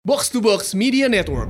Box 0.00 0.32
to 0.32 0.40
Box 0.40 0.72
Media 0.72 1.12
Network. 1.12 1.44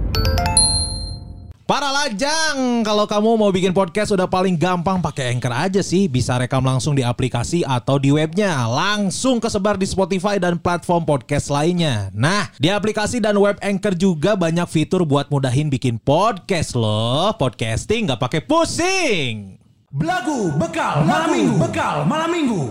Para 1.71 1.87
lajang, 1.87 2.83
kalau 2.83 3.07
kamu 3.07 3.39
mau 3.39 3.55
bikin 3.55 3.71
podcast 3.71 4.11
udah 4.11 4.27
paling 4.27 4.59
gampang 4.59 4.99
pakai 4.99 5.31
Anchor 5.31 5.55
aja 5.55 5.79
sih. 5.87 6.11
Bisa 6.11 6.35
rekam 6.35 6.59
langsung 6.59 6.99
di 6.99 7.07
aplikasi 7.07 7.63
atau 7.63 8.03
di 8.03 8.11
webnya. 8.11 8.67
Langsung 8.67 9.39
kesebar 9.39 9.79
di 9.79 9.87
Spotify 9.87 10.43
dan 10.43 10.59
platform 10.59 11.07
podcast 11.07 11.47
lainnya. 11.47 12.11
Nah, 12.11 12.51
di 12.59 12.75
aplikasi 12.75 13.23
dan 13.23 13.39
web 13.39 13.55
Anchor 13.63 13.95
juga 13.95 14.35
banyak 14.35 14.67
fitur 14.67 15.07
buat 15.07 15.31
mudahin 15.31 15.71
bikin 15.71 16.03
podcast 16.03 16.75
loh. 16.75 17.31
Podcasting 17.39 18.11
nggak 18.11 18.19
pakai 18.19 18.43
pusing. 18.43 19.63
Belagu 19.95 20.51
bekal 20.59 21.07
malam 21.07 21.39
minggu. 21.39 21.55
Bekal 21.55 22.03
malam 22.03 22.31
minggu. 22.35 22.63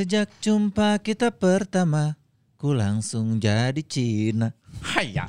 Sejak 0.00 0.32
jumpa 0.40 0.96
kita 1.04 1.28
pertama, 1.28 2.16
ku 2.56 2.72
langsung 2.72 3.36
jadi 3.36 3.84
Cina. 3.84 4.48
Haya. 4.80 5.28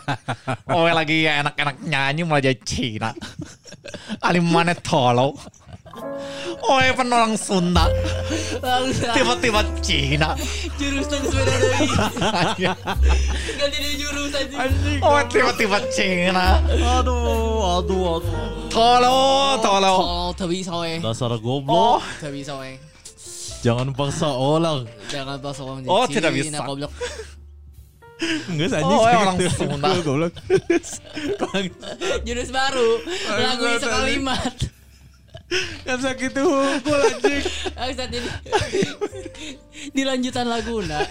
Oh 0.72 0.88
lagi 0.88 1.28
enak-enak 1.28 1.84
nyanyi 1.84 2.24
malah 2.24 2.40
jadi 2.40 2.56
Cina. 2.64 3.12
Ali 4.24 4.40
mana 4.40 4.72
tolo. 4.72 5.36
Oh 6.64 6.80
pan 6.96 7.12
orang 7.12 7.36
Sunda. 7.36 7.92
Tiba-tiba 9.12 9.60
Cina. 9.84 10.32
jurusan 10.80 11.20
sepeda 11.20 11.52
deui. 11.60 11.86
Tinggal 13.44 13.68
jadi 13.68 13.90
jurusan. 14.00 14.44
Oh 15.04 15.20
tiba-tiba 15.28 15.76
Cina. 15.92 16.64
Aduh, 16.72 17.84
aduh, 17.84 18.16
aduh. 18.16 18.72
Tolo, 18.72 19.16
tolo. 19.60 19.94
Oh, 20.00 20.28
teu 20.32 20.48
bisa 20.48 20.72
we. 20.80 21.04
Dasar 21.04 21.36
goblok. 21.36 22.00
Bisa 22.32 22.56
we. 22.56 22.95
Jangan 23.66 23.90
paksa 23.98 24.30
orang. 24.30 24.86
Jangan 25.10 25.42
pas 25.42 25.58
orang 25.58 25.82
Oh, 25.90 26.06
jadi 26.06 26.22
tidak 26.22 26.32
Cina, 26.38 26.38
bisa. 26.38 26.62
goblok. 26.62 26.92
Enggak 28.48 28.80
Oh, 28.86 29.02
orang 29.02 29.36
Sunda. 29.50 29.90
Goblok. 30.06 30.34
Jurus 32.22 32.50
baru. 32.54 32.88
Lagu 33.34 33.64
sekalimat. 33.82 34.54
Kan 35.86 35.98
sakit 36.02 36.32
hunkul 36.42 37.00
anjing. 37.06 37.42
Angsat 37.78 38.08
jadi 38.10 38.28
di 39.94 40.02
lanjutan 40.02 40.46
laguna. 40.46 41.06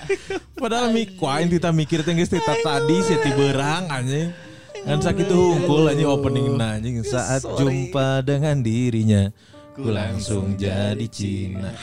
Padahal 0.59 0.92
mik 0.92 1.16
kuain 1.16 1.47
kita 1.47 1.72
mikir 1.72 2.03
teh 2.03 2.12
geus 2.12 2.31
tadi 2.31 2.97
sih 3.03 3.16
ti 3.19 3.31
beurang 3.31 3.88
anjing. 3.88 4.36
Kan 4.84 5.00
sakit 5.00 5.28
hungkul 5.31 5.88
anjing 5.88 6.08
opening 6.08 6.56
anjing 6.59 7.00
saat 7.08 7.47
jumpa 7.47 8.28
dengan 8.28 8.59
dirinya 8.59 9.31
ku 9.76 9.92
langsung 9.92 10.56
jadi 10.56 11.04
Cina. 11.12 11.76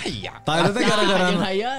Tah 0.43 0.65
eta 0.65 0.71
teh 0.73 0.81
gara-gara 0.81 1.29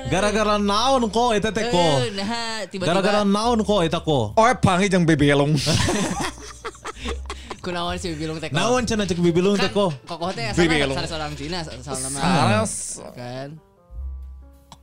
gara-gara 0.07 0.55
naon 0.61 1.09
kok 1.09 1.33
eta 1.33 1.49
teh 1.49 1.65
kok. 1.67 1.95
Eh, 2.05 2.13
Nah, 2.13 2.61
Gara-gara 2.69 3.21
naon 3.25 3.65
kok 3.65 3.81
eta 3.81 3.97
kok. 3.97 4.37
Oh 4.37 4.45
pangi 4.61 4.87
jeung 4.87 5.03
bebelong. 5.03 5.57
kunaon 7.65 7.97
sih 7.97 8.13
bilung 8.13 8.37
teh. 8.37 8.53
Naon 8.53 8.85
cenah 8.85 9.09
cek 9.09 9.17
bibilung 9.17 9.57
teh 9.57 9.73
kok. 9.73 9.89
Kokoh 10.05 10.29
teh 10.29 10.53
salah 10.53 11.09
seorang 11.09 11.33
Cina, 11.33 11.65
asal 11.65 11.97
nama. 11.97 12.19
Saras. 12.21 12.73
Kan. 13.17 13.49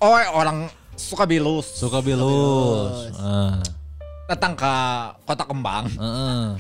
Oh 0.03 0.19
orang 0.35 0.67
suka 0.99 1.31
bilus. 1.31 1.79
Suka 1.79 2.03
bilus. 2.03 3.07
Ah, 3.15 3.63
Datang 4.27 4.59
ke 4.59 4.75
kota 5.23 5.47
kembang. 5.47 5.87
heeh. 5.95 6.59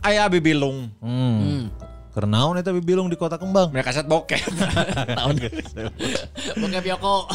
Ayah 0.00 0.28
bibilung. 0.28 0.88
Hmm. 1.04 1.68
Kernaon 2.14 2.54
eta 2.62 2.70
bibilung 2.70 3.10
di 3.10 3.18
kota 3.18 3.34
kembang. 3.34 3.74
Mereka 3.74 3.90
set 3.90 4.06
bokep. 4.06 4.38
Tahun 5.18 5.34
Bokep 6.62 6.84
Yoko. 6.86 7.26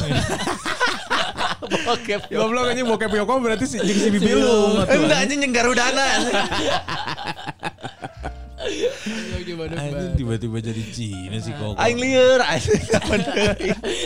bokep. 1.92 2.22
Goblok 2.32 2.72
anjing 2.72 2.88
bokep 2.88 3.12
Yoko 3.12 3.44
berarti 3.44 3.68
si 3.68 3.76
jeung 3.84 4.00
si 4.00 4.08
bibilung. 4.08 4.88
Enggak 4.88 5.20
anjing 5.28 5.44
jeung 5.44 5.52
Garudana. 5.52 6.08
Anjing 9.56 10.14
tiba-tiba 10.16 10.58
jadi 10.60 10.84
Cina 10.92 11.38
sih 11.38 11.54
kok. 11.54 11.74
Aing 11.76 11.98
lieur 11.98 12.40
anjing. 12.40 12.82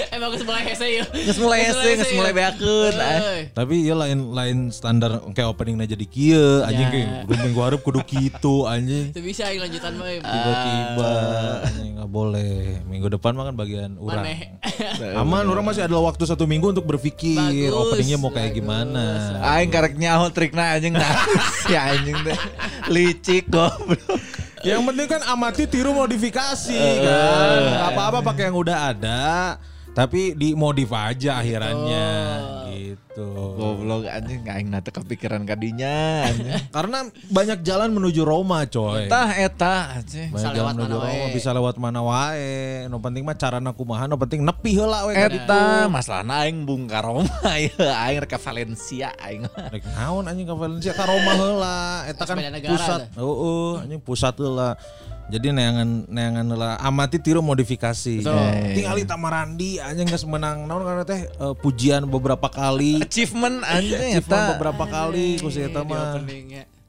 Emang 0.09 0.30
geus 0.31 0.44
mulai 0.44 0.64
hese 0.66 0.88
ya. 0.88 1.04
Geus 1.09 1.40
mulai 1.40 1.59
hese, 1.66 1.90
geus 1.98 2.12
mulai 2.14 2.31
beakeun. 2.31 2.94
Tapi 3.52 3.76
ya 3.84 3.96
lain 3.96 4.32
lain 4.32 4.58
standar 4.70 5.20
kayak 5.32 5.50
openingnya 5.50 5.90
jadi 5.90 6.06
kieu 6.06 6.64
anjing 6.64 6.82
Ya. 6.84 7.24
kayak 7.24 7.40
minggu 7.40 7.59
harap 7.64 7.80
kudu 7.80 8.03
kitu 8.03 8.66
anjing. 8.66 9.16
Itu 9.16 9.22
bisa 9.22 9.48
yang 9.48 9.66
lanjutan 9.66 9.94
mah. 9.96 10.08
Tiba-tiba 10.20 11.12
anjing 11.64 11.92
nggak 11.98 12.12
boleh. 12.12 12.56
Minggu 12.86 13.08
depan 13.09 13.32
mah 13.34 13.50
kan 13.50 13.56
bagian 13.56 13.92
urang. 13.98 14.24
Maneh. 14.24 14.59
Aman, 15.16 15.46
orang 15.46 15.64
masih 15.64 15.86
ada 15.86 15.96
waktu 15.96 16.24
satu 16.26 16.44
minggu 16.44 16.72
untuk 16.72 16.84
berpikir 16.84 17.40
openingnya 17.70 18.18
mau 18.18 18.30
kayak 18.30 18.53
gimana. 18.53 19.38
Aing 19.44 19.72
karek 19.72 19.96
nyaho 19.96 20.28
trikna 20.30 20.76
anjing 20.76 20.94
nah. 21.00 21.14
Si 21.64 21.74
anjing 21.74 22.18
teh. 22.22 22.38
Licik 22.92 23.48
goblok. 23.48 24.43
Yang 24.63 24.81
penting 24.88 25.07
kan 25.12 25.22
amati 25.28 25.68
tiru 25.68 25.91
modifikasi 25.91 26.79
kan. 27.03 27.57
Nggak 27.68 27.90
apa-apa 27.91 28.19
pakai 28.24 28.47
yang 28.47 28.57
udah 28.63 28.78
ada, 28.96 29.59
tapi 29.94 30.34
dimodif 30.34 30.90
aja 30.90 31.38
akhirannya 31.38 32.09
gitu. 32.74 33.30
Goblok 33.54 34.09
anjing 34.09 34.42
aing 34.50 34.74
nate 34.74 34.90
kepikiran 34.90 35.46
kadinya. 35.46 36.26
Karena 36.76 37.06
banyak 37.30 37.62
jalan 37.62 37.94
menuju 37.94 38.26
Roma, 38.26 38.66
coy. 38.66 39.06
Tah 39.06 39.30
eta 39.38 40.02
anjing. 40.02 40.34
Banyak 40.34 40.50
Bisa 40.50 40.58
jalan 40.58 40.74
lewat 40.74 40.74
menuju 40.74 40.96
mana 40.98 41.06
Roma, 41.06 41.22
wae. 41.22 41.34
bisa 41.34 41.50
lewat 41.53 41.76
mana 41.78 42.02
wae. 42.02 42.58
No 42.90 42.98
penting 42.98 43.22
mah 43.22 43.38
carana 43.38 43.72
kumaha, 43.78 44.09
no 44.09 44.18
penting 44.18 44.42
nepi 44.42 44.74
heula 44.74 45.06
we 45.06 45.14
ka 45.14 45.30
ditu. 45.30 45.46
Eta 45.46 45.86
masalahna 45.94 46.42
aing 46.50 46.66
bungkar 46.66 47.06
Roma 47.06 47.30
ya 47.53 47.94
aing 48.09 48.18
rek 48.26 48.34
ke 48.34 48.40
Valencia 48.42 49.14
aing. 49.22 49.46
Rek 49.46 49.84
naon 49.94 50.26
anjing 50.26 50.50
ke 50.50 50.56
Valencia 50.58 50.92
ka 50.98 51.06
Roma 51.06 51.32
heula. 51.38 52.09
Eta 52.09 52.26
kan 52.26 52.38
pusat. 52.42 53.00
Heeh, 53.14 53.72
anjing 53.86 54.02
pusat 54.02 54.34
heula. 54.42 54.74
Jadi 55.31 55.56
neangan 55.56 56.03
neangan 56.11 56.45
heula 56.51 56.69
amati 56.84 57.17
tiru 57.17 57.39
modifikasi. 57.39 58.22
Tingali 58.75 59.07
Tamarandi 59.07 59.79
anjing 59.79 60.07
geus 60.11 60.28
menang 60.28 60.67
naon 60.67 60.84
karena 60.84 61.03
teh 61.07 61.25
eh, 61.28 61.53
pujian 61.63 62.03
beberapa 62.06 62.51
kali. 62.51 63.00
Achievement 63.00 63.63
anjing 63.63 64.19
Achievement 64.19 64.44
eta. 64.44 64.51
beberapa 64.57 64.84
kali 64.84 65.39
ku 65.39 65.47
si 65.47 65.63
eta 65.63 65.81
Di 65.81 65.89
mah. 65.89 66.19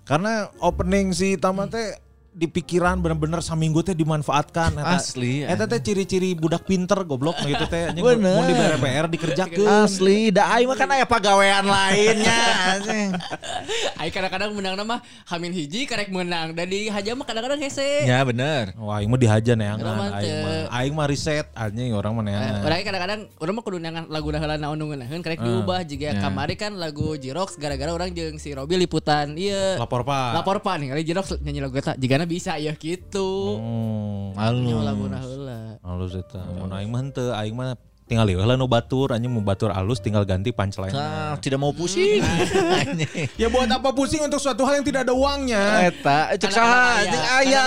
Karena 0.05 0.51
opening 0.61 1.15
si 1.15 1.39
Tama 1.39 1.71
teh 1.71 1.95
di 2.35 2.51
pikiran 2.51 2.99
bener-bener 2.99 3.39
saminggu 3.39 3.79
teh 3.81 3.95
dimanfaatkan 3.95 4.75
eta. 4.75 4.99
Asli, 4.99 5.47
Eta 5.47 5.65
teh 5.65 5.79
ciri-ciri 5.79 6.35
budak 6.35 6.67
pinter 6.67 6.99
goblok 7.07 7.39
nah 7.39 7.47
gitu 7.47 7.65
teh 7.65 7.95
mau 7.95 8.43
di 8.43 8.53
PR 8.53 9.07
dikerjakeun. 9.07 9.87
Asli, 9.87 10.35
da 10.35 10.51
aing 10.53 10.67
mah 10.67 10.75
kan 10.75 10.91
aya 10.91 11.07
pagawean 11.07 11.63
lainnya 11.63 12.39
anjing. 12.75 13.11
Aing 14.03 14.11
kadang-kadang 14.11 14.51
menang 14.53 14.75
nama 14.75 14.99
Hamil 15.31 15.55
hiji 15.55 15.87
karek 15.87 16.11
menang 16.11 16.53
dan 16.53 16.67
di 16.67 16.91
haja 16.91 17.15
mah 17.15 17.23
kadang-kadang 17.23 17.63
hese. 17.63 18.03
Ya 18.05 18.21
bener. 18.27 18.75
Wah, 18.77 18.99
aing 18.99 19.07
mah 19.07 19.17
dihaja 19.17 19.55
neangan 19.55 19.87
aing 20.19 20.35
mah. 20.43 20.53
Aing 20.75 20.93
mah 20.93 21.07
riset 21.07 21.47
anjing 21.55 21.95
orang 21.95 22.13
mah 22.13 22.23
Eh, 22.25 22.29
neangan. 22.35 22.61
Orang 22.67 22.79
kadang-kadang 22.83 23.21
orang 23.39 23.55
mah 23.55 23.63
kudu 23.63 23.79
nangan 23.79 24.05
lagu 24.11 24.29
heula 24.35 24.59
naon 24.59 24.75
nu 24.75 24.91
ngeunaheun 24.91 25.23
karek 25.23 25.39
diubah 25.39 25.87
juga 25.87 26.19
kamari 26.19 26.59
kan 26.59 26.75
lagu 26.75 27.15
Jirox 27.15 27.55
gara-gara 27.55 27.95
orang 27.95 28.11
jeung 28.11 28.37
si 28.37 28.51
Robi 28.51 28.75
liputan 28.75 29.39
ieu 29.39 29.79
Lapor 29.79 30.03
Pak. 30.03 30.35
lapor 30.35 30.59
pak 30.59 30.75
nih 30.83 30.89
kali 30.91 31.03
Jirox 31.07 31.27
nyanyi 31.39 31.61
lagu 31.63 31.79
eta 31.79 31.95
jigana 31.95 32.24
bisa 32.29 32.57
ya 32.59 32.73
gitu. 32.77 33.61
Hmm. 33.61 34.37
Halo. 34.37 34.83
lagu 34.83 35.05
heula. 35.09 35.81
Halus 35.81 36.19
eta. 36.19 36.43
Mun 36.59 36.73
aing 36.73 36.91
mah 36.91 37.01
henteu, 37.01 37.31
aing 37.33 37.55
mah 37.55 37.79
tinggal 38.05 38.29
lieu 38.29 38.37
heula 38.37 38.53
nu 38.61 38.69
batur 38.69 39.17
anjing 39.17 39.33
mau 39.33 39.41
batur 39.41 39.73
alus 39.73 39.97
tinggal 39.97 40.29
ganti 40.29 40.53
punchline. 40.53 40.93
Ah, 40.93 41.41
tidak 41.41 41.57
mau 41.57 41.73
pusing. 41.73 42.21
Anjing. 42.21 43.29
Ya 43.41 43.49
buat 43.49 43.67
apa 43.67 43.91
pusing 43.97 44.21
untuk 44.21 44.37
suatu 44.39 44.63
hal 44.69 44.81
yang 44.81 44.87
tidak 44.87 45.09
ada 45.09 45.15
uangnya? 45.17 45.89
Eta, 45.89 46.37
cek 46.37 46.53
saha 46.53 46.69
aya. 46.69 47.01
anjing 47.01 47.25
aya. 47.25 47.65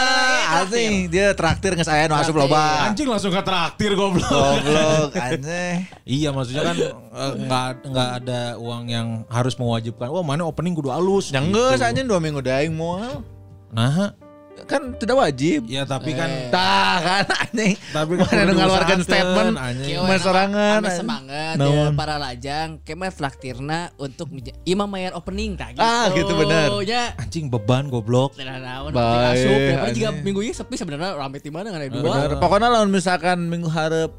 Anjing 0.61 0.93
dia 1.09 1.27
traktir 1.33 1.73
geus 1.73 1.89
aya 1.89 2.05
nu 2.05 2.15
asup 2.15 2.37
loba. 2.37 2.85
Anjing 2.85 3.09
langsung 3.09 3.33
ke 3.33 3.41
traktir 3.41 3.97
goblok. 3.97 4.29
Goblok 4.29 5.11
anjing. 5.25 5.89
Iya 6.05 6.29
maksudnya 6.29 6.63
kan 6.69 6.77
eh, 6.77 7.33
nggak 7.41 7.69
nggak 7.89 8.09
ada 8.23 8.41
uang 8.61 8.83
yang 8.93 9.07
harus 9.33 9.57
mewajibkan. 9.57 10.13
Wah 10.13 10.21
mana 10.21 10.45
opening 10.45 10.77
kudu 10.77 10.93
alus. 10.93 11.33
Yang 11.33 11.49
gitu. 11.49 11.57
geus 11.57 11.81
anjing 11.81 12.05
2 12.05 12.13
minggu 12.21 12.39
daing 12.45 12.77
moal. 12.77 13.25
Nah, 13.73 14.15
kan 14.67 14.93
tidak 14.93 15.15
wajib. 15.15 15.63
Ya 15.65 15.81
tapi 15.83 16.11
kan 16.11 16.27
Tah 16.47 16.99
kan 16.99 17.25
anjing. 17.41 17.79
tapi 17.89 18.11
kan 18.15 18.27
Mana 18.27 18.51
ngeluarkan 18.53 18.99
statement. 19.01 19.55
anjing. 19.55 19.87
Kieu 19.89 20.01
Mas 20.01 20.11
enak, 20.13 20.21
sorangan, 20.21 20.75
ame 20.75 20.83
anjing. 20.83 20.99
semangat 20.99 21.55
Naon? 21.55 21.71
ya, 21.71 21.85
para 21.95 22.15
lajang 22.15 22.67
kemah 22.83 23.09
flaktirna 23.09 23.79
untuk 23.95 24.27
imam 24.63 24.85
mayar 24.85 25.15
opening 25.15 25.55
tah 25.55 25.71
gitu. 25.71 25.79
Ah, 25.79 26.11
gitu 26.11 26.31
bener. 26.35 26.67
Ya. 26.83 27.15
Anjing 27.15 27.47
beban 27.47 27.87
goblok. 27.87 28.35
Nah, 28.35 28.59
naon 28.59 28.91
asup 28.91 29.47
ya 29.49 29.75
jika 29.89 30.11
anjing. 30.11 30.21
minggu 30.21 30.39
ini 30.41 30.51
sepi 30.51 30.75
sebenarnya 30.75 31.15
rame 31.15 31.39
di 31.39 31.49
mana 31.49 31.71
ada 31.71 31.87
dua. 31.87 32.03
Bener. 32.03 32.29
Pokoknya 32.37 32.67
lamun 32.67 32.91
misalkan 32.91 33.47
minggu 33.47 33.67
harap 33.67 34.11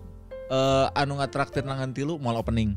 eh, 0.49 0.87
anu 0.95 1.21
ngatraktir 1.21 1.61
nangan 1.63 1.93
tilu 1.93 2.17
mau 2.17 2.33
opening. 2.33 2.73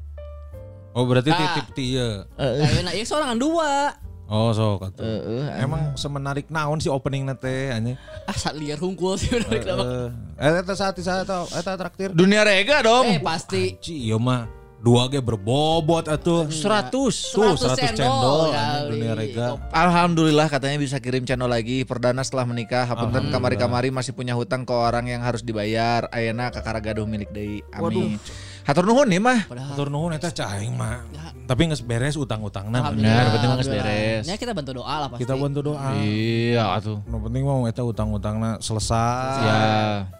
Oh 0.92 1.08
berarti 1.08 1.32
Ah. 1.32 1.56
titip 1.56 1.72
ti 1.72 1.96
ieu. 1.96 2.28
Ayeuna 2.36 2.92
ieu 2.92 3.08
sorangan 3.08 3.40
dua. 3.40 3.96
Oh 4.32 4.56
sok 4.56 4.88
atuh. 4.88 5.04
Heeh. 5.04 5.60
Emang 5.60 5.92
semenarik 6.00 6.48
naon 6.48 6.80
sih 6.80 6.88
opening 6.88 7.28
nate 7.28 7.76
anjing. 7.76 8.00
Ah 8.24 8.32
saat 8.32 8.56
liar 8.56 8.80
hungkul 8.80 9.20
sih 9.20 9.28
bener 9.28 9.60
kenapa. 9.60 10.16
Eh 10.40 10.64
eta 10.64 10.72
saat 10.72 10.96
saat 11.04 11.28
eta 11.28 11.44
eta 11.52 11.72
traktir. 11.76 12.16
Dunia 12.16 12.48
rega 12.48 12.80
dong. 12.80 13.12
Eh 13.12 13.20
pasti 13.20 13.76
Ci 13.84 14.08
ieu 14.08 14.16
mah 14.24 14.48
dua 14.80 15.12
ge 15.12 15.20
berbobot 15.20 16.08
atuh. 16.08 16.48
100. 16.48 16.96
Tuh 16.96 17.12
100 17.12 17.76
100 17.76 18.00
cendol 18.00 18.56
dunia 18.88 19.20
rega. 19.20 19.60
Alhamdulillah 19.76 20.48
katanya 20.48 20.80
bisa 20.80 21.04
kirim 21.04 21.28
channel 21.28 21.52
lagi 21.52 21.84
perdana 21.84 22.24
setelah 22.24 22.48
menikah. 22.48 22.88
Hapunten 22.88 23.36
kamari-kamari 23.36 23.92
masih 23.92 24.16
punya 24.16 24.32
hutang 24.32 24.64
ke 24.64 24.72
orang 24.72 25.12
yang 25.12 25.20
harus 25.28 25.44
dibayar. 25.44 26.08
Ayeuna 26.08 26.56
kakara 26.56 26.80
gaduh 26.80 27.04
milik 27.04 27.36
deui. 27.36 27.68
Amin. 27.76 28.16
Hatur 28.62 28.86
nuhun 28.86 29.08
nih 29.10 29.18
mah. 29.18 29.40
Padahal 29.50 29.74
Atur 29.74 29.88
nuhun 29.90 30.12
eta 30.14 30.30
cahing 30.30 30.74
mah. 30.78 31.02
Tapi 31.50 31.68
geus 31.68 31.84
beres 31.84 32.16
utang-utangna. 32.16 32.94
Benar, 32.94 33.34
penting 33.36 33.50
mah 33.50 33.58
geus 33.60 33.68
Alhamdulillah. 33.68 33.84
beres. 33.84 34.24
Ya 34.30 34.36
kita 34.38 34.52
bantu 34.56 34.72
doa 34.78 34.96
lah 35.02 35.08
pasti. 35.12 35.22
Kita 35.26 35.34
bantu 35.36 35.60
doa. 35.66 35.90
Iya 36.00 36.64
atuh. 36.78 36.98
Nu 37.10 37.18
penting 37.20 37.42
mah 37.44 37.56
eta 37.68 37.82
utang-utangna 37.84 38.62
selesai. 38.62 39.42
Ya. 39.42 39.60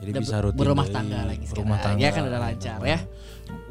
Jadi 0.02 0.12
bisa 0.18 0.36
rutin. 0.42 0.60
berumah 0.60 0.88
tangga 0.90 1.20
lagi 1.24 1.46
Berumah 1.48 1.78
sekarang. 1.78 1.96
tangga. 1.96 2.04
Ya 2.04 2.10
kan 2.12 2.24
udah 2.28 2.40
lancar 2.42 2.78
ya. 2.84 3.00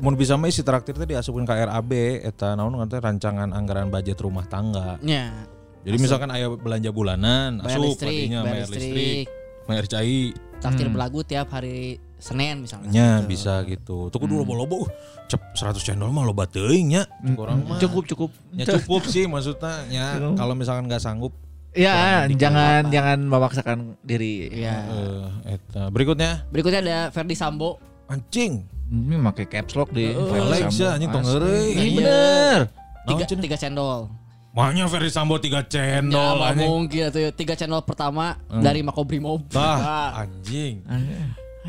Mun 0.01 0.15
bisa 0.17 0.37
mah 0.37 0.49
isi 0.49 0.63
traktir 0.65 0.97
teh 0.97 1.05
diasupkeun 1.05 1.45
ka 1.45 1.57
RAB 1.57 1.93
eta 2.25 2.57
naon 2.57 2.77
ngarana 2.77 3.01
rancangan 3.01 3.49
anggaran 3.53 3.89
budget 3.93 4.17
rumah 4.23 4.47
tangga. 4.49 4.97
Ya. 5.05 5.33
Jadi 5.81 5.97
misalkan 5.97 6.29
aya 6.29 6.53
belanja 6.53 6.93
bulanan, 6.93 7.65
Bayar 7.65 7.81
asup 7.81 7.97
listrik, 7.97 8.29
bayar 8.29 8.45
bayar 8.45 8.69
listrik, 8.69 9.27
bayar 9.65 9.85
cai, 9.89 10.37
Takdir 10.61 10.93
belagu 10.93 11.25
tiap 11.25 11.49
hari 11.57 11.97
Senin 12.21 12.63
misalnya. 12.63 12.89
nya 12.89 13.09
bisa 13.21 13.65
gitu. 13.65 14.07
Tuh 14.09 14.19
kudu 14.19 14.39
loba-loba 14.39 14.77
uh, 14.79 14.89
cep 15.27 15.41
100 15.53 15.77
channel 15.81 16.09
mah 16.09 16.23
loba 16.23 16.45
teuing 16.45 16.93
nya. 16.93 17.03
Kurang 17.33 17.65
mah. 17.65 17.77
Cukup 17.77 18.05
cukup. 18.07 18.31
Ya 18.53 18.69
cukup 18.69 19.03
sih 19.05 19.25
maksudnya 19.25 19.89
ya 19.89 20.07
kalau 20.37 20.53
misalkan 20.53 20.87
nggak 20.87 21.01
sanggup 21.01 21.33
Ya, 21.71 22.27
jangan 22.27 22.91
jangan 22.91 23.23
memaksakan 23.23 23.95
diri. 24.03 24.51
Iya. 24.51 24.91
eh 24.91 25.55
eta. 25.55 25.87
Berikutnya 25.87 26.43
Berikutnya 26.51 26.83
ada 26.83 26.99
Ferdi 27.09 27.35
Sambo. 27.35 27.79
anjing. 28.07 28.67
Ini 28.91 29.15
pakai 29.23 29.47
caps 29.47 29.79
lock 29.79 29.95
di. 29.95 30.11
Felix 30.11 30.75
ya 30.75 30.99
anjing 30.99 31.15
tong. 31.15 31.23
Ini 31.23 31.89
bener. 31.95 32.59
Tiga, 33.07 33.23
tiga 33.25 33.55
cendol. 33.57 34.11
Makanya 34.51 34.91
Ferry 34.91 35.15
Sambo 35.15 35.39
3 35.39 35.47
Ya, 35.47 35.63
channel 35.63 36.11
nggak 36.11 36.51
anjing. 36.51 36.67
mungkin 36.67 37.03
tuh 37.09 37.31
tiga 37.39 37.55
channel 37.55 37.87
pertama 37.87 38.35
dari 38.51 38.83
Makobrimob. 38.83 39.47
Tah 39.47 40.27
anjing. 40.27 40.83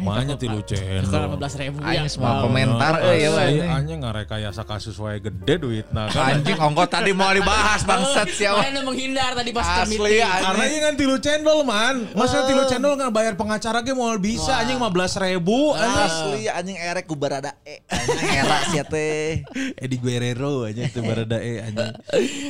Makanya 0.01 0.35
tilu 0.35 0.59
Kalau 0.59 0.69
channel. 0.69 1.37
15 1.37 1.61
ribu 1.61 1.77
ya. 1.85 2.01
semua 2.09 2.41
komentar 2.41 2.93
eh 3.01 3.15
ya 3.21 3.29
Asli, 3.29 3.57
weh. 3.61 3.69
anjing 3.69 3.99
ngarekayasa 4.01 4.61
kasus 4.65 4.97
wae 4.97 5.17
gede 5.17 5.55
duitna 5.57 6.09
kan. 6.09 6.37
Anjing 6.37 6.57
ongkot 6.57 6.89
tadi 6.89 7.11
mau 7.13 7.29
dibahas 7.29 7.85
bangsat 7.85 8.27
siapa. 8.33 8.65
Makanya 8.65 8.81
menghindar 8.81 9.31
tadi 9.31 9.49
pas 9.53 9.85
Asli, 9.85 9.95
meeting. 9.95 10.25
anjing. 10.25 10.43
Karena 10.43 10.63
ini 10.65 10.77
kan 10.79 10.93
tilu 10.97 11.15
channel 11.17 11.57
man. 11.61 11.95
Masa 12.11 12.43
tilu 12.43 12.63
channel 12.65 12.97
nggak 12.97 13.11
bayar 13.11 13.33
pengacara 13.37 13.79
ge 13.79 13.93
mau 13.93 14.09
bisa 14.17 14.57
anjing 14.57 14.81
15 14.81 15.23
ribu 15.23 15.57
anjing. 15.71 16.01
Asli 16.01 16.41
anjing 16.49 16.77
erek 16.77 17.05
ku 17.05 17.13
barada 17.13 17.53
e. 17.61 17.85
Anjing 17.85 18.29
era 18.33 18.57
sia 18.67 18.83
teh. 18.83 19.45
Eddie 19.83 20.01
Guerrero 20.01 20.65
aja 20.65 20.81
itu 20.81 20.99
barada 20.99 21.37
e 21.37 21.53
anjing. 21.61 21.91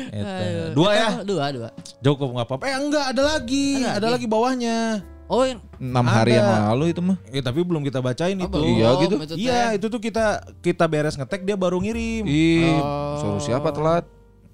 Eta. 0.09 0.71
Dua 0.71 0.91
ya. 0.95 1.09
Dua, 1.21 1.45
dua. 1.51 1.69
Cukup 1.99 2.31
nggak 2.31 2.47
apa-apa. 2.47 2.63
Eh 2.65 2.75
enggak 2.79 3.05
ada 3.11 3.21
lagi. 3.27 3.67
Ada, 3.83 4.07
lagi 4.07 4.25
bawahnya. 4.25 5.03
Oh, 5.31 5.47
yang 5.47 5.63
6 5.79 5.95
hari 6.03 6.35
yang 6.35 6.75
lalu 6.75 6.91
itu 6.91 6.99
mah. 6.99 7.15
Eh 7.31 7.39
tapi 7.39 7.63
belum 7.63 7.79
kita 7.81 8.03
bacain 8.03 8.35
itu. 8.35 8.51
belum. 8.51 8.67
Iya 8.67 8.89
gitu. 8.99 9.15
Iya 9.33 9.61
itu 9.79 9.87
tuh 9.87 9.97
kita 9.97 10.25
kita 10.59 10.83
beres 10.85 11.15
ngetek 11.15 11.47
dia 11.47 11.55
baru 11.55 11.79
ngirim. 11.79 12.27
Ih, 12.27 12.67
suruh 13.15 13.39
siapa 13.39 13.71
telat? 13.71 14.03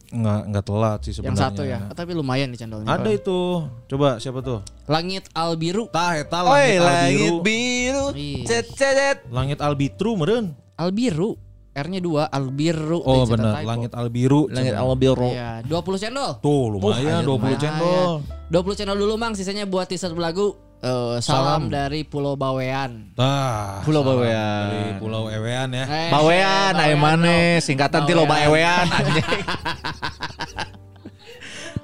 Nggak 0.08 0.40
nggak 0.48 0.64
telat 0.64 1.00
sih 1.02 1.12
yang 1.12 1.34
sebenarnya. 1.34 1.42
satu 1.50 1.62
ya. 1.66 1.80
Tapi 1.92 2.14
lumayan 2.14 2.48
nih 2.48 2.62
cendolnya. 2.62 2.88
Ada 2.88 3.10
itu. 3.10 3.66
Coba 3.90 4.22
siapa 4.22 4.40
tuh? 4.40 4.62
Langit 4.86 5.26
Al 5.34 5.58
Biru. 5.58 5.90
Tah 5.90 6.14
eta 6.14 6.46
Oi, 6.46 6.78
langit 6.78 6.80
langit 6.80 7.18
albiru. 7.18 7.36
biru. 7.42 8.06
Iya. 8.14 8.46
Cet 8.46 8.66
cet. 8.72 9.18
Langit 9.28 9.58
albitru 9.60 10.14
meren. 10.14 10.54
Al 10.78 10.94
Biru. 10.94 11.36
R-nya 11.74 12.02
dua, 12.02 12.26
Al 12.26 12.50
Biru. 12.50 13.02
Oh 13.02 13.22
Tadi 13.22 13.34
benar, 13.34 13.62
langit 13.62 13.94
albiru. 13.94 14.46
Langit 14.48 14.74
Coba. 14.74 14.82
al 14.82 14.98
biru. 14.98 15.30
Iya, 15.30 15.50
20 15.62 15.98
cendol. 16.00 16.32
Tuh 16.42 16.64
lumayan 16.72 17.22
20 17.22 17.30
Lumayan. 17.30 17.60
cendol. 17.60 18.12
20 18.50 18.74
channel 18.74 18.98
dulu 18.98 19.14
Mang, 19.14 19.34
sisanya 19.34 19.66
buat 19.66 19.86
teaser 19.86 20.10
lagu. 20.12 20.58
Eh, 20.78 21.18
salam, 21.26 21.74
dari 21.74 22.06
Pulau 22.06 22.38
Bawean. 22.38 23.10
Tah. 23.18 23.82
Pulau 23.82 24.06
salam 24.06 24.22
Bawean. 24.22 24.70
Dari 24.70 24.94
Pulau 25.02 25.26
Ewean 25.26 25.74
ya. 25.74 25.86
Eh, 25.90 26.14
Bawean, 26.14 26.78
Bawean, 26.78 26.86
aya 26.86 26.96
maneh 26.96 27.58
singkatan 27.66 28.06
ti 28.06 28.14
loba 28.14 28.38
Bawean. 28.38 28.86
ewean 28.86 28.88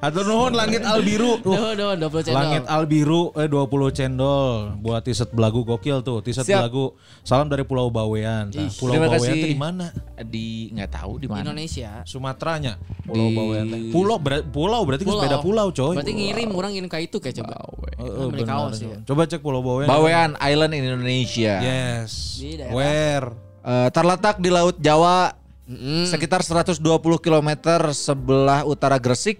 Atur 0.03 0.27
nuhun 0.27 0.51
langit 0.51 0.83
albiru. 0.83 1.39
Tuh. 1.39 1.55
Duh, 1.55 1.95
duh, 1.95 2.11
20 2.11 2.27
channel. 2.27 2.35
Langit 2.35 2.63
albiru 2.67 3.31
eh 3.33 3.47
20 3.47 3.63
cendol 3.95 4.75
buat 4.75 4.99
t-shirt 4.99 5.31
belagu 5.31 5.63
gokil 5.63 6.03
tuh. 6.03 6.19
T-shirt 6.19 6.43
belagu. 6.43 6.91
Salam 7.23 7.47
dari 7.47 7.63
Pulau 7.63 7.87
Bawean. 7.87 8.51
Ih, 8.51 8.67
Pulau 8.75 8.99
terima 8.99 9.07
Bawean 9.07 9.31
itu 9.31 9.47
di 9.47 9.55
mana? 9.55 9.85
Di 10.19 10.47
enggak 10.69 10.91
tahu 10.93 11.23
di 11.23 11.27
mana. 11.31 11.47
Indonesia. 11.47 12.03
Sumateranya. 12.03 12.75
Pulau 13.01 13.31
Di- 13.31 13.35
Bawean. 13.35 13.65
Pulau 13.95 14.17
ber- 14.19 14.43
pulau 14.43 14.83
berarti 14.83 15.07
kan 15.07 15.15
beda 15.17 15.39
pulau, 15.39 15.71
coy. 15.71 15.95
Berarti 15.95 16.11
ngirim 16.11 16.49
orang 16.51 16.71
ngirim 16.75 16.89
kayak 16.91 17.07
itu 17.07 17.17
kayak 17.23 17.35
coba. 17.39 17.55
Eh, 17.95 18.03
eh, 18.03 18.11
Kan 18.11 18.27
benar. 18.27 18.47
kaos 18.49 18.77
ya. 18.77 18.97
Coba 19.07 19.21
cek 19.23 19.39
Pulau 19.39 19.63
Bawean. 19.63 19.87
Bawean 19.87 20.29
Island 20.37 20.71
in 20.73 20.83
Indonesia. 20.85 21.63
Yes. 21.63 22.43
Di 22.43 22.59
daerah. 22.59 22.75
Where? 22.75 23.27
Eh, 23.63 23.89
terletak 23.89 24.43
di 24.43 24.51
Laut 24.51 24.75
Jawa 24.75 25.31
Mm-mm. 25.63 26.03
sekitar 26.03 26.43
120 26.43 26.83
km 27.17 27.49
sebelah 27.89 28.67
utara 28.67 28.99
Gresik. 28.99 29.39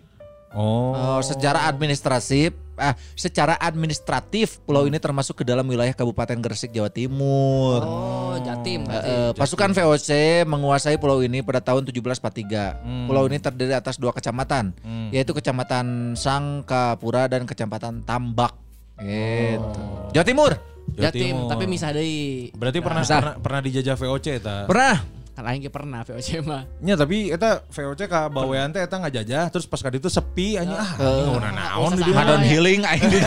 Oh. 0.53 0.94
Eh, 0.94 1.21
secara 1.25 1.65
administratif, 1.65 2.53
ah, 2.75 2.94
secara 3.13 3.57
administratif 3.57 4.61
pulau 4.61 4.85
ini 4.85 4.95
termasuk 4.95 5.33
ke 5.35 5.44
dalam 5.44 5.65
wilayah 5.65 5.91
Kabupaten 5.91 6.38
Gresik, 6.38 6.69
Jawa 6.69 6.88
Timur. 6.88 7.81
Oh, 7.81 8.33
Eh, 8.33 8.41
Jatim 8.44 8.81
berarti. 8.83 9.09
eh, 9.09 9.31
pasukan 9.33 9.69
VOC 9.71 10.09
menguasai 10.44 10.97
pulau 10.97 11.19
ini 11.19 11.41
pada 11.41 11.59
tahun 11.59 11.83
1743. 11.83 12.77
Pulau 13.05 13.25
ini 13.25 13.38
terdiri 13.38 13.73
atas 13.73 13.97
dua 13.97 14.09
kecamatan, 14.09 14.74
yaitu 15.10 15.33
Kecamatan 15.33 16.13
Sangkapura 16.13 17.25
dan 17.25 17.43
Kecamatan 17.43 18.01
Tambak. 18.01 18.53
Gitu. 18.95 19.81
Jawa 20.12 20.25
Timur. 20.25 20.51
Jawa 20.86 21.03
Jatim, 21.10 21.33
Timur. 21.33 21.50
tapi 21.50 21.63
misah 21.65 21.89
deui. 21.89 22.51
Berarti 22.53 22.77
pernah, 22.77 23.01
pernah 23.01 23.36
pernah 23.38 23.62
dijajah 23.62 23.95
VOC 23.95 24.25
eta. 24.36 24.55
Pernah? 24.65 24.98
Kan 25.34 25.50
aing 25.50 25.66
ge 25.66 25.72
pernah 25.74 26.06
VOC 26.06 26.46
mah. 26.46 26.62
Nya 26.78 26.94
tapi 26.94 27.34
eta 27.34 27.66
VOC 27.66 28.06
ka 28.06 28.30
bawean 28.30 28.70
teh 28.70 28.86
eta 28.86 29.02
ngajajah 29.02 29.50
terus 29.50 29.66
pas 29.66 29.82
kali 29.82 29.98
itu 29.98 30.06
sepi 30.06 30.62
anjing 30.62 30.78
ah 30.78 30.94
nggak 30.94 31.54
naon 31.58 31.92
di 31.98 32.02
dieu. 32.06 32.13
Ngadon 32.13 32.42
healing 32.46 32.82
aing 32.86 33.08
di 33.10 33.20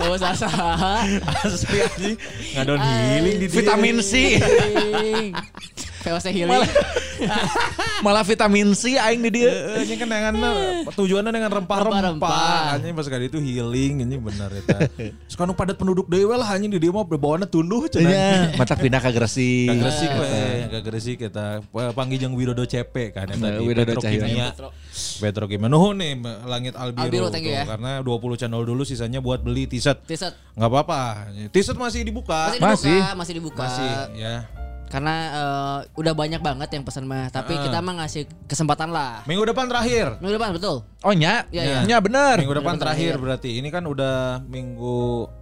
Oh, 0.00 0.16
sasa. 0.16 0.48
Asli 1.44 1.78
anjing 1.84 2.16
ngadon 2.56 2.80
healing 2.80 3.36
di 3.36 3.46
dieu. 3.52 3.56
vitamin 3.60 4.00
C. 4.00 4.40
VOC 6.02 6.26
healing. 6.34 6.62
Malah 8.04 8.26
vitamin 8.26 8.74
C 8.74 8.98
aing 8.98 9.22
di 9.22 9.30
dia. 9.30 9.50
Eh, 9.50 9.80
Anjing 9.86 9.98
kan 10.02 10.08
dengan 10.10 10.34
tujuannya 10.90 11.30
dengan 11.30 11.50
rempah-rempah. 11.54 12.74
Anjing 12.78 12.92
pas 12.98 13.06
kali 13.06 13.30
itu 13.30 13.38
healing 13.38 14.02
bener 14.18 14.50
eta. 14.58 14.78
Terus 14.98 15.36
kan 15.38 15.46
padat 15.54 15.78
penduduk 15.78 16.10
deui 16.10 16.26
lah 16.26 16.46
anjing 16.50 16.70
di 16.74 16.78
dieu 16.82 16.90
mah 16.90 17.06
bawaana 17.06 17.46
tunduh 17.46 17.86
cenah. 17.86 18.10
Iya, 18.10 18.58
mata 18.58 18.74
pindah 18.74 18.98
ke 18.98 19.10
Gresik. 19.14 19.70
Ka 19.70 19.74
Gresik 19.78 20.10
we, 20.10 20.28
ka 20.66 20.78
Gresik 20.82 21.18
eta 21.22 21.46
panggil 21.94 22.18
jeung 22.18 22.34
Widodo 22.34 22.66
CP 22.66 23.14
kan 23.14 23.30
eta 23.30 23.38
Nah, 23.42 23.58
di 23.58 23.64
Widodo 23.66 23.98
Petrokimia. 23.98 24.46
Petro. 24.54 24.68
Petrokimia. 25.18 25.68
Nuhun 25.70 25.94
nih 25.98 26.12
Langit 26.46 26.74
thank 26.74 27.14
you 27.14 27.26
tuh, 27.30 27.40
ya. 27.42 27.64
karena 27.66 28.02
20 28.02 28.40
channel 28.40 28.62
dulu 28.66 28.82
sisanya 28.82 29.18
buat 29.22 29.42
beli 29.42 29.66
t-shirt. 29.70 30.02
T-shirt 30.06 30.34
Nggak 30.58 30.68
apa-apa. 30.68 31.00
T-shirt 31.50 31.78
masih 31.78 32.02
dibuka. 32.06 32.54
masih 32.58 32.60
dibuka, 32.60 32.66
Masih. 32.66 32.98
masih, 33.16 33.32
dibuka. 33.38 33.62
Masih 33.64 33.90
ya. 34.18 34.36
Karena 34.92 35.14
eh, 35.32 35.78
udah 35.96 36.12
banyak 36.12 36.44
banget 36.44 36.68
yang 36.76 36.84
pesan 36.84 37.08
mah, 37.08 37.32
tapi 37.32 37.56
kita 37.56 37.80
mah 37.80 38.04
ngasih 38.04 38.28
kesempatan 38.44 38.92
lah. 38.92 39.24
Minggu 39.24 39.48
depan 39.48 39.64
terakhir. 39.64 40.20
Minggu 40.20 40.36
depan 40.36 40.52
betul. 40.52 40.84
Oh 41.00 41.16
nya, 41.16 41.48
Iya, 41.48 41.62
iya. 41.64 41.80
nya 41.88 41.96
benar. 42.04 42.36
Minggu 42.36 42.52
depan 42.60 42.76
depan 42.76 42.84
terakhir 42.84 43.16
terakhir. 43.16 43.24
berarti. 43.24 43.50
Ini 43.56 43.68
kan 43.72 43.88
udah 43.88 44.44
minggu 44.44 45.32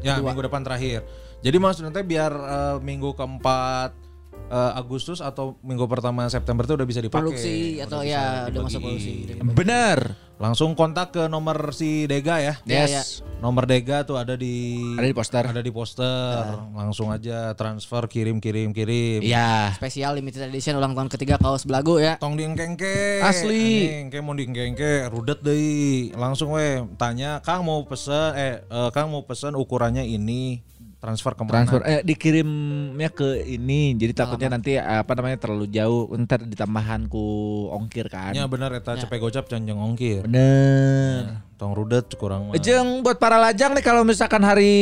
ya 0.00 0.16
Kedua. 0.16 0.32
minggu 0.32 0.42
depan 0.48 0.64
terakhir. 0.64 1.04
Jadi 1.44 1.56
maksudnya 1.60 1.92
teh 1.92 2.08
biar 2.08 2.32
eh, 2.32 2.76
minggu 2.80 3.12
keempat 3.12 4.05
eh, 4.50 4.72
Agustus 4.78 5.18
atau 5.18 5.58
minggu 5.62 5.86
pertama 5.90 6.26
September 6.30 6.64
tuh 6.64 6.78
udah 6.78 6.86
bisa 6.88 7.00
dipakai. 7.02 7.22
Produksi 7.22 7.82
atau 7.82 8.00
bisa 8.02 8.10
ya 8.10 8.22
udah 8.50 8.60
masuk 8.62 8.80
produksi. 8.82 9.12
Bener. 9.54 9.98
Langsung 10.36 10.76
kontak 10.76 11.16
ke 11.16 11.32
nomor 11.32 11.72
si 11.72 12.04
Dega 12.04 12.36
ya. 12.36 12.60
Ya, 12.68 12.84
Yes. 12.84 13.24
Nomor 13.40 13.64
Dega 13.64 14.04
tuh 14.04 14.20
ada 14.20 14.36
di 14.36 14.76
Ada 15.00 15.08
di 15.08 15.16
poster. 15.16 15.44
Ada 15.48 15.62
di 15.64 15.72
poster. 15.72 16.44
Langsung 16.76 17.08
aja 17.08 17.56
transfer 17.56 18.04
kirim 18.04 18.36
kirim 18.36 18.76
kirim. 18.76 19.24
Iya. 19.24 19.72
Spesial 19.80 20.12
limited 20.20 20.44
edition 20.52 20.76
ulang 20.76 20.92
tahun 20.92 21.08
ketiga 21.08 21.40
kaos 21.40 21.64
belagu 21.64 21.96
ya. 21.96 22.20
Tong 22.20 22.36
diengkengke 22.36 23.24
Asli. 23.24 23.88
Kayak 24.12 24.24
mau 24.28 24.36
diengkengke 24.36 25.08
rudet 25.08 25.40
deui. 25.40 26.12
Langsung 26.12 26.52
we 26.52 26.84
tanya 27.00 27.40
Kang 27.40 27.64
mau 27.64 27.80
pesen 27.88 28.36
eh 28.36 28.60
eh, 28.60 28.88
Kang 28.92 29.08
mau 29.08 29.24
pesen 29.24 29.56
ukurannya 29.56 30.04
ini 30.04 30.60
transfer 30.96 31.32
ke 31.32 31.42
mana? 31.42 31.52
Transfer 31.52 31.80
eh 31.84 32.00
dikirimnya 32.02 33.10
ke 33.10 33.44
ini. 33.44 33.94
Jadi 33.94 34.12
takutnya 34.12 34.48
nanti 34.52 34.74
apa 34.76 35.12
namanya 35.12 35.38
terlalu 35.38 35.68
jauh. 35.68 36.08
Ntar 36.12 36.42
ditambahan 36.42 37.06
ku 37.06 37.22
ongkir 37.70 38.08
kan. 38.08 38.32
Nya 38.32 38.48
bener 38.48 38.72
eta 38.74 38.96
cepet 38.96 39.18
gocap 39.18 39.46
canjeng 39.46 39.76
ongkir. 39.76 40.24
Bener. 40.24 41.40
Tong 41.56 41.72
rudet 41.72 42.10
kurang 42.14 42.50
mah. 42.50 42.58
Jeng 42.58 43.00
buat 43.00 43.16
para 43.16 43.36
lajang 43.36 43.72
nih 43.72 43.84
kalau 43.84 44.02
misalkan 44.02 44.40
hari 44.40 44.72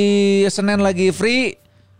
Senin 0.49 0.83
lagi 0.83 1.11
free, 1.11 1.54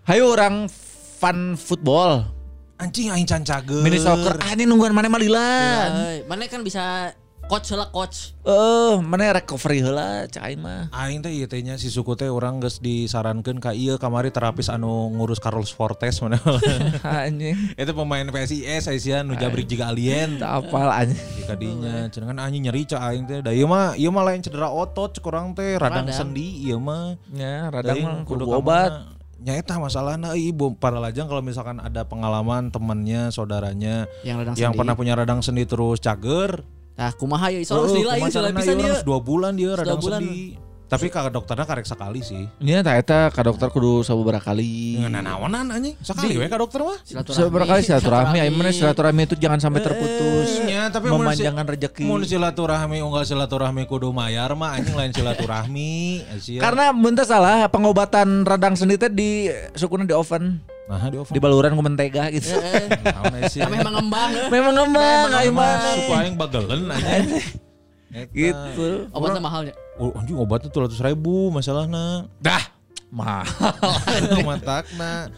hayu 0.05 0.27
orang 0.27 0.67
fun 1.15 1.55
football, 1.55 2.27
Anjing 2.75 3.09
aing 3.09 3.25
can 3.25 3.47
cager. 3.47 3.81
mini 3.81 3.97
soccer. 3.97 4.35
Ah 4.43 4.51
ini 4.53 4.67
nungguan 4.67 4.91
mana 4.91 5.07
malilan. 5.07 5.89
Eh, 6.11 6.27
Mana 6.27 6.51
kan 6.51 6.61
bisa 6.61 7.15
coach 7.45 7.71
lah 7.71 7.89
coach. 7.89 8.33
Eh, 8.41 8.95
mana 8.99 9.35
recovery 9.35 9.85
cak 10.27 10.43
aing 10.43 10.59
mah. 10.59 10.89
Aing 10.91 11.21
teh 11.21 11.31
ieu 11.31 11.45
teh 11.45 11.61
nya 11.61 11.75
si 11.75 11.87
suku 11.87 12.13
teh 12.13 12.27
urang 12.27 12.59
geus 12.59 12.79
disarankeun 12.79 13.57
ka 13.57 13.73
ieu 13.73 13.95
kamari 13.95 14.29
terapis 14.29 14.67
anu 14.67 14.89
ngurus 15.11 15.39
Carlos 15.39 15.69
Fortes 15.69 16.19
mana. 16.19 16.41
Anjing. 17.25 17.57
Itu 17.75 17.93
pemain 17.93 18.25
PSIS 18.25 18.87
Aisyah 18.87 19.23
nu 19.23 19.35
jabrik 19.35 19.65
juga 19.65 19.89
alien. 19.89 20.37
Tak 20.37 20.51
apal 20.65 20.89
anjing. 20.89 21.21
di 21.35 21.43
kadinya 21.45 21.95
cenah 22.09 22.27
kan 22.27 22.39
anjing 22.41 22.63
nyeri 22.63 22.83
cak 22.85 23.01
aing 23.03 23.25
teh 23.25 23.39
da 23.39 23.51
ieu 23.51 23.65
mah 23.65 23.93
ieu 23.95 24.09
mah 24.09 24.25
lain 24.25 24.41
cedera 24.41 24.67
otot 24.67 25.13
cek 25.13 25.23
urang 25.23 25.53
teh 25.53 25.77
radang 25.77 26.05
Radang. 26.05 26.17
sendi 26.17 26.65
ieu 26.65 26.77
mah 26.77 27.17
Ya, 27.31 27.69
radang 27.69 27.97
mah 28.01 28.15
kudu 28.25 28.45
obat. 28.47 28.91
mana. 28.91 29.13
nya 29.37 29.61
eta 29.61 29.77
masalahna 29.77 30.33
ibu 30.33 30.73
para 30.73 30.97
lajang 30.97 31.29
kalau 31.29 31.45
misalkan 31.45 31.77
ada 31.77 32.01
pengalaman 32.03 32.73
temannya 32.73 33.29
saudaranya 33.29 34.09
Yang 34.25 34.37
radang 34.41 34.55
yang 34.57 34.73
sendi. 34.73 34.79
pernah 34.81 34.95
punya 34.95 35.13
radang 35.13 35.41
sendi 35.41 35.65
terus 35.65 36.01
cager 36.01 36.65
Nah, 36.95 37.11
kumaha 37.13 37.51
ya 37.51 37.59
iso 37.59 37.73
Oh, 37.73 37.83
harus 37.83 37.93
nilai 37.93 38.17
kumaha 38.17 38.31
iso 38.31 38.39
carana 38.41 38.55
bisa 38.57 38.73
dia. 38.73 38.95
dua 39.03 39.19
bulan 39.19 39.53
dia 39.53 39.75
radang 39.75 39.99
bulan. 39.99 40.21
sendi 40.21 40.63
tapi 40.85 41.09
kak 41.09 41.27
dokternya 41.29 41.65
karek 41.65 41.83
sekali 41.83 42.21
sih 42.21 42.47
Iya, 42.61 42.79
tak 42.79 42.95
eta 43.03 43.21
ka 43.29 43.43
dokter 43.43 43.67
kudu 43.67 44.07
sabubara 44.07 44.39
kali. 44.39 44.95
Nggak 44.97 45.27
naonan 45.27 45.67
anjing 45.69 45.99
sekali 45.99 46.39
we 46.39 46.47
ka 46.47 46.55
dokter 46.55 46.79
mah 46.79 46.95
Sabubara 47.27 47.67
kali 47.67 47.83
silaturahmi, 47.83 48.39
aing 48.39 48.55
mah 48.55 48.71
silaturahmi 48.71 49.21
itu 49.25 49.35
jangan 49.35 49.59
sampai 49.59 49.81
terputus. 49.81 50.63
Ya, 50.63 50.87
tapi 50.87 51.09
mun 51.09 51.19
si- 51.27 51.43
memanjangkan 51.43 51.67
rezeki. 51.67 52.05
mun 52.05 52.23
silaturahmi 52.23 53.03
unggal 53.03 53.27
silaturahmi 53.27 53.83
kudu 53.85 54.15
mayar 54.15 54.55
mah 54.55 54.79
anjing 54.79 54.95
lain 54.95 55.11
silaturahmi. 55.11 56.23
Karena 56.63 56.95
muntah 56.95 57.27
salah 57.27 57.67
pengobatan 57.67 58.47
radang 58.47 58.79
sendi 58.79 58.95
teh 58.95 59.11
di 59.11 59.51
sukuna 59.75 60.05
di 60.05 60.15
oven, 60.15 60.63
nah 60.85 61.01
di 61.09 61.17
di 61.17 61.39
baluran 61.41 61.73
ku 61.73 61.81
mentega 61.81 62.29
gitu. 62.29 62.53
Eh, 62.53 62.85
Naon 63.09 63.33
Aisyah. 63.41 63.65
Kami 63.65 63.77
emang 63.81 63.95
ngembang. 63.97 64.31
eh. 64.37 64.49
Memang 64.53 64.73
ngembang 64.77 65.29
aing 65.33 65.55
mah. 65.57 65.73
Suku 65.97 66.13
aing 66.13 66.37
bagelen 66.37 66.83
aja. 66.93 67.25
Gitu. 68.31 69.09
Obatnya 69.11 69.41
mahalnya. 69.41 69.73
Oh, 69.97 70.13
anjing 70.13 70.37
obatnya 70.37 70.69
tuh 70.69 70.85
ratus 70.85 71.01
ribu 71.01 71.49
masalahnya. 71.49 72.29
Dah. 72.39 72.63
Mahal. 73.09 73.47
Matakna. 74.49 75.33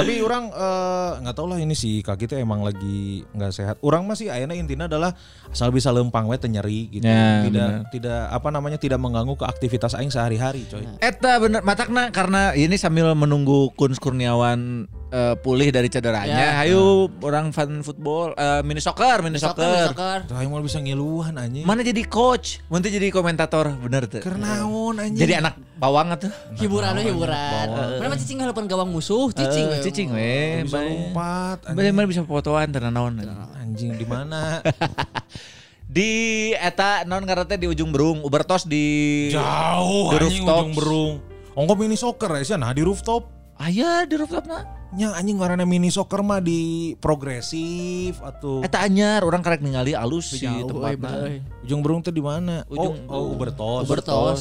Tapi 0.00 0.14
orang 0.24 0.44
eh, 0.50 1.10
nggak 1.24 1.34
tahu 1.36 1.46
lah 1.52 1.58
ini 1.60 1.74
sih 1.76 2.00
kaki 2.00 2.24
teh 2.26 2.38
emang 2.40 2.64
lagi 2.64 3.24
nggak 3.36 3.52
sehat. 3.52 3.76
Orang 3.84 4.08
masih 4.08 4.32
ayana 4.32 4.56
intinya 4.56 4.88
adalah 4.88 5.12
asal 5.50 5.70
bisa 5.70 5.92
lempang 5.92 6.26
we 6.26 6.36
teh 6.40 6.48
nyeri 6.48 6.88
gitu. 6.88 7.04
Ya, 7.04 7.44
tidak 7.44 7.68
bener. 7.68 7.90
tidak 7.92 8.22
apa 8.32 8.48
namanya 8.48 8.78
tidak 8.80 8.98
mengganggu 8.98 9.34
ke 9.36 9.46
aktivitas 9.46 9.94
aing 9.98 10.10
sehari-hari, 10.10 10.64
coy. 10.70 10.84
Eta 10.98 11.36
bener 11.38 11.60
matakna 11.60 12.08
karena 12.10 12.56
ini 12.56 12.74
sambil 12.80 13.12
menunggu 13.12 13.70
Kun 13.76 13.92
Kurniawan 13.94 14.88
eh, 15.10 15.34
pulih 15.38 15.68
dari 15.74 15.90
cederanya. 15.90 16.50
Ya. 16.50 16.50
Hayu 16.64 17.10
orang 17.20 17.50
fan 17.50 17.82
football 17.82 18.32
eh, 18.38 18.62
mini 18.64 18.80
soccer, 18.80 19.20
mini 19.20 19.36
Soccer, 19.36 19.60
soccer. 19.62 19.88
soccer. 19.92 20.18
Tuh 20.30 20.36
aing 20.38 20.50
mau 20.50 20.62
bisa 20.62 20.78
ngiluhan 20.80 21.34
anjing. 21.36 21.66
Mana 21.66 21.84
jadi 21.84 22.02
coach? 22.06 22.62
Nanti 22.70 22.88
jadi 22.88 23.12
komentator, 23.12 23.70
bener 23.76 24.06
tuh. 24.06 24.22
Kernaon 24.22 24.96
anjing. 25.02 25.20
Jadi 25.20 25.32
anak 25.36 25.58
bawang 25.76 26.14
tuh. 26.16 26.30
Hiburan 26.56 26.96
we 27.00 27.10
hiburan. 27.10 27.66
Mana 28.00 28.14
cicing 28.16 28.40
harapan 28.40 28.64
gawang 28.70 28.90
musuh, 28.92 29.32
cicing 29.34 29.66
we. 29.68 29.76
Eh, 29.78 29.82
cicing 29.90 30.14
we. 30.14 30.62
bisa 30.62 30.78
lompat 30.78 31.58
mana 31.74 32.06
bisa 32.06 32.22
fotoan 32.22 32.70
tenan 32.70 32.94
naon. 32.94 33.18
Anjing 33.58 33.98
di 33.98 34.06
mana? 34.06 34.62
Di 35.90 36.54
eta 36.54 37.02
naon 37.02 37.26
ngaranna 37.26 37.50
teh 37.50 37.58
di 37.58 37.66
ujung 37.66 37.90
berung, 37.90 38.22
Ubertos 38.22 38.62
di 38.62 39.26
Jauh 39.34 40.14
Di 40.14 40.22
anjing 40.22 40.46
rooftop. 40.46 40.62
ujung 40.62 40.70
berung. 40.78 41.14
Ongko 41.58 41.74
mini 41.74 41.98
soccer 41.98 42.30
ya 42.30 42.54
nah 42.54 42.70
di 42.70 42.86
rooftop. 42.86 43.26
Aya 43.58 44.06
di 44.06 44.14
rooftopna. 44.14 44.78
Nya 44.94 45.18
anjing 45.18 45.42
ngaranna 45.42 45.66
mini 45.66 45.90
soccer 45.90 46.22
mah 46.22 46.38
di 46.38 46.94
progresif 47.02 48.22
atau 48.22 48.62
Eta 48.62 48.86
anyar, 48.86 49.26
orang 49.26 49.42
karek 49.42 49.66
ningali 49.66 49.98
alus 49.98 50.30
si 50.30 50.46
tempatna. 50.46 51.42
ujung 51.66 51.82
berung 51.82 52.06
tuh 52.06 52.14
di 52.14 52.22
mana? 52.22 52.62
Ujung 52.70 53.10
oh, 53.10 53.26
oh 53.26 53.34
Ubertos. 53.34 53.90
Ubertos. 53.90 54.40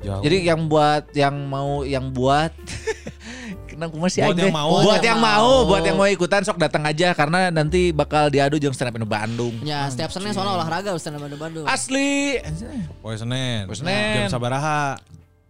Jauh. 0.00 0.24
Jadi 0.24 0.48
yang 0.48 0.72
buat 0.72 1.12
yang 1.12 1.36
mau 1.52 1.84
yang 1.84 2.08
buat 2.16 2.56
Kenapa 3.68 3.94
masih 3.96 4.24
Buat 4.24 4.36
aja 4.36 4.42
yang 4.44 4.56
mau. 4.56 4.70
Buat 4.82 5.02
yang 5.02 5.06
yang 5.14 5.20
mau, 5.20 5.48
mau. 5.62 5.68
buat 5.68 5.82
yang 5.84 5.96
mau 5.96 6.08
ikutan 6.08 6.42
sok 6.44 6.58
datang 6.60 6.84
aja 6.84 7.12
karena 7.12 7.48
nanti 7.48 7.92
bakal 7.94 8.28
diadu 8.28 8.56
jeung 8.60 8.74
stand 8.74 8.92
up 8.92 8.96
Indo 8.96 9.08
Bandung. 9.08 9.54
Ya, 9.64 9.88
setiap 9.88 10.10
Senin 10.12 10.32
soalnya 10.36 10.58
olahraga 10.60 10.92
Ustaz 10.92 11.14
Bandung 11.14 11.40
Bandung. 11.40 11.64
Asli. 11.64 12.40
Poe 13.00 13.16
Senin. 13.16 13.64
Poe 13.68 13.76
Senin. 13.76 14.28
Jam 14.28 14.38
sabaraha? 14.38 14.98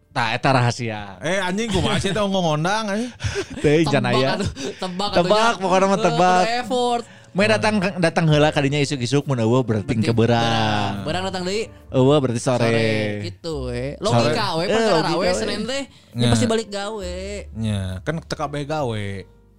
Tah 0.09 0.35
eta 0.35 0.51
rahasia. 0.51 1.21
Eh 1.21 1.39
anjing 1.39 1.69
kumaha 1.69 2.01
sih 2.01 2.11
teh 2.11 2.23
ngondang 2.23 2.91
anjing. 2.91 3.13
Teh 3.61 3.85
jan 3.87 4.03
aya. 4.09 4.41
atuh, 4.41 4.51
tebak 4.81 5.09
Tebak, 5.15 5.53
pokoknya 5.61 5.87
mah 5.87 6.01
tebak. 6.01 6.45
effort. 6.65 7.05
Mau 7.31 7.45
datang 7.45 7.75
datang 8.01 8.25
heula 8.27 8.49
kadinya 8.51 8.81
isuk-isuk 8.81 9.23
mun 9.25 9.39
eueuh 9.39 9.61
berarti 9.61 9.95
ke 9.95 10.11
berang. 10.11 11.05
Berang 11.05 11.23
datang 11.29 11.45
deui 11.45 11.69
Eueuh 11.89 12.19
berarti 12.19 12.41
sore. 12.41 12.65
sore 12.65 12.89
gitu 13.23 13.69
we. 13.69 13.95
Logika 14.01 14.57
we 14.57 14.65
Eh, 14.65 14.73
perkara 14.73 15.11
we. 15.15 15.29
Senin 15.33 15.63
teh 15.65 15.83
ya 16.15 16.27
pasti 16.29 16.45
balik 16.45 16.69
gawe. 16.69 17.17
Nya, 17.55 18.01
kan 18.03 18.19
teka 18.21 18.49
bae 18.49 18.65
gawe. 18.65 19.07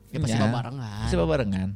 Ya 0.10 0.18
pasti 0.18 0.36
Nya. 0.36 0.44
babarengan. 0.46 1.02
Pasti 1.06 1.16
babarengan. 1.16 1.70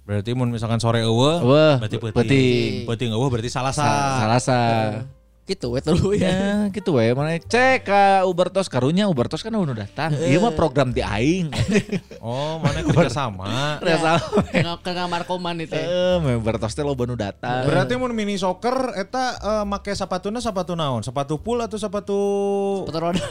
Berarti 0.00 0.30
mun 0.32 0.48
misalkan 0.48 0.78
sore 0.78 1.02
eueuh, 1.02 1.38
Eueuh, 1.38 1.74
berarti 1.76 1.96
peuting. 1.98 2.16
peuting. 2.16 2.72
Peuting 2.86 3.10
eueuh 3.12 3.28
berarti 3.28 3.50
salasa. 3.52 3.86
Salasa. 4.18 4.60
Gitu 5.50 5.66
we 5.66 5.82
telu 5.82 6.14
ya. 6.14 6.30
Ya 6.30 6.54
gitu 6.70 6.94
we 6.94 7.10
mana 7.10 7.34
cek 7.34 7.82
ka 7.82 8.22
Ubertos 8.22 8.70
karunya 8.70 9.10
Ubertos 9.10 9.42
kan 9.42 9.50
udah 9.50 9.74
datang. 9.82 10.14
Ieu 10.14 10.38
mah 10.38 10.54
program 10.54 10.94
ti 10.94 11.02
aing. 11.02 11.50
Oh, 12.20 12.60
mana 12.60 12.84
kerja 12.84 13.08
sama. 13.24 13.80
Udah 13.80 13.98
sama. 13.98 14.44
Ke 14.52 14.60
ke 14.60 14.92
kamar 14.92 15.24
koman 15.24 15.56
itu. 15.58 15.72
Eh, 15.74 16.20
Ubertos 16.38 16.76
teh 16.76 16.84
loba 16.84 17.02
nu 17.08 17.16
datang. 17.18 17.64
Berarti 17.66 17.96
mun 17.98 18.12
mini 18.14 18.36
soccer 18.38 18.94
eta 18.94 19.40
eh, 19.40 19.64
make 19.66 19.90
sepatuna 19.90 20.38
sepatu 20.38 20.78
naon? 20.78 21.02
Sepatu 21.02 21.40
full 21.40 21.58
atau 21.58 21.80
sepatu 21.80 22.18
Sepatu 22.86 22.98
roda. 23.00 23.26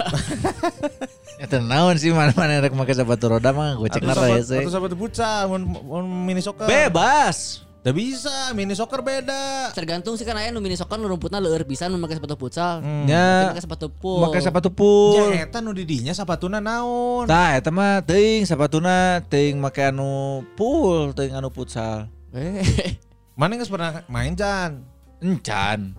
Eta 1.44 1.64
naon 1.64 1.96
sih 1.96 2.12
mana-mana 2.12 2.60
rek 2.60 2.76
make 2.76 2.92
sepatu 2.92 3.32
roda 3.32 3.56
mah 3.56 3.80
gue 3.80 3.88
cek 3.88 4.04
nara 4.04 4.28
ya 4.28 4.44
sepatu, 4.44 4.52
sih. 4.52 4.60
atau 4.60 4.74
sepatu 4.76 4.96
futsal 5.00 5.48
mun, 5.48 5.62
mun 5.64 6.04
mini 6.28 6.44
soccer? 6.44 6.68
Bebas. 6.68 7.64
Tidak 7.80 7.96
bisa, 7.96 8.52
mini 8.52 8.76
soccer 8.76 9.00
beda. 9.00 9.72
Tergantung 9.72 10.20
sih 10.20 10.28
kan 10.28 10.36
aya 10.36 10.52
nu 10.52 10.60
mini 10.60 10.76
soccer 10.76 11.00
nu 11.00 11.08
rumputna 11.08 11.40
leueur 11.40 11.64
pisan 11.64 11.88
nu 11.88 11.96
make 11.96 12.12
sepatu 12.12 12.36
futsal. 12.36 12.84
Ya, 13.08 13.56
Make 13.56 13.64
sepatu 13.64 13.88
full. 14.04 14.20
make 14.20 14.44
sepatu 14.44 14.68
full. 14.68 15.32
Ya 15.32 15.48
eta 15.48 15.64
nu 15.64 15.72
di 15.72 15.88
dinya 15.88 16.12
sepatuna 16.12 16.60
naon? 16.60 17.24
Tah 17.24 17.56
eta 17.56 17.72
mah 17.72 18.04
teuing 18.04 18.44
sepatuna 18.44 19.24
teuing 19.26 19.56
make 19.58 19.80
anu 19.80 20.44
full, 20.60 21.16
teuing 21.16 21.32
anu 21.32 21.48
futsal. 21.48 22.12
Eh, 22.36 23.00
Mana 23.40 23.56
geus 23.56 23.72
pernah 23.72 24.04
main 24.12 24.36
Jan? 24.36 24.84
Encan. 25.24 25.96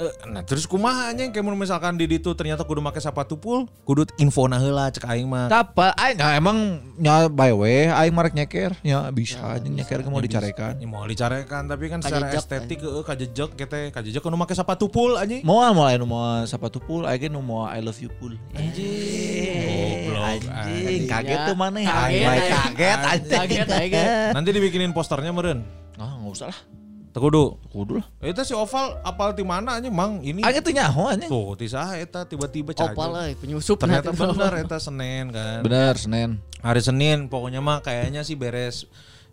Eh, 0.00 0.32
nah 0.32 0.40
terus 0.40 0.64
kumaha 0.64 1.12
anjing 1.12 1.28
kayak 1.28 1.44
mun 1.44 1.52
misalkan 1.60 1.92
di 2.00 2.08
ditu 2.08 2.32
ternyata 2.32 2.64
kudu 2.64 2.80
make 2.80 2.96
sepatu 2.96 3.36
full, 3.36 3.68
kudu 3.84 4.08
infona 4.16 4.56
heula 4.56 4.88
cek 4.88 5.04
aing 5.04 5.28
mah. 5.28 5.52
Tapa, 5.52 5.92
aing 5.92 6.16
nah, 6.16 6.32
emang 6.32 6.80
nya 6.96 7.28
by 7.28 7.52
way 7.52 7.92
aing 7.92 8.16
marek 8.16 8.32
nyeker. 8.32 8.72
Ya 8.80 9.04
bisa 9.12 9.60
anjing 9.60 9.76
nyeker 9.76 10.00
ge 10.00 10.08
mau 10.08 10.24
dicarekan. 10.24 10.80
Ya, 10.80 10.88
mau 10.88 11.04
dicarekan 11.04 11.68
tapi 11.68 11.92
kan 11.92 12.00
secara 12.00 12.32
Kajejek, 12.32 12.40
estetik 12.40 12.80
heeh 12.80 13.04
kajejek 13.04 13.50
kete 13.60 13.80
kajejek 13.92 14.24
kudu 14.24 14.40
make 14.40 14.56
sepatu 14.56 14.88
full 14.88 15.20
anjing. 15.20 15.44
Moal 15.44 15.76
moal 15.76 15.92
anu 15.92 16.08
mau 16.08 16.48
sepatu 16.48 16.80
full, 16.80 17.04
aing 17.04 17.20
ge 17.20 17.28
nu 17.28 17.44
mau 17.44 17.68
I 17.68 17.84
love 17.84 18.00
you. 18.00 18.08
Goblok, 18.08 18.40
Anjing, 20.48 21.04
kaget 21.12 21.36
Ya, 21.36 21.46
tuh 21.46 21.56
mana 21.60 21.76
ya? 21.76 21.92
kaget, 21.92 22.48
kaget 22.48 23.00
anjing. 23.04 23.36
Kaget 23.36 23.68
aing. 23.68 23.92
Nanti 24.32 24.48
dibikinin 24.48 24.96
posternya 24.96 25.28
meren. 25.28 25.60
Ah, 26.00 26.16
enggak 26.16 26.32
usah 26.40 26.48
lah. 26.48 26.79
Teu 27.10 27.18
kudu. 27.26 27.58
Kudu 27.74 27.98
lah. 27.98 28.06
Eta 28.22 28.46
si 28.46 28.54
Oval 28.54 29.02
apal 29.02 29.34
di 29.34 29.42
mana 29.42 29.82
anjing 29.82 29.90
Mang 29.90 30.22
ini. 30.22 30.46
Aing 30.46 30.62
tuh 30.62 30.70
nyaho 30.70 31.10
anjing. 31.10 31.26
Tuh, 31.26 31.58
ti 31.58 31.66
saha 31.66 31.98
eta 31.98 32.22
tiba-tiba 32.22 32.70
cager. 32.70 32.94
Opal 32.94 33.10
euy 33.26 33.34
penyusup 33.34 33.82
Ternyata 33.82 34.14
bener 34.14 34.52
eta 34.62 34.78
Senin 34.78 35.34
kan. 35.34 35.60
Bener, 35.66 35.98
Senin. 35.98 36.38
Hari 36.62 36.78
Senin 36.78 37.26
pokoknya 37.26 37.58
mah 37.58 37.82
kayaknya 37.82 38.22
sih 38.22 38.38
beres 38.38 38.86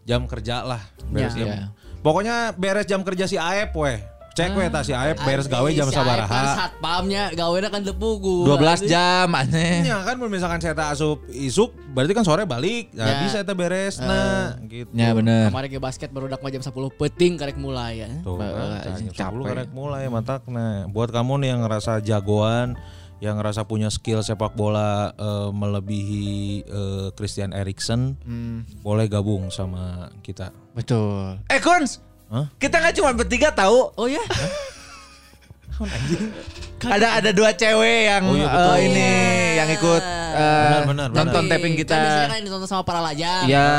jam 0.10 0.26
kerja 0.26 0.66
lah. 0.66 0.82
Beres 1.14 1.38
Ya. 1.38 1.46
jam. 1.46 1.48
Ya. 1.54 1.68
Pokoknya 2.02 2.36
beres 2.58 2.90
jam 2.90 3.06
kerja 3.06 3.30
si 3.30 3.38
Aep 3.38 3.78
weh. 3.78 4.02
Cek 4.38 4.54
weh 4.54 4.70
ta 4.70 4.86
si 4.86 4.94
Aep 4.94 5.18
beres 5.20 5.50
gawe 5.50 5.66
jam 5.68 5.90
Si 5.90 5.98
Aep 5.98 6.06
kan 6.06 6.06
sabaraha. 6.06 6.42
satpamnya 6.56 7.34
gawena 7.34 7.68
kan 7.68 7.82
tepugu. 7.82 8.46
12 8.46 8.86
jam 8.86 9.26
aneh. 9.34 9.82
Ya 9.82 10.06
kan 10.06 10.22
misalkan 10.22 10.62
saya 10.62 10.78
tak 10.78 10.94
asup 10.94 11.26
isuk 11.28 11.74
berarti 11.90 12.14
kan 12.14 12.22
sore 12.22 12.46
balik. 12.46 12.94
Nah, 12.94 13.04
Ya. 13.04 13.16
bisa 13.26 13.42
eta 13.42 13.52
beres 13.52 13.98
nah 13.98 14.54
gitu. 14.64 14.94
Ya 14.94 15.10
bener. 15.12 15.50
Kemarin 15.50 15.70
ke 15.70 15.82
basket 15.82 16.14
baru 16.14 16.30
dak 16.30 16.46
jam 16.46 16.62
10 16.62 16.70
peting 16.94 17.34
karek 17.36 17.58
mulai 17.58 18.06
ya. 18.06 18.10
Tuh, 18.22 18.38
Bah, 18.38 18.78
kan, 18.86 18.94
anjing, 18.94 19.10
jam 19.10 19.34
10 19.34 19.42
capek. 19.42 19.48
karek 19.50 19.70
mulai 19.74 20.06
matakna. 20.06 20.86
Buat 20.88 21.10
kamu 21.10 21.42
nih 21.42 21.50
yang 21.50 21.62
ngerasa 21.66 21.98
jagoan, 22.00 22.78
yang 23.18 23.42
ngerasa 23.42 23.66
punya 23.66 23.90
skill 23.90 24.22
sepak 24.22 24.54
bola 24.54 25.18
eh, 25.18 25.50
melebihi 25.50 26.30
eh, 26.62 27.08
Christian 27.14 27.50
Eriksen, 27.52 28.14
boleh 28.80 29.10
gabung 29.10 29.50
sama 29.50 30.14
kita. 30.22 30.54
Betul. 30.78 31.42
Eh 31.50 31.58
Kons, 31.58 32.06
Hah? 32.28 32.46
kita 32.60 32.76
nggak 32.78 32.96
cuma 32.96 33.12
bertiga 33.14 33.50
tahu. 33.50 33.92
Oh 33.96 34.08
ya? 34.08 34.20
Ada 36.78 37.22
ada 37.22 37.30
dua 37.34 37.54
cewek 37.54 38.00
yang 38.06 38.24
Oh, 38.26 38.38
iya, 38.38 38.46
betul. 38.46 38.76
ini 38.86 39.10
yang 39.58 39.70
ikut 39.74 40.04
eh, 40.04 40.38
Benar, 40.38 40.82
benar, 40.86 41.08
nonton 41.10 41.44
benar. 41.46 41.52
tapping 41.58 41.74
kita. 41.74 41.94
Kan 41.94 42.02
biasanya 42.06 42.30
kan 42.30 42.42
ditonton 42.46 42.70
sama 42.70 42.84
para 42.86 43.02
lajang. 43.02 43.44
Iya. 43.50 43.70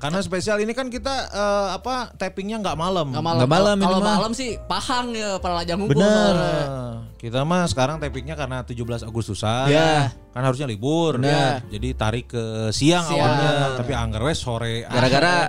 Karena 0.00 0.18
spesial 0.20 0.56
ini 0.60 0.72
kan 0.72 0.88
kita 0.88 1.14
eh, 1.28 1.68
apa 1.76 2.12
tappingnya 2.16 2.60
nggak 2.60 2.76
malam. 2.76 3.12
Nggak 3.12 3.24
malam. 3.24 3.40
Nggak 3.40 3.52
malam 3.52 3.76
Kalau 3.80 4.00
malam 4.00 4.32
sih 4.32 4.56
pahang 4.64 5.12
ya 5.12 5.36
para 5.40 5.60
lajang 5.60 5.76
ngumpul. 5.76 6.00
Nah, 6.00 7.04
kita 7.20 7.44
mah 7.44 7.68
sekarang 7.68 8.00
tappingnya 8.00 8.32
karena 8.32 8.64
17 8.64 9.04
Agustusan. 9.04 9.68
Ya. 9.68 10.12
Kan 10.32 10.42
harusnya 10.44 10.64
libur. 10.64 11.20
Bener. 11.20 11.64
Jadi 11.68 11.88
tarik 11.96 12.32
ke 12.32 12.72
siang, 12.72 13.04
Siang. 13.08 13.20
awalnya, 13.20 13.52
tapi 13.76 13.92
anggar 13.92 14.24
sore. 14.32 14.88
Gara-gara 14.88 15.48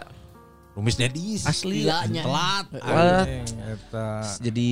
Rumis 0.80 0.96
Dedis. 0.96 1.44
asli 1.44 1.84
Gilanya. 1.84 2.24
telat. 2.24 2.66
Telat. 2.72 3.28
Anjing, 3.28 3.46
eta. 3.68 4.10
jadi 4.40 4.72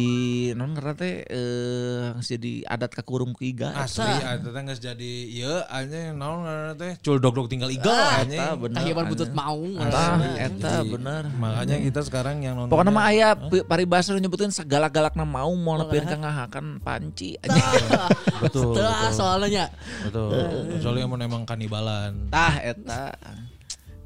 non 0.56 0.72
teh 0.96 1.28
eh 1.28 2.16
jadi 2.24 2.64
adat 2.64 2.96
kakurung 2.96 3.36
ku 3.36 3.44
iga. 3.44 3.76
Asli 3.76 4.08
eta 4.08 4.48
teh 4.48 4.62
geus 4.72 4.80
jadi 4.80 5.12
ieu 5.28 5.52
anjing 5.68 6.16
naon 6.16 6.48
ngaranna 6.48 6.74
teh 6.80 6.96
cul 7.04 7.20
dog-dog 7.20 7.52
tinggal 7.52 7.68
igal 7.68 7.92
anjing. 7.92 8.40
Eta 8.40 8.56
bener. 8.56 8.80
Kahieuman 8.80 9.06
butut 9.12 9.32
mau. 9.36 9.60
Asli. 9.60 10.32
eta 10.40 10.74
bener. 10.88 11.24
Makanya 11.36 11.76
kita 11.84 12.02
sekarang 12.08 12.40
yang 12.40 12.56
nonton. 12.56 12.72
Pokoknya 12.72 12.92
mah 12.96 13.06
aya 13.12 13.36
pi- 13.36 13.68
paribasa 13.68 14.16
nyebutin 14.16 14.56
segala-galakna 14.56 15.28
mau 15.28 15.52
mau 15.60 15.76
nepikeun 15.76 16.08
ka 16.08 16.16
ngahakan 16.24 16.66
panci 16.80 17.36
anjing. 17.44 17.68
betul. 18.48 18.80
Soalnya. 19.12 19.68
Betul. 20.08 20.80
Soalnya 20.80 21.04
emang 21.04 21.20
emang 21.20 21.44
kanibalan. 21.44 22.32
Tah 22.32 22.64
eta. 22.64 23.12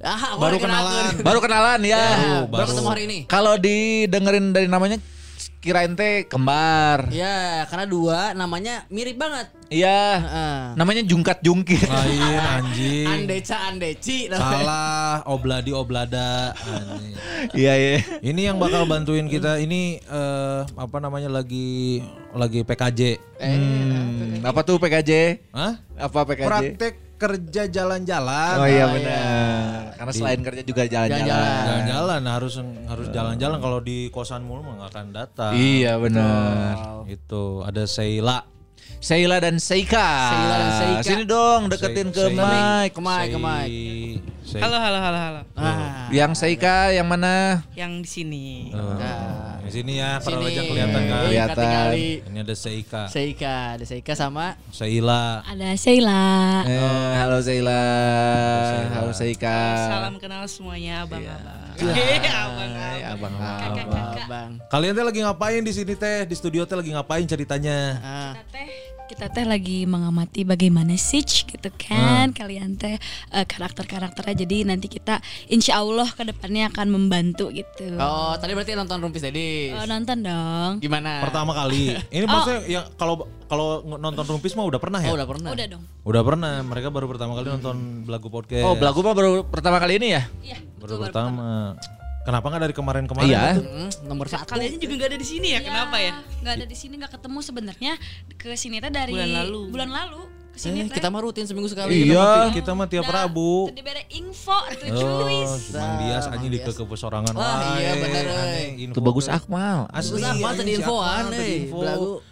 Ah, 0.02 0.34
Baru 0.38 0.58
kenalan. 0.58 1.14
Baru 1.28 1.40
kenalan 1.40 1.80
ya. 1.86 1.98
Ya, 2.02 2.38
Baru, 2.50 2.74
ketemu 2.74 2.90
hari 2.90 3.04
ini. 3.06 3.20
Kalau 3.30 3.54
didengerin 3.56 4.50
dari 4.50 4.66
namanya 4.66 4.98
kirain 5.62 5.94
teh 5.94 6.26
kembar. 6.26 7.14
Ya, 7.14 7.70
karena 7.70 7.86
dua 7.86 8.34
namanya 8.34 8.82
mirip 8.90 9.22
banget. 9.22 9.54
Iya. 9.70 10.02
Heeh. 10.18 10.58
Namanya 10.74 11.06
jungkat 11.06 11.46
jungkit. 11.46 11.86
Lain 11.86 12.42
anjing. 12.42 13.06
Andeca 13.06 13.58
Andeci. 13.70 14.26
Salah, 14.34 15.22
obladi 15.30 15.70
oblada. 15.70 16.58
Iya 17.54 17.74
iya. 17.78 17.94
Ini 18.26 18.42
yang 18.54 18.58
bakal 18.58 18.90
bantuin 18.90 19.30
kita 19.30 19.62
ini 19.62 20.02
eh, 20.02 20.60
apa 20.66 20.98
namanya 20.98 21.30
lagi 21.30 22.02
lagi 22.34 22.66
PKJ. 22.66 23.02
Hmm, 23.38 24.42
apa 24.42 24.66
tuh 24.66 24.82
PKJ? 24.82 25.12
Hah? 25.54 25.78
Apa 25.94 26.26
PKJ? 26.26 26.50
Praktek 26.50 27.11
kerja 27.22 27.70
jalan-jalan. 27.70 28.56
Oh 28.58 28.66
iya 28.66 28.84
Oh, 28.84 28.90
benar. 28.92 29.94
Karena 29.94 30.12
selain 30.12 30.42
kerja 30.42 30.62
juga 30.64 30.84
jalan-jalan. 30.84 31.62
Jalan-jalan. 31.62 32.22
Harus 32.26 32.54
harus 32.88 33.08
jalan-jalan 33.10 33.58
kalau 33.60 33.78
di 33.80 34.10
kosan 34.10 34.42
mulu 34.42 34.66
mah 34.66 34.74
nggak 34.76 34.90
akan 34.90 35.08
datang. 35.12 35.54
Iya 35.54 35.96
benar. 35.96 37.06
Itu 37.06 37.62
ada 37.62 37.86
Sheila. 37.86 38.42
Sheila 38.98 39.38
dan 39.38 39.58
Seika. 39.58 40.10
Sheila 40.28 40.56
dan 40.56 40.72
Seika. 40.76 41.02
Sini 41.04 41.24
dong 41.24 41.62
deketin 41.68 42.08
Se- 42.08 42.16
ke 42.16 42.24
se- 42.24 42.34
Mike. 42.36 42.92
Ke 42.92 43.02
Mike, 43.02 43.30
ke 43.30 43.40
Mike. 43.40 43.82
Halo, 44.52 44.76
halo, 44.84 45.00
halo, 45.00 45.16
halo. 45.16 45.42
Ah. 45.56 46.12
Yang 46.12 46.44
Seika 46.44 46.92
yang 46.92 47.08
mana? 47.08 47.64
Yang 47.72 48.04
di 48.04 48.10
sini. 48.12 48.48
Oh, 48.76 49.00
di 49.64 49.72
sini 49.72 50.04
ya, 50.04 50.20
para 50.20 50.36
Sini. 50.36 50.44
lajang 50.44 50.66
kelihatan 50.68 51.02
kan. 51.08 51.22
Kelihatan. 51.24 51.92
Ini 52.28 52.38
ada 52.44 52.56
Seika, 52.60 53.02
Seika, 53.08 53.80
ada 53.80 53.86
Seika 53.88 54.12
sama 54.12 54.60
Sheila. 54.76 55.40
Ada 55.48 55.72
Sheila. 55.80 56.24
Eh, 56.68 57.16
halo 57.16 57.40
Sheila. 57.40 57.84
Halo 58.92 59.16
Seika. 59.16 59.88
Salam 59.88 60.20
kenal 60.20 60.44
semuanya, 60.52 61.08
abang-abang. 61.08 61.72
Iya. 61.80 61.94
Eh, 61.96 62.20
abang 62.28 62.72
Hai, 62.84 63.00
abang 63.08 63.34
Bang. 64.28 64.52
Kalian 64.68 64.92
teh 64.92 65.06
lagi 65.08 65.20
ngapain 65.24 65.64
di 65.64 65.72
sini 65.72 65.96
teh? 65.96 66.28
Di 66.28 66.36
studio 66.36 66.68
teh 66.68 66.76
lagi 66.76 66.92
ngapain 66.92 67.24
ceritanya? 67.24 68.04
Ah. 68.04 68.32
Kita 68.36 68.44
teh 68.52 68.91
kita 69.12 69.28
teh 69.28 69.44
lagi 69.44 69.84
mengamati 69.84 70.48
bagaimana 70.48 70.96
sih 70.96 71.20
gitu 71.20 71.68
kan 71.76 72.32
kalian 72.32 72.80
teh 72.80 72.96
eh, 73.36 73.44
karakter-karakternya 73.44 74.48
jadi 74.48 74.58
nanti 74.72 74.88
kita 74.88 75.20
insya 75.52 75.84
Allah 75.84 76.08
ke 76.08 76.24
depannya 76.24 76.72
akan 76.72 76.88
membantu 76.88 77.52
gitu. 77.52 77.92
Oh, 78.00 78.32
tadi 78.40 78.56
berarti 78.56 78.72
nonton 78.72 79.04
Rumpis 79.04 79.28
Dedis. 79.28 79.76
Oh, 79.76 79.84
nonton 79.84 80.24
dong. 80.24 80.72
Gimana? 80.80 81.20
Pertama 81.20 81.52
kali. 81.52 82.00
Ini 82.16 82.24
maksudnya 82.24 82.62
yang 82.72 82.86
kalau 82.96 83.28
kalau 83.52 83.84
nonton 83.84 84.24
Rumpis 84.24 84.56
mah 84.56 84.64
udah 84.64 84.80
pernah 84.80 85.04
ya? 85.04 85.12
Oh, 85.12 85.20
udah 85.20 85.28
pernah. 85.28 85.50
Udah 85.52 85.68
dong. 85.68 85.84
Udah 86.08 86.22
pernah. 86.24 86.54
Mereka 86.64 86.88
baru 86.88 87.12
pertama 87.12 87.36
kali 87.36 87.52
nonton 87.52 88.08
Belagu 88.08 88.32
Podcast. 88.32 88.64
Oh, 88.64 88.80
belagu 88.80 89.04
mah 89.04 89.12
baru 89.12 89.44
pertama 89.44 89.76
kali 89.84 90.00
ini 90.00 90.16
ya? 90.16 90.24
Iya. 90.40 90.58
baru 90.80 91.04
pertama. 91.04 91.76
Kenapa 92.22 92.46
nggak 92.54 92.62
dari 92.70 92.76
kemarin-kemarin? 92.78 93.30
Iya. 93.30 93.46
gitu? 93.58 93.64
Hmm, 93.66 93.90
nomor 94.06 94.28
satu. 94.30 94.54
Kalian 94.54 94.78
juga 94.78 94.94
nggak 94.94 95.10
ada 95.10 95.20
di 95.20 95.28
sini 95.28 95.48
ya? 95.58 95.60
Kenapa 95.66 95.98
ya? 95.98 96.14
Nggak 96.46 96.54
ada 96.62 96.66
di 96.70 96.78
sini 96.78 96.94
nggak 97.02 97.14
ketemu 97.18 97.40
sebenarnya 97.42 97.94
ke 98.38 98.54
sini 98.54 98.78
teh 98.78 98.94
dari 98.94 99.14
Bulan 99.18 99.32
lalu. 99.42 99.62
Bulan 99.74 99.90
lalu 99.90 100.22
ke 100.52 100.60
Eh, 100.62 100.88
kita 100.92 101.08
mah 101.08 101.22
rutin 101.24 101.48
seminggu 101.48 101.72
sekali. 101.72 102.12
Iya. 102.12 102.52
Kita 102.52 102.76
mah 102.76 102.86
tiap 102.86 103.08
Nah, 103.08 103.24
Rabu. 103.24 103.72
Tadi 103.72 103.82
bere 103.82 104.04
info 104.12 104.58
tuh 104.76 104.88
Oh, 104.92 105.24
cuy. 105.24 105.40
Mang 105.74 105.94
Dias 106.00 106.26
anjing 106.28 106.52
di 106.52 106.60
ke 106.60 106.72
kesorangan 106.72 107.34
Wah, 107.34 107.80
iya 107.80 107.92
bener, 107.96 108.26
Itu 108.76 109.00
bagus. 109.00 109.32
Akmal. 109.32 109.88
Asli, 109.92 110.20
Akmal 110.22 110.52
tadi 110.60 110.72
infoan. 110.76 111.24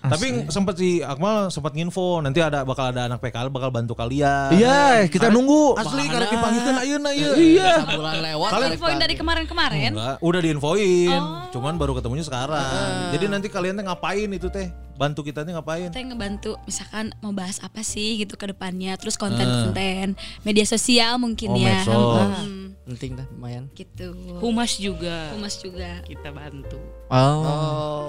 Tapi 0.03 0.25
sempat 0.51 0.75
si 0.75 0.99
Akmal 0.99 1.47
sempat 1.49 1.71
nginfo 1.73 2.19
nanti 2.19 2.43
ada 2.43 2.67
bakal 2.67 2.91
ada 2.91 3.07
anak 3.07 3.23
PKL 3.23 3.49
bakal 3.49 3.69
bantu 3.71 3.95
kalian. 3.95 4.51
Iya, 4.51 5.07
kita 5.07 5.31
nunggu. 5.31 5.79
Asli 5.79 6.03
karena 6.07 6.27
dipanggilkan 6.27 6.75
ayeuna 6.83 7.11
ieu. 7.15 7.33
Iya. 7.35 7.73
Bulan 7.87 8.19
lewat. 8.19 8.49
Karek 8.51 8.69
infoin 8.75 8.97
dari 8.99 9.15
kemarin-kemarin. 9.15 9.91
Enggak, 9.95 10.15
udah 10.19 10.39
diinfoin. 10.43 11.21
Cuman 11.55 11.73
baru 11.79 11.95
ketemunya 11.95 12.25
sekarang. 12.25 13.15
Jadi 13.15 13.25
nanti 13.31 13.47
kalian 13.47 13.79
teh 13.79 13.85
ngapain 13.85 14.29
itu 14.29 14.47
teh? 14.51 14.67
Bantu 14.99 15.23
kita 15.23 15.47
nih 15.47 15.55
ngapain? 15.55 15.87
kita 15.95 16.11
ngebantu 16.11 16.51
misalkan 16.67 17.15
mau 17.23 17.31
bahas 17.31 17.63
apa 17.63 17.79
sih 17.79 18.08
gitu 18.17 18.33
ke 18.33 18.45
depannya 18.47 18.95
terus 18.95 19.13
konten-konten 19.15 20.13
media 20.41 20.65
sosial 20.65 21.17
mungkin 21.17 21.49
Oh, 21.49 21.57
ya. 21.57 21.83
Hmm, 21.83 22.73
Penting 22.85 23.13
dah, 23.15 23.27
lumayan. 23.29 23.69
gitu 23.71 24.17
Humas 24.37 24.73
juga. 24.75 25.29
humas 25.31 25.55
juga 25.55 26.01
Kita 26.01 26.29
bantu. 26.29 26.79
Oh. 27.07 27.41
Oh, 27.41 28.07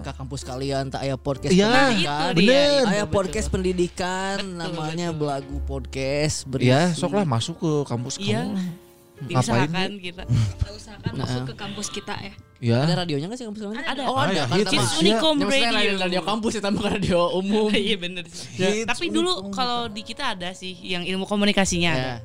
ke 0.00 0.12
kampus 0.12 0.42
kalian 0.42 0.88
tak 0.88 1.02
aya 1.02 1.14
podcast 1.14 1.50
Iya, 1.50 1.66
Nah, 1.66 1.74
pendidikan. 1.88 2.18
itu 2.32 2.40
dia. 2.40 2.50
bener. 2.50 2.82
Aya 2.86 3.04
Betul, 3.04 3.12
podcast 3.12 3.46
betul. 3.46 3.54
pendidikan 3.54 4.36
namanya 4.56 5.08
Belagu 5.10 5.58
Podcast. 5.62 6.36
berisi- 6.44 6.70
Iya, 6.70 6.90
sok 6.92 7.12
lah 7.12 7.24
masuk 7.24 7.56
ke 7.56 7.70
kampus 7.86 8.14
Iya. 8.16 8.46
kamu. 8.46 8.79
Diusahakan 9.28 9.90
kita. 10.00 10.22
kita 10.24 10.70
usahakan 10.72 11.12
masuk 11.16 11.42
ke 11.48 11.54
kampus 11.56 11.88
kita 11.92 12.14
ya 12.16 12.34
Iya. 12.60 12.84
Ada 12.84 12.94
radionya 13.08 13.26
nggak 13.32 13.40
sih 13.40 13.46
kampus 13.48 13.60
kalian? 13.64 13.84
Ada. 13.88 14.02
Oh, 14.04 14.20
ada 14.20 14.44
Ada, 14.44 14.52
hits 14.52 14.72
is 14.76 14.88
Unicom 15.00 15.32
Ya, 15.32 15.44
maksudnya 15.48 15.70
Radio. 15.72 15.96
radio 15.96 16.20
kampus 16.20 16.52
ya 16.52 16.60
tambah 16.60 16.84
radio 16.84 17.18
umum. 17.32 17.72
Iya 17.88 17.96
bener 17.96 18.24
sih. 18.28 18.52
Hits 18.60 18.84
Tapi 18.84 19.08
dulu 19.08 19.48
kalau 19.48 19.88
di 19.88 20.04
kita 20.04 20.36
ada 20.36 20.52
sih 20.52 20.76
yang 20.84 21.08
ilmu 21.08 21.24
komunikasinya 21.24 21.90
ada. 21.96 22.04
Ya. 22.04 22.16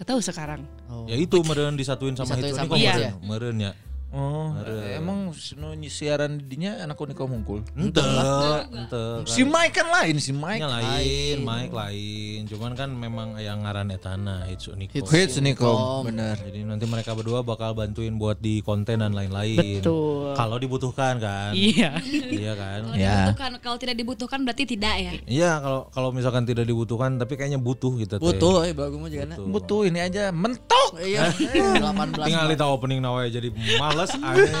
Gak 0.00 0.16
tahu 0.16 0.20
sekarang. 0.24 0.64
Oh. 0.88 1.04
Ya 1.04 1.20
itu 1.20 1.36
meren 1.44 1.76
disatuin 1.76 2.16
sama 2.16 2.40
Disatuin 2.40 2.56
sama 2.56 2.72
nih 2.72 2.88
Iya. 2.88 2.92
meren, 2.96 3.12
meren 3.20 3.56
ya. 3.60 3.72
Oh, 4.10 4.50
emang 4.90 5.30
nu 5.30 5.70
siaran 5.86 6.42
dinya 6.42 6.82
anak 6.82 6.98
Unikom 6.98 7.30
hungkul. 7.30 7.62
Ente, 7.78 8.02
ente. 8.74 9.02
Si 9.30 9.46
Mike 9.46 9.70
kan 9.70 9.86
lain 9.86 10.18
si 10.18 10.34
Mike. 10.34 10.58
Nya 10.58 10.66
lain, 10.66 11.36
Mike 11.46 11.70
lain. 11.70 12.38
Cuman 12.50 12.74
kan 12.74 12.90
memang 12.90 13.38
yang 13.38 13.62
ngaran 13.62 13.86
etana 13.94 14.42
hits 14.50 14.66
Unikom. 14.66 15.06
Hits 15.06 15.38
Unikom, 15.38 16.10
bener. 16.10 16.34
Jadi 16.42 16.66
nanti 16.66 16.90
mereka 16.90 17.14
berdua 17.14 17.46
bakal 17.46 17.70
bantuin 17.78 18.18
buat 18.18 18.42
di 18.42 18.58
konten 18.66 18.98
dan 18.98 19.14
lain-lain. 19.14 19.78
Betul. 19.78 20.34
Kalau 20.34 20.58
dibutuhkan 20.58 21.22
kan. 21.22 21.54
Iya. 21.54 22.02
iya 22.34 22.52
kan. 22.58 22.90
kalau 22.90 22.98
Ya. 22.98 23.14
dibutuhkan 23.30 23.50
kalau 23.62 23.78
tidak 23.78 23.94
dibutuhkan 23.94 24.38
berarti 24.42 24.64
tidak 24.66 24.94
ya 24.98 25.12
Iya 25.30 25.52
kalau 25.62 25.80
kalau 25.94 26.10
misalkan 26.10 26.42
tidak 26.42 26.66
dibutuhkan 26.66 27.14
tapi 27.14 27.38
kayaknya 27.38 27.62
butuh 27.62 27.94
gitu. 27.94 28.18
Butuh, 28.18 28.66
eh 28.66 28.74
mah 28.74 29.06
juga. 29.06 29.24
Butuh. 29.38 29.46
Butuh 29.54 29.80
ini 29.86 30.02
aja 30.02 30.34
mentok. 30.34 30.98
Iya, 30.98 31.30
18 31.78 32.26
Tinggal 32.26 32.46
di 32.50 32.56
opening 32.58 32.98
nawe 32.98 33.24
jadi 33.30 33.48
males 34.00 34.12
aneh. 34.32 34.52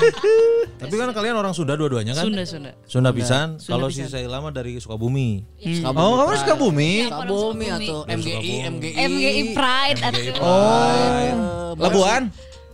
Tapi 0.76 0.94
kan 0.96 1.08
kalian 1.12 1.36
orang 1.36 1.52
Sunda 1.56 1.74
dua-duanya 1.76 2.12
kan? 2.12 2.24
Sunda 2.28 2.44
Sunda. 2.44 2.70
Sunda 2.84 3.10
pisan. 3.12 3.56
Kalau 3.56 3.88
si 3.88 4.04
Saila 4.04 4.44
mah 4.44 4.52
dari 4.52 4.76
Sukabumi. 4.76 5.44
Oh, 5.88 6.14
kamu 6.20 6.32
suka 6.36 6.54
bumi? 6.56 7.08
Sukabumi 7.08 7.66
atau 7.72 7.98
MGI, 8.04 8.20
Sukabumi. 8.20 8.56
MGI. 8.68 8.94
MGI 9.08 9.42
Pride 9.56 9.98
atau 10.04 10.20
Oh, 10.40 11.72
Labuan. 11.80 12.22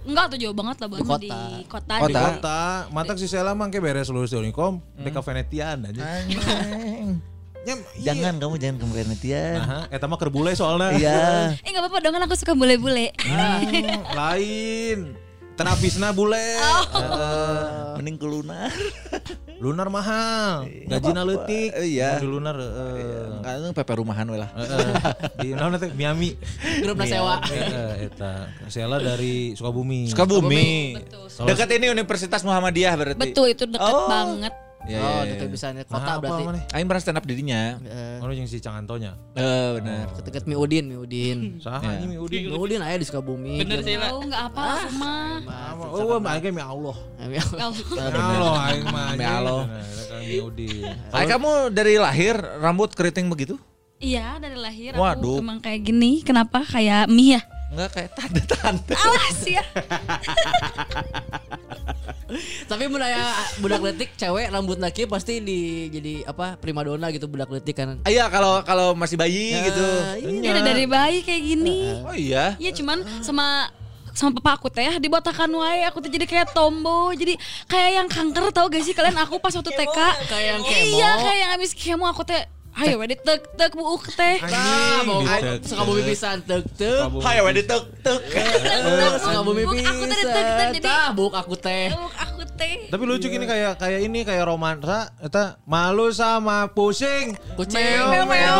Enggak 0.07 0.25
tuh 0.31 0.39
jauh 0.39 0.55
banget 0.55 0.77
lah 0.79 0.87
Bandung 0.87 1.19
di 1.19 1.31
kota. 1.67 1.95
Kota. 1.99 2.07
Di 2.07 2.15
kota, 2.15 2.61
mantak 2.95 3.17
si 3.19 3.27
Sela 3.27 3.59
beres 3.59 4.07
lulus 4.07 4.31
di 4.31 4.39
Unicom, 4.39 4.79
deka 5.03 5.19
Venetian 5.19 5.83
aja. 5.83 6.03
Nyam, 7.67 7.83
iya. 7.99 8.15
Jangan 8.15 8.39
kamu 8.39 8.55
jangan 8.63 8.77
ke 8.79 8.85
penelitian. 8.87 9.59
Nah, 9.59 9.85
eta 9.91 10.07
mah 10.07 10.15
keur 10.23 10.31
bule 10.31 10.55
soalnya. 10.55 10.95
Iya. 10.95 11.59
Eh 11.67 11.71
nggak 11.75 11.83
apa-apa 11.83 11.99
dong 11.99 12.15
kan 12.15 12.23
aku 12.23 12.39
suka 12.39 12.55
bule-bule. 12.55 13.11
Hmm, 13.19 14.07
lain. 14.15 15.19
Terapisna 15.57 16.13
bule. 16.13 16.37
Oh. 16.61 17.97
Mending 17.97 18.21
ke 18.21 18.27
lunar. 18.29 18.71
Lunar 19.57 19.89
mahal, 19.89 20.69
gajina 20.85 21.25
leutik. 21.25 21.73
Iya. 21.73 22.21
Di 22.21 22.29
lunar 22.29 22.61
heeh. 22.61 23.41
Enggak 23.41 23.53
itu 23.57 23.69
PP 23.73 23.91
rumahan 23.97 24.29
we 24.29 24.37
lah. 24.37 24.53
Heeh. 24.53 24.93
Di 25.41 25.49
naon 25.57 25.81
teh 25.81 25.89
Miami. 25.97 26.37
Grup 26.85 27.01
sewa. 27.09 27.41
Heeh, 27.41 28.05
eta. 28.05 28.53
Sela 28.69 29.01
dari 29.01 29.57
Sukabumi. 29.57 30.13
Sukabumi. 30.13 31.01
Betul. 31.01 31.49
Dekat 31.49 31.73
ini 31.73 31.89
Universitas 31.89 32.45
Muhammadiyah 32.45 32.95
berarti. 33.01 33.33
Betul 33.33 33.57
itu 33.57 33.65
deket 33.65 33.81
Oh. 33.97 34.13
banget. 34.13 34.53
Iya, 34.87 35.03
Oh, 35.03 35.23
itu 35.25 35.43
iya. 35.43 35.51
bisa 35.51 35.67
kota 35.83 35.99
Nah, 35.99 36.17
berarti. 36.21 36.43
mana? 36.47 36.59
Aing 36.71 36.87
pernah 36.87 37.03
stand 37.03 37.19
up 37.19 37.27
dirinya. 37.27 37.75
Eh, 37.81 38.23
Ono 38.23 38.31
jeung 38.31 38.47
si 38.47 38.61
Cangantonya. 38.61 39.19
Eh 39.35 39.69
benar. 39.75 40.15
Deket 40.21 40.47
Miudin, 40.47 40.87
Miudin. 40.87 41.39
Saha 41.65 41.83
Ya. 41.83 41.91
anjing 41.99 42.15
mi 42.15 42.19
Udin. 42.21 42.55
Miudin 42.55 42.81
aya 42.81 42.95
di 42.95 43.03
Sukabumi. 43.03 43.67
Bener 43.67 43.83
sih 43.83 43.99
lah. 43.99 44.15
Oh 44.15 44.23
nggak 44.23 44.43
apa 44.47 44.63
aku 44.79 44.89
mah. 44.95 45.43
Oh, 45.91 46.21
mah 46.21 46.39
aing 46.39 46.55
mi 46.55 46.63
Allah. 46.63 46.97
Ya 47.19 47.43
Allah. 47.43 47.83
Ya 47.99 48.07
Allah 48.15 48.55
aing 48.71 48.87
mah. 48.87 49.07
Mi 49.13 49.25
Allah. 49.27 49.63
Kan 50.07 50.21
mi 50.23 50.39
Udin. 50.39 50.83
Ay, 51.11 51.25
kamu 51.27 51.51
dari 51.71 51.95
lahir 51.99 52.35
rambut 52.63 52.95
keriting 52.95 53.27
begitu? 53.27 53.59
Iya 53.97 54.37
dari 54.39 54.55
lahir 54.55 54.93
Waduh. 54.93 55.41
aku 55.41 55.43
emang 55.43 55.59
kayak 55.59 55.83
gini. 55.83 56.23
Kenapa 56.23 56.63
kayak 56.63 57.09
mie 57.09 57.35
ya? 57.35 57.43
Enggak 57.67 57.91
kayak 57.91 58.11
tanda-tanda. 58.15 58.95
Awas 58.95 59.41
ya. 59.43 59.65
Tapi 62.65 62.85
mun 62.87 62.99
aya 62.99 63.31
budak 63.57 63.81
letik 63.81 64.11
cewek 64.15 64.49
rambut 64.49 64.77
laki 64.77 65.05
pasti 65.05 65.39
di 65.39 65.59
jadi 65.89 66.27
apa 66.27 66.57
primadona 66.57 67.09
gitu 67.09 67.27
budak 67.27 67.49
letik 67.49 67.75
kan. 67.75 68.03
Iya 68.03 68.27
kalau 68.27 68.61
kalau 68.61 68.93
masih 68.93 69.15
bayi 69.15 69.55
gitu. 69.63 69.87
Iya 70.41 70.51
dari- 70.53 70.67
dari 70.67 70.85
bayi 70.85 71.19
kayak 71.21 71.43
gini. 71.45 71.79
Oh 72.03 72.13
iya. 72.13 72.55
Iya 72.57 72.71
cuman 72.73 72.99
sama 73.21 73.71
sama 74.11 74.33
papa 74.35 74.57
aku 74.57 74.69
teh 74.69 74.89
dibotakan 74.97 75.53
wae 75.55 75.85
aku 75.85 76.01
tuh 76.01 76.09
jadi 76.09 76.25
kayak 76.25 76.49
tombo 76.51 77.13
jadi 77.13 77.37
kayak 77.69 77.91
yang 77.95 78.09
kanker 78.09 78.49
tau 78.49 78.65
gak 78.67 78.81
sih 78.81 78.97
kalian 78.97 79.13
aku 79.15 79.37
pas 79.37 79.53
waktu 79.53 79.69
TK 79.71 79.93
Kayak 80.25 80.41
yang 80.57 80.61
iya 80.65 81.11
kemo. 81.13 81.21
kayak 81.21 81.37
yang 81.37 81.51
abis 81.53 81.71
kemo 81.77 82.09
aku 82.09 82.25
teh 82.25 82.49
ayo 82.77 83.01
we 83.01 83.09
tek 83.09 83.41
tek 83.57 83.73
buuk 83.73 84.05
teh 84.13 84.37
Nah, 84.45 85.01
mau 85.03 85.25
Ditek. 85.25 85.65
Sukabumi 85.65 86.03
pisan 86.07 86.45
tek 86.45 86.63
tek. 86.77 87.09
Hayo 87.25 87.41
we 87.49 87.53
tek. 87.57 87.83
Buk 89.65 89.77
teh 89.81 90.13
tek 90.13 90.29
tek 90.29 90.69
pisan. 90.71 90.73
jadi 90.77 90.85
Tah, 90.85 91.09
buk 91.17 91.33
aku 91.33 91.57
teh. 91.57 91.89
buuk 91.89 92.15
aku 92.15 92.43
teh 92.57 92.77
Tapi 92.93 93.03
lucu 93.03 93.27
gini 93.27 93.45
kayak 93.45 93.81
kayak 93.81 94.01
ini 94.05 94.21
kayak 94.23 94.45
romansa 94.45 95.09
eta 95.21 95.57
malu 95.65 96.13
sama 96.13 96.69
pusing. 96.69 97.33
Kucing. 97.57 97.81
Meo, 97.81 98.13
meo, 98.13 98.25
meo. 98.29 98.57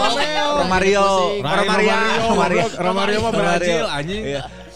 Romario. 0.65 1.07
Romario. 1.45 1.97
Romario, 2.27 2.65
Romario 2.73 3.19
mah 3.21 3.33
Brazil 3.33 3.85
anjing. 3.85 4.23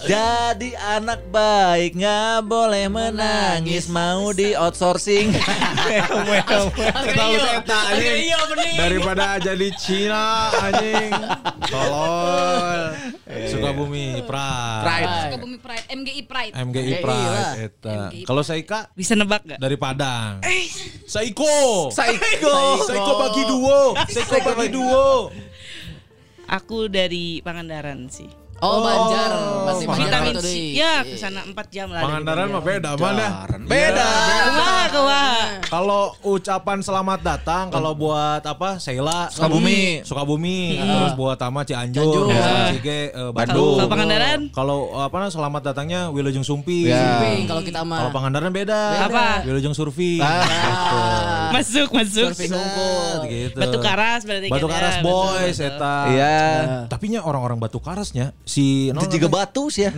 Jadi 0.00 0.72
anak 0.76 1.28
baik 1.28 1.92
nggak 1.92 2.48
boleh 2.48 2.88
menangis 2.88 3.84
mau 3.92 4.32
di 4.32 4.56
outsourcing. 4.56 5.28
Terlalu 7.04 7.36
anjing. 7.68 8.32
Iya. 8.32 8.38
Daripada 8.80 9.36
jadi 9.36 9.68
Cina 9.76 10.48
anjing. 10.56 11.12
Tolol. 11.68 12.80
Sukabumi 13.44 14.24
Pride. 14.24 14.84
Pride. 14.84 15.12
Sukabumi 15.28 15.56
Pride 15.60 15.84
MGI 15.92 16.22
Pride 16.24 16.52
MGI 16.56 16.92
Pride 17.04 17.48
eta. 17.60 17.96
MGI. 18.08 18.22
Kalau 18.24 18.42
Saika 18.42 18.88
Bisa 18.96 19.12
nebak 19.12 19.44
gak? 19.44 19.58
dari 19.60 19.76
Padang. 19.76 20.40
Saiko. 21.04 21.92
Psycho. 21.92 22.88
Saiko 22.88 23.12
bagi 23.20 23.42
duo. 23.44 23.80
Saiko 24.08 24.50
bagi 24.56 24.70
duo. 24.72 25.10
Aku 26.50 26.88
dari 26.88 27.38
Pangandaran 27.44 28.10
sih. 28.10 28.39
Oh, 28.60 28.84
Banjar. 28.84 29.30
Pasti 29.64 29.84
Banjar 29.88 30.04
Vitamin 30.04 30.34
C. 30.44 30.48
Ya, 30.76 31.00
ke 31.00 31.16
sana 31.16 31.40
4 31.48 31.56
jam 31.72 31.88
lah. 31.88 32.04
Pangandaran 32.04 32.46
mah 32.52 32.60
beda 32.60 32.90
mana? 33.00 33.48
Beda. 33.64 34.08
Wah, 34.52 34.84
ke 34.92 35.00
wah. 35.00 35.40
Kalau 35.64 36.02
ucapan 36.28 36.84
selamat 36.84 37.20
datang 37.24 37.64
kalau 37.72 37.96
buat 37.96 38.44
apa? 38.44 38.76
Sheila 38.76 39.32
Sukabumi. 39.32 40.04
Sukabumi, 40.04 40.76
terus 40.76 41.14
buat 41.16 41.40
Tama 41.40 41.64
Cianjur, 41.64 42.28
Cige 42.76 43.16
eh, 43.16 43.30
Bandung. 43.32 43.80
Kalau 43.80 43.88
Pangandaran 43.88 44.40
Kalau 44.52 44.78
apa 45.00 45.16
nah, 45.16 45.30
selamat 45.32 45.62
datangnya 45.72 46.00
Wilujeng 46.12 46.44
Sumpi. 46.44 46.92
Ya. 46.92 47.32
Kalau 47.48 47.64
kita 47.64 47.80
mah. 47.80 48.04
Kalau 48.04 48.12
Pangandaran 48.12 48.52
beda. 48.52 49.08
Apa? 49.08 49.48
Wilujeng 49.48 49.72
Surfi. 49.72 50.20
Ah, 50.20 51.48
masuk 51.56 51.88
masuk. 51.96 52.36
ngumpul. 52.36 53.30
gitu. 53.30 53.56
Batu 53.56 53.78
Karas 53.80 54.28
berarti 54.28 54.48
Batu. 54.52 54.66
Karas 54.68 54.96
Boys 55.00 55.56
eta. 55.56 55.96
Iya. 56.12 56.38
Tapi 56.92 57.16
nya 57.16 57.24
orang-orang 57.24 57.56
Batu 57.56 57.80
Karasnya 57.80 58.36
si 58.50 58.90
Itu 58.90 58.98
non- 58.98 59.06
juga 59.06 59.28
batu 59.30 59.70
sih 59.70 59.86
ya. 59.86 59.94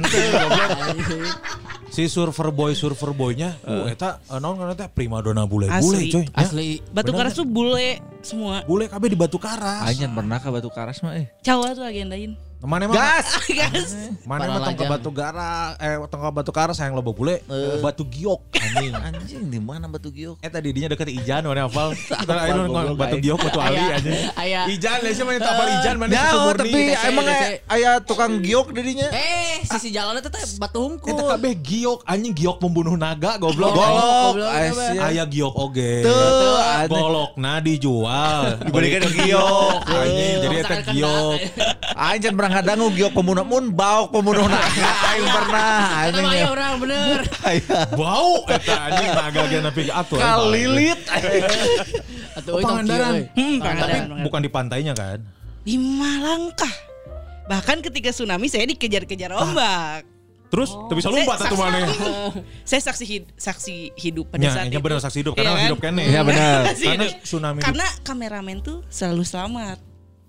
si 1.88 2.08
surfer 2.08 2.52
boy 2.52 2.76
surfer 2.76 3.16
boynya, 3.16 3.56
uh, 3.64 3.88
eta 3.88 4.20
eh, 4.28 4.40
naon 4.40 4.60
kan 4.60 4.72
eta 4.76 4.92
primadona 4.92 5.48
bule-bule 5.48 5.96
Asli. 6.04 6.12
coy. 6.12 6.24
Ya. 6.28 6.36
Asli. 6.36 6.68
Batu 6.92 7.12
Karas 7.16 7.32
tuh 7.32 7.48
bule 7.48 8.00
semua. 8.20 8.60
Bule 8.68 8.88
kabeh 8.92 9.08
di 9.12 9.16
Batu 9.16 9.40
Karas. 9.40 9.88
Nyan 9.96 10.12
pernah 10.12 10.36
ke 10.40 10.48
batu 10.48 10.68
karas 10.68 11.00
mah 11.00 11.16
eh. 11.16 11.32
Cawa 11.40 11.72
tuh 11.72 11.84
agendain. 11.84 12.36
Mana 12.62 12.86
emang 12.86 12.94
Gas. 12.94 13.26
Gas. 13.58 13.90
Mana 14.22 14.46
emang 14.46 14.62
tongkat 14.70 14.86
batu 14.86 15.10
gara 15.10 15.74
eh 15.82 15.98
tongkat 16.06 16.30
batu 16.30 16.52
karas 16.54 16.78
sayang 16.78 16.94
loba 16.94 17.10
bule 17.10 17.42
batu 17.82 18.06
giok 18.06 18.38
anjing. 18.54 18.94
Anjing 19.12 19.42
di 19.50 19.58
mana 19.58 19.90
batu 19.90 20.14
giok? 20.14 20.38
Eh 20.38 20.46
tadi 20.46 20.70
dinya 20.70 20.94
deket 20.94 21.10
Ijan 21.10 21.42
mana 21.42 21.66
hafal. 21.66 21.90
Tadi 22.28 22.38
ayo 22.38 22.94
batu 22.94 23.18
giok 23.18 23.38
batu 23.42 23.58
ali 23.58 23.82
anjing. 23.82 24.14
aya. 24.38 24.70
Ijan 24.70 25.02
lah 25.02 25.10
sih 25.10 25.24
mana 25.26 25.38
tak 25.42 25.52
hafal 25.52 25.68
Ijan 25.82 25.94
mana 25.98 26.12
murni. 26.14 26.70
tapi 26.70 26.80
emang 27.10 27.26
aya- 27.66 28.00
tukang 28.02 28.38
giok 28.38 28.70
dirinya. 28.70 29.10
Eh, 29.10 29.66
sisi 29.66 29.90
jalan 29.90 30.22
itu 30.22 30.30
teh 30.30 30.42
batu 30.56 30.78
hungkul. 30.86 31.10
Eta 31.10 31.22
kabeh 31.34 31.52
giok 31.58 32.06
anjing 32.06 32.30
giok 32.30 32.62
pembunuh 32.62 32.94
naga 32.94 33.42
goblok. 33.42 33.74
Golok. 33.74 34.38
Goblok, 34.38 34.50
Aisyah. 34.54 35.02
Aya 35.10 35.24
giok 35.26 35.54
oge. 35.58 36.06
Tuh, 36.06 36.58
aneh. 36.62 36.86
Golokna 36.86 37.58
dijual. 37.58 38.62
Dibalikan 38.62 39.02
giok. 39.10 39.76
Anjing 39.82 40.34
jadi 40.46 40.56
eta 40.62 40.76
giok. 40.86 41.38
Aing 41.92 42.20
jangan 42.22 42.36
pernah 42.52 42.76
ngadangu 42.76 42.86
giok 42.92 43.12
pembunuh 43.12 43.42
mun 43.42 43.64
bauk 43.70 44.08
pembunuh 44.10 44.44
naga 44.44 44.88
aing 45.08 45.24
pernah. 45.26 45.80
Mah 46.12 46.34
ya. 46.34 46.46
orang 46.46 46.72
bener. 46.78 47.18
Bau 48.00 48.44
eta 48.46 48.74
anjing 48.82 49.08
naga 49.10 49.40
ge 49.46 49.58
nepi 49.58 49.82
ka 49.84 49.94
atuh. 49.98 50.18
Kalilit. 50.18 51.00
Atau 52.32 52.50
Oh, 52.50 52.58
euy, 52.58 52.64
Pangandaran. 52.64 53.12
Hmm, 53.32 53.56
Tapi 53.58 53.96
bukan 54.20 54.40
di 54.40 54.50
pantainya 54.50 54.92
kan? 54.92 55.18
Lima 55.62 56.10
langkah. 56.22 56.72
Bahkan 57.44 57.80
ketika 57.82 58.08
tsunami 58.10 58.46
saya 58.46 58.64
dikejar-kejar 58.66 59.32
ombak. 59.32 60.04
Terus 60.46 60.68
tuh 60.68 60.92
bisa 60.92 61.08
lompat 61.08 61.36
Saya 61.38 61.48
atuh 61.48 61.56
saksi- 61.56 61.64
mana? 61.64 61.88
Saya 62.62 62.80
saksi 62.82 63.04
hid- 63.06 63.32
saksi 63.34 63.76
hidup 63.96 64.28
pada 64.28 64.42
Ya, 64.42 64.52
saat 64.52 64.68
ini 64.68 64.76
itu. 64.76 64.84
benar 64.84 65.00
saksi 65.00 65.18
hidup 65.18 65.32
karena 65.32 65.52
kan? 65.54 65.64
hidup 65.64 65.78
kene. 65.80 66.04
Iya, 66.04 66.20
benar. 66.22 66.58
Karena 66.70 67.04
tsunami 67.18 67.56
di- 67.56 67.64
Karena 67.64 67.86
kameramen 68.02 68.56
tuh 68.60 68.78
selalu 68.86 69.24
selamat. 69.24 69.80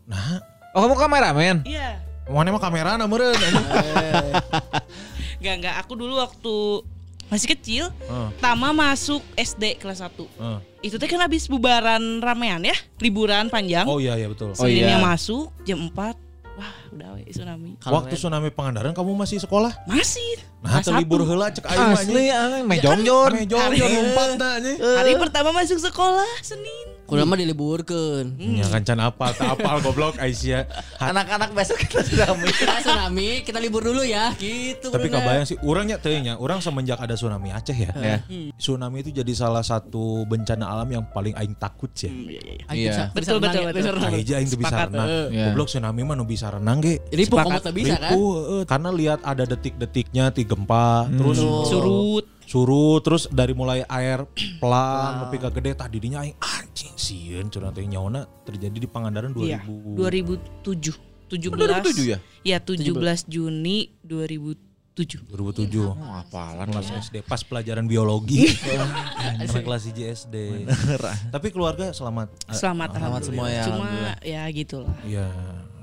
Nah, 0.05 0.39
Oh 0.73 0.81
kamu 0.81 0.95
kameramen? 0.97 1.55
Iya. 1.63 2.01
Mana 2.27 2.47
emang 2.51 2.63
kamera 2.63 2.95
na 2.95 3.05
meureun 3.09 3.35
anjing. 3.35 3.65
Enggak 5.43 5.55
enggak 5.59 5.75
aku 5.83 5.93
dulu 5.99 6.23
waktu 6.23 6.55
masih 7.27 7.47
kecil, 7.57 7.85
Heeh. 7.89 8.29
Tama 8.37 8.71
masuk 8.71 9.25
SD 9.33 9.81
kelas 9.81 10.05
1. 10.05 10.13
Heeh. 10.15 10.59
Itu 10.85 10.95
teh 11.01 11.09
kan 11.09 11.19
habis 11.19 11.49
bubaran 11.49 12.21
ramean 12.21 12.61
ya, 12.61 12.75
liburan 13.01 13.49
panjang. 13.49 13.89
Oh 13.89 13.97
iya 13.97 14.13
iya 14.15 14.29
betul. 14.29 14.53
Oh, 14.53 14.55
Seninnya 14.55 14.99
iya. 14.99 15.03
masuk 15.03 15.49
jam 15.65 15.81
4. 15.89 16.15
Wah, 16.53 16.69
udah 16.93 17.17
we 17.17 17.25
tsunami. 17.33 17.73
Waktu 17.81 18.13
tsunami 18.13 18.53
Pangandaran 18.53 18.93
kamu 18.93 19.17
masih 19.17 19.41
sekolah? 19.41 19.73
Masih. 19.89 20.37
Nah, 20.61 20.85
teu 20.85 20.93
libur 20.93 21.25
heula 21.25 21.49
cek 21.49 21.65
aing 21.65 21.87
mah 21.89 21.97
Asli 21.97 22.29
anjing 22.29 22.63
meh 22.69 22.77
anjing. 24.37 24.77
Hari 24.77 25.17
pertama 25.17 25.49
masuk 25.49 25.81
sekolah 25.81 26.29
Senin. 26.45 26.92
Kudu 27.13 27.23
mah 27.23 27.37
diliburkeun. 27.37 28.25
Ya 28.57 28.65
kan 28.65 28.81
can 28.81 28.99
apal, 28.99 29.29
tak 29.31 29.53
apal 29.53 29.77
goblok 29.79 30.17
Aisyah. 30.17 30.65
Anak-anak 30.97 31.53
besok 31.53 31.77
kita 31.79 32.01
sudah 32.01 32.27
Kita 32.59 32.81
tsunami, 32.81 33.45
kita 33.45 33.61
libur 33.61 33.81
dulu 33.81 34.01
ya. 34.01 34.33
Gitu. 34.33 34.89
Tapi 34.89 35.07
bener. 35.07 35.21
kabayang 35.21 35.45
sih, 35.45 35.57
orangnya 35.61 35.97
tehnya, 35.97 36.35
orang 36.35 36.57
semenjak 36.57 36.97
ada 36.97 37.13
tsunami 37.13 37.53
Aceh 37.53 37.75
ya. 37.75 37.91
Ya. 37.93 38.17
Tsunami 38.57 39.05
itu 39.05 39.13
jadi 39.13 39.29
salah 39.31 39.61
satu 39.61 40.25
bencana 40.25 40.65
alam 40.65 40.89
yang 40.89 41.05
paling 41.07 41.37
aing 41.37 41.53
takut 41.55 41.93
sih. 41.93 42.09
Aing 42.65 42.73
Iya. 42.73 42.89
bisa- 42.89 43.07
bisa 43.13 43.13
Betul, 43.13 43.37
renang 43.37 43.53
betul, 43.53 43.61
ya, 43.61 43.67
betul. 43.69 43.93
Nah, 43.93 44.11
aja 44.11 44.33
aing 44.33 44.49
tuh 44.49 44.59
bisa 44.59 44.75
renang. 44.83 45.07
Iya. 45.29 45.43
Goblok 45.45 45.67
tsunami 45.69 46.01
mah 46.01 46.15
nu 46.15 46.25
bisa 46.25 46.47
renang 46.49 46.77
ge. 46.79 46.95
Kamu 47.13 47.61
tak 47.61 47.73
bisa 47.77 47.95
kan? 47.95 48.11
Heeh. 48.13 48.61
karena 48.65 48.89
lihat 48.89 49.19
ada 49.21 49.43
detik-detiknya 49.45 50.33
ti 50.33 50.43
gempa, 50.43 51.05
terus 51.07 51.37
Surut. 51.37 52.25
Surut, 52.53 53.01
terus 53.01 53.25
dari 53.27 53.57
mulai 53.57 53.81
air 53.83 54.29
pelan 54.61 55.25
nepi 55.25 55.37
ka 55.37 55.49
gede 55.49 55.73
tah 55.73 55.89
didinya 55.89 56.21
aing 56.21 56.37
anjing 56.37 56.93
sieun 56.93 57.49
cenah 57.49 57.73
teh 57.73 57.81
nyaona 57.81 58.29
terjadi 58.45 58.77
di 58.77 58.85
Pangandaran 58.85 59.33
2000. 59.33 59.41
Iya, 59.41 59.59
2007. 59.65 61.33
17. 61.33 61.49
2007 61.49 62.13
ya? 62.13 62.17
Iya, 62.45 62.57
17 62.61 63.25
Juni 63.25 63.89
2007. 64.05 64.69
2007. 64.93 65.25
2007. 65.25 65.81
Oh, 65.81 65.97
apalan 66.13 66.69
Kelas 66.69 66.93
lah. 66.93 67.01
SD 67.01 67.25
pas 67.25 67.41
pelajaran 67.41 67.89
biologi. 67.89 68.45
Anak 69.41 69.65
kelas 69.65 69.89
IJ 69.89 69.99
SD. 70.13 70.69
Tapi 71.33 71.49
keluarga 71.49 71.89
selamat. 71.89 72.29
Selamat, 72.53 72.93
Selamat 72.93 73.21
semua 73.25 73.49
ya, 73.49 73.65
Cuma 73.65 73.89
ya 74.21 74.45
gitulah. 74.53 74.93
Iya. 75.01 75.25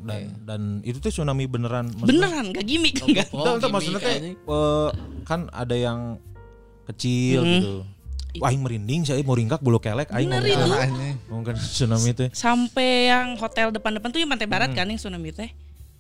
Dan 0.01 0.33
dan 0.47 0.61
itu 0.81 1.03
tuh 1.03 1.11
tsunami 1.11 1.51
beneran. 1.51 1.91
maksudnya- 1.91 2.07
Beneran 2.07 2.45
gak 2.55 2.65
gimmick 2.65 2.97
enggak. 3.03 3.27
Oh, 3.35 3.43
Enggak, 3.43 3.59
gimmick 3.59 3.75
maksudnya 3.75 4.01
teh 4.01 4.17
eh, 4.39 4.89
kan 5.27 5.41
ada 5.51 5.75
yang 5.75 5.99
kecil 6.87 7.41
Hmm. 7.43 7.53
gitu. 7.59 7.75
Wah, 8.39 8.55
aing 8.55 8.63
merinding 8.63 9.03
saya 9.03 9.19
mau 9.27 9.35
ringkak 9.35 9.59
bulu 9.59 9.83
kelek 9.83 10.07
aing 10.15 10.31
Bener 10.31 10.47
itu. 10.47 10.67
kan 11.43 11.55
tsunami 11.59 12.15
teh. 12.15 12.29
Sampai 12.31 13.11
yang 13.11 13.35
hotel 13.35 13.75
depan-depan 13.75 14.09
tuh 14.09 14.23
yang 14.23 14.31
Pantai 14.31 14.47
Barat 14.47 14.71
Hmm. 14.71 14.79
kan 14.79 14.87
yang 14.87 15.01
tsunami 15.03 15.35
teh. 15.35 15.51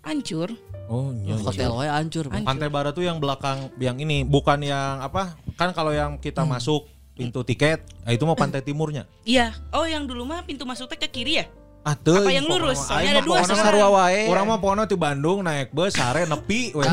Hancur. 0.00 0.54
Oh, 0.86 1.10
iya. 1.12 1.34
iya. 1.34 1.42
Hotel 1.42 1.70
we 1.74 1.86
hancur. 1.86 2.24
Bang. 2.30 2.46
Pantai 2.46 2.70
Barat 2.70 2.94
tuh 2.94 3.02
yang 3.02 3.18
belakang 3.18 3.68
yang 3.76 3.98
ini 3.98 4.22
bukan 4.22 4.62
yang 4.62 5.02
apa? 5.02 5.34
Kan 5.58 5.74
kalau 5.74 5.90
yang 5.90 6.16
kita 6.16 6.46
Hmm. 6.46 6.54
masuk 6.54 6.86
pintu 7.12 7.44
tiket, 7.44 7.84
ah, 8.06 8.14
itu 8.14 8.24
mau 8.24 8.32
pantai 8.32 8.64
timurnya. 8.64 9.04
Iya. 9.26 9.52
Oh 9.70 9.84
yang 9.84 10.06
dulu 10.06 10.24
mah 10.24 10.40
pintu 10.40 10.64
masuk 10.64 10.88
teh 10.88 10.96
ke 10.96 11.10
kiri 11.10 11.36
ya? 11.36 11.46
Teu, 11.80 12.12
Apa 12.14 12.28
yang 12.30 12.44
lurus? 12.44 12.76
Soalnya 12.78 13.10
ada 13.10 13.20
mah 13.20 13.26
dua 13.26 13.38
sekarang. 13.42 13.64
sarua 13.64 13.88
wae. 13.90 14.28
Orang 14.28 14.44
mah 14.46 14.58
pokoknya 14.58 14.84
di 14.84 14.96
Bandung 14.96 15.38
naik 15.40 15.72
bus 15.72 15.92
sare 15.92 16.22
nepi 16.22 16.70
we 16.70 16.84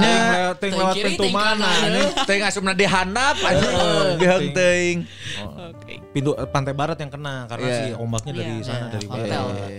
ting 0.58 0.72
lewat 0.74 0.96
pintu 0.96 1.28
mana 1.28 1.68
anjing. 1.68 2.08
Teuing 2.24 2.44
asupna 2.44 2.72
dihandap 2.72 3.36
aja. 3.38 3.68
Diheung 4.16 4.48
teuing. 4.52 5.00
Oke. 5.44 5.94
Pintu 6.10 6.32
eh, 6.34 6.48
pantai 6.48 6.72
barat 6.72 6.96
yang 6.96 7.12
kena 7.12 7.46
karena 7.46 7.68
Iya. 7.68 7.78
si 7.78 7.86
ombaknya 7.94 8.32
dari 8.34 8.54
Iya. 8.54 8.64
sana 8.64 8.80
Iya, 8.80 8.94
dari 8.94 9.08
hotel. 9.08 9.44
barat. 9.46 9.70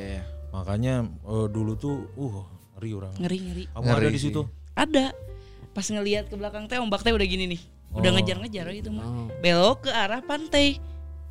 Makanya 0.50 0.94
eh, 1.08 1.46
dulu 1.48 1.72
tuh 1.74 1.96
uh 2.14 2.36
ngeri 2.76 2.90
orang. 2.94 3.12
Ngeri-ngeri. 3.16 3.64
Kamu 3.70 3.82
Ngeri 3.82 4.04
ada 4.04 4.08
di 4.12 4.20
situ? 4.20 4.40
Ada. 4.74 5.06
Pas 5.72 5.86
ngelihat 5.86 6.24
ke 6.26 6.36
belakang 6.36 6.68
teh 6.68 6.76
ombak 6.76 7.00
teh 7.00 7.10
udah 7.10 7.24
gini 7.24 7.48
nih. 7.48 7.60
Udah 7.90 8.10
Oh. 8.10 8.14
ngejar-ngejar 8.14 8.66
itu 8.70 8.92
mah. 8.92 9.02
Oh. 9.02 9.26
Belok 9.40 9.88
ke 9.88 9.90
arah 9.90 10.20
pantai. 10.20 10.76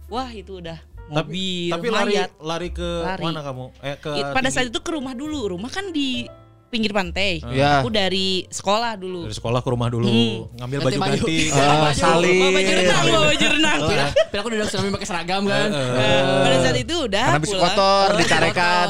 Wah, 0.08 0.28
itu 0.28 0.58
udah 0.58 0.80
mobil, 1.10 1.70
tapi 1.70 1.88
lari 1.88 2.14
mayat. 2.14 2.30
lari 2.38 2.70
ke 2.70 2.90
Lari. 3.02 3.24
mana 3.24 3.40
kamu? 3.42 3.66
Eh 3.80 3.96
ke 3.96 4.10
I- 4.12 4.24
Pada 4.28 4.36
tinggi- 4.44 4.54
saat 4.54 4.68
itu 4.68 4.80
ke 4.80 4.92
rumah 4.92 5.14
dulu. 5.14 5.40
Rumah 5.50 5.68
kan 5.68 5.90
di 5.90 6.28
pinggir 6.68 6.92
pantai. 6.92 7.40
Iya. 7.42 7.80
Aku 7.80 7.88
dari 7.88 8.44
sekolah 8.46 8.94
dulu. 8.94 9.24
dari 9.24 9.34
sekolah 9.34 9.60
ke 9.60 9.70
rumah 9.70 9.88
dulu 9.88 10.04
Hmm. 10.04 10.52
ngambil 10.54 10.78
Ganti 10.78 10.86
baju 10.86 11.00
baju. 11.00 11.24
ganti. 11.24 11.38
Ah, 11.50 11.92
salin. 11.92 12.38
Bawa 12.38 12.52
baju 12.54 12.72
renang, 12.74 13.04
bawa 13.08 13.26
baju 13.26 13.48
renang. 13.50 13.80
Tapi 14.20 14.36
aku 14.36 14.48
udah 14.50 14.68
tsunami 14.68 14.90
pakai 14.92 15.08
seragam 15.08 15.42
kan. 15.44 15.68
Nah, 15.70 16.44
pada 16.44 16.58
saat 16.62 16.78
itu 16.78 16.96
udah 17.02 17.28
Karena 17.34 17.42
pulang. 17.42 17.64
kotor, 17.66 18.08
dicarekan. 18.18 18.88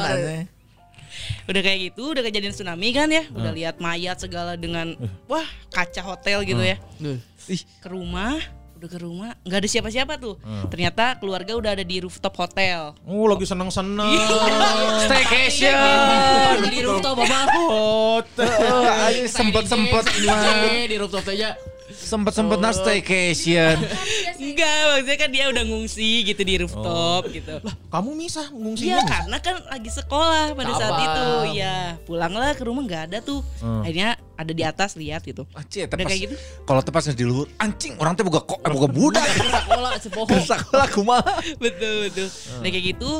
Udah 1.48 1.62
kayak 1.64 1.78
gitu, 1.86 2.12
udah 2.12 2.20
kejadian 2.20 2.52
tsunami 2.52 2.88
kan 2.92 3.08
ya. 3.08 3.24
Udah 3.30 3.52
lihat 3.52 3.78
mayat 3.78 4.18
segala 4.18 4.52
dengan 4.54 4.92
wah 5.24 5.46
kaca 5.70 6.02
hotel 6.04 6.44
gitu 6.44 6.60
ya. 6.60 6.76
Duh. 6.98 7.16
Ke 7.78 7.88
rumah, 7.88 8.36
udah 8.78 8.90
ke 8.90 8.98
rumah, 9.02 9.34
nggak 9.42 9.58
ada 9.58 9.68
siapa-siapa 9.68 10.14
tuh. 10.22 10.38
Ternyata 10.70 11.18
keluarga 11.18 11.58
udah 11.58 11.70
ada 11.74 11.82
di 11.82 11.98
rooftop 11.98 12.30
hotel. 12.38 12.94
Oh, 13.02 13.26
lagi 13.26 13.42
seneng-seneng. 13.42 14.06
Staycation. 15.02 15.74
Di 16.70 16.80
rooftop 16.86 17.18
apa? 17.18 17.40
Heeh, 18.38 19.26
sempet-sempet 19.26 20.04
mah. 20.22 20.86
di 20.86 20.96
rooftop 20.96 21.26
aja. 21.26 21.58
Sempet-sempet 21.98 22.58
na 22.58 22.70
staycation. 22.70 23.74
Enggak, 24.38 24.78
maksudnya 24.94 25.16
kan 25.18 25.30
dia 25.30 25.44
udah 25.50 25.64
ngungsi 25.66 26.22
gitu 26.24 26.40
di 26.40 26.54
rooftop 26.62 27.26
gitu. 27.28 27.58
Kamu 27.90 28.10
misah 28.14 28.46
ngungsi 28.48 28.86
Iya 28.86 29.02
karena 29.02 29.36
kan 29.38 29.58
lagi 29.66 29.90
sekolah 29.90 30.54
pada 30.54 30.72
saat 30.72 30.94
Sabar. 30.94 31.04
itu 31.04 31.26
ya 31.58 31.76
pulanglah 32.06 32.54
ke 32.54 32.62
rumah 32.62 32.86
nggak 32.86 33.02
ada 33.10 33.18
tuh 33.18 33.42
akhirnya 33.82 34.14
ada 34.38 34.52
di 34.54 34.62
atas 34.62 34.94
lihat 34.94 35.26
gitu 35.26 35.42
Anjing, 35.52 35.90
Udah 35.90 36.06
kayak 36.06 36.20
gitu? 36.30 36.34
Kalau 36.62 36.80
tepas 36.80 37.10
di 37.10 37.24
luhur, 37.26 37.50
anjing 37.58 37.98
orang 37.98 38.14
teh 38.14 38.22
boga 38.22 38.40
kok, 38.40 38.62
boga 38.62 38.86
budak. 38.86 39.26
Sekolah 39.26 39.92
sepoho. 39.98 40.34
Sekolah 40.38 40.86
kumaha. 40.94 41.34
betul 41.58 42.06
betul 42.06 42.28
udah 42.62 42.70
kayak 42.70 42.84
gitu 42.94 43.10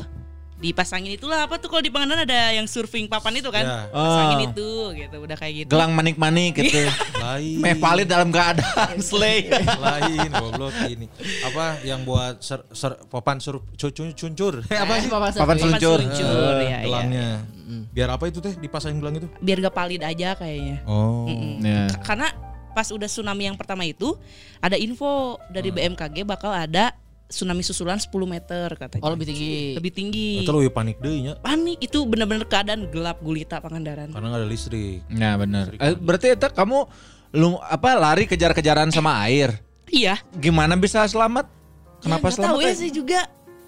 dipasangin 0.58 1.14
itulah 1.14 1.40
apa 1.40 1.54
tuh 1.54 1.66
kalau 1.66 1.78
di 1.78 1.88
Pangandaran 1.88 2.22
ada 2.22 2.50
yang 2.50 2.66
surfing 2.66 3.06
papan 3.06 3.30
itu 3.36 3.46
kan 3.46 3.62
Ya. 3.62 3.86
pasangin 3.88 4.38
Ah. 4.38 4.46
itu 4.48 4.68
gitu 4.92 5.16
udah 5.16 5.36
kayak 5.36 5.54
gitu 5.56 5.70
Gelang 5.70 5.92
manik-manik 5.92 6.52
gitu. 6.56 6.82
Lain. 7.16 7.56
Meh 7.56 7.74
valid 7.74 8.04
dalam 8.04 8.28
keadaan 8.28 8.98
slay. 9.00 9.46
lain 9.78 10.28
goblok 10.28 10.74
ini 10.84 11.06
apa 11.44 11.78
yang 11.82 12.02
buat 12.02 12.38
ser, 12.38 12.66
ser, 12.70 12.98
papan 13.04 13.38
sur 13.38 13.62
cucun 13.72 14.10
cuncur 14.10 14.58
Eh, 14.66 14.76
apa 14.76 14.98
sih 14.98 15.06
Papan 15.06 15.30
Papan 15.32 15.56
seluncur. 15.56 15.98
seluncur 16.00 16.26
Eh, 16.56 16.62
ya, 16.64 16.68
ya. 16.68 16.78
gelangnya 16.82 17.28
biar 17.88 18.08
apa 18.10 18.24
itu 18.26 18.38
teh 18.38 18.54
dipasangin 18.54 18.98
gelang 18.98 19.14
itu 19.16 19.28
biar 19.38 19.60
gak 19.60 19.72
palid 19.72 20.00
aja 20.00 20.34
kayaknya 20.34 20.82
oh 20.84 21.24
Mm-mm. 21.24 21.60
Ya. 21.60 21.86
K- 21.88 22.02
karena 22.02 22.28
pas 22.70 22.88
udah 22.88 23.04
tsunami 23.04 23.44
yang 23.44 23.54
pertama 23.54 23.82
itu 23.82 24.18
ada 24.58 24.74
info 24.74 25.08
dari 25.46 25.68
BMKG 25.68 26.22
bakal 26.24 26.50
ada 26.50 26.94
tsunami 27.28 27.60
susulan 27.60 27.96
10 27.96 28.08
meter 28.24 28.72
katanya 28.72 29.04
Oh 29.04 29.12
lebih 29.12 29.28
tinggi. 29.28 29.76
lebih 29.76 29.92
tinggi 29.92 30.40
itu 30.40 30.50
lebih 30.50 30.72
panik 30.72 30.96
deh 30.98 31.12
nya 31.22 31.32
panik 31.38 31.76
itu 31.78 32.02
bener-bener 32.02 32.42
keadaan 32.42 32.88
gelap 32.88 33.20
gulita 33.20 33.60
Pangandaran 33.60 34.08
karena 34.08 34.26
nggak 34.26 34.40
ada 34.40 34.48
listrik 34.48 35.04
Nah, 35.08 35.36
benar. 35.36 35.68
Eh, 35.70 35.92
berarti 35.94 36.32
itu 36.32 36.48
kamu 36.48 36.78
lu 37.30 37.60
apa 37.60 37.92
lari 37.94 38.24
kejar-kejaran 38.24 38.88
sama 38.88 39.20
air. 39.22 39.52
iya 39.86 40.16
Gimana 40.32 40.72
bisa 40.74 41.04
selamat? 41.04 41.44
ya, 41.44 42.00
Kenapa 42.00 42.28
tahu 42.30 42.36
selamat? 42.56 42.60
ya 42.60 42.68
eh? 42.68 42.76
sih 42.76 42.90
juga 42.90 43.20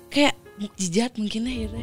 kayak 0.09 0.35
mukjizat 0.57 1.13
mungkin 1.15 1.41
ya 1.43 1.55
gitu. 1.63 1.77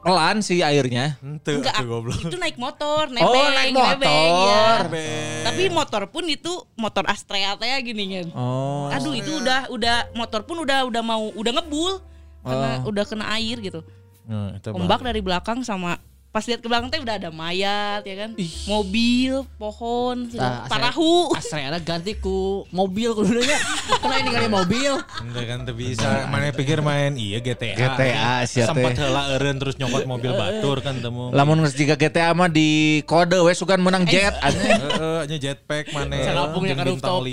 Pelan 0.00 0.40
sih 0.40 0.64
airnya. 0.64 1.20
ente 1.20 1.60
Enggak, 1.60 1.76
itu 2.24 2.36
naik 2.40 2.56
motor, 2.56 3.06
nebeng, 3.12 3.28
Oh, 3.28 3.48
naik 3.52 3.70
nebeng, 3.76 4.32
motor. 4.32 4.80
ya. 4.96 5.44
Tapi 5.44 5.62
motor 5.68 6.02
pun 6.08 6.24
itu 6.24 6.52
motor 6.74 7.04
Astrea 7.06 7.54
teh 7.54 7.68
gini 7.84 8.04
kan. 8.18 8.26
Oh. 8.32 8.88
Aduh 8.90 9.12
itu 9.12 9.30
udah 9.38 9.68
udah 9.68 10.10
motor 10.16 10.42
pun 10.42 10.58
udah 10.64 10.88
udah 10.88 11.02
mau 11.04 11.28
udah 11.36 11.52
ngebul 11.52 12.00
karena 12.40 12.80
Oh. 12.80 12.88
udah 12.88 13.04
kena 13.04 13.26
air 13.36 13.60
gitu. 13.60 13.84
nah, 14.24 14.56
itu 14.56 14.72
Ombak 14.72 15.04
dari 15.04 15.20
belakang 15.20 15.60
sama 15.60 16.00
pas 16.30 16.46
lihat 16.46 16.62
ke 16.62 16.70
belakang 16.70 16.94
teh 16.94 17.02
udah 17.02 17.18
ada 17.18 17.30
mayat 17.34 18.06
ya 18.06 18.14
kan. 18.26 18.30
Mobil, 18.70 19.42
pohon, 19.58 20.30
Nah, 20.30 20.70
parahu. 20.70 21.34
Asrena 21.34 21.82
ganti 21.82 22.14
ku 22.14 22.62
mobil 22.70 23.10
ku 23.18 23.26
dulunya. 23.26 23.58
Kena 23.98 24.14
ini 24.22 24.30
kali 24.30 24.46
mobil. 24.46 24.94
Ente 24.94 25.42
kan 25.42 25.66
teu 25.66 25.74
bisa 25.74 26.30
mana 26.30 26.54
pikir 26.54 26.78
main 26.86 27.18
iya 27.18 27.42
GTA 27.42 27.74
GTA 27.74 28.34
sia 28.46 28.70
teh. 28.70 28.78
sempat 28.78 28.94
heula 28.94 29.34
eureun 29.34 29.58
terus 29.58 29.74
nyokot 29.74 30.06
mobil 30.06 30.30
batur 30.30 30.78
kan 30.78 31.02
temu 31.02 31.34
Lamun 31.34 31.66
geus 31.66 31.74
jiga 31.74 31.98
GTA 31.98 32.30
mah 32.30 32.46
di 32.46 33.02
kode 33.10 33.42
we 33.42 33.50
sugan 33.50 33.82
menang 33.82 34.06
jet 34.06 34.38
anjing. 34.38 34.70
Heeh, 34.70 35.20
nya 35.26 35.36
jetpack 35.50 35.90
mana 35.90 36.14
ngapungnya 36.14 36.78
ke 36.78 36.84
rooftop. 36.94 37.26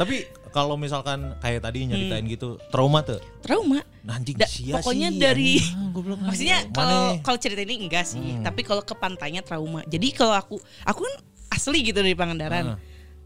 Tapi 0.00 0.24
kalau 0.50 0.74
misalkan 0.74 1.36
kayak 1.38 1.60
tadi 1.62 1.86
nyeritain 1.86 2.24
gitu, 2.24 2.56
trauma 2.68 3.00
tuh. 3.00 3.20
Trauma. 3.40 3.80
Nah, 4.02 4.16
anjing 4.16 4.36
Da- 4.40 4.48
sia 4.48 4.80
pokoknya 4.80 5.08
sih, 5.12 5.20
dari 5.20 5.52
anjing. 5.60 6.18
maksudnya 6.24 6.58
kalau 6.70 7.20
kalau 7.20 7.38
cerita 7.40 7.60
ini 7.60 7.84
enggak 7.84 8.04
sih, 8.04 8.40
tapi 8.40 8.64
kalau 8.64 8.80
ke 8.80 8.94
pantainya 8.94 9.44
trauma. 9.44 9.84
Jadi 9.84 10.08
kalau 10.12 10.32
aku 10.32 10.56
aku 10.82 11.00
kan 11.04 11.14
asli 11.48 11.84
gitu 11.84 12.00
dari 12.00 12.16
Pangandaran. 12.16 12.76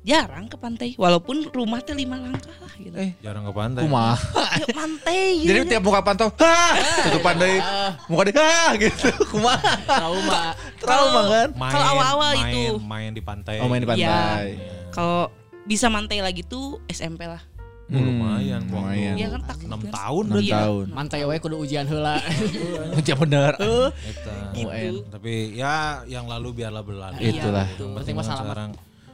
Jarang 0.03 0.51
ke 0.51 0.59
pantai 0.59 0.99
walaupun 0.99 1.47
rumah 1.55 1.79
teh 1.79 1.95
lima 1.95 2.19
langkah 2.19 2.51
lah 2.59 2.75
gitu. 2.75 2.91
Eh, 2.99 3.15
jarang 3.23 3.47
ke 3.47 3.55
pantai. 3.55 3.87
kumaha? 3.87 4.19
Yuk 4.59 4.75
pantai 4.75 5.39
gitu. 5.39 5.47
Jadi 5.55 5.59
tiap 5.71 5.83
muka 5.87 6.03
pantau, 6.03 6.27
hah, 6.43 6.75
tutupan 7.07 7.39
deui. 7.39 7.63
Muka 8.11 8.23
dia, 8.27 8.43
hah, 8.43 8.71
gitu. 8.75 9.15
Kumaha? 9.31 9.63
Trauma. 9.87 10.41
Trauma 10.83 11.21
kan? 11.31 11.49
Kalau 11.55 11.87
awal-awal 11.95 12.31
itu. 12.35 12.83
main 12.83 13.15
di 13.15 13.23
pantai. 13.23 13.63
Oh, 13.63 13.71
main 13.71 13.79
di 13.79 13.87
pantai. 13.87 14.59
Iya. 14.59 14.91
Kalau 14.91 15.31
bisa 15.64 15.87
mantai 15.87 16.18
lagi 16.18 16.42
tuh 16.42 16.79
SMP 16.87 17.25
lah. 17.25 17.40
Oh, 17.87 18.01
lumayan, 18.01 18.64
Hmm, 18.64 18.72
lumayan. 18.72 19.14
Iya 19.14 19.29
kan 19.29 19.42
takut 19.44 19.68
6 19.68 19.85
kan. 19.85 19.92
tahun 19.92 20.25
Enam 20.27 20.40
Iya. 20.40 20.55
tahun. 20.57 20.87
Mantai 20.90 21.20
we 21.22 21.37
kudu 21.37 21.57
ujian 21.59 21.85
heula. 21.85 22.16
Ya 23.05 23.14
bener. 23.14 23.53
Eta. 24.01 24.35
Gitu. 24.51 25.05
Tapi 25.12 25.33
ya 25.53 25.75
yang 26.07 26.25
lalu 26.25 26.57
biarlah 26.57 26.81
berlalu. 26.81 27.20
Itulah. 27.20 27.68
Itu 27.68 27.85
Yang 27.85 27.96
penting 27.98 28.16
masalah. 28.16 28.40
sekarang. 28.40 28.70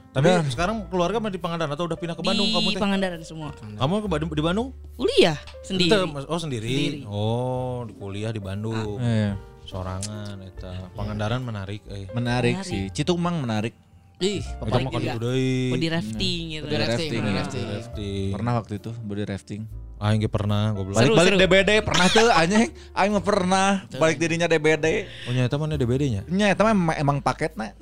Tapi 0.08 0.28
sekarang 0.48 0.76
keluarga 0.86 1.18
mah 1.18 1.28
di 1.28 1.36
Pangandaran 1.36 1.74
atau 1.74 1.84
udah 1.84 1.94
pindah 1.94 2.14
ke 2.14 2.22
Bandung 2.22 2.46
di 2.46 2.54
kamu 2.54 2.68
teh? 2.70 2.80
Pangandaran 2.80 3.20
semua. 3.22 3.50
Kamu 3.52 3.94
ke 3.98 4.08
Bandung 4.08 4.30
di 4.30 4.42
Bandung? 4.42 4.68
Kuliah 4.94 5.38
sendiri. 5.60 5.90
Oh 6.24 6.38
sendiri. 6.38 7.02
Oh, 7.04 7.82
di 7.82 7.92
kuliah 7.92 8.30
di 8.30 8.38
Bandung. 8.38 8.98
Iya. 8.98 9.34
Sorangan 9.64 10.38
eta. 10.40 10.86
Pangandaran 10.94 11.42
menarik 11.42 11.82
eh. 11.88 12.06
Menarik, 12.08 12.56
Menarik. 12.56 12.56
sih. 12.62 12.88
Citumang 12.90 13.36
menarik. 13.38 13.74
Ih, 14.18 14.42
mah 14.82 14.90
kali 14.90 15.06
juga. 15.06 15.20
deui. 15.22 15.70
Body 15.70 15.88
rafting 15.94 16.42
gitu. 16.50 16.64
Body 16.66 16.76
rafting, 16.76 17.08
body 17.08 17.18
Body 17.22 17.38
rafting. 17.38 17.66
Rafting. 17.70 18.28
Pernah 18.34 18.52
waktu 18.58 18.72
itu 18.82 18.90
body 18.90 19.24
rafting. 19.24 19.62
Aing 19.98 20.22
ge 20.22 20.30
pernah 20.30 20.74
goblok. 20.74 20.94
Balik-balik. 20.94 21.42
DBD 21.42 21.70
pernah 21.82 22.06
tuh 22.06 22.30
anjing. 22.30 22.70
Aing 22.94 23.12
mah 23.14 23.22
pernah 23.22 23.68
balik 23.94 24.18
dirinya 24.18 24.46
DBD. 24.46 25.06
Oh 25.26 25.34
nyata 25.34 25.54
mana 25.58 25.74
DBD-nya? 25.74 26.22
Nya 26.30 26.50
eta 26.50 26.62
mah 26.62 26.74
emang- 26.74 26.98
emang 26.98 27.18
paketna. 27.18 27.74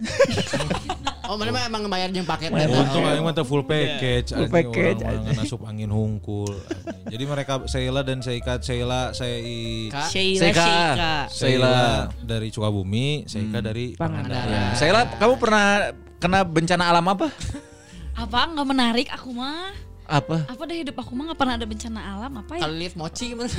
Oh, 1.27 1.35
mana 1.35 1.51
mah 1.51 1.66
emang 1.66 1.83
ngebayar 1.83 2.07
jeung 2.14 2.22
paket 2.22 2.55
Bayar 2.55 2.70
eta. 2.70 2.87
Untung 2.87 3.03
aing 3.03 3.18
mah 3.27 3.35
teh 3.35 3.42
full 3.42 3.66
package. 3.66 4.31
Full 4.31 4.46
anjing, 4.46 4.55
package, 4.55 5.01
anjing. 5.03 5.35
ngasuk 5.35 5.62
angin 5.66 5.90
hungkul. 5.90 6.55
anjing. 6.55 7.03
Jadi 7.11 7.25
mereka 7.27 7.53
Sheila 7.66 8.07
dan 8.07 8.22
Seika 8.22 8.62
Sheila 8.62 9.11
saya 9.11 9.42
Sheila. 10.07 11.27
Sheila 11.27 11.77
dari 12.22 12.55
Sukabumi, 12.55 13.27
Seika 13.27 13.59
dari 13.59 13.99
Pangandaran. 13.99 14.79
Saya 14.79 15.03
kamu 15.18 15.35
pernah 15.35 15.90
kena 16.16 16.42
bencana 16.44 16.88
alam 16.90 17.05
apa? 17.07 17.29
Apa 18.16 18.48
nggak 18.48 18.66
menarik 18.66 19.09
aku 19.12 19.37
mah? 19.37 19.72
Apa? 20.07 20.46
Apa 20.46 20.62
deh 20.70 20.87
hidup 20.87 20.96
aku 21.02 21.12
mah 21.18 21.33
nggak 21.33 21.38
pernah 21.38 21.55
ada 21.59 21.66
bencana 21.66 22.00
alam 22.00 22.33
apa 22.38 22.52
ya? 22.57 22.62
Kali 22.64 22.76
lift 22.79 22.96
mochi 22.96 23.35
gimana? 23.35 23.50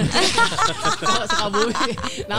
Suka 1.28 1.48
bumi. 1.52 1.91
Nah, 2.32 2.38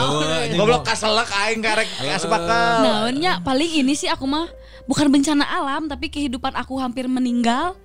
Goblok 0.57 0.83
kaselak 0.89 1.29
aing 1.47 1.61
karek 1.61 1.89
asbakal. 2.09 2.83
Naonnya 2.83 3.39
paling 3.45 3.85
ini 3.85 3.93
sih 3.93 4.09
aku 4.09 4.25
mah 4.25 4.49
bukan 4.89 5.13
bencana 5.13 5.45
alam 5.45 5.87
tapi 5.87 6.09
kehidupan 6.09 6.57
aku 6.57 6.81
hampir 6.81 7.05
meninggal. 7.07 7.77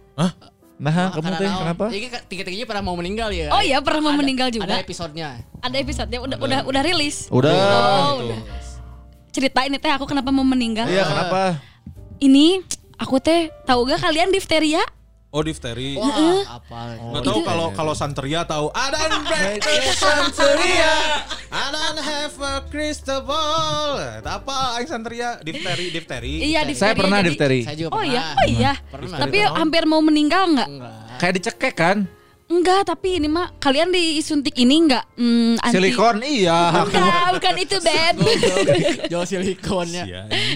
Nah, 0.80 1.12
kamu 1.14 1.38
teh 1.38 1.48
kenapa? 1.48 1.86
Ini 1.92 2.08
tiga-tiganya 2.28 2.66
pernah 2.68 2.84
mau 2.84 2.96
meninggal 2.98 3.30
ya. 3.30 3.52
Oh 3.54 3.62
iya 3.62 3.78
pernah 3.84 4.10
mau 4.10 4.16
Ada- 4.16 4.22
meninggal 4.24 4.48
juga. 4.50 4.74
Ada 4.74 4.82
episodenya. 4.82 5.30
Ada 5.62 5.76
episodenya 5.80 6.20
udah 6.24 6.38
udah 6.40 6.60
udah 6.66 6.82
rilis. 6.82 7.28
Udah. 7.30 7.52
Oh, 7.52 8.26
udah. 8.26 8.40
Cerita 9.36 9.68
ini 9.68 9.76
teh 9.76 9.92
aku 9.92 10.08
kenapa 10.08 10.32
mau 10.32 10.48
meninggal? 10.48 10.88
Iya, 10.88 11.04
kenapa? 11.04 11.60
Ini 12.24 12.64
aku 12.96 13.20
teh 13.20 13.52
tahu 13.68 13.84
gak 13.84 14.00
kalian 14.00 14.32
difteria? 14.32 14.80
Oh 15.28 15.42
difteri. 15.42 15.98
Wah, 15.98 16.62
apa? 16.62 16.94
Nggak 16.94 17.24
tahu 17.26 17.40
kalau 17.42 17.68
kalau 17.74 17.94
Santeria 17.98 18.46
tahu. 18.46 18.70
I 18.70 18.86
don't 18.88 19.26
break 19.28 19.66
Santeria. 19.92 20.94
I 21.50 21.66
don't 21.74 22.00
have 22.00 22.38
a 22.38 22.62
crystal 22.70 23.26
ball. 23.26 23.98
Apa? 24.22 24.78
Aing 24.78 24.86
Santeria 24.86 25.42
difteri 25.42 25.90
difteri. 25.90 26.38
Iya 26.38 26.62
difteri. 26.64 26.80
Saya 26.80 26.94
pernah 26.94 27.20
difteri. 27.20 27.60
Saya 27.66 27.76
juga 27.76 27.92
Oh 27.92 28.00
pernah. 28.00 28.14
iya, 28.14 28.24
oh 28.30 28.46
iya. 28.48 28.74
Pernah. 28.88 29.18
Tapi 29.20 29.38
hampir 29.44 29.84
mau 29.84 30.00
meninggal 30.00 30.54
nggak? 30.54 30.70
Enggak. 30.70 30.94
Kayak 31.18 31.34
dicekek 31.34 31.74
kan? 31.76 31.98
Enggak, 32.54 32.86
tapi 32.86 33.18
ini 33.18 33.26
mah 33.26 33.50
kalian 33.58 33.90
disuntik 33.90 34.54
ini 34.56 34.86
enggak 34.86 35.02
mm, 35.18 35.58
anti 35.58 35.74
Silikon 35.74 36.22
iya. 36.22 36.86
Enggak, 36.86 37.28
bukan 37.34 37.56
itu, 37.58 37.78
Beb. 37.86 38.18
Jual 39.10 39.26
silikonnya. 39.26 40.04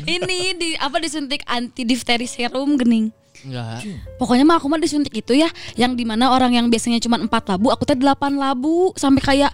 Ini 0.05 0.39
di 0.53 0.69
apa 0.77 1.01
disuntik 1.01 1.41
anti 1.43 1.81
difteri 1.81 2.29
serum 2.29 2.77
gening. 2.77 3.09
Enggak. 3.41 3.81
Pokoknya 4.15 4.45
mah 4.45 4.61
aku 4.61 4.69
mah 4.69 4.77
disuntik 4.77 5.13
itu 5.15 5.33
ya, 5.33 5.49
yang 5.73 5.97
di 5.97 6.05
mana 6.05 6.29
orang 6.29 6.53
yang 6.53 6.69
biasanya 6.69 7.01
cuma 7.01 7.17
empat 7.17 7.49
labu, 7.49 7.73
aku 7.73 7.81
teh 7.83 7.97
delapan 7.97 8.37
labu 8.37 8.93
sampai 8.93 9.21
kayak 9.23 9.51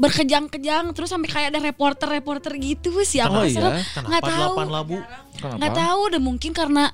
berkejang-kejang 0.00 0.96
terus 0.96 1.12
sampai 1.12 1.28
kayak 1.28 1.48
ada 1.52 1.60
reporter-reporter 1.60 2.56
gitu 2.56 3.04
sih 3.04 3.20
aku 3.20 3.36
Oh 3.36 3.44
serem. 3.44 3.76
iya? 3.76 4.00
nggak 4.00 4.22
Kenapa 4.24 4.32
tahu 4.32 4.96
nggak 5.60 5.74
tahu 5.76 6.00
deh 6.08 6.22
mungkin 6.22 6.50
karena 6.56 6.88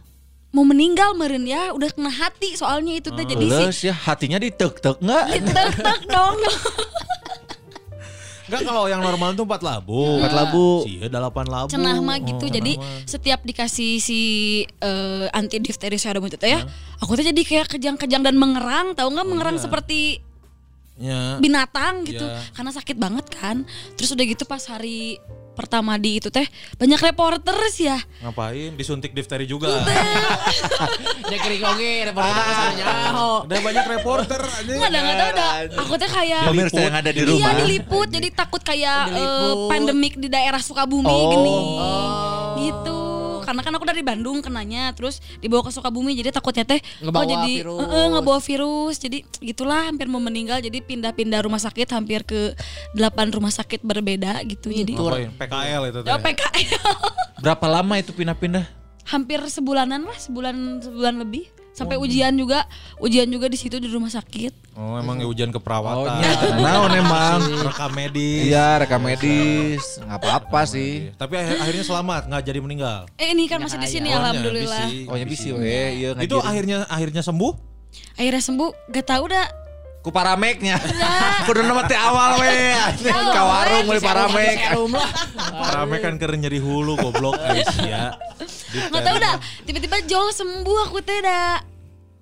mau 0.56 0.64
meninggal 0.64 1.12
meren 1.12 1.44
ya 1.44 1.68
udah 1.70 1.92
kena 1.92 2.08
hati 2.08 2.56
soalnya 2.56 2.96
itu 2.96 3.12
teh 3.12 3.22
jadi 3.22 3.44
sih 3.68 3.86
ya 3.86 3.94
hatinya 3.94 4.40
ditek-tek 4.40 4.96
enggak? 4.98 5.24
ditek-tek 5.36 6.00
dong 6.08 6.40
Enggak 8.46 8.62
kalau 8.62 8.86
yang 8.86 9.02
normal 9.02 9.34
itu 9.34 9.42
empat 9.42 9.58
labu. 9.58 10.22
Empat 10.22 10.30
labu. 10.32 10.86
Sih, 10.86 11.02
delapan 11.02 11.46
labu. 11.46 11.66
cenah 11.66 11.98
mah 11.98 12.14
gitu 12.16 12.40
Oh, 12.40 12.52
jadi 12.52 12.78
mah. 12.78 13.02
setiap 13.02 13.42
dikasih 13.42 13.98
si 13.98 14.20
eh, 14.62 15.26
anti 15.32 15.58
difteri 15.58 15.98
serum 15.98 16.22
itu 16.22 16.38
teh 16.38 16.54
ya 16.54 16.62
aku 16.96 17.12
tuh 17.12 17.26
jadi 17.26 17.42
kayak 17.42 17.66
kejang-kejang 17.68 18.22
dan 18.22 18.38
mengerang 18.38 18.94
tahu 18.94 19.10
nggak 19.10 19.26
mengerang 19.26 19.58
seperti 19.58 20.22
Ya. 20.96 21.36
binatang 21.36 22.08
gitu 22.08 22.24
Iya. 22.24 22.40
karena 22.54 22.72
sakit 22.72 22.96
banget 22.96 23.28
kan 23.28 23.68
terus 23.92 24.08
udah 24.08 24.24
gitu 24.24 24.48
pas 24.48 24.64
hari 24.64 25.20
pertama 25.56 25.96
di 25.96 26.16
itu 26.16 26.28
teh 26.28 26.44
banyak 26.76 27.00
reporters 27.02 27.74
ya 27.76 27.96
Ngapain? 28.18 28.76
Disuntik 28.76 29.10
difteri 29.10 29.44
juga. 29.44 29.72
Dia 31.26 31.38
kering 31.38 31.64
oge, 31.64 31.92
reporter 32.06 32.42
kesannya. 32.42 32.84
Oh. 33.10 33.38
Udah 33.42 33.58
banyak 33.58 33.84
reporter 33.90 34.40
aja. 34.40 34.72
nggak 34.72 34.88
ada 34.88 34.98
nggak 35.00 35.16
tahu 35.16 35.30
dah 35.32 35.50
aku 35.78 35.94
teh 35.96 36.10
kayak 36.10 36.42
Pemirsa 36.44 36.78
yang 36.78 36.96
ada 36.96 37.10
di 37.10 37.18
Iya 37.18 37.28
rumah. 37.32 37.52
diliput 37.56 38.08
jadi 38.08 38.28
takut 38.30 38.60
kayak 38.60 39.00
Diliput. 39.08 39.56
pandemik 39.66 40.14
di 40.16 40.28
daerah 40.28 40.60
Sukabumi 40.60 41.08
Oh. 41.08 41.30
gini 41.32 41.56
gitu 42.62 43.00
karena 43.46 43.62
kan 43.62 43.70
aku 43.70 43.86
dari 43.86 44.02
Bandung 44.02 44.42
kenanya 44.42 44.90
terus 44.90 45.22
dibawa 45.38 45.62
ke 45.62 45.70
Sukabumi 45.70 46.12
jadi 46.12 46.28
takutnya 46.28 46.66
teh 46.66 46.82
Ngebawa 46.98 47.22
oh 47.22 47.28
jadi 47.30 47.52
virus. 47.56 47.78
eh, 47.78 47.86
eh, 47.86 48.06
ngebawa 48.10 48.40
virus 48.40 48.94
jadi 48.98 49.18
gitulah 49.40 49.86
hampir 49.86 50.06
mau 50.06 50.18
meninggal 50.18 50.58
jadi 50.58 50.78
pindah-pindah 50.80 51.40
rumah 51.40 51.56
sakit 51.56 51.86
hampir 51.88 52.20
ke 52.20 52.52
delapan 52.90 53.30
rumah 53.30 53.48
sakit 53.48 53.80
berbeda 53.80 54.42
gitu 54.44 54.68
jadi 54.68 54.92
Ngapain? 54.92 55.30
PKL 55.32 55.82
itu 55.86 55.98
teh. 56.00 56.10
ya 56.10 56.16
PKL 56.18 56.94
Berapa 57.38 57.66
lama 57.70 57.94
itu 57.94 58.10
pindah-pindah? 58.10 58.66
hampir 59.06 59.38
sebulanan 59.46 60.02
lah 60.02 60.18
sebulan 60.18 60.56
sebulan 60.82 61.14
lebih 61.16 61.46
sampai 61.70 61.94
ujian 61.94 62.34
juga 62.34 62.66
ujian 62.98 63.22
juga 63.24 63.46
di 63.46 63.54
situ 63.54 63.78
di 63.78 63.86
rumah 63.86 64.10
sakit 64.10 64.65
Oh, 64.76 65.00
emang 65.00 65.16
ya 65.16 65.24
ujian 65.24 65.48
Oh, 65.48 65.56
keperawatan. 65.56 66.20
iya. 66.20 66.32
Naon 66.54 66.92
emang? 66.92 67.40
Rekam 67.64 67.90
medis. 67.90 68.44
Iya, 68.44 68.76
rekam 68.76 69.00
medis. 69.00 69.96
Nggak 69.96 70.20
apa-apa 70.20 70.60
sih. 70.66 71.16
Tapi 71.16 71.32
akhir- 71.34 71.58
akhirnya 71.58 71.84
selamat, 71.86 72.22
nggak 72.28 72.42
jadi 72.44 72.60
meninggal. 72.60 72.98
eh 73.16 73.32
ini 73.32 73.48
kan 73.48 73.56
masih 73.58 73.80
di 73.80 73.88
sini 73.88 74.12
Oh, 74.12 74.20
alhamdulillah 74.20 74.84
bisi. 74.84 75.08
Oh, 75.08 75.16
ya 75.16 75.24
bisi 75.24 75.48
we, 75.50 75.64
iya 75.96 76.12
Itu 76.18 76.38
akhirnya 76.38 76.84
akhirnya 76.86 77.20
sembuh? 77.20 77.52
akhirnya 78.12 78.42
sembuh 78.42 78.92
gak 78.92 79.06
tahu 79.06 79.24
dah 79.26 79.46
ku 79.98 80.12
parameknya. 80.12 80.76
Kudu 81.48 81.64
nama 81.64 81.82
teh 81.82 81.96
awal 81.96 82.36
we. 82.38 82.76
Ka 83.10 83.42
warung 83.42 83.84
beli 83.86 83.98
paramek. 83.98 84.56
Rame 85.66 85.96
kan 85.98 86.14
keren 86.14 86.38
nyeri 86.38 86.60
hulu 86.60 86.94
goblok 86.94 87.40
Aisyah. 87.40 88.12
nggak 88.86 89.02
tahu 89.02 89.16
dah 89.16 89.34
tiba-tiba 89.64 90.04
jol 90.04 90.28
sembuh 90.30 90.78
aku 90.86 91.00
teh 91.00 91.18
dah 91.18 91.58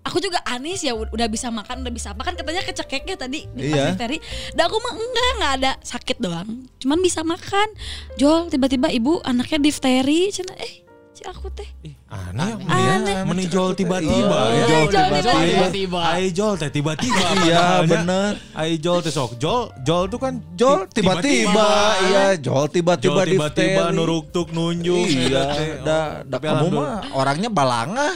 aku 0.04 0.20
juga 0.20 0.38
aneh 0.44 0.74
sih 0.74 0.86
ya 0.86 0.94
ud- 0.94 1.08
udah 1.08 1.26
bisa 1.26 1.48
makan 1.48 1.80
udah 1.80 1.90
bisa 1.90 2.12
apa 2.12 2.22
kan 2.22 2.34
katanya 2.34 2.60
kecekeknya 2.62 3.16
tadi 3.16 3.48
di 3.50 3.60
Iya. 3.66 3.90
difteri 3.90 4.20
dah 4.52 4.64
aku 4.64 4.76
mah 4.78 4.94
enggak 4.94 5.30
nggak 5.34 5.52
ada 5.58 5.72
sakit 5.80 6.16
doang 6.18 6.48
cuman 6.78 6.98
bisa 7.00 7.20
makan 7.20 7.68
jol 8.14 8.46
tiba-tiba 8.46 8.88
ibu 8.88 9.18
anaknya 9.22 9.58
difteri 9.62 10.28
cina 10.28 10.52
eh 10.54 10.84
si 11.10 11.22
aku 11.22 11.46
teh 11.48 11.66
Aneh 12.06 12.46
ya. 12.46 12.94
Aneh. 12.94 13.22
Menijol 13.24 13.74
tiba-tiba 13.74 14.38
Iya, 14.48 14.56
ya. 14.56 14.66
jol 14.66 14.84
tiba-tiba. 14.86 15.34
Tiba-tiba. 15.42 16.00
Ai 16.04 16.26
jol 16.30 16.54
teh 16.54 16.70
tiba-tiba. 16.70 17.18
Iya, 17.18 17.26
padahalnya. 17.26 17.90
bener. 17.90 18.30
Ai 18.52 18.72
jol 18.78 18.98
teh 18.98 19.10
sok. 19.10 19.34
Jol, 19.34 19.74
jol 19.82 20.06
tuh 20.06 20.18
kan 20.20 20.38
Jol 20.54 20.86
ti- 20.86 21.02
tiba-tiba, 21.02 21.66
iya, 22.04 22.24
jol 22.36 22.66
tiba-tiba 22.68 23.18
Jol 23.18 23.26
tiba-tiba 23.28 23.90
nuruk 23.90 24.30
tuk 24.30 24.50
nunjuk. 24.50 25.06
Iya, 25.06 25.42
teh. 25.50 25.70
dah, 25.82 26.22
Oh, 26.22 26.38
kamu 26.38 26.66
mah 26.70 27.02
orangnya 27.14 27.50
balangah 27.50 28.14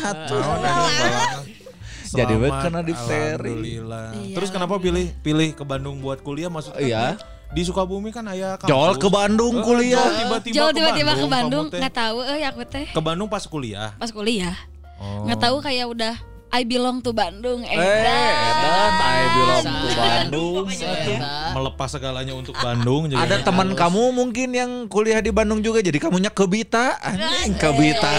Jadi 2.10 2.34
Selamat, 2.34 2.62
kena 2.62 2.80
difteri. 2.80 3.52
Alhamdulillah. 3.52 4.04
Iya. 4.14 4.34
Terus 4.34 4.48
kenapa 4.48 4.74
pilih 4.76 5.06
pilih 5.18 5.48
ke 5.50 5.62
Bandung 5.62 5.96
buat 5.98 6.18
kuliah 6.18 6.48
maksudnya? 6.48 6.80
Iya. 6.80 7.04
Di 7.48 7.62
Sukabumi 7.62 8.08
kan 8.08 8.28
ayah 8.28 8.56
kampus. 8.56 8.68
Jol 8.68 8.92
ke 8.96 9.08
Bandung 9.08 9.54
Eh, 9.54 9.62
kuliah. 9.62 9.96
Jol 9.98 10.12
tiba-tiba 10.18 10.54
jol 10.54 10.68
ke 10.68 10.74
tiba-tiba 10.74 11.12
ke 11.14 11.26
Bandung 11.26 11.66
nggak 11.70 11.94
tahu 11.94 12.18
eh 12.22 12.44
aku 12.44 12.60
teh 12.64 12.86
Ke 12.86 13.00
Bandung 13.00 13.24
pas 13.26 13.40
kuliah. 13.42 13.92
pas 13.94 14.08
kuliah 14.08 14.52
Oh. 14.98 15.24
nggak 15.24 15.38
tahu 15.38 15.56
kayak 15.58 15.86
udah 15.86 16.14
I 16.48 16.64
belong 16.64 16.98
to 16.98 17.12
Bandung 17.12 17.60
eh, 17.60 17.70
Eh, 17.70 17.76
edan, 17.76 18.92
I 18.98 19.24
belong 19.30 19.64
to. 19.64 19.88
Bandung. 19.94 20.64
Eta. 20.66 21.52
Melepas 21.52 21.88
segalanya 21.90 22.32
untuk 22.32 22.52
Bandung. 22.54 23.04
jadi- 23.06 23.20
Ada 23.20 23.36
teman 23.42 23.72
kamu 23.72 24.02
mungkin 24.10 24.48
yang 24.50 24.70
kuliah 24.86 25.20
di 25.20 25.28
Bandung 25.28 25.60
juga 25.60 25.78
jadi 25.78 25.96
kamunya 25.96 26.28
kebita 26.28 26.96
anjing 26.98 27.52
kebita 27.54 28.12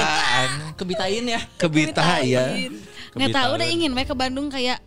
Kebitain 0.73 1.25
ya. 1.27 1.41
kebita 1.55 2.05
ya 2.23 2.45
nggak 3.11 3.29
tahu 3.31 3.49
udah 3.55 3.67
ingin 3.67 3.91
we 3.91 4.01
ke 4.01 4.13
Bandung 4.13 4.47
kayak 4.47 4.77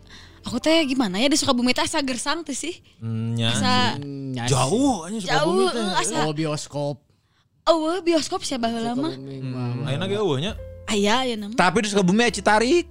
aku 0.41 0.57
teh 0.57 0.83
gimana 0.83 1.15
ya 1.15 1.25
di 1.25 1.35
Sukabumi 1.35 1.71
teh 1.71 1.81
asa 1.81 1.99
gersang 1.99 2.41
tuh 2.41 2.53
sih 2.53 2.79
Hmm, 2.97 3.33
nya. 3.33 3.49
asa 3.49 3.73
Nyas. 3.97 4.47
Jauh 4.47 5.03
aja 5.03 5.17
Sukabumi 5.17 5.63
jauh 5.63 5.69
teh. 5.69 5.81
eh, 5.81 5.93
asa 5.97 6.17
Oh 6.21 6.33
bioskop. 6.33 6.97
oh 7.65 7.95
bioskop 7.99 8.41
siapa 8.41 8.67
lama 8.67 9.15
Ayeuna 9.83 10.05
ge 10.05 10.15
eueuhnya. 10.15 10.51
ayah 10.85 11.23
ya 11.23 11.35
nama 11.35 11.53
tapi 11.53 11.79
di 11.79 11.87
Sukabumi 11.87 12.23
aci 12.23 12.39
tarik 12.39 12.87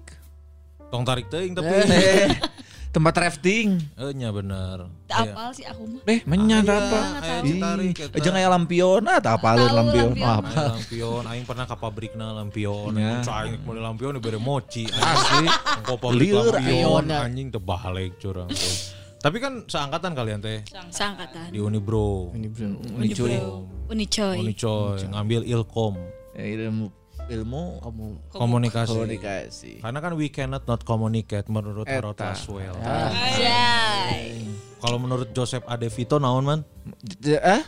Tong 0.89 1.03
tarik 1.03 1.25
teuing 1.27 1.53
tapi. 1.53 1.73
eh, 2.93 2.95
tempat 2.95 3.15
rafting 3.17 3.81
Eh 3.97 4.13
nya 4.13 4.29
bener. 4.29 4.93
Tak 5.09 5.33
apal 5.33 5.49
sih 5.57 5.65
aku 5.65 5.89
mah 5.89 6.05
eh 6.05 6.21
menyan 6.29 6.69
Aya, 6.69 6.77
apa. 6.77 7.01
Aja 8.13 8.31
aya 8.37 8.49
lampion 8.53 9.01
ah 9.09 9.17
tak 9.17 9.41
apalin 9.41 9.65
Tahu 9.65 9.79
lampion 9.81 10.13
apa 10.21 10.77
lampion, 10.77 11.23
aing 11.25 11.45
pernah 11.49 11.65
ke 11.65 11.77
pabrikna 11.81 12.37
lampion. 12.37 12.93
Ya. 12.93 13.25
Ya. 13.25 13.33
Aing 13.49 13.65
mulai 13.65 13.81
lampion 13.81 14.21
dibere 14.21 14.37
mochi. 14.37 14.85
Asli. 15.01 15.49
Engko 15.49 15.97
pabrik 15.97 16.31
lampion 16.37 17.09
anjing 17.09 17.49
teu 17.49 17.65
balik 17.65 18.21
curang. 18.21 18.53
Tapi 19.23 19.37
kan 19.41 19.65
seangkatan 19.65 20.13
kalian 20.13 20.45
teh 20.45 20.61
seangkatan 20.93 21.49
di 21.49 21.59
Unibro. 21.65 22.29
Unicuy. 22.37 23.41
Unicoy 23.89 24.37
Unicoy 24.41 25.05
ngambil 25.09 25.41
Ilkom 25.45 25.95
Ya, 26.33 26.65
ilmu 27.33 27.81
ilmu 27.81 28.09
komunikasi. 28.29 28.93
komunikasi 28.93 29.73
Karena 29.81 29.99
kan 30.05 30.13
we 30.13 30.29
cannot 30.29 30.69
not 30.69 30.85
communicate 30.85 31.49
menurut 31.49 31.89
Eta. 31.89 31.97
Harold 31.97 32.19
Laswell. 32.21 32.77
Kalau 34.83 34.99
menurut 34.99 35.31
Joseph 35.33 35.65
Adevito 35.65 36.21
naon 36.21 36.45
man? 36.45 36.61
J- 37.23 37.41
eh? 37.41 37.63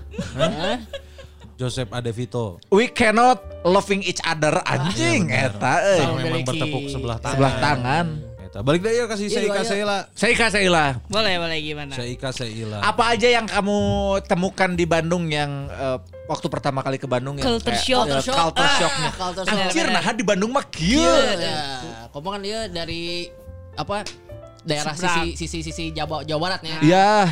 Joseph 1.54 1.86
Adevito. 1.94 2.58
we 2.74 2.90
cannot 2.90 3.38
loving 3.62 4.02
each 4.02 4.18
other 4.26 4.58
anjing 4.66 5.30
eta 5.30 5.74
euy. 5.80 5.98
Yang 6.02 6.10
memang 6.10 6.18
memiliki 6.26 6.48
bertepuk 6.50 6.82
sebelah 6.90 7.18
tangan. 7.22 7.34
sebelah 7.38 7.54
tangan 7.62 8.06
Eta. 8.54 8.62
Balik 8.62 8.86
deh 8.86 8.94
ya 8.94 9.10
kasih 9.10 9.26
Seika. 9.26 9.66
Seila. 9.66 10.06
Seika 10.14 10.46
Seila. 10.46 11.02
Boleh, 11.10 11.42
boleh 11.42 11.58
gimana? 11.58 11.90
Seika 11.90 12.30
Seila. 12.30 12.78
Apa 12.86 13.10
aja 13.10 13.26
yang 13.26 13.50
kamu 13.50 13.78
temukan 14.30 14.70
di 14.78 14.86
Bandung 14.86 15.26
yang 15.26 15.66
eh, 15.66 15.98
waktu 16.30 16.46
pertama 16.46 16.78
kali 16.86 17.02
ke 17.02 17.10
Bandung 17.10 17.34
yang 17.34 17.42
Culture 17.50 17.74
kayak, 17.74 17.82
shock. 17.82 18.06
eh, 18.06 18.22
culture 18.22 18.70
shocknya. 18.78 19.10
Culture 19.18 19.42
shock. 19.50 19.58
Anjir, 19.58 19.86
nah 19.90 20.06
di 20.14 20.22
Bandung 20.22 20.54
mah 20.54 20.62
kieu. 20.70 21.02
Iya, 21.02 22.06
kamu 22.14 22.28
kan 22.30 22.40
dia 22.46 22.60
dari 22.70 23.26
apa 23.74 24.06
daerah 24.62 24.94
Seberang. 24.94 25.34
sisi 25.34 25.50
sisi 25.50 25.74
sisi 25.74 25.84
Jawa 25.90 26.22
Jawa 26.22 26.38
Baratnya. 26.46 26.78
Iya, 26.78 27.26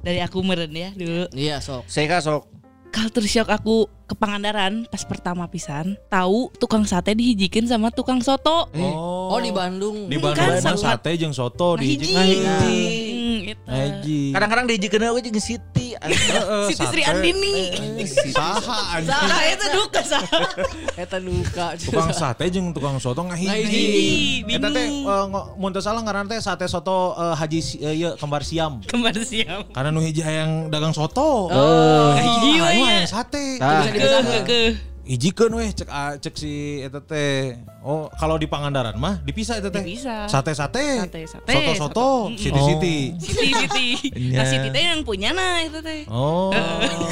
Dari 0.00 0.24
aku 0.24 0.40
meren 0.40 0.72
ya 0.72 0.88
dulu. 0.96 1.28
Iya, 1.36 1.60
sok. 1.60 1.84
Seika 1.84 2.24
sok. 2.24 2.48
Culture 2.96 3.28
shock 3.28 3.52
aku 3.52 3.92
ke 4.08 4.16
Pangandaran 4.16 4.88
pas 4.88 5.04
pertama 5.04 5.44
pisan 5.52 6.00
tahu 6.08 6.48
tukang 6.56 6.88
sate 6.88 7.12
dihijikeun 7.12 7.68
sama 7.68 7.92
tukang 7.92 8.24
soto. 8.24 8.72
Oh. 8.72 9.36
Oh, 9.36 9.40
di 9.44 9.52
Bandung. 9.52 10.08
Di 10.08 10.16
Bandung 10.16 10.64
kan 10.64 10.80
sate 10.80 11.12
jeung 11.20 11.36
soto 11.36 11.76
Nah, 11.76 11.84
di 11.84 11.92
hiji. 11.92 12.16
hiji. 12.16 13.15
Haji. 13.54 14.34
Kadang-kadang 14.34 14.66
dijikeun 14.66 15.06
we 15.14 15.20
jeung 15.22 15.38
Siti. 15.38 15.94
Siti 16.68 16.84
Sri. 16.90 17.02
Andini. 17.06 17.70
Saha 18.36 18.98
anjing. 18.98 19.12
Salah 19.12 19.40
itu 19.46 19.66
duka 19.70 20.02
salah. 20.02 20.50
Eta 21.02 21.18
luka. 21.22 21.78
Tukang 21.78 22.10
sate 22.10 22.44
jeung 22.50 22.74
tukang 22.74 22.98
soto 22.98 23.22
ngahiji. 23.22 24.42
Eta 24.50 24.68
teh 24.72 24.86
Bingung. 24.90 25.30
eh, 25.30 25.44
mun 25.54 25.70
teu 25.70 25.82
salah 25.84 26.02
ngaran 26.02 26.26
teh 26.26 26.42
sate 26.42 26.66
soto 26.66 27.14
eh, 27.14 27.34
Haji 27.38 27.60
eh, 27.84 27.94
ieu 27.94 28.10
kembar 28.18 28.42
siam. 28.42 28.82
Kembar 28.82 29.14
siam. 29.22 29.62
Karena 29.70 29.94
nu 29.94 30.02
hiji 30.02 30.24
hayang 30.24 30.72
dagang 30.72 30.90
soto. 30.90 31.46
Oh, 31.52 32.10
Hiji 32.16 32.26
hiji 32.26 32.50
we 32.58 32.60
hayang 32.66 32.82
ya. 32.82 32.88
hayang 32.98 33.08
sate. 33.10 33.44
Nah. 33.62 33.84
Ke 33.86 34.38
ke. 34.42 34.62
Hijikeun 35.06 35.54
weh 35.54 35.70
cek 35.70 35.86
ah, 35.86 36.18
cek 36.18 36.34
si 36.34 36.52
eta 36.82 36.98
teh. 36.98 37.54
Oh, 37.80 38.10
kalau 38.12 38.34
di 38.34 38.50
Pangandaran 38.50 38.98
mah 38.98 39.22
dipisah 39.22 39.54
eta 39.56 39.70
teh. 39.70 39.78
Dipisah. 39.78 40.26
Sate-sate. 40.26 40.82
Sate-sate, 41.00 41.46
Soto-soto, 41.46 41.78
soto. 41.78 42.10
Mm-mm. 42.26 42.34
siti-siti. 42.36 42.96
Siti 43.16 43.48
Siti. 43.54 43.86
Iya. 44.26 44.34
Nah 44.34 44.44
Siti 44.44 44.68
teh 44.68 44.82
yang 44.82 45.06
punya 45.06 45.30
nah 45.30 45.62
itu 45.62 45.78
teh. 45.78 46.10
Oh. 46.10 46.50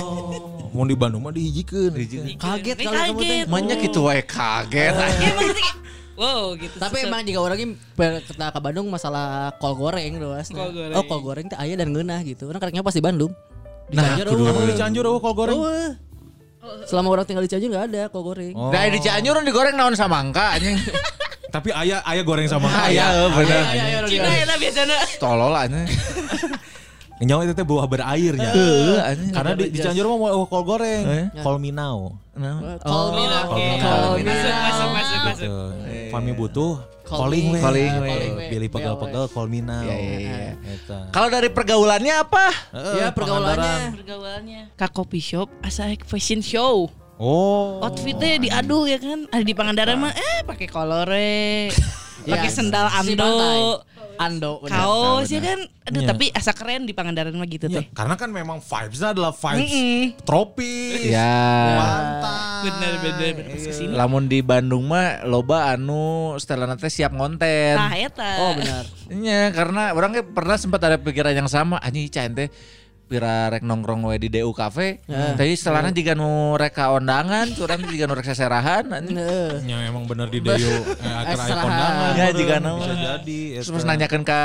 Mau 0.75 0.83
di 0.83 0.99
Bandung 0.99 1.23
mah 1.23 1.31
dihijikeun. 1.31 1.95
Kaget 2.35 2.77
Ini 2.77 2.85
kalau 2.85 2.99
kamu 2.99 3.21
teh. 3.21 3.29
kaget. 3.31 3.47
Manya 3.47 3.75
gitu 3.79 4.01
wae 4.03 4.23
kaget. 4.27 4.95
Ya 4.99 5.07
gitu 5.31 5.55
kayak, 5.55 5.77
Wow 6.15 6.43
gitu. 6.55 6.77
Tapi 6.79 6.97
emang 7.07 7.23
jika 7.23 7.39
orangnya 7.39 7.75
pe- 7.95 8.23
kita 8.23 8.51
ke 8.51 8.59
Bandung 8.59 8.87
masalah 8.87 9.55
kol 9.59 9.75
goreng 9.75 10.19
doang. 10.19 10.43
Kol 10.43 10.71
goreng. 10.73 10.95
Oh, 10.95 11.07
kol 11.07 11.23
goreng 11.23 11.47
teh 11.47 11.55
aya 11.57 11.75
dan 11.75 11.91
ngeunah 11.91 12.23
gitu. 12.23 12.47
Orang 12.47 12.59
kareknya 12.59 12.83
pas 12.83 12.91
di 12.91 13.03
Bandung. 13.03 13.31
Di 13.85 13.95
Nah, 13.95 14.17
Cianjur, 14.17 14.27
kudu. 14.33 14.45
Emang 14.49 14.65
di 14.65 14.75
Cianjur 14.75 15.05
oh 15.05 15.19
kol 15.19 15.35
goreng. 15.35 15.55
Eueuh. 15.55 15.91
Selama 16.85 17.09
orang 17.13 17.25
tinggal 17.25 17.43
di 17.43 17.51
Cianjur 17.51 17.69
enggak 17.71 17.87
ada 17.89 18.03
kol 18.09 18.23
goreng. 18.23 18.55
Oh. 18.55 18.69
Nah 18.69 18.87
di 18.87 18.99
Cianjur 18.99 19.41
digoreng 19.41 19.75
naon 19.75 19.95
samangka 19.95 20.57
anjing. 20.57 20.77
Tapi 21.55 21.71
ayah 21.71 22.03
ayah 22.05 22.25
goreng 22.27 22.51
sama 22.51 22.67
Aya 22.67 23.31
bener. 23.31 23.63
Ayo, 23.63 23.79
ayo, 23.79 23.99
ayo, 24.03 24.09
Cina 24.11 24.27
ya 24.27 24.55
biasanya. 24.59 24.99
Tolol 25.17 25.55
anjing. 25.55 25.87
Nyawa 27.25 27.47
itu 27.47 27.55
teh 27.55 27.63
buah 27.63 27.87
berairnya. 27.87 28.51
Heeh 28.51 28.99
anjing. 29.01 29.33
Karena 29.33 29.51
di, 29.55 29.65
di 29.71 29.79
Cianjur 29.79 30.05
mah 30.11 30.19
mau 30.19 30.45
kol 30.45 30.63
goreng, 30.67 31.05
Eh? 31.07 31.27
kol 31.41 31.57
minau. 31.63 32.19
Nah. 32.35 32.59
Me 32.59 33.25
now. 33.25 33.55
Oke. 33.55 33.67
Call 33.79 34.19
me 34.19 34.23
Masuk 34.27 34.51
now. 34.51 34.67
masuk 34.67 34.89
masuk. 34.91 35.19
Gitu. 35.39 35.55
Fami 36.11 36.33
butuh 36.35 36.83
calling 37.05 37.53
me. 37.53 37.61
Calling 37.61 37.93
we. 38.01 38.17
Pilih 38.49 38.69
pegel-pegel 38.73 39.25
call 39.29 39.47
me 39.47 39.61
now. 39.61 39.85
Iya, 39.85 39.95
iya, 39.95 40.19
iya. 40.19 40.53
Eta. 40.75 40.99
Kalau 41.13 41.29
dari 41.29 41.49
pergaulannya 41.53 42.15
apa? 42.17 42.45
Ya, 42.97 43.09
pergaulannya. 43.13 43.77
Pergaulannya. 43.95 44.63
Kak 44.75 44.91
coffee 44.91 45.23
shop 45.23 45.49
asa 45.61 45.93
fashion 46.03 46.41
show. 46.41 46.89
Oh. 47.15 47.79
Outfitnya 47.79 48.41
diadu 48.41 48.91
ya 48.91 48.99
kan. 48.99 49.31
Ada 49.31 49.45
di 49.47 49.55
Pangandaran 49.55 50.01
mah 50.01 50.11
eh 50.11 50.43
pakai 50.43 50.67
kolore. 50.67 51.71
pakai 52.25 52.49
Ya, 52.49 52.53
sendal 52.53 52.89
si 52.91 53.13
ando. 53.13 53.23
pantai. 53.23 53.59
Ando. 54.17 54.59
bener. 54.59 54.77
Kaos 54.77 55.29
ya 55.29 55.41
kan. 55.41 55.61
Aduh 55.85 56.01
Iya. 56.01 56.09
tapi 56.09 56.25
asa 56.31 56.51
keren 56.51 56.83
di 56.83 56.93
Pangandaran 56.93 57.31
mah 57.31 57.45
gitu 57.45 57.67
Iya, 57.67 57.81
teh. 57.81 57.87
karena 57.93 58.15
kan 58.15 58.29
memang 58.29 58.57
vibes-nya 58.59 59.13
adalah 59.13 59.31
vibes 59.31 59.69
Mm-mm. 59.69 60.01
tropis. 60.25 61.03
Ya. 61.05 61.37
Pantai. 61.77 62.63
Bener 62.65 62.93
bener 62.97 63.31
bener 63.35 63.47
pas 63.53 63.61
ke 63.61 63.73
sini. 63.73 63.93
Lamun 63.93 64.25
di 64.25 64.41
Bandung 64.41 64.85
mah 64.85 65.23
loba 65.23 65.71
anu 65.71 66.35
setelan 66.37 66.73
teh 66.75 66.89
siap 66.89 67.13
konten. 67.13 67.77
Nah 67.77 67.93
eta. 67.93 68.31
Oh, 68.41 68.53
benar. 68.55 68.85
Iya, 69.07 69.53
karena 69.53 69.93
orang 69.93 70.11
ge 70.13 70.23
pernah 70.25 70.57
sempat 70.57 70.81
ada 70.81 70.97
pikiran 70.97 71.35
yang 71.35 71.47
sama. 71.47 71.77
Anjing 71.79 72.09
cain 72.09 72.33
teh 72.33 72.49
pira 73.05 73.47
rek 73.49 73.61
nongkrong 73.61 74.03
we 74.03 74.17
di 74.17 74.29
DU 74.29 74.51
Cafe. 74.51 75.05
Tapi 75.07 75.53
setelahnya 75.53 75.91
jika 75.91 76.13
nu 76.13 76.29
rek 76.55 76.73
ka 76.73 76.91
ondangan, 76.91 77.53
curang 77.53 77.85
jika 77.85 78.05
nu 78.05 78.15
rek 78.15 78.25
seserahan. 78.25 78.85
Ya 79.63 79.77
emang 79.85 80.05
bener 80.05 80.29
di 80.29 80.41
Deyo 80.41 80.69
eh, 80.99 81.23
Serahan. 81.31 81.61
kondangan. 81.61 82.13
Ya, 82.15 82.27
jika 82.31 82.57
nama. 82.59 82.79
bisa 82.79 82.95
jadi. 82.95 83.41
Terus 83.61 83.69
eta. 83.69 83.77
pas 83.77 83.85
nanyakan 83.87 84.23
ke 84.23 84.41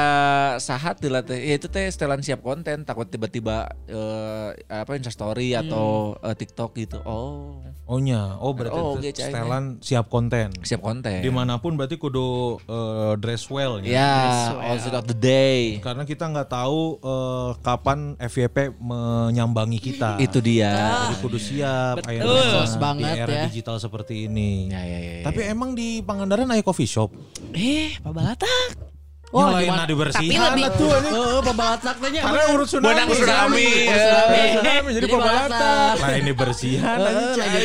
sahat 0.60 0.96
lah 1.02 1.24
teh, 1.24 1.40
ya 1.40 1.56
itu 1.56 1.66
teh 1.66 1.88
setelan 1.88 2.22
siap 2.22 2.40
konten, 2.40 2.84
takut 2.84 3.08
tiba-tiba 3.08 3.66
eh, 3.86 4.50
apa 4.68 4.94
Instastory 4.94 5.56
atau 5.56 6.14
eh, 6.20 6.36
TikTok 6.36 6.72
gitu. 6.76 7.00
Oh, 7.04 7.64
Oh 7.90 7.98
nya, 7.98 8.38
oh 8.38 8.54
berarti 8.54 8.78
Oh, 8.78 9.02
Cai. 9.02 9.18
setelan 9.18 9.82
siap 9.82 10.14
konten. 10.14 10.54
siap 10.62 10.78
konten. 10.78 11.26
Di 11.26 11.32
mana 11.34 11.58
pun 11.58 11.74
berarti 11.74 11.98
kudu 11.98 12.62
eh, 12.62 13.14
dress 13.18 13.50
well 13.50 13.82
ya. 13.82 13.90
Ya, 13.90 14.14
outfit 14.62 14.94
of 14.94 15.10
the 15.10 15.18
day. 15.18 15.82
Karena 15.82 16.06
kita 16.06 16.30
nggak 16.30 16.54
tahu 16.54 17.02
eh, 17.02 17.50
kapan 17.66 18.14
FYP 18.22 18.49
menyambangi 18.82 19.80
kita. 19.80 20.18
Itu 20.18 20.42
dia. 20.42 20.74
Jadi 21.10 21.16
kudu 21.22 21.38
siap 21.38 22.02
Betul. 22.02 22.10
akhirnya 22.10 22.44
Sos 22.50 22.74
di 22.74 22.82
banget 22.82 23.16
era 23.16 23.36
ya. 23.36 23.44
digital 23.46 23.78
seperti 23.78 24.26
ini. 24.26 24.74
Ya, 24.74 24.82
ya, 24.82 24.98
ya, 25.00 25.12
ya. 25.22 25.26
Tapi 25.30 25.40
emang 25.46 25.78
di 25.78 26.02
Pangandaran 26.02 26.50
ada 26.50 26.64
coffee 26.66 26.90
shop. 26.90 27.14
Eh, 27.54 27.94
pabalatak. 28.02 28.89
Oh, 29.30 29.46
Wah, 29.46 29.46
yang 29.46 29.54
lain 29.54 29.66
gimana? 29.70 29.78
ada 29.80 29.92
dibersihan 29.94 30.26
Tapi 30.42 30.58
lebih- 30.58 30.66
atuh 30.66 30.90
ini. 30.90 31.10
Heeh, 31.14 31.40
pembalatak 31.46 31.96
teh 31.96 32.10
nya. 32.10 32.22
Karena 32.26 32.44
urut 32.50 32.66
tsunami. 32.66 32.88
Benang 32.90 33.08
tsunami. 33.08 33.68
Tsunami 33.86 34.42
jadi 34.50 34.90
Jadi 34.90 35.06
pembalatan. 35.06 35.50
pembalatan. 35.54 35.96
Lain 36.02 36.24
dibersihan. 36.26 36.98
Heeh, 36.98 37.34
lagi 37.38 37.60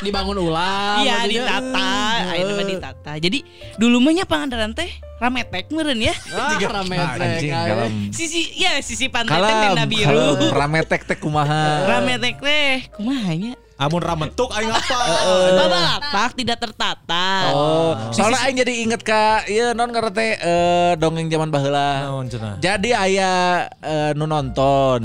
dibangun 0.00 0.36
ulang. 0.40 0.96
Iya 1.04 1.16
ditata, 1.28 1.92
ayeuna 2.24 2.52
mah 2.56 2.66
ditata. 2.66 3.12
Jadi 3.20 3.38
dulu 3.76 3.96
mah 4.00 4.12
nya 4.12 4.24
Pangandaran 4.24 4.72
teh 4.72 4.88
rametek 5.20 5.68
meureun 5.68 6.00
ya. 6.00 6.14
Ah, 6.32 6.56
rame 6.56 6.96
Anjing 6.96 7.52
kalem. 7.52 7.92
Sisi 8.08 8.40
ya 8.56 8.80
sisi 8.80 9.12
pantai 9.12 9.36
teh 9.76 9.84
biru. 9.84 10.48
Rametek 10.48 11.04
teh 11.04 11.20
kumaha. 11.20 11.84
Rametek 11.84 12.40
teh 12.40 12.88
kumaha 12.90 13.36
nya? 13.36 13.52
Amun 13.80 14.04
rametuk 14.04 14.52
aing 14.52 14.68
apa? 14.68 14.96
Babalatak 15.56 16.36
tidak 16.36 16.60
tertata. 16.60 17.28
Oh, 17.56 17.96
soalnya 18.12 18.44
aing 18.44 18.60
jadi 18.60 18.72
inget 18.84 19.00
ka 19.00 19.40
ieu 19.48 19.72
non 19.72 19.88
karena 19.88 20.12
teh 20.12 20.36
eh, 20.36 20.92
dongeng 21.00 21.32
zaman 21.32 21.48
baheula. 21.48 22.12
Naon 22.12 22.28
cenah? 22.28 22.60
Jadi 22.60 22.92
aya 22.92 23.64
eh, 23.80 24.12
nu 24.12 24.28
nonton 24.28 25.00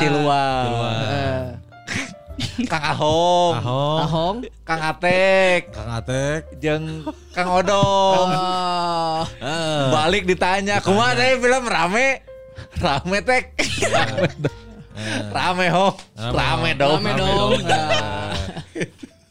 ti 0.00 0.06
luar. 0.08 0.64
Kang 2.72 2.84
Ahong, 2.84 3.52
Ahong, 3.60 4.00
Ahong. 4.00 4.36
Kang 4.64 4.80
Atek, 4.80 5.76
Kang 5.76 6.00
Atek. 6.00 6.56
jeung 6.56 7.04
Kang 7.36 7.48
Odong. 7.52 8.28
Oh. 9.46 9.92
Balik 9.92 10.24
ditanya, 10.24 10.80
kumaha 10.80 11.16
teh 11.16 11.36
film 11.36 11.64
rame? 11.68 12.24
Rame 12.80 13.18
tek. 13.24 13.52
Rame. 13.84 14.65
Rame 15.32 15.66
ho. 15.68 15.92
Rame 16.16 16.70
dong. 16.76 17.00
Rame 17.04 17.12
dong. 17.16 17.50
Nah. 17.64 18.32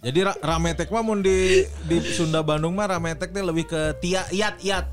Jadi 0.05 0.19
ra 0.21 0.37
rametek 0.37 0.93
mah 0.93 1.01
mun 1.01 1.25
di 1.25 1.65
di 1.89 1.97
Sunda 2.13 2.45
Bandung 2.45 2.77
mah 2.77 2.85
rametek 2.93 3.33
teh 3.33 3.41
lebih 3.41 3.65
ke 3.65 3.97
tia 3.97 4.21
iat 4.29 4.61
iat. 4.61 4.85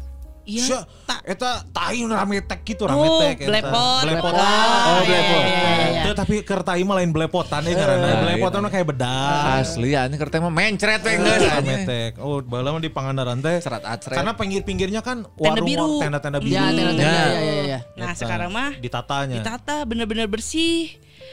Iya, 0.43 0.83
eta 1.23 1.63
tahi 1.69 2.03
nu 2.03 2.13
rametek 2.13 2.67
gitu 2.67 2.83
Oh, 2.83 2.91
rametek 2.91 3.37
eta. 3.39 3.49
blepot. 3.49 3.73
Oh, 3.73 3.99
blepot. 4.03 4.35
iya, 4.35 5.21
iya, 5.21 5.43
iya. 5.89 6.03
Teu, 6.03 6.15
tapi 6.15 6.43
keur 6.43 6.61
tahi 6.61 6.83
mah 6.83 6.99
lain 6.99 7.11
belepotan 7.11 7.63
ya 7.63 7.73
karena 7.73 7.95
iya. 8.03 8.19
belepotan 8.19 8.59
mah 8.59 8.71
kayak 8.71 8.87
bedak. 8.91 9.63
Asli 9.63 9.95
anjing 9.95 10.19
keur 10.19 10.29
teh 10.29 10.39
mah 10.39 10.51
mencret 10.51 10.99
we 11.01 11.15
geus 11.15 11.47
anjing. 11.47 11.87
Rametek. 11.87 12.11
Oh, 12.19 12.43
baheula 12.43 12.75
mah 12.75 12.81
di 12.81 12.91
Pangandaran 12.91 13.39
teh. 13.39 13.57
Serat 13.57 13.87
acret. 13.87 14.19
Karena 14.19 14.35
pinggir-pinggirnya 14.35 14.99
kan 15.01 15.23
Tenda 15.23 15.47
warung 15.55 15.63
biru. 15.65 15.91
tenda-tenda 16.01 16.39
biru. 16.39 16.53
Ya, 16.53 16.65
tenda-tenda. 16.69 17.07
Ya. 17.07 17.23
Ya, 17.23 17.41
ya, 17.41 17.63
ya. 17.63 17.81
Nah, 17.95 18.07
Eta, 18.09 18.19
sekarang 18.19 18.51
mah 18.51 18.71
ditatanya. 18.75 19.35
ditata 19.39 19.77
bener-bener 19.85 20.27
bersih. 20.27 20.91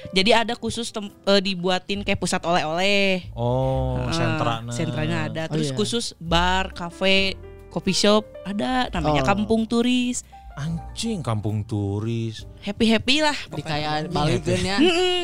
Jadi 0.09 0.31
ada 0.31 0.53
khusus 0.53 0.93
tem- 0.93 1.11
eh, 1.25 1.41
dibuatin 1.41 2.05
kayak 2.05 2.17
pusat 2.17 2.39
oleh-oleh. 2.39 3.25
Oh, 3.33 3.99
Ah, 3.99 4.13
sentrana. 4.13 4.71
sentranya 4.71 5.17
ada. 5.25 5.43
Oh, 5.45 5.57
Terus 5.57 5.69
iya. 5.69 5.75
khusus 5.75 6.05
bar, 6.15 6.71
kafe, 6.71 7.35
coffee 7.69 7.93
shop 7.93 8.25
ada 8.43 8.89
namanya 8.89 9.21
Oh. 9.21 9.27
Kampung 9.27 9.63
Turis. 9.63 10.25
Anjing 10.51 11.23
kampung 11.23 11.63
turis. 11.63 12.43
Happy-happy 12.59 13.23
lah. 13.23 13.37
Di 13.47 13.63
kayak 13.63 14.11
balikeun 14.11 14.59
ya. 14.59 14.75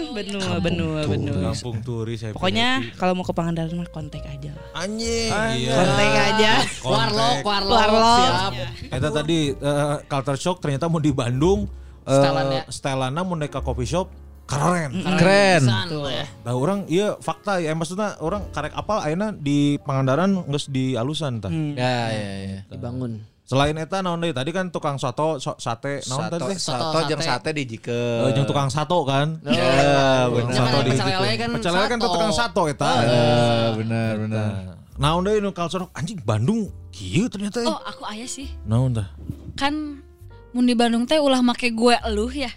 Benua, 0.07 0.63
benua, 0.63 1.03
benua. 1.03 1.51
Kampung 1.51 1.83
turis. 1.83 2.23
happy-happy. 2.23 2.39
Pokoknya 2.39 2.79
kalau 2.95 3.19
mau 3.19 3.27
ke 3.27 3.35
Pangandaran 3.35 3.75
mah 3.75 3.89
kontak 3.91 4.23
aja. 4.23 4.55
lah. 4.55 4.63
anjing. 4.79 5.27
Iya. 5.27 5.75
Kontak 5.75 6.11
aja. 6.15 6.51
Warlock, 6.79 7.37
warlock, 7.43 7.75
Warlock. 7.75 8.15
siap. 8.15 8.51
Eta 8.87 9.09
tadi 9.11 9.39
eh, 9.51 9.95
culture 10.07 10.39
shock 10.39 10.57
ternyata 10.57 10.87
mau 10.87 11.03
di 11.03 11.11
Bandung 11.11 11.67
eh, 12.01 12.15
Setelannya. 12.15 12.61
setelannya 12.71 13.21
mau 13.21 13.35
naik 13.35 13.51
ke 13.51 13.59
coffee 13.59 13.91
shop 13.91 14.07
keren. 14.45 14.89
Keren. 15.17 15.61
Pisan 15.61 15.87
teh. 15.89 16.25
Nah 16.41 16.53
orang 16.53 16.79
iya 16.85 17.17
fakta 17.17 17.57
ya 17.57 17.73
maksudnya 17.73 18.17
orang 18.19 18.45
karek 18.49 18.71
apal 18.71 19.01
ayeuna 19.01 19.29
di 19.31 19.75
Pangandaran 19.81 20.45
geus 20.45 20.65
di 20.67 20.93
alusan 20.93 21.41
tah. 21.41 21.49
Hmm. 21.49 21.73
Ya 21.73 22.09
ya 22.09 22.29
ya. 22.39 22.59
Dibangun. 22.69 23.25
Selain 23.45 23.77
eta 23.77 24.01
naon 24.01 24.17
deui 24.17 24.33
tadi 24.33 24.49
kan 24.49 24.73
tukang 24.73 24.97
soto 24.97 25.37
so- 25.37 25.53
sate 25.57 26.01
naon 26.09 26.25
Sato, 26.25 26.33
tadi 26.33 26.45
teh? 26.49 26.57
sato 26.57 26.97
jeung 27.05 27.21
sate 27.21 27.49
di 27.53 27.61
Eh, 27.69 28.33
jeung 28.33 28.45
tukang 28.45 28.69
sato 28.69 29.05
kan. 29.05 29.37
Ya, 29.45 30.25
Tukang 30.25 30.49
bener. 30.49 30.55
sato 30.55 30.77
di 30.79 30.89
Pecel 30.89 31.05
lele 31.05 31.33
kan 31.35 31.49
Pecel 31.53 31.73
kan 31.77 31.89
sato. 31.95 32.09
tukang 32.09 32.31
sato 32.33 32.61
eta. 32.65 32.91
Eh, 33.05 33.67
bener 33.77 34.13
bener. 34.19 34.49
Naon 34.97 35.21
deui 35.21 35.37
nu 35.39 35.53
culture 35.53 35.85
anjing 35.93 36.17
Bandung 36.21 36.73
kieu 36.89 37.29
ternyata. 37.29 37.61
Oh, 37.65 37.77
aku 37.77 38.01
ayah 38.09 38.25
sih. 38.25 38.49
Naon 38.65 38.97
tah? 38.97 39.13
Kan 39.53 40.01
mun 40.49 40.65
di 40.65 40.73
Bandung 40.73 41.05
teh 41.05 41.21
ulah 41.21 41.45
make 41.45 41.69
gue 41.69 41.95
eluh 42.01 42.31
ya. 42.31 42.49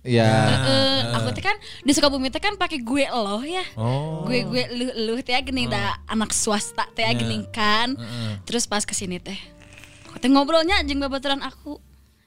Ya. 0.00 0.32
Eh, 0.64 1.00
aku 1.12 1.28
teh 1.36 1.44
kan 1.44 1.56
di 1.84 1.92
Sukabumi 1.92 2.32
teh 2.32 2.40
kan 2.40 2.56
pakai 2.56 2.80
gue 2.80 3.04
eloh 3.04 3.44
ya. 3.44 3.64
Oh. 3.76 4.24
Gue 4.24 4.40
gue 4.48 4.64
eluh 4.72 4.90
eluh 4.96 5.18
teh 5.20 5.36
gini 5.44 5.68
da 5.68 6.00
anak 6.08 6.32
swasta 6.32 6.88
teh 6.96 7.04
gini 7.12 7.44
kan. 7.52 7.92
Terus 8.48 8.64
pas 8.64 8.80
ke 8.88 8.96
sini 8.96 9.20
teh 9.20 9.36
aku 10.08 10.16
teh 10.16 10.32
ngobrolnya 10.32 10.80
jeung 10.88 11.04
babaturan 11.04 11.44
aku. 11.44 11.76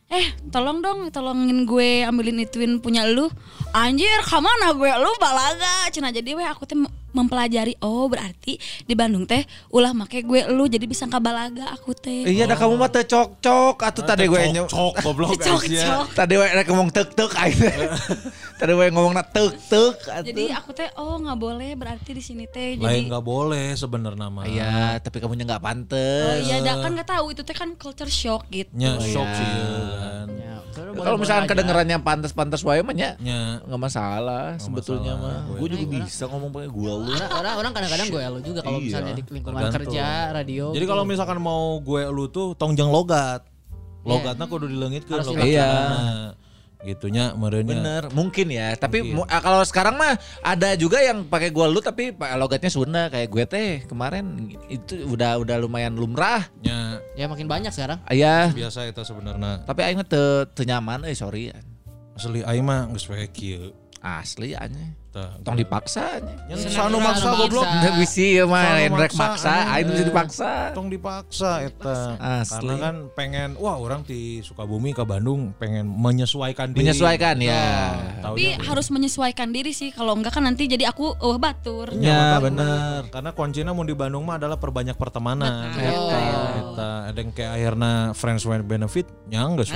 Eh, 0.08 0.32
tolong 0.55 0.80
dong, 0.80 1.12
tolongin 1.12 1.68
gue 1.68 2.08
ambilin 2.08 2.39
ituin 2.39 2.80
punya 2.80 3.03
lu. 3.03 3.28
Anjir, 3.76 4.24
ke 4.24 4.38
mana 4.39 4.72
gue 4.72 4.88
lu 4.88 5.12
balaga? 5.20 5.91
Cina 5.91 6.16
jadi 6.16 6.32
weh 6.32 6.47
aku 6.47 6.64
teh 6.64 6.80
mempelajari. 7.18 7.74
Oh, 7.82 8.05
berarti 8.05 8.61
di 8.61 8.93
Bandung 8.93 9.26
teh 9.26 9.41
ulah 9.74 9.97
make 9.97 10.22
gue 10.22 10.41
lu 10.53 10.70
jadi 10.70 10.86
bisa 10.86 11.09
kabalaga 11.09 11.74
aku 11.74 11.97
teh. 11.97 12.30
Iya, 12.30 12.45
dah 12.45 12.57
kamu 12.57 12.78
mah 12.78 12.89
teu 12.93 13.03
cok-cok 13.03 13.76
atuh 13.82 14.03
tadi 14.05 14.30
gue 14.30 14.41
nyo. 14.53 14.70
Cok 14.70 14.93
goblok 15.01 15.34
Cok, 15.45 15.61
ya. 15.70 16.05
Tadi 16.13 16.34
we 16.38 16.45
rek 16.45 16.68
ngomong 16.70 16.89
tek-tek 16.93 17.32
aja. 17.34 17.70
Tadi 18.59 18.74
we 18.74 18.89
ngomongna 18.89 19.22
tek-tek 19.26 19.97
atuh. 20.05 20.26
Jadi 20.26 20.43
aku 20.53 20.70
teh 20.74 20.89
oh 20.97 21.18
nggak 21.18 21.39
boleh 21.39 21.72
berarti 21.74 22.13
di 22.13 22.24
sini 22.24 22.45
teh 22.49 22.78
jadi 22.78 22.86
Lain 22.86 23.09
nggak 23.09 23.26
boleh 23.26 23.74
sebenarnya 23.74 24.28
mah. 24.30 24.45
Iya, 24.45 24.97
tapi 25.01 25.22
kamu 25.22 25.34
nya 25.38 25.45
nggak 25.55 25.61
Oh 25.61 25.65
pantes. 25.65 26.45
iya, 26.45 26.61
dah 26.61 26.76
kan 26.82 26.91
nggak 26.93 27.09
tahu 27.09 27.26
itu 27.34 27.41
teh 27.41 27.55
kan 27.55 27.70
culture 27.78 28.09
shock 28.09 28.45
gitu. 28.49 28.70
Oh, 28.78 29.01
shock 29.01 29.30
iya. 29.30 29.38
sih 29.38 29.47
ya 29.47 29.63
kan. 29.97 30.28
Ya, 30.38 30.57
Kalau 30.76 31.18
misalkan 31.18 31.45
aja. 31.45 31.51
kedengerannya 31.55 31.97
pantas-pantas 32.03 32.61
wae 32.61 32.82
mah 32.86 32.93
nya 32.93 33.15
Nya 33.18 33.63
nggak 33.65 33.82
masalah 33.82 34.59
sebetulnya 34.61 35.18
mah. 35.18 35.47
Gue 35.57 35.68
juga 35.74 35.86
bisa 36.03 36.28
ngomong 36.30 36.49
pakai 36.53 36.70
gua 36.70 36.91
lu. 37.01 37.11
Orang, 37.13 37.53
orang, 37.59 37.72
kadang-kadang 37.74 38.07
gue 38.11 38.24
lu 38.24 38.39
juga 38.43 38.59
kalau 38.61 38.80
Iya. 38.80 38.86
misalnya 38.86 39.13
di 39.18 39.24
lingkungan 39.26 39.63
kerja, 39.74 40.05
radio. 40.36 40.65
Jadi 40.76 40.86
gitu. 40.86 40.91
kalau 40.91 41.03
misalkan 41.07 41.38
mau 41.41 41.80
gue 41.82 42.03
lu 42.11 42.26
tuh 42.30 42.53
tongjang 42.53 42.89
logat. 42.91 43.45
Logatnya 44.07 44.45
kudu 44.47 44.72
dileungitkeun 44.72 45.20
Harus 45.20 45.28
logat. 45.36 45.45
Iya. 45.47 45.72
Gitunya 46.86 47.34
merenya. 47.34 47.73
Bener, 47.73 48.03
mungkin 48.13 48.53
ya. 48.53 48.78
Tapi 48.78 49.01
Mungkin. 49.01 49.15
mu- 49.21 49.30
ah, 49.30 49.41
kalau 49.41 49.65
sekarang 49.65 49.97
mah 49.97 50.13
ada 50.45 50.78
juga 50.78 51.01
yang 51.01 51.25
pakai 51.25 51.49
gua 51.49 51.65
lu 51.65 51.82
tapi 51.82 52.13
logatnya 52.13 52.69
Sunda 52.69 53.09
kayak 53.09 53.28
gue 53.34 53.43
teh 53.49 53.71
kemarin 53.89 54.53
itu 54.69 55.09
udah 55.09 55.41
udah 55.41 55.57
lumayan 55.57 55.97
lumrah. 55.97 56.45
Nya 56.61 57.01
ya 57.17 57.25
makin 57.25 57.49
banyak 57.49 57.73
sekarang. 57.73 57.97
Aya, 58.05 58.53
biasa 58.53 58.86
itu 58.86 59.01
sebenarnya. 59.01 59.65
tapi 59.65 59.82
aing 59.82 59.97
mah 59.97 60.07
teu 60.07 60.63
nyaman 60.63 61.09
euy 61.09 61.17
sorry. 61.17 61.49
Asli 62.13 62.45
aing 62.45 62.65
mah 62.65 62.86
geus 62.93 63.09
kieu. 63.34 63.73
Asli 64.01 64.53
anya. 64.53 64.93
Tong 65.18 65.58
dipaksa. 65.58 66.22
Yang 66.51 66.70
sanu 66.70 67.01
maksa 67.01 67.34
goblok. 67.34 67.66
Nggak 67.66 67.95
bisa 67.97 68.26
ya 68.28 68.43
mah 68.45 68.64
rek 68.93 69.14
maksa, 69.16 69.53
aing 69.74 69.88
bisa 69.89 70.03
dipaksa. 70.05 70.51
Tong 70.76 70.88
dipaksa 70.91 71.51
eta. 71.66 71.97
Karena 72.45 72.74
kan 72.78 72.95
pengen 73.18 73.49
wah 73.58 73.80
orang 73.80 74.05
di 74.05 74.43
Sukabumi 74.43 74.93
ke 74.93 75.01
Bandung 75.01 75.55
pengen 75.58 75.89
menyesuaikan 75.89 76.72
diri. 76.76 76.86
Menyesuaikan 76.86 77.36
ya. 77.41 77.95
Tapi 78.22 78.58
harus 78.62 78.88
menyesuaikan 78.93 79.49
diri 79.49 79.74
sih. 79.74 79.89
Kalau 79.89 80.14
enggak 80.14 80.38
kan 80.38 80.45
nanti 80.45 80.70
jadi 80.70 80.91
aku 80.91 81.18
oh 81.18 81.38
batur. 81.41 81.89
Ya, 81.97 82.38
mata- 82.38 82.43
bener. 82.45 82.99
Karena 83.10 83.32
kuncinya 83.34 83.72
mau 83.74 83.88
di 83.88 83.97
Bandung 83.97 84.28
mah 84.28 84.38
adalah 84.38 84.60
perbanyak 84.60 84.99
pertemanan. 84.99 85.74
Eta, 85.74 86.20
eta. 86.62 86.89
Ada 87.10 87.20
yang 87.24 87.32
kayak 87.32 87.51
akhirnya 87.58 87.91
friends 88.14 88.43
with 88.43 88.66
benefit, 88.68 89.08
nyang 89.32 89.58
geus. 89.58 89.72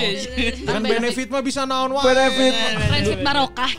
Kan 0.70 0.82
benefit 0.82 1.28
mah 1.28 1.42
bisa 1.42 1.66
naon 1.66 1.92
wae. 1.92 2.04
Benefit. 2.06 2.52
Friendship 2.80 3.20
barokah 3.20 3.72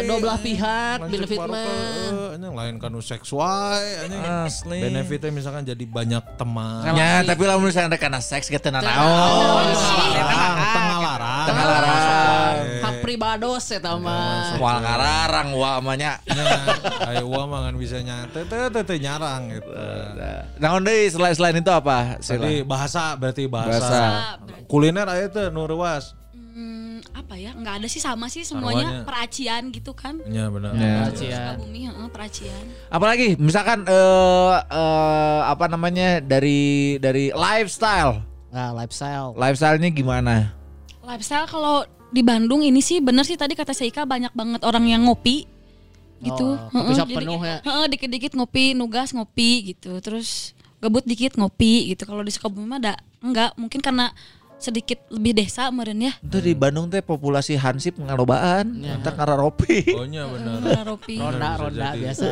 gitu. 0.00 0.19
Ah, 0.20 0.36
dua 0.36 0.36
belah 0.36 0.40
pihak 0.44 0.96
benefit 1.08 1.40
mah. 1.40 2.36
Anjing 2.36 2.52
lain 2.52 2.74
kan 2.76 2.92
nu 2.92 3.00
seks 3.00 3.32
wae 3.32 4.04
anjing. 4.04 4.20
Asli. 4.20 4.78
Benefitnya 4.84 5.32
misalkan 5.32 5.64
jadi 5.64 5.84
banyak 5.88 6.36
teman. 6.36 6.92
Ya, 6.92 7.24
tapi 7.24 7.48
lamun 7.48 7.72
misalnya 7.72 7.96
karena 7.96 8.20
seks 8.20 8.52
kita 8.52 8.68
naon. 8.68 8.84
Larang, 8.84 10.56
tengah 10.76 10.98
larang. 11.00 11.46
Tengah 11.48 11.64
larang. 11.64 12.54
Hak 12.84 12.94
pribados 13.00 13.64
ya 13.72 13.80
mah. 13.96 14.60
Wal 14.60 14.76
ngararang 14.84 15.48
wa 15.56 15.80
amanya. 15.80 16.20
Ayo 17.08 17.24
gua 17.24 17.48
mah 17.48 17.72
kan 17.72 17.74
bisa 17.80 18.04
nyate 18.04 18.44
teh 18.44 18.98
nyarang 19.00 19.56
gitu. 19.56 19.72
Naon 20.60 20.84
deui 20.84 21.08
selain 21.08 21.32
selain 21.32 21.56
itu 21.56 21.72
apa? 21.72 22.20
Tadi 22.20 22.60
bahasa 22.60 23.16
berarti 23.16 23.48
bahasa. 23.48 24.36
Kuliner 24.68 25.08
aya 25.08 25.32
teh 25.32 25.48
nu 25.48 25.64
reuas. 25.64 26.12
Apa 27.10 27.34
ya? 27.34 27.52
Enggak 27.52 27.80
ada 27.80 27.88
sih 27.88 27.98
sama 27.98 28.28
sih 28.28 28.42
semuanya 28.42 29.02
Sarwanya. 29.02 29.06
peracian 29.06 29.62
gitu 29.70 29.92
kan. 29.92 30.20
Nya 30.24 30.48
benar. 30.48 30.72
Ya. 30.74 31.08
Sukabumi 31.10 31.80
heeh, 31.88 32.08
peracian. 32.08 32.64
Apalagi 32.88 33.34
misalkan 33.36 33.84
eh 33.84 34.54
eh, 34.70 35.40
apa 35.44 35.64
namanya 35.66 36.20
dari 36.20 36.96
dari 36.98 37.32
lifestyle. 37.32 38.24
Nah, 38.50 38.74
lifestyle. 38.74 39.32
Lifestyle-nya 39.34 39.90
gimana? 39.90 40.50
Lifestyle 41.06 41.46
kalau 41.46 41.86
di 42.10 42.26
Bandung 42.26 42.66
ini 42.66 42.82
sih 42.82 42.98
bener 42.98 43.22
sih 43.22 43.38
tadi 43.38 43.54
kata 43.54 43.70
Seika 43.70 44.02
banyak 44.02 44.34
banget 44.34 44.60
orang 44.66 44.90
yang 44.90 45.06
ngopi 45.06 45.46
gitu. 46.20 46.58
Oh, 46.58 46.68
kopi 46.68 46.92
shop 46.92 47.08
jadi- 47.08 47.18
penuh 47.22 47.40
ya. 47.40 47.58
Heeh, 47.62 47.84
dikit-dikit 47.88 48.32
ngopi, 48.34 48.74
nugas 48.74 49.14
ngopi 49.14 49.72
gitu. 49.72 49.96
Terus 50.02 50.52
gebut 50.82 51.06
dikit 51.06 51.38
ngopi 51.38 51.94
gitu. 51.94 52.04
Kalau 52.04 52.20
di 52.20 52.32
Sukabumi 52.34 52.66
mah 52.66 52.78
ada 52.82 52.94
enggak, 53.22 53.54
mungkin 53.56 53.80
karena 53.80 54.12
sedikit 54.60 55.00
lebih 55.08 55.32
desa 55.36 55.72
meureun 55.72 56.08
ya. 56.08 56.12
Itu 56.20 56.38
di 56.38 56.52
Bandung 56.52 56.92
teh 56.92 57.00
populasi 57.00 57.56
hansip 57.56 57.96
ngalobaan, 57.96 58.84
entah 58.84 59.14
ngararopi. 59.16 59.96
Oh 59.96 60.04
nya 60.04 60.28
benar. 60.28 60.60
Karena 60.60 60.82
ropi. 60.84 61.16
Ronda, 61.16 61.48
ronda 61.56 61.88
biasa. 61.96 62.24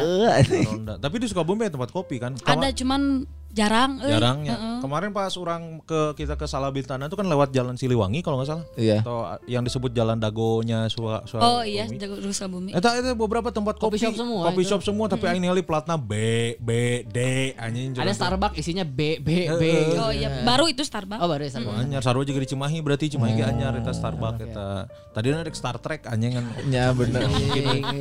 Ronda. 0.69 0.95
Tapi 1.01 1.17
di 1.19 1.27
Sukabumi 1.27 1.67
ada 1.67 1.75
tempat 1.75 1.91
kopi 1.91 2.21
kan? 2.21 2.37
Ada 2.45 2.71
cuman 2.77 3.25
jarang 3.59 3.99
euy. 3.99 4.15
Jarang 4.15 4.47
ya. 4.47 4.55
Heeh. 4.55 4.79
Kemarin 4.79 5.11
pas 5.11 5.35
orang 5.35 5.83
ke 5.83 6.15
kita 6.15 6.39
ke 6.39 6.47
Salabintana 6.47 7.11
itu 7.11 7.19
kan 7.19 7.27
lewat 7.27 7.51
jalan 7.51 7.75
Siliwangi 7.75 8.23
kalau 8.23 8.39
nggak 8.39 8.49
salah. 8.55 8.65
Iya. 8.79 9.03
Atau 9.03 9.27
yang 9.51 9.67
disebut 9.67 9.91
jalan 9.91 10.23
Dagonya 10.23 10.87
Sua, 10.87 11.27
Sua 11.27 11.43
Oh 11.43 11.63
iya, 11.67 11.91
jago 11.91 12.15
di 12.23 12.31
Sukabumi. 12.31 12.71
Eta 12.71 12.95
itu 12.95 13.11
beberapa 13.19 13.51
tempat 13.51 13.75
kopi, 13.83 13.99
Kopi 13.99 14.07
shop 14.07 14.15
semua 14.15 14.47
Kopi 14.47 14.63
itu. 14.63 14.71
shop 14.71 14.83
semua 14.87 15.11
tapi 15.11 15.27
aing 15.27 15.43
ningali 15.43 15.67
platna 15.67 15.99
B 15.99 16.15
B 16.63 17.03
D 17.11 17.51
anjing. 17.59 17.99
Ada 17.99 18.15
Starbucks 18.15 18.55
isinya 18.63 18.87
B 18.87 19.19
B 19.19 19.51
B. 19.51 19.63
Oh 19.99 20.15
iya, 20.15 20.47
baru 20.47 20.71
itu 20.71 20.87
Starbucks. 20.87 21.19
Oh, 21.19 21.27
baru 21.27 21.43
ya 21.43 21.51
Starbucks. 21.59 21.83
Anyar 21.83 22.03
sarua 22.07 22.23
juga 22.23 22.39
di 22.39 22.49
Cimahi 22.55 22.79
berarti 22.79 23.11
Cimahi 23.11 23.35
ge 23.35 23.45
anyar 23.49 23.75
eta 23.75 23.91
Starbucks 23.91 24.39
eta. 24.47 24.69
Tadi 25.11 25.27
ada 25.35 25.43
Star 25.51 25.83
Trek 25.83 26.07
anjing 26.07 26.39
kan. 26.39 26.45
Ya 26.71 26.95
bener. 26.95 27.27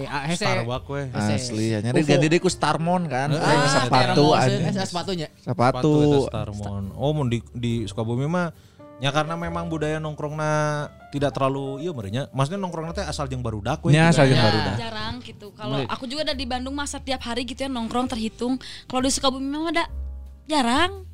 Ah, 0.06 0.30
hese. 0.30 0.46
Starbucks 0.46 0.88
we. 0.94 1.02
Asli, 1.18 1.68
hanya 1.74 1.90
ganti 1.96 2.38
ku 2.38 2.50
Starmon 2.52 3.10
kan. 3.10 3.34
Ah, 3.34 3.88
sepatu 3.88 4.36
anjing. 4.36 4.68
eh, 4.68 4.86
sepatunya. 4.86 5.28
Sepatu 5.48 5.94
Sepatu. 6.28 6.28
Starmon. 6.28 6.84
Oh 7.00 7.16
mun 7.16 7.32
di 7.32 7.40
di 7.56 7.88
Sukabumi 7.88 8.28
mah 8.28 8.52
Ya 8.98 9.14
karena 9.14 9.38
memang 9.38 9.70
budaya 9.70 10.02
nongkrongna 10.02 10.90
tidak 11.14 11.30
terlalu 11.38 11.86
iya 11.86 11.94
merenya. 11.94 12.24
Maksudnya 12.34 12.58
nongkrongna 12.58 12.98
teh 12.98 13.06
asal 13.06 13.30
jeung 13.30 13.46
barudak 13.46 13.78
we. 13.86 13.94
Tidak- 13.94 14.10
asal 14.10 14.26
jeung 14.26 14.42
Ya, 14.42 14.46
barudak. 14.50 14.74
jarang 14.74 15.14
gitu. 15.22 15.54
Kalau 15.54 15.86
aku 15.86 16.10
juga 16.10 16.26
ada 16.26 16.34
di 16.34 16.50
Bandung 16.50 16.74
masa 16.74 16.98
tiap 16.98 17.22
hari 17.22 17.46
gitu 17.46 17.62
ya 17.62 17.70
nongkrong 17.70 18.10
terhitung. 18.10 18.58
Kalau 18.90 19.06
di 19.06 19.14
Sukabumi 19.14 19.46
mah 19.54 19.70
ada 19.70 19.86
jarang. 20.50 21.06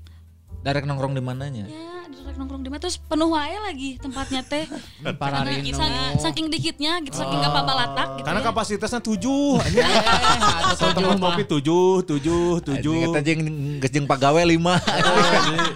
Darek 0.64 0.88
nongkrong 0.88 1.12
di 1.12 1.20
mananya? 1.20 1.68
Ya, 1.68 2.03
direk 2.08 2.36
nongkrong 2.36 2.62
di 2.62 2.70
mana 2.70 2.82
terus 2.82 2.98
penuh 2.98 3.30
wae 3.30 3.56
lagi 3.60 3.90
tempatnya 3.98 4.42
teh. 4.44 4.66
Karena 5.04 5.16
Pararino. 5.16 5.76
saking, 5.76 6.08
saking 6.20 6.46
dikitnya 6.48 7.00
gitu, 7.04 7.16
saking 7.16 7.40
gak 7.40 7.54
balatak 7.54 8.08
gitu. 8.20 8.26
Karena 8.26 8.42
ya. 8.42 8.48
kapasitasnya 8.48 9.00
tujuh 9.00 9.60
anjing. 9.60 9.84
Eh, 9.84 9.92
ada 9.94 10.74
Satu 10.74 10.96
tujuh 10.96 10.96
tempat 11.00 11.18
mah. 11.20 11.28
kopi 11.36 11.44
tujuh, 11.48 11.88
tujuh, 12.08 12.46
tujuh. 12.64 12.96
Kita 13.08 13.20
jeung 13.24 13.42
geus 13.80 13.92
jeung 13.92 14.06
pagawe 14.08 14.42
5. 14.42 14.54
Yang 14.54 14.64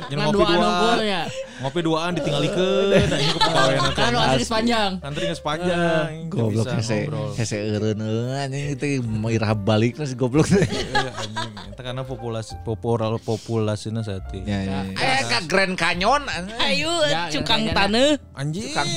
Kan 0.08 0.18
ngopi 0.28 0.44
dua 0.48 1.04
ya. 1.04 1.24
ngopi 1.58 1.80
duaan 1.82 2.14
ke 2.22 2.30
pegawaian 3.34 3.82
Kan 3.98 4.12
antri 4.14 4.44
sepanjang. 4.46 4.92
Antri 5.02 5.24
geus 5.26 5.42
panjang. 5.42 6.30
Nggak 6.30 6.38
Goblok 6.38 6.66
hese 6.78 7.00
hese 7.36 7.58
eureun 7.68 8.02
anjing 8.34 8.78
itu 8.78 8.86
irah 9.34 9.52
balik 9.54 9.98
terus 9.98 10.14
goblok 10.14 10.48
teh. 10.48 10.66
Iya, 10.66 11.12
karena 11.78 12.04
populasi 12.04 12.58
popular 12.66 13.16
populasinya 13.22 14.02
saat 14.02 14.28
ini. 14.34 14.46
Ya 14.50 14.60
ya. 14.66 14.80
Eh 14.98 15.22
ka 15.26 15.40
Grand 15.46 15.76
Canyon 15.78 16.17
anjing. 16.26 16.58
Ayo 16.58 16.94
Ya, 17.06 17.30
cukang 17.30 17.70
yang 17.70 17.76
tanah. 17.78 18.10
Anjing. 18.34 18.74
Tukang 18.74 18.90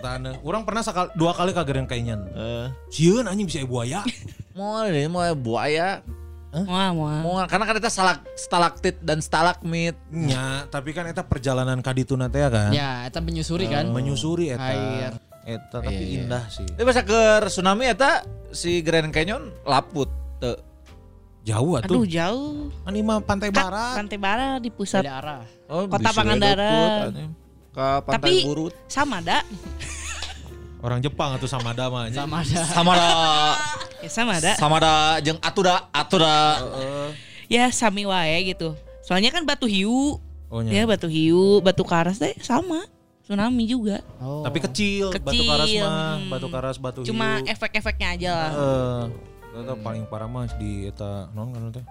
tanah. 0.00 0.32
Orang 0.40 0.62
pernah 0.64 0.80
sekali 0.80 1.12
dua 1.12 1.36
kali 1.36 1.52
ke 1.52 1.62
Gereng 1.66 1.84
Kainyan. 1.84 2.20
Eh, 2.32 2.66
Sieun 2.88 3.28
anjing 3.28 3.44
bisa 3.44 3.60
buaya. 3.68 4.00
mau 4.56 4.80
ini 4.88 5.04
mau 5.10 5.26
buaya. 5.36 6.00
Wah, 6.52 6.92
wah. 6.92 7.20
Mau 7.24 7.40
karena 7.48 7.64
kan 7.64 7.74
kita 7.80 7.88
stalak 7.88 8.18
stalaktit 8.36 9.00
dan 9.00 9.24
stalagmit. 9.24 9.96
Nya, 10.12 10.68
tapi 10.68 10.92
kan 10.92 11.08
eta 11.08 11.24
perjalanan 11.24 11.80
kadituna 11.80 12.28
teh 12.28 12.44
kan. 12.44 12.68
Ya, 12.76 13.08
itu 13.08 13.20
menyusuri 13.24 13.72
kan. 13.72 13.88
Menyusuri 13.88 14.52
eta. 14.52 14.68
Air. 14.68 15.12
Eta 15.42 15.80
tapi 15.80 15.96
Iya, 15.96 16.04
iya. 16.06 16.18
indah 16.28 16.44
sih. 16.52 16.68
Tapi 16.68 16.84
masa 16.84 17.02
ke 17.02 17.20
tsunami 17.48 17.88
eta 17.88 18.22
si 18.52 18.84
Grand 18.84 19.08
Canyon 19.08 19.48
laput 19.64 20.12
teu. 20.38 20.54
Jauh 21.42 21.74
Aduh 21.74 22.02
atuh. 22.02 22.04
jauh. 22.06 22.70
Kan 22.86 22.94
ima 22.94 23.18
pantai 23.18 23.50
barat. 23.50 23.98
Pantai 23.98 24.18
Barat 24.18 24.58
di 24.62 24.70
pusat 24.70 25.02
arah. 25.02 25.42
Oh, 25.66 25.90
Kota 25.90 26.14
Pangandaran. 26.14 27.34
Ke 27.72 27.86
pantai 28.06 28.14
Tapi- 28.14 28.44
Burut. 28.46 28.72
sama 28.86 29.18
dak. 29.18 29.42
Orang 30.82 30.98
Jepang 30.98 31.34
atau 31.34 31.46
sama 31.46 31.70
damanya. 31.70 32.10
Sama 32.14 32.42
ada. 32.42 32.62
Sama 32.66 32.92
da, 32.94 33.10
Ya 34.02 34.10
sama 34.10 34.34
dak. 34.38 34.56
sama 34.58 34.76
da, 34.82 34.94
jeung 35.22 35.38
atuda, 35.38 35.86
atuda. 35.94 36.38
Ya 37.46 37.70
sami 37.70 38.02
wae 38.02 38.50
gitu. 38.50 38.74
Soalnya 39.02 39.30
kan 39.30 39.46
batu 39.46 39.66
hiu. 39.66 40.18
Oh, 40.50 40.60
Ya 40.60 40.82
nya. 40.82 40.90
batu 40.90 41.06
hiu, 41.06 41.62
batu 41.62 41.86
karas 41.86 42.18
teh 42.18 42.34
sama. 42.42 42.82
Tsunami 43.22 43.64
juga. 43.64 44.02
Oh. 44.18 44.42
Tapi 44.42 44.58
kecil, 44.58 45.14
batu 45.14 45.30
Kecil, 45.30 45.46
karas 45.46 45.68
mah, 45.78 45.86
hmm. 46.18 46.28
batu 46.28 46.46
karas, 46.50 46.76
batu 46.76 47.00
Cuma 47.06 47.38
hiu. 47.38 47.46
efek-efeknya 47.46 48.08
aja 48.18 48.30
lah. 48.34 48.50
Eh, 48.52 49.02
eta 49.52 49.74
paling 49.76 50.04
parah 50.08 50.28
mah 50.28 50.48
di 50.56 50.88
eta 50.88 51.28
non 51.36 51.52
kan 51.52 51.68
teh. 51.70 51.84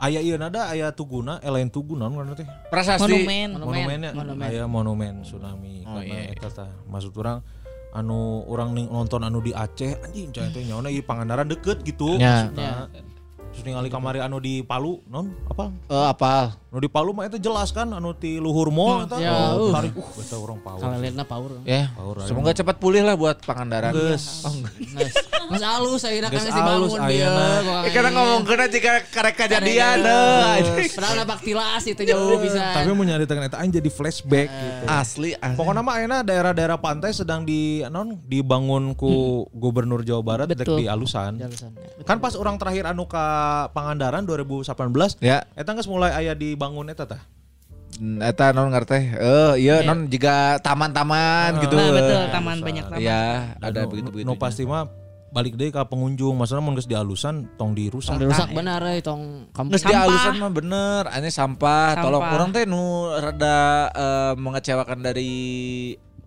Aya 0.00 0.24
ieu 0.24 0.40
nada 0.40 0.72
aya 0.72 0.88
tuguna, 0.96 1.36
eh 1.44 1.50
lain 1.52 1.68
tugu 1.68 1.92
naon 1.92 2.16
kan 2.16 2.32
teh. 2.32 2.48
Prasasti. 2.72 3.04
Monumen. 3.04 3.48
Monumennya 3.60 4.10
Monumen. 4.16 4.46
aya 4.48 4.64
monumen 4.64 5.14
tsunami 5.26 5.84
Oh, 5.84 6.00
karena 6.00 6.30
iya. 6.30 6.32
eta 6.32 6.48
tah 6.48 6.70
maksud 6.88 7.12
orang 7.18 7.42
anu 7.90 8.46
orang 8.46 8.70
ning 8.72 8.86
nonton 8.86 9.20
anu 9.26 9.42
di 9.42 9.50
Aceh 9.50 9.98
anjing 9.98 10.30
cai 10.30 10.48
teh 10.54 10.62
nyaona 10.62 10.88
ieu 10.88 11.02
Pangandaran 11.02 11.50
deket 11.50 11.82
gitu 11.82 12.16
Ya. 12.16 12.46
maksudna. 12.48 12.88
Terus 13.50 13.66
ningali 13.66 13.90
kamari 13.90 14.22
anu 14.22 14.38
di 14.38 14.62
Palu 14.62 15.02
non 15.10 15.34
apa? 15.50 15.74
Eh, 15.90 16.06
apal. 16.06 16.54
Anu 16.70 16.78
di 16.78 16.86
Palu 16.86 17.10
mah 17.10 17.26
eta 17.26 17.34
jelas 17.34 17.74
kan 17.74 17.90
anu 17.90 18.14
di 18.14 18.38
luhur 18.38 18.70
mall 18.70 19.10
eta. 19.10 19.18
Ya, 19.18 19.58
oh, 19.58 19.68
uh. 19.68 19.74
tarik 19.74 19.98
uh 19.98 20.10
eta 20.22 20.38
orang 20.38 20.62
power. 20.62 20.80
Power. 21.26 21.50
Ya, 21.66 21.90
Power, 21.98 22.30
semoga 22.30 22.54
cepat 22.54 22.78
pulih 22.78 23.02
lah 23.02 23.18
buat 23.18 23.42
Pangandaran. 23.42 23.90
Geus. 23.90 24.46
Oh. 24.46 24.54
Mas, 25.50 25.60
alus 25.60 26.02
ayeuna 26.02 26.28
kan 26.28 26.38
Geus 26.38 26.46
alus 26.46 26.54
dibangun 26.54 27.00
dia. 27.04 27.26
ayeuna. 27.26 27.46
Eh, 27.80 27.90
karena 27.90 28.10
ngomong 28.12 28.42
kena 28.42 28.66
jika 28.66 28.92
karek 29.04 29.34
kejadian 29.36 29.96
deh. 29.98 30.86
Padahal 30.90 31.14
napak 31.18 31.40
tilas 31.40 31.82
itu 31.84 32.02
jauh 32.02 32.38
bisa. 32.38 32.62
Tapi 32.72 32.88
mau 32.88 33.02
nyari 33.02 33.24
tekan 33.24 33.44
eta 33.44 33.58
aing 33.58 33.72
jadi 33.72 33.88
flashback 33.88 34.46
gitu. 34.46 34.84
Asli, 34.86 35.30
asli. 35.34 35.56
Pokoknya 35.56 35.82
mah 35.82 35.94
ayeuna 35.96 36.18
daerah-daerah 36.20 36.78
pantai 36.78 37.10
sedang 37.10 37.42
di 37.42 37.60
non 37.86 38.14
dibangun 38.22 38.94
ku 38.94 39.10
Gubernur 39.50 40.00
Jawa 40.00 40.22
Barat 40.22 40.46
dek 40.48 40.62
di 40.62 40.86
alusan. 40.86 41.36
Jalusan. 41.36 41.74
Kan 42.00 42.18
pas 42.18 42.32
orang 42.32 42.54
terakhir 42.54 42.86
anu 42.86 43.04
ka 43.04 43.26
Pangandaran 43.70 44.22
2018 44.22 45.18
Ya, 45.18 45.42
eta 45.52 45.72
geus 45.72 45.84
mulai 45.84 46.14
aya 46.14 46.32
dibangun 46.32 46.86
eta 46.86 47.04
tah. 47.04 47.22
mm, 47.92 48.22
eta 48.22 48.50
non 48.50 48.70
ngerti. 48.70 48.96
Eh, 49.12 49.52
iya 49.58 49.82
non 49.82 50.06
juga 50.06 50.56
taman-taman 50.58 51.58
gitu. 51.58 51.74
Nah, 51.74 51.90
betul, 51.90 52.16
Eh, 52.16 52.28
taman 52.30 52.56
banyak 52.58 52.84
taman. 52.86 53.00
Iya, 53.00 53.24
Dan 53.56 53.66
ada 53.66 53.80
begitu-begitu. 53.84 54.24
Nu 54.24 54.34
pasti 54.34 54.62
mah 54.62 54.86
balik 55.30 55.54
deui 55.56 55.70
ka 55.70 55.86
pengunjung. 55.86 56.34
Maksudnya 56.36 56.62
mun 56.62 56.74
geus 56.76 56.90
di 56.90 56.98
alusan 56.98 57.54
tong 57.54 57.72
dirusak. 57.74 58.14
Tong 58.14 58.22
dirusak 58.22 58.50
benar 58.52 58.82
euy 58.82 59.00
tong 59.00 59.50
kamu 59.54 59.68
Nges 59.74 59.84
di 59.86 59.94
alusan 59.94 60.34
mah 60.38 60.52
bener, 60.52 61.02
ini 61.10 61.30
sampah. 61.30 61.96
Sampah. 61.96 62.04
Tolong 62.04 62.22
orang 62.22 62.48
teh 62.52 62.64
nu 62.66 63.08
rada 63.14 63.58
eh, 63.90 64.32
mengecewakan 64.36 64.98
dari 65.00 65.32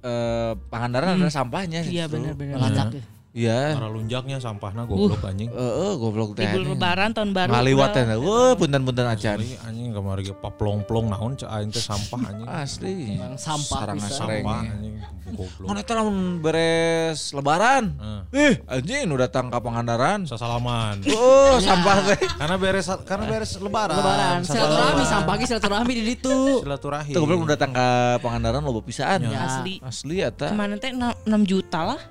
eh, 0.03 0.51
Pangandaran 0.57 1.19
adalah 1.19 1.35
sampahnya. 1.35 1.83
Iya 1.85 2.07
justru. 2.07 2.19
benar-benar. 2.19 2.91
Iya. 3.33 3.73
Para 3.73 3.89
lunjaknya 3.89 4.37
sampahna 4.37 4.85
goblok 4.85 5.25
anjing. 5.25 5.49
Eh, 5.49 5.57
eh, 5.57 5.93
goblok 5.97 6.37
teh. 6.37 6.45
Libur 6.45 6.77
lebaran 6.77 7.17
tahun 7.17 7.33
baru. 7.33 7.49
Ngaliwat 7.49 7.89
teh. 7.89 8.03
udah. 8.05 8.17
Wah, 8.21 8.53
punten-punten 8.53 9.09
acan. 9.09 9.37
Anjing 9.41 9.89
kamari 9.89 10.21
ge 10.21 10.37
paplong-plong 10.37 11.09
naon 11.09 11.33
cek 11.33 11.49
aing 11.49 11.73
teh 11.73 11.81
sampah 11.81 12.29
anjing. 12.29 12.45
Asli. 12.45 13.17
Emang 13.17 13.33
sampah 13.41 13.79
Sarang. 13.81 13.97
Sampah 13.97 14.59
anjing 14.69 15.01
goblok. 15.33 15.65
Mana 15.65 15.81
eta 15.81 15.93
lamun 15.97 16.45
beres 16.45 17.33
lebaran? 17.33 17.97
Heeh. 17.97 18.53
Ih, 18.53 18.55
anjing 18.69 19.09
nu 19.09 19.17
datang 19.17 19.49
ka 19.49 19.57
Pangandaran. 19.57 20.29
Sasalaman. 20.29 21.01
Oh, 21.17 21.57
sampah 21.57 22.13
teh. 22.13 22.21
karena 22.45 22.55
beres 22.61 22.85
karena 23.01 23.25
beres 23.25 23.57
lebaran. 23.57 23.97
Lebaran, 23.97 24.39
silaturahmi 24.45 25.03
sampah 25.09 25.33
ge 25.41 25.45
silaturahmi 25.49 25.93
di 25.97 26.03
ditu. 26.05 26.61
Silaturahim. 26.61 27.13
Tuh 27.17 27.21
goblok 27.25 27.37
nu 27.41 27.49
datang 27.49 27.73
ka 27.73 28.21
Pangandaran 28.21 28.61
loba 28.61 28.85
pisaan. 28.85 29.25
Ya. 29.25 29.49
Asli. 29.49 29.81
Asli 29.81 30.21
eta. 30.21 30.53
Kemarin 30.53 30.77
teh 30.77 30.93
6 30.93 31.25
juta 31.49 31.81
lah. 31.81 32.01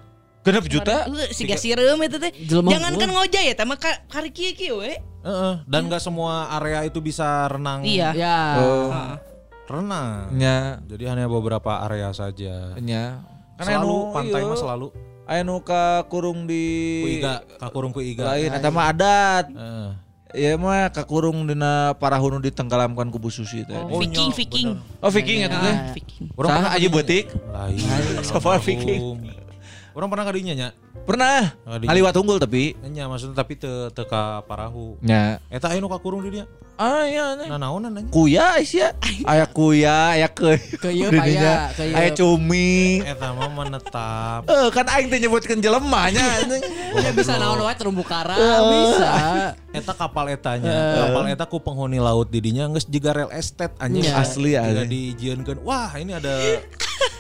Genep 0.43 0.67
juta? 0.67 1.07
Siga 1.31 1.55
sireum 1.55 1.99
itu 1.99 2.19
teh. 2.19 2.33
Jangan 2.43 2.93
kan 2.93 3.09
ngojay 3.09 3.45
ya, 3.47 3.55
tama 3.55 3.75
ka- 3.75 4.03
kari 4.07 4.29
kieu 4.29 4.53
kieu 4.53 4.77
we. 4.79 4.99
Heeh, 5.23 5.55
dan 5.65 5.87
nggak 5.87 6.03
semua 6.03 6.51
area 6.53 6.83
itu 6.83 6.99
bisa 6.99 7.47
renang 7.47 7.87
Iya. 7.87 8.11
Ya. 8.11 8.39
Oh, 8.59 8.91
Heeh. 8.91 9.15
renang. 9.69 10.35
nya, 10.35 10.83
Jadi 10.85 11.05
hanya 11.07 11.27
beberapa 11.27 11.79
area 11.81 12.11
saja. 12.11 12.75
nya. 12.77 13.23
Kan 13.55 13.71
Selalu 13.71 13.87
anu, 14.03 14.11
pantai 14.11 14.41
iya. 14.41 14.51
mah 14.51 14.59
selalu. 14.59 14.87
Aya 15.23 15.41
nu 15.41 15.63
ka 15.63 16.03
kurung 16.11 16.51
di 16.51 16.67
Ku 16.99 17.09
iga, 17.15 17.35
kakurung 17.57 17.95
ku 17.95 18.03
iga. 18.03 18.27
lain 18.29 18.51
eta 18.51 18.69
mah 18.69 18.91
adat. 18.91 19.47
Heeh. 19.49 19.91
Ieu 20.35 20.57
mah 20.57 20.91
kakurung 20.91 21.45
dina 21.45 21.95
parahu 21.95 22.27
nu 22.27 22.41
ditenggelamkan 22.41 23.07
ku 23.07 23.21
Bu 23.21 23.29
Susi 23.29 23.63
teh. 23.63 23.79
Oh, 23.79 24.03
Viking, 24.03 24.35
Viking. 24.35 24.69
Oh, 24.99 25.07
Viking 25.07 25.47
eta 25.47 25.55
teh. 25.55 25.71
Ah, 25.71 25.93
Viking. 25.93 26.25
Pernah 26.35 26.73
aja 26.73 26.87
beutik? 26.89 27.31
Lain. 27.31 27.79
Almarhum. 28.27 28.59
Viking. 28.59 29.03
Orang 29.93 30.09
pernah 30.09 30.25
kadinya 30.29 30.55
nya. 30.57 30.69
Pernah. 31.03 31.59
Ngaliwat 31.67 32.15
unggul 32.15 32.39
tapi. 32.39 32.79
Nya 32.87 33.11
maksudnya 33.11 33.35
tapi 33.35 33.59
teu 33.59 33.91
teu 33.91 34.07
ka 34.07 34.47
parahu. 34.47 35.01
Nya. 35.03 35.43
Eta 35.51 35.73
aya 35.73 35.83
nu 35.83 35.91
kakurung 35.91 36.23
di 36.23 36.31
dinya. 36.31 36.47
Ah 36.79 37.05
iya. 37.05 37.35
nya. 37.37 37.47
Nah 37.51 37.59
naonan 37.59 37.91
nanya. 37.91 38.11
Kuya 38.13 38.61
sia. 38.63 38.95
Aya 39.27 39.45
kuya, 39.51 40.15
aya 40.15 40.29
ke. 40.31 40.57
Di 40.79 41.11
dinya. 41.11 41.75
aya, 41.75 42.11
cumi. 42.15 43.03
Eta 43.03 43.35
mah 43.35 43.51
menetap. 43.51 44.47
Eh 44.47 44.69
kan 44.71 44.87
aing 44.95 45.11
teh 45.11 45.19
nyebutkeun 45.19 45.59
jelema 45.59 46.09
nya. 46.13 46.23
Ya 46.93 47.09
bisa 47.17 47.41
naon 47.41 47.65
wae 47.65 47.73
terumbu 47.73 48.05
karang 48.05 48.37
bisa. 48.69 49.11
Eta 49.73 49.97
kapal 49.97 50.29
etanya, 50.29 51.09
kapal 51.09 51.25
eta 51.33 51.49
ku 51.49 51.57
penghuni 51.57 51.97
laut 51.97 52.29
di 52.29 52.45
dinya 52.45 52.69
geus 52.69 52.85
jiga 52.85 53.17
real 53.17 53.33
estate 53.33 53.73
anjing 53.81 54.05
Iya. 54.05 54.21
Asli, 54.21 54.53
asli. 54.61 54.85
dijieunkeun. 55.17 55.65
Wah, 55.65 55.89
ini 55.97 56.13
ada 56.13 56.37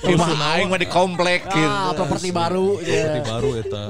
Rumah 0.02 0.58
aing 0.58 0.66
mah 0.66 0.80
di 0.82 0.88
komplek 0.90 1.46
gitu. 1.46 1.62
Ah, 1.62 1.94
properti 1.94 2.34
baru. 2.34 2.82
seperti 2.82 3.18
ya. 3.22 3.61
Eta. 3.62 3.82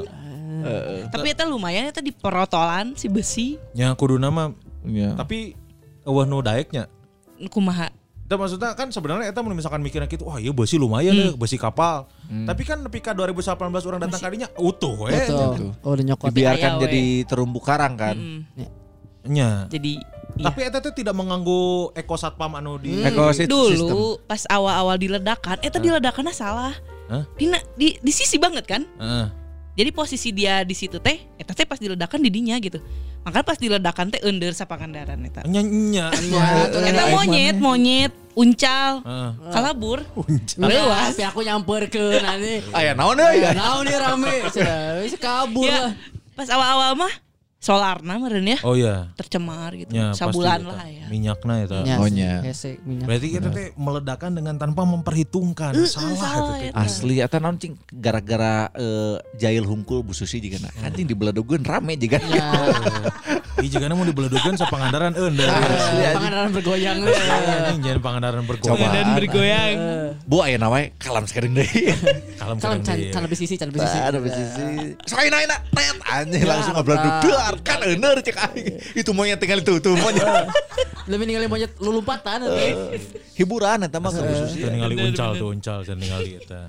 Tapi 1.09 1.27
itu 1.29 1.43
lumayan 1.45 1.89
itu 1.89 2.01
di 2.01 2.13
perotolan 2.13 2.95
si 2.95 3.09
besi. 3.09 3.57
Nya 3.73 3.93
kuduna 3.93 4.29
mah 4.29 4.53
Iya. 4.83 5.15
tapi 5.15 5.55
eueuh 6.03 6.25
nu 6.25 6.39
daeknya. 6.39 6.91
Kumaha. 7.45 7.91
Itu 8.23 8.35
maksudnya 8.35 8.73
kan 8.73 8.89
sebenarnya 8.89 9.29
eta 9.29 9.39
mun 9.39 9.53
misalkan 9.53 9.79
mikirnya 9.79 10.07
gitu, 10.07 10.25
wah 10.25 10.37
iya 10.37 10.51
besi 10.51 10.75
lumayan 10.75 11.13
Hmm. 11.13 11.35
besi 11.37 11.55
kapal. 11.55 12.07
Tapi 12.27 12.63
kan 12.63 12.81
nepi 12.81 12.99
ka 12.99 13.13
2018 13.13 13.85
orang 13.85 14.01
datang 14.01 14.21
kadinya 14.21 14.49
utuh 14.57 14.95
we. 15.01 15.13
Betul. 15.13 15.75
Oh, 15.81 15.93
udah 15.93 16.05
nyokot. 16.05 16.27
Dibiarkan 16.29 16.71
Aya, 16.71 16.79
we. 16.79 16.83
jadi 16.83 17.03
terumbu 17.25 17.59
karang 17.59 17.95
kan. 17.95 18.17
Mm, 18.17 18.41
Nya. 19.25 19.69
Jadi 19.69 20.03
iya. 20.35 20.43
Tapi 20.43 20.61
eta 20.65 20.81
teh 20.81 20.91
tidak 20.93 21.13
mengganggu 21.13 21.93
ekosatpam 21.95 22.57
anu 22.57 22.81
di 22.81 22.99
Ekosistem. 22.99 23.47
dulu 23.47 24.19
pas 24.25 24.43
awal-awal 24.49 24.97
diledakan, 24.97 25.61
eta 25.61 25.77
diledakannya 25.77 26.33
salah. 26.33 26.75
Hah? 27.07 27.23
Di, 27.37 27.47
di 27.77 27.89
di 28.01 28.11
sisi 28.11 28.35
banget 28.35 28.65
kan? 28.65 28.83
Heeh. 28.97 29.27
Jadi 29.73 29.89
posisi 29.89 30.29
dia 30.31 30.61
di 30.63 30.77
situ 30.77 31.01
teh, 31.01 31.17
eta 31.41 31.57
teh 31.57 31.65
pas 31.65 31.81
diledakan 31.81 32.21
di 32.21 32.29
dinya 32.29 32.61
gitu. 32.61 32.77
Makanya 33.25 33.47
pas 33.47 33.57
diledakan 33.57 34.13
teh 34.13 34.21
under 34.21 34.53
sapangandaran 34.53 35.17
eta. 35.25 35.41
Nya 35.49 35.65
nya. 35.65 36.13
Eta 36.13 37.05
monyet, 37.09 37.57
monyet, 37.57 38.13
uncal, 38.37 39.01
Heeh. 39.01 39.31
kalabur, 39.49 40.05
Lewas. 40.61 40.61
lewat. 40.61 41.09
Tapi 41.17 41.25
aku 41.25 41.41
nyamperkeun 41.41 42.21
aneh. 42.21 42.61
Aya 42.77 42.93
naon 42.93 43.17
deui? 43.17 43.41
Naon 43.49 43.89
nih 43.89 43.97
rame. 43.97 44.35
Kabur 45.17 45.65
Ya, 45.65 45.89
lah. 45.89 45.93
pas 46.37 46.49
awal-awal 46.53 46.93
mah 46.99 47.13
solarna 47.63 48.19
meren 48.19 48.43
ya, 48.43 48.59
Oh 48.67 48.75
iya. 48.75 49.15
tercemar 49.15 49.71
gitu. 49.79 49.95
Pasti 49.95 50.19
Sabulan 50.19 50.67
lah 50.67 50.83
ya. 50.83 51.07
Minyakna 51.07 51.63
eta. 51.63 51.87
Ya, 51.87 52.03
Oh, 52.03 52.11
nya. 52.11 52.43
Hese 52.43 52.83
minyak. 52.83 53.07
Berarti 53.07 53.29
kita 53.31 53.49
teh 53.49 53.71
meledakan 53.79 54.31
dengan 54.35 54.59
tanpa 54.59 54.83
memperhitungkan. 54.83 55.71
salah 55.79 56.11
itu 56.11 56.19
salah 56.19 56.55
teh. 56.59 56.69
ya. 56.69 56.73
Asli 56.75 57.15
eta 57.23 57.39
naon 57.39 57.63
cing 57.63 57.79
gara-gara 57.89 58.67
eh, 58.75 59.15
jahil 59.39 59.63
hungkul 59.63 60.03
Bu 60.03 60.11
Susi 60.11 60.43
juga 60.43 60.59
nah. 60.59 60.75
Anjing 60.83 61.07
dibeledogeun 61.07 61.63
rame 61.63 61.95
juga. 61.95 62.19
Ya. 62.27 62.51
Ih 63.63 63.71
jigana 63.71 63.95
mau 63.95 64.03
dibeledukeun 64.03 64.59
sa 64.59 64.67
Pangandaran 64.67 65.15
eundeul. 65.15 65.47
Pangandaran 65.47 66.51
bergoyang 66.51 66.99
deh. 66.99 67.15
Anjing 67.15 67.81
jangan 67.87 68.01
Pangandaran 68.03 68.43
bergoyang. 68.43 68.91
Dan 68.91 69.07
bergoyang. 69.15 69.75
Bu 70.27 70.43
aya 70.43 70.59
nawe 70.59 70.83
kalam 70.99 71.31
sekering 71.31 71.55
deui. 71.55 71.95
Kalem 72.43 72.59
Salam 72.59 72.59
kalem 72.59 72.83
can 72.83 72.99
deui. 72.99 73.15
can 73.15 73.23
lebih 73.23 73.39
sisi, 73.39 73.55
can 73.55 73.71
lebih 73.71 73.87
sisi. 73.87 73.99
Ada 74.03 74.19
sisi. 74.19 74.63
Soalnya 75.07 75.31
naik 75.39 75.47
tet 75.71 75.97
anjing 76.03 76.43
langsung 76.43 76.75
ngabladuk 76.75 77.15
dar 77.23 77.55
kan 77.63 77.79
eueur 77.87 78.19
cek 78.19 78.37
aing. 78.51 78.67
Itu 78.99 79.11
monyet 79.15 79.39
tinggal 79.39 79.63
itu 79.63 79.79
tuh 79.79 79.95
monyet. 79.95 80.27
Lebih 81.11 81.25
ninggalin 81.27 81.51
monyet 81.51 81.73
lulumpatan 81.79 82.47
nanti. 82.47 82.67
Hiburan 83.39 83.87
eta 83.87 84.03
mah. 84.03 84.11
Teu 84.11 84.71
ningali 84.71 84.95
uncal 84.99 85.39
tuh 85.39 85.55
uncal 85.55 85.87
teu 85.87 85.95
ningali 85.95 86.39
eta. 86.43 86.67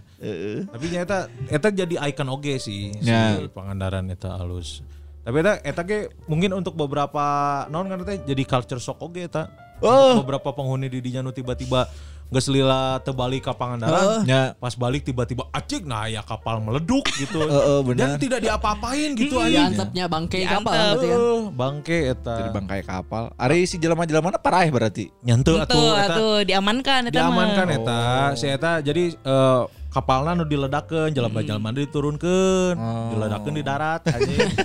Tapi 0.69 0.85
nyata 0.93 1.17
eta 1.49 1.67
jadi 1.73 1.97
ikon 2.13 2.29
oge 2.29 2.61
sih 2.61 2.93
Ya. 3.01 3.33
si 3.41 3.49
Pangandaran 3.49 4.05
eta 4.13 4.37
alus. 4.37 4.85
Tapi 5.23 5.35
eta 5.39 5.53
eta 5.61 5.81
ge 5.81 5.97
mungkin 6.25 6.51
untuk 6.53 6.75
beberapa 6.75 7.23
non 7.67 7.87
kan 7.87 8.03
teh 8.03 8.19
jadi 8.21 8.43
culture 8.43 8.77
shock 8.77 8.99
oge 8.99 9.23
eta. 9.23 9.47
Oh. 9.79 10.13
Untuk 10.13 10.27
beberapa 10.27 10.51
penghuni 10.51 10.87
di 10.87 10.99
dinya 10.99 11.19
nu 11.19 11.31
tiba-tiba 11.31 11.87
geus 12.25 12.47
lila 12.47 12.97
teu 12.99 13.13
balik 13.13 13.45
ka 13.45 13.53
Pangandaran. 13.53 14.23
nya. 14.23 14.51
Pas 14.57 14.73
balik 14.73 15.03
tiba-tiba 15.03 15.47
acik 15.49 15.83
nah 15.83 16.05
ya 16.05 16.19
kapal 16.21 16.59
meleduk 16.59 17.03
gitu. 17.13 17.39
Heeh, 17.39 17.79
Dan 17.85 17.85
benar. 17.85 18.17
tidak 18.17 18.39
diapa-apain 18.41 19.09
gitu 19.13 19.35
Di 19.37 19.43
anjing. 19.45 19.65
antepnya 19.69 20.05
bangke 20.07 20.39
kapal 20.41 20.71
berarti 20.73 21.05
kan. 21.05 21.19
Heeh, 21.19 21.39
bangke 21.53 21.97
eta. 22.09 22.35
Jadi 22.35 22.49
bangkai 22.51 22.81
kapal. 22.81 23.23
Ari 23.37 23.59
si 23.63 23.75
jelema-jelema 23.77 24.35
parah 24.37 24.65
berarti. 24.67 25.07
Nyentuh 25.21 25.55
Itu 25.57 25.63
atuh 25.67 25.91
eta. 25.93 26.05
atuh 26.09 26.35
diamankan 26.43 27.01
eta 27.03 27.13
mah. 27.13 27.15
diamankan 27.21 27.67
eta 27.71 27.99
si 28.33 28.45
eta 28.45 28.71
jadi 28.81 29.03
eh, 29.13 29.61
kapalna 29.93 30.33
nu 30.33 30.43
diledakeun 30.43 31.13
jelema-jelema 31.13 31.69
diturunkeun 31.71 32.75
diledakeun 33.13 33.53
di 33.53 33.61
darat 33.61 34.01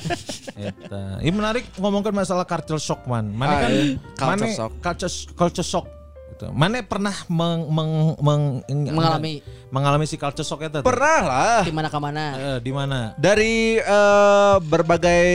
eta 0.58 1.20
ini 1.20 1.30
menarik 1.30 1.68
ngomongkan 1.76 2.10
masalah 2.10 2.42
culture 2.42 2.80
shock 2.80 3.04
man 3.04 3.28
mana 3.30 3.50
Ah, 3.50 3.58
kan 3.60 3.70
iya. 3.70 3.84
Culture 4.16 4.26
mana 4.26 4.46
shock. 4.50 4.72
culture 4.80 5.12
culture 5.36 5.62
shock 5.62 5.86
gitu. 6.30 6.48
Mana 6.50 6.80
pernah 6.80 7.12
meng, 7.26 7.66
meng, 7.68 7.92
meng- 8.16 8.62
Mengalami. 8.88 9.42
mengalami 9.68 10.04
si 10.04 10.14
culture 10.14 10.42
shock 10.42 10.62
itu? 10.62 10.80
Pernah 10.80 11.18
lah. 11.20 11.60
Di 11.60 11.70
mana 11.70 11.88
ke 11.88 11.98
mana? 11.98 12.24
Eh, 12.32 12.58
di 12.58 12.70
mana? 12.70 13.12
Dari 13.14 13.74
eh, 13.76 14.56
berbagai 14.62 15.34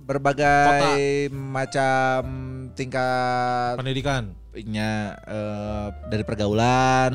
berbagai 0.00 1.26
macam 1.28 2.22
tingkat 2.72 3.74
Pendidikan. 3.74 4.30
nya 4.64 5.18
eh, 5.20 5.86
dari 6.06 6.22
pergaulan. 6.22 7.10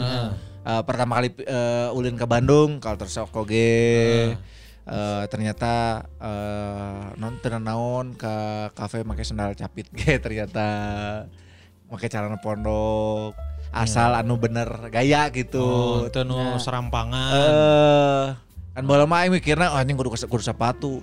Eh, 0.62 0.82
pertama 0.86 1.18
kali 1.18 1.34
eh, 1.42 1.90
ulin 1.98 2.14
ke 2.14 2.26
Bandung, 2.30 2.78
culture 2.78 3.10
shock 3.10 3.34
oge. 3.34 4.38
Eh, 4.82 5.24
ternyata 5.30 6.06
eh, 6.22 7.18
non 7.18 7.38
naon 7.42 8.14
ke 8.14 8.34
kafe 8.78 9.02
make 9.02 9.26
sandal 9.26 9.58
capit 9.58 9.90
ge 9.94 10.18
ternyata 10.24 10.66
make 11.90 12.10
celana 12.10 12.38
pondok 12.42 13.34
asal 13.72 14.14
anu 14.14 14.38
bener 14.38 14.68
gaya 14.94 15.34
gitu. 15.34 15.64
Oh, 15.64 16.06
itu 16.06 16.22
nu 16.28 16.60
serampangan. 16.62 17.34
Eh, 17.34 18.26
kan 18.78 18.84
bola 18.86 19.10
mah 19.10 19.26
aing 19.26 19.34
mikirna 19.34 19.74
oh 19.74 19.80
anjing 19.82 19.98
kudu 19.98 20.14
kudu 20.14 20.44
sepatu 20.44 21.02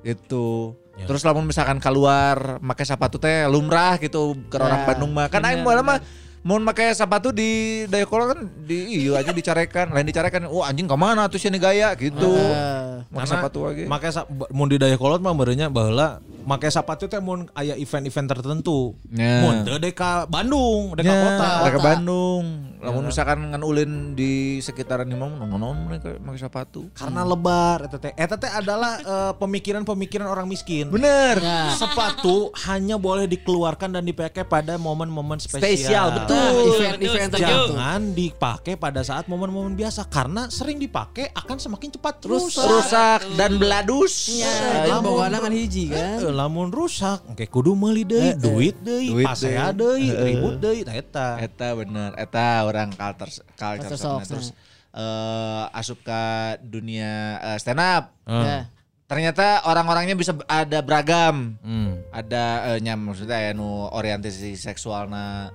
gitu. 0.00 0.78
Ya. 0.94 1.10
Terus 1.10 1.26
lamun 1.26 1.44
misalkan 1.44 1.82
keluar 1.82 2.62
pakai 2.62 2.86
sepatu 2.86 3.18
teh 3.18 3.50
lumrah 3.50 3.98
gitu 3.98 4.38
ke 4.46 4.56
orang 4.56 4.86
Ya, 4.86 4.86
Bandung 4.94 5.10
mah. 5.10 5.26
Kan 5.26 5.42
aing 5.42 5.66
mah 5.66 5.98
mau 6.44 6.60
pakai 6.62 6.92
sepatu 6.92 7.32
di 7.32 7.82
Dayakolot 7.88 8.36
kan 8.36 8.40
di 8.62 9.02
iya 9.02 9.16
aja 9.18 9.32
dicarekan, 9.32 9.90
lain 9.90 10.04
dicarekan. 10.04 10.44
Oh 10.46 10.60
anjing 10.60 10.84
ke 10.84 10.92
mana 10.92 11.24
tuh 11.26 11.40
sini 11.40 11.56
gaya 11.56 11.96
gitu. 11.96 12.36
Eh, 12.36 13.00
Pakai 13.08 13.28
sepatu 13.28 13.64
lagi. 13.64 13.88
Sa- 14.12 14.28
mun 14.52 14.68
di 14.68 14.76
Dayakolot 14.76 15.18
mah 15.18 15.32
beureunya 15.32 15.72
baheula 15.72 16.20
make 16.44 16.68
sepatu 16.68 17.08
teh 17.08 17.18
mun 17.18 17.48
aya 17.52 17.74
event-event 17.74 18.28
tertentu. 18.30 18.94
Ya. 19.10 19.42
Mun 19.42 19.64
teu 19.64 19.76
dek 19.76 19.92
ka 19.92 20.24
Bandung, 20.24 20.92
dek 20.94 21.04
ka 21.04 21.12
Ya, 21.12 21.20
kota. 21.24 21.50
ke 21.68 21.80
Bandung. 21.80 22.44
Lamun 22.84 23.08
misalkan 23.08 23.48
ngan 23.48 23.64
ulin 23.64 24.12
di 24.12 24.60
sekitaran 24.60 25.08
imam 25.08 25.40
non 25.48 25.88
mereka 25.88 26.20
pakai 26.20 26.36
sepatu. 26.38 26.92
Karena 26.92 27.24
lebar 27.24 27.88
eta 27.88 27.96
teh. 27.96 28.12
Eta 28.12 28.36
teh 28.36 28.52
adalah 28.52 29.00
eh, 29.00 29.32
pemikiran-pemikiran 29.40 30.28
orang 30.28 30.44
miskin. 30.44 30.92
Bener. 30.92 31.40
Ya. 31.40 31.72
Sepatu 31.72 32.52
hanya 32.68 33.00
boleh 33.00 33.24
dikeluarkan 33.24 33.96
dan 33.96 34.04
dipakai 34.04 34.44
pada 34.44 34.76
momen-momen 34.76 35.40
spesial. 35.40 35.64
Spesial, 35.64 36.06
betul. 36.12 36.36
Nah, 36.36 36.76
event-event 36.76 37.30
tertentu. 37.32 37.72
Jangan 37.72 38.02
dipakai 38.12 38.74
pada 38.76 39.00
saat 39.00 39.24
momen-momen 39.26 39.72
biasa 39.72 40.04
karena 40.06 40.52
sering 40.52 40.76
dipakai 40.76 41.32
akan 41.32 41.56
semakin 41.56 41.88
cepat 41.88 42.20
rusak. 42.28 42.68
Rusak 42.68 43.20
dan 43.40 43.56
beladus. 43.56 44.28
Ya, 44.28 44.92
Lamun- 44.92 45.16
bawa 45.16 45.32
kan 45.32 45.52
hiji 45.52 45.88
kan. 45.88 46.20
Lamun 46.34 46.74
rusak, 46.74 47.22
oke 47.30 47.46
kudu 47.46 47.78
meuli 47.78 48.02
deui, 48.02 48.34
duit 48.34 48.76
deui, 48.82 49.14
Duit 49.14 49.26
pasea 49.30 49.70
deui. 49.70 50.10
deui, 50.10 50.34
ribut 50.34 50.58
deui, 50.58 50.82
tah 50.82 50.96
eta. 50.98 51.26
Eta 51.38 51.66
bener, 51.78 52.10
eta 52.18 52.66
orang 52.66 52.90
culture 52.90 53.30
culture 53.54 53.94
Culture 53.94 53.98
shock. 54.02 54.20
Terus 54.26 54.48
eh, 54.90 55.78
asup 55.78 56.02
ke 56.02 56.22
dunia 56.66 57.38
eh, 57.38 57.58
stand 57.62 57.78
up. 57.78 58.10
Ya. 58.26 58.66
Ternyata 59.06 59.62
orang-orangnya 59.70 60.18
bisa 60.18 60.34
ada 60.50 60.82
beragam. 60.82 61.54
Hmm. 61.62 62.02
Ada 62.10 62.74
eh, 62.74 62.78
nya 62.82 62.98
maksudnya 62.98 63.38
ya 63.38 63.50
nu 63.54 63.86
orientasi 63.94 64.58
seksualna 64.58 65.54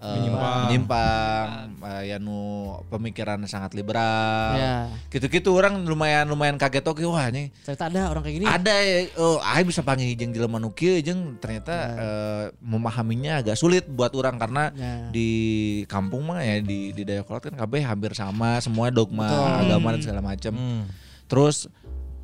eh, 0.00 0.08
Menyimpang. 0.10 0.60
menyimpang, 0.64 1.46
eh, 1.78 2.02
ya 2.08 2.16
nu 2.16 2.40
pemikiran 2.88 3.36
sangat 3.44 3.72
liberal. 3.72 4.56
Ya. 4.56 4.88
Gitu-gitu 5.06 5.52
orang 5.52 5.76
lumayan 5.82 6.24
lumayan 6.24 6.56
kaget 6.56 6.82
oke 6.82 7.04
wah 7.04 7.28
ini 7.28 7.52
Ternyata 7.60 7.84
ada 7.86 8.00
orang 8.08 8.22
kayak 8.22 8.34
gini. 8.34 8.46
ada 8.46 8.74
ya, 8.74 8.98
oh, 9.14 9.36
aing 9.38 9.64
bisa 9.64 9.80
panggil 9.80 10.08
jeung 10.10 10.32
jelema 10.32 10.56
nu 10.56 10.70
kieu 10.70 10.96
jeung 10.98 11.36
ternyata 11.36 11.74
eh, 11.94 12.44
memahaminya 12.58 13.38
agak 13.38 13.54
sulit 13.54 13.84
buat 13.86 14.10
orang 14.12 14.36
karena 14.36 14.72
Ya. 14.72 15.10
di 15.10 15.28
kampung 15.84 16.24
mah 16.24 16.40
ya 16.40 16.58
di 16.58 16.90
di 16.90 17.02
Dayakolot 17.02 17.42
kan 17.42 17.54
kabeh 17.54 17.80
hampir 17.80 18.12
sama 18.12 18.56
semua 18.58 18.88
dogma 18.88 19.26
Betul. 19.26 19.60
agama 19.62 19.88
dan 19.92 20.00
segala 20.00 20.22
macam. 20.22 20.52
Hmm. 20.52 20.82
Terus 21.26 21.68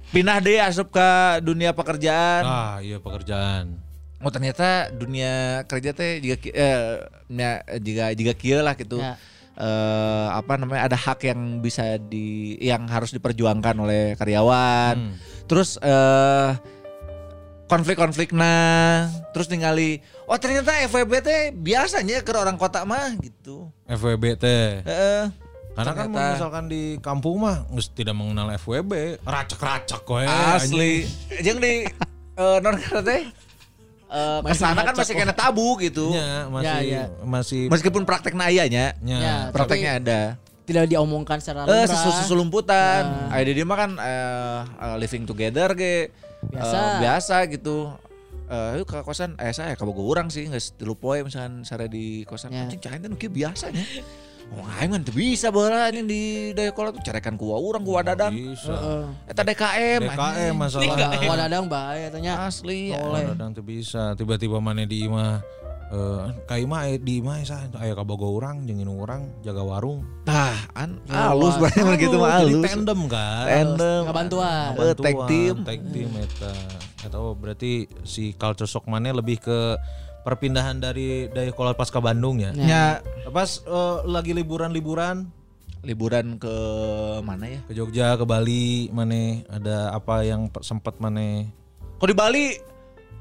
pindah 0.08 0.38
deh 0.38 0.58
asup 0.58 0.88
ke 0.88 1.08
dunia 1.40 1.70
pekerjaan. 1.70 2.42
Ah, 2.42 2.76
iya 2.80 2.96
pekerjaan. 2.96 3.84
Oh 4.24 4.32
ternyata 4.32 4.88
dunia 4.90 5.60
kerja 5.68 5.92
teh 5.92 6.24
juga 6.24 6.36
eh, 6.48 7.04
nya, 7.28 7.60
juga 7.80 8.12
juga 8.16 8.32
kieu 8.32 8.60
lah 8.64 8.72
gitu. 8.74 8.96
Ya. 8.96 9.20
Eh, 9.56 10.26
apa 10.32 10.60
namanya 10.60 10.84
ada 10.88 10.96
hak 10.96 11.24
yang 11.24 11.60
bisa 11.60 11.96
di 11.96 12.56
yang 12.60 12.84
harus 12.88 13.12
diperjuangkan 13.12 13.76
oleh 13.76 14.16
karyawan. 14.16 14.96
Hmm. 14.96 15.14
Terus 15.48 15.76
eh 15.80 16.50
konflik-konflik 17.66 18.30
nah 18.30 19.10
terus 19.34 19.50
ningali 19.50 19.98
oh 20.30 20.38
ternyata 20.38 20.86
FWB 20.86 21.12
teh 21.18 21.40
biasanya 21.50 22.22
ke 22.22 22.30
orang 22.30 22.56
kota 22.56 22.86
mah 22.86 23.16
gitu. 23.20 23.68
FWB 23.90 24.38
teh. 24.38 24.80
Heeh. 24.86 25.24
Karena 25.76 25.92
kan 25.92 26.08
Ternyata- 26.08 26.32
misalkan 26.40 26.64
di 26.72 26.82
kampung 27.04 27.36
mah 27.44 27.68
geus 27.68 27.92
tidak 27.92 28.16
mengenal 28.16 28.48
FWB, 28.56 29.20
racak-racak 29.20 30.08
we. 30.08 30.24
asli 30.24 30.92
jeung 31.44 31.60
di 31.60 31.84
eh, 32.32 32.58
non 32.64 32.80
teh 32.80 33.28
eh, 34.16 34.38
ke 34.40 34.54
sana 34.56 34.80
kan 34.80 34.94
masih 34.96 35.14
kena 35.14 35.36
tabu 35.36 35.76
gitu. 35.76 36.08
Ya, 36.16 36.48
masih 36.48 36.66
Ya, 36.66 36.76
ya. 36.80 37.02
masih 37.22 37.68
Meskipun 37.68 38.08
prakteknya 38.08 38.48
ayahnya, 38.48 38.86
ya. 39.04 39.18
Ya. 39.20 39.36
prakteknya 39.52 39.90
ada. 40.00 40.20
Tidak 40.66 40.88
diomongkan 40.90 41.38
secara 41.38 41.62
Eh 41.62 41.84
lumrah. 41.84 41.86
susu 41.86 42.10
susu 42.24 42.34
lumputan. 42.34 43.30
Ada 43.30 43.50
dia 43.52 43.62
mah 43.62 43.76
kan 43.76 43.90
eh, 44.00 44.60
eh, 44.66 44.96
living 44.98 45.22
together 45.22 45.76
ge. 45.76 46.10
Biasa. 46.42 46.76
Eh, 46.76 46.94
biasa 47.04 47.36
gitu. 47.52 47.92
Eh 48.46 48.78
yuk 48.78 48.86
ke 48.86 48.98
kosan 49.02 49.34
eh 49.38 49.50
saya 49.50 49.74
ke 49.74 49.82
bogo 49.82 50.02
urang 50.02 50.26
sih 50.26 50.46
geus 50.46 50.74
tilu 50.74 50.94
poe 50.94 51.22
misalkan 51.22 51.62
sare 51.62 51.86
di 51.86 52.26
kosan. 52.26 52.50
Ya. 52.50 52.66
Anjing 52.66 52.78
cain 52.78 52.98
teh 52.98 53.06
nu 53.06 53.14
kieu 53.14 53.30
biasanya. 53.30 53.82
Oh 54.54 54.62
aing 54.78 54.94
mah 54.94 55.00
teu 55.02 55.12
bisa 55.12 55.50
baheula 55.50 55.90
anjing 55.90 56.06
di 56.06 56.52
Dayakolot 56.54 56.94
tuh 56.94 57.02
carekan 57.02 57.34
ku 57.34 57.50
urang 57.50 57.82
ku 57.82 57.98
dadang. 57.98 58.30
Bisa. 58.30 58.70
Heeh. 58.72 59.02
Eta 59.26 59.42
DKM. 59.42 60.00
DKM 60.06 60.54
masalah. 60.54 61.18
Wah, 61.26 61.36
dadang 61.36 61.64
bae 61.66 62.06
tanya. 62.14 62.46
Asli. 62.46 62.94
Oleh. 62.94 63.34
Kadang 63.34 63.50
tuh 63.52 63.64
bisa 63.66 64.14
tiba-tiba 64.14 64.62
mana 64.62 64.86
di 64.86 65.04
imah 65.04 65.42
eh 65.86 66.34
ka 66.50 66.58
imah 66.58 66.82
aya 66.82 66.98
di 66.98 67.22
imah 67.22 67.46
sah 67.46 67.62
aya 67.78 67.94
ka 67.94 68.02
bogo 68.02 68.34
urang 68.34 68.66
jeung 68.66 68.86
urang 68.86 69.30
jaga 69.42 69.62
warung. 69.62 70.02
Tah, 70.26 70.54
an 70.74 70.98
Ya, 71.06 71.30
halus 71.30 71.54
banget 71.62 71.82
mah 71.86 71.96
gitu 71.98 72.16
mah 72.18 72.30
Jadi 72.42 72.54
halus. 72.54 72.64
tandem 72.66 73.00
kan. 73.06 73.44
Tandem. 73.46 74.02
Kebantuan. 74.10 74.70
Eh, 74.74 74.94
tag 74.94 75.14
Bantuan, 75.14 75.28
team. 75.30 75.54
tag 75.62 75.80
team 75.94 76.10
eta. 76.18 76.52
Eta 77.06 77.16
oh, 77.22 77.38
berarti 77.38 77.86
si 78.02 78.34
culture 78.34 78.66
shock 78.66 78.90
mana 78.90 79.14
lebih 79.14 79.38
ke 79.38 79.58
perpindahan 80.26 80.74
dari 80.76 81.30
Dayakolot 81.30 81.78
pas 81.78 81.86
ke 81.86 82.02
Bandung 82.02 82.42
ya. 82.42 82.50
Ya. 82.50 82.66
Nya 82.66 82.82
Pas 83.30 83.62
eh, 83.62 83.96
lagi 84.04 84.34
liburan-liburan 84.34 85.30
liburan 85.86 86.34
ke 86.34 86.50
mana 87.22 87.46
ya? 87.46 87.60
ke 87.62 87.72
Jogja, 87.72 88.18
ke 88.18 88.26
Bali, 88.26 88.90
mana 88.90 89.46
ada 89.46 89.94
apa 89.94 90.26
yang 90.26 90.50
sempat 90.58 90.98
mana? 90.98 91.46
Kok 92.02 92.10
di 92.10 92.16
Bali 92.16 92.44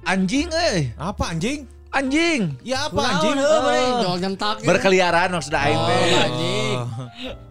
anjing 0.04 0.50
eh. 0.50 0.90
Apa 0.98 1.30
anjing? 1.30 1.70
Anjing. 1.94 2.58
Ya 2.66 2.90
apa 2.90 2.98
Kunaon, 2.98 3.14
anjing? 3.14 3.38
heuh, 3.38 3.62
beuy? 3.62 3.84
Jol 4.02 4.18
nyentak 4.20 4.56
gitu. 4.60 4.68
berkeliaran 4.68 5.30
maksudnya 5.30 5.62
aing 5.62 5.78
Oh, 5.78 5.88
teh. 5.88 6.02
anjing. 6.28 6.78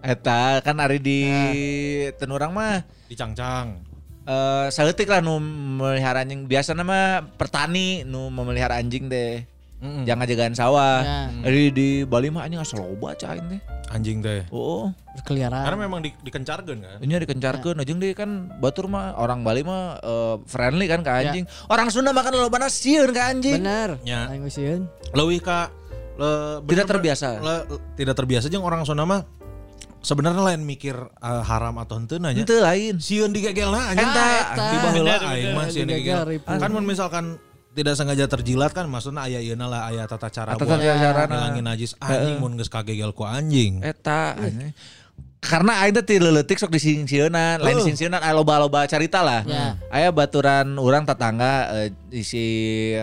Eta 0.02 0.42
kan 0.60 0.76
hari 0.76 0.98
di 0.98 1.20
tenurang 2.18 2.50
mah 2.50 2.82
Dicangcang. 3.06 3.93
Eh 4.24 4.66
saeutik 4.72 5.06
lah 5.06 5.20
nu 5.20 5.36
melihara 5.40 6.24
anjing 6.24 6.48
biasa 6.48 6.72
nama 6.72 7.20
petani 7.36 8.02
nu 8.04 8.32
memelihara 8.32 8.80
anjing 8.80 9.08
deh. 9.08 9.44
Mm-mm. 9.84 10.08
Jangan 10.08 10.24
jagaan 10.24 10.54
sawah. 10.56 11.04
Ya. 11.04 11.18
Hari 11.44 11.68
di 11.68 11.88
Bali 12.08 12.32
mah 12.32 12.48
anjing 12.48 12.56
asal 12.56 12.80
loba 12.80 13.12
cain 13.20 13.44
teh. 13.52 13.60
Anjing 13.92 14.24
teh. 14.24 14.48
Oh, 14.48 14.88
Berkeliaran. 15.12 15.60
Karena 15.60 15.78
memang 15.84 16.00
di, 16.00 16.08
dikencarkan 16.24 16.76
kan. 16.80 16.98
ini 17.04 17.20
dikencarkeun 17.20 17.76
anjing 17.76 18.00
deh 18.00 18.16
kan 18.16 18.48
batur 18.64 18.88
mah 18.88 19.12
orang 19.20 19.44
Bali 19.44 19.60
mah 19.60 20.00
eh, 20.00 20.36
friendly 20.48 20.88
kan 20.88 21.04
ke 21.04 21.10
anjing. 21.12 21.44
Orang 21.68 21.92
Sunda 21.92 22.16
makan 22.16 22.32
loba 22.32 22.64
sieun 22.72 23.12
ke 23.12 23.20
anjing. 23.20 23.60
Bener. 23.60 24.00
Ya. 24.08 24.32
Geus 24.32 24.56
sieun. 24.56 24.88
Leuwih 25.12 25.44
ka 25.44 25.68
le- 26.16 26.64
Tidak 26.64 26.86
terbiasa. 26.88 27.44
le- 27.44 27.66
tidak 28.00 28.16
terbiasa 28.16 28.48
jeung 28.48 28.64
orang 28.64 28.88
Sunda 28.88 29.04
mah 29.04 29.28
sebenarnya 30.04 30.42
lain 30.44 30.62
mikir 30.62 30.94
eh, 30.94 31.42
haram 31.48 31.74
atau 31.80 31.96
henteu 31.98 32.20
nya. 32.20 32.36
Itu 32.36 32.60
lain. 32.60 33.00
Sieun 33.00 33.32
digegelna 33.32 33.90
anya. 33.90 34.04
eta. 34.04 34.26
Tiba 34.70 34.88
heula 34.92 35.16
aing 35.32 35.50
mah 35.56 35.66
sieun 35.72 35.88
Digegel, 35.88 36.22
digegel. 36.22 36.24
ripuh. 36.38 36.60
Kan 36.60 36.70
mun 36.70 36.84
misalkan 36.84 37.24
tidak 37.74 37.98
sengaja 37.98 38.30
terjilat 38.30 38.70
kan 38.70 38.86
maksudnya 38.86 39.26
aya 39.26 39.42
ieu 39.42 39.58
lah 39.58 39.90
aya 39.90 40.06
tata 40.06 40.30
cara 40.30 40.54
Tata 40.54 40.78
cara 40.78 41.26
ngilangin 41.26 41.66
najis 41.66 41.98
anjing 41.98 42.38
mun 42.38 42.54
geus 42.54 42.70
kagegel 42.70 43.10
ku 43.10 43.26
anjing. 43.26 43.82
Eta 43.82 44.38
anjing. 44.38 44.70
karena 45.44 45.84
aing 45.84 45.92
teh 45.92 46.04
ti 46.08 46.16
leuletik 46.16 46.56
sok 46.56 46.72
disingsieunan, 46.72 47.60
lain 47.60 47.76
disingsieunan 47.76 48.16
aya 48.16 48.32
loba-loba 48.32 48.88
carita 48.88 49.20
lah. 49.20 49.44
Ya. 49.44 49.76
Aya 49.92 50.08
baturan 50.08 50.80
orang 50.80 51.04
tetangga 51.04 51.68
eh, 51.84 51.92
di 52.08 52.24
si 52.24 52.44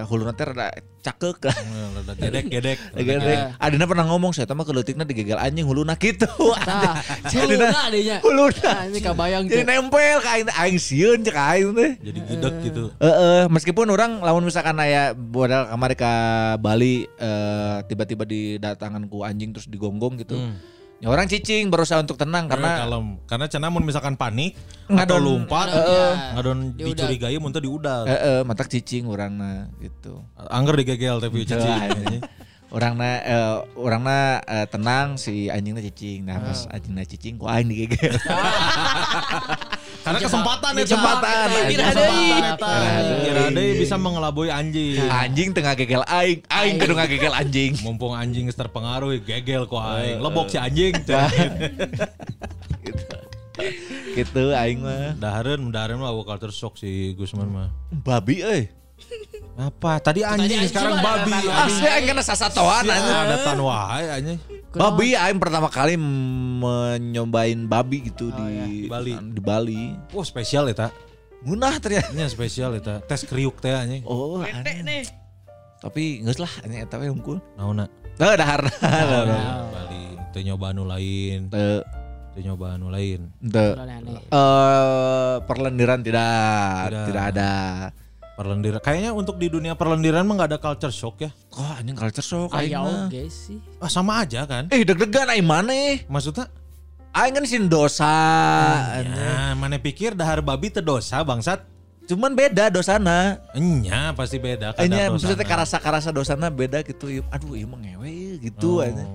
huluna 0.09 0.33
teh 0.33 0.49
rada 0.49 0.73
cakek 1.01 1.37
lah. 1.49 1.57
Rada 1.97 2.13
gedek-gedek. 2.13 2.77
Gedek. 2.93 3.37
Adina 3.57 3.85
pernah 3.89 4.05
ngomong 4.07 4.31
saya 4.31 4.47
mah 4.53 4.63
keleutikna 4.63 5.03
digegal 5.03 5.41
anjing 5.41 5.65
huluna 5.65 5.97
gitu. 5.97 6.29
Tah, 6.69 7.01
huluna 7.33 7.67
adanya. 7.89 8.17
Huluna. 8.21 8.61
Nah, 8.61 8.83
ini 8.87 8.99
kabayang 9.01 9.43
Jadi 9.49 9.63
nempel 9.65 10.17
ka 10.21 10.29
aing 10.37 10.47
aing 10.47 10.77
sieun 10.79 11.19
cek 11.25 11.35
aing 11.35 11.73
teh. 11.73 11.91
Jadi 11.99 12.19
gidek 12.29 12.55
gitu. 12.69 12.83
Heeh, 13.01 13.49
meskipun 13.49 13.89
orang 13.89 14.21
lamun 14.21 14.45
misalkan 14.45 14.77
aya 14.77 15.17
modal 15.17 15.67
kamari 15.67 15.95
ka 15.97 16.13
Bali 16.61 17.09
eh, 17.17 17.77
tiba-tiba 17.89 18.23
didatangan 18.23 19.03
ku 19.09 19.25
anjing 19.25 19.51
terus 19.51 19.65
digonggong 19.67 20.21
gitu. 20.21 20.37
Ya 21.01 21.09
orang 21.09 21.25
cicing 21.25 21.73
berusaha 21.73 21.97
untuk 21.97 22.13
tenang 22.13 22.45
Karena 22.45 22.77
karena 22.77 22.81
kalem. 22.85 23.05
Karena 23.25 23.45
cenah 23.49 23.69
mun 23.73 23.81
misalkan 23.81 24.13
panik 24.13 24.53
Ngadon. 24.85 25.01
atau 25.01 25.17
lompat, 25.17 25.67
Heeh. 25.67 26.11
ngadon 26.37 26.59
Diudag. 26.71 26.87
dicurigai 26.93 27.35
mun 27.41 27.49
teh 27.49 27.57
diudag. 27.59 28.05
heeh 28.05 28.39
matak 28.45 28.69
cicing 28.69 29.09
urangna 29.09 29.65
gitu. 29.81 30.21
Angger 30.37 30.77
digegel 30.77 31.17
tapi 31.17 31.41
cici. 31.41 31.57
anjing. 31.57 32.21
Orangna 32.71 33.19
eh, 33.19 33.55
orangna 33.75 34.39
eh, 34.47 34.65
tenang 34.71 35.19
si 35.19 35.51
anjingna 35.51 35.83
cicing. 35.83 36.23
Nah, 36.23 36.39
pas 36.39 36.71
anjingna 36.71 37.03
cicing 37.03 37.35
ku 37.35 37.43
aing 37.43 37.67
digegel. 37.67 38.15
Karena 40.07 40.17
kesempatan 40.17 40.71
ya 40.79 40.85
Kesempatan, 40.87 41.47
deui 43.53 43.71
bisa 43.77 43.99
mengelabui 43.99 44.49
anjing. 44.49 44.97
anjing 44.97 45.51
tengah 45.53 45.75
gegel 45.77 46.01
aing, 46.07 46.41
aing 46.47 46.75
kudu 46.79 46.95
ngagegel 46.95 47.33
anjing. 47.35 47.75
Mumpung 47.83 48.15
anjing 48.15 48.49
terpengaruh 48.49 49.19
gegel 49.21 49.67
ku 49.67 49.75
aing. 49.75 50.23
Lebok 50.23 50.49
si 50.49 50.57
anjing. 50.57 50.95
cenah. 51.05 51.29
gitu. 52.81 53.15
gitu 54.17 54.43
aing 54.55 54.79
mah. 54.81 55.13
Dahareun, 55.19 55.69
dahareun 55.69 55.99
mah 56.01 56.15
culture 56.23 56.55
shock 56.55 56.79
si 56.79 57.13
Gusman 57.13 57.51
mah. 57.51 57.69
Babi 57.91 58.41
euy. 58.41 58.80
Apa? 59.59 60.01
Tadi 60.01 60.23
anjing, 60.23 60.63
sekarang 60.65 61.03
babi. 61.03 61.33
Asli 61.45 61.87
aing 61.87 62.05
kena 62.07 62.23
sasatoan 62.23 62.87
anjing. 62.87 63.15
Ada 63.15 63.37
tan 63.45 63.59
wae 63.61 64.05
anjing. 64.09 64.39
Babi 64.71 65.13
aing 65.13 65.37
pertama 65.37 65.67
kali 65.67 65.99
menyobain 65.99 67.67
babi 67.67 68.07
gitu 68.07 68.31
di, 68.31 68.47
Di 68.47 68.89
Bali. 68.89 69.13
Di 69.13 69.41
Bali. 69.43 69.81
Wah, 70.15 70.25
spesial 70.25 70.71
eta. 70.71 70.89
Munah 71.43 71.77
ternyata. 71.77 72.13
Nya 72.15 72.25
spesial 72.31 72.73
eta. 72.77 73.03
Tes 73.03 73.27
kriuk 73.27 73.59
teh 73.59 73.73
anjing. 73.73 74.01
Oh, 74.07 74.39
aneh. 74.41 74.81
nih. 74.81 75.03
tapi 75.81 76.21
geus 76.21 76.37
lah 76.37 76.51
anjing 76.61 76.81
eta 76.81 76.95
we 77.01 77.09
hungkul. 77.09 77.37
Naonna? 77.57 77.85
Nah, 78.17 78.33
dahar. 78.37 78.61
Bali. 79.73 80.01
Teu 80.31 80.41
nyoba 80.45 80.71
anu 80.71 80.85
lain. 80.87 81.49
Teu 81.51 81.83
Teu 82.31 82.41
nyoba 82.47 82.79
anu 82.79 82.87
lain. 82.87 83.27
teu. 83.43 83.75
Aneh-aneh. 83.75 84.23
Eh 84.23 85.35
perlendiran 85.43 85.99
tidak, 85.99 86.87
Tidak. 86.87 87.05
tidak 87.11 87.23
ada. 87.35 87.51
Perlendiran. 88.41 88.81
Kayaknya 88.81 89.11
untuk 89.13 89.37
di 89.37 89.47
dunia 89.47 89.77
perlendiran 89.77 90.25
mah 90.25 90.33
gak 90.35 90.49
ada 90.49 90.57
culture 90.57 90.89
shock 90.89 91.21
ya. 91.21 91.29
Kok 91.47 91.77
anjing 91.77 91.93
culture 91.93 92.25
shock 92.25 92.49
aing 92.51 92.73
Aya 92.73 92.79
mah. 92.81 93.05
oge 93.05 93.29
sih. 93.29 93.61
Ah 93.77 93.85
sama 93.85 94.25
aja 94.25 94.49
kan. 94.49 94.65
Eh 94.67 94.81
deg-degan 94.81 95.29
aing 95.29 95.45
maneh. 95.45 96.01
Maksudnya 96.07 96.49
Aing 97.11 97.35
kan 97.35 97.43
sin 97.43 97.67
dosa. 97.67 98.07
ya, 98.97 99.51
mana 99.53 99.75
pikir 99.75 100.15
dahar 100.15 100.39
babi 100.39 100.71
teu 100.71 100.79
dosa 100.79 101.19
bangsat. 101.21 101.59
Cuman 102.07 102.31
beda 102.31 102.71
dosana. 102.71 103.35
Enya 103.51 104.15
pasti 104.15 104.39
beda 104.39 104.71
dosana. 104.73 105.11
maksudnya 105.11 105.43
karasa-karasa 105.43 106.09
dosana 106.09 106.47
beda 106.47 106.79
gitu. 106.81 107.21
Aduh, 107.29 107.53
ieu 107.53 107.67
mah 107.67 107.77
ngewe 107.77 108.39
gitu 108.41 108.79
Oh. 108.79 108.83
anjing. 108.83 109.11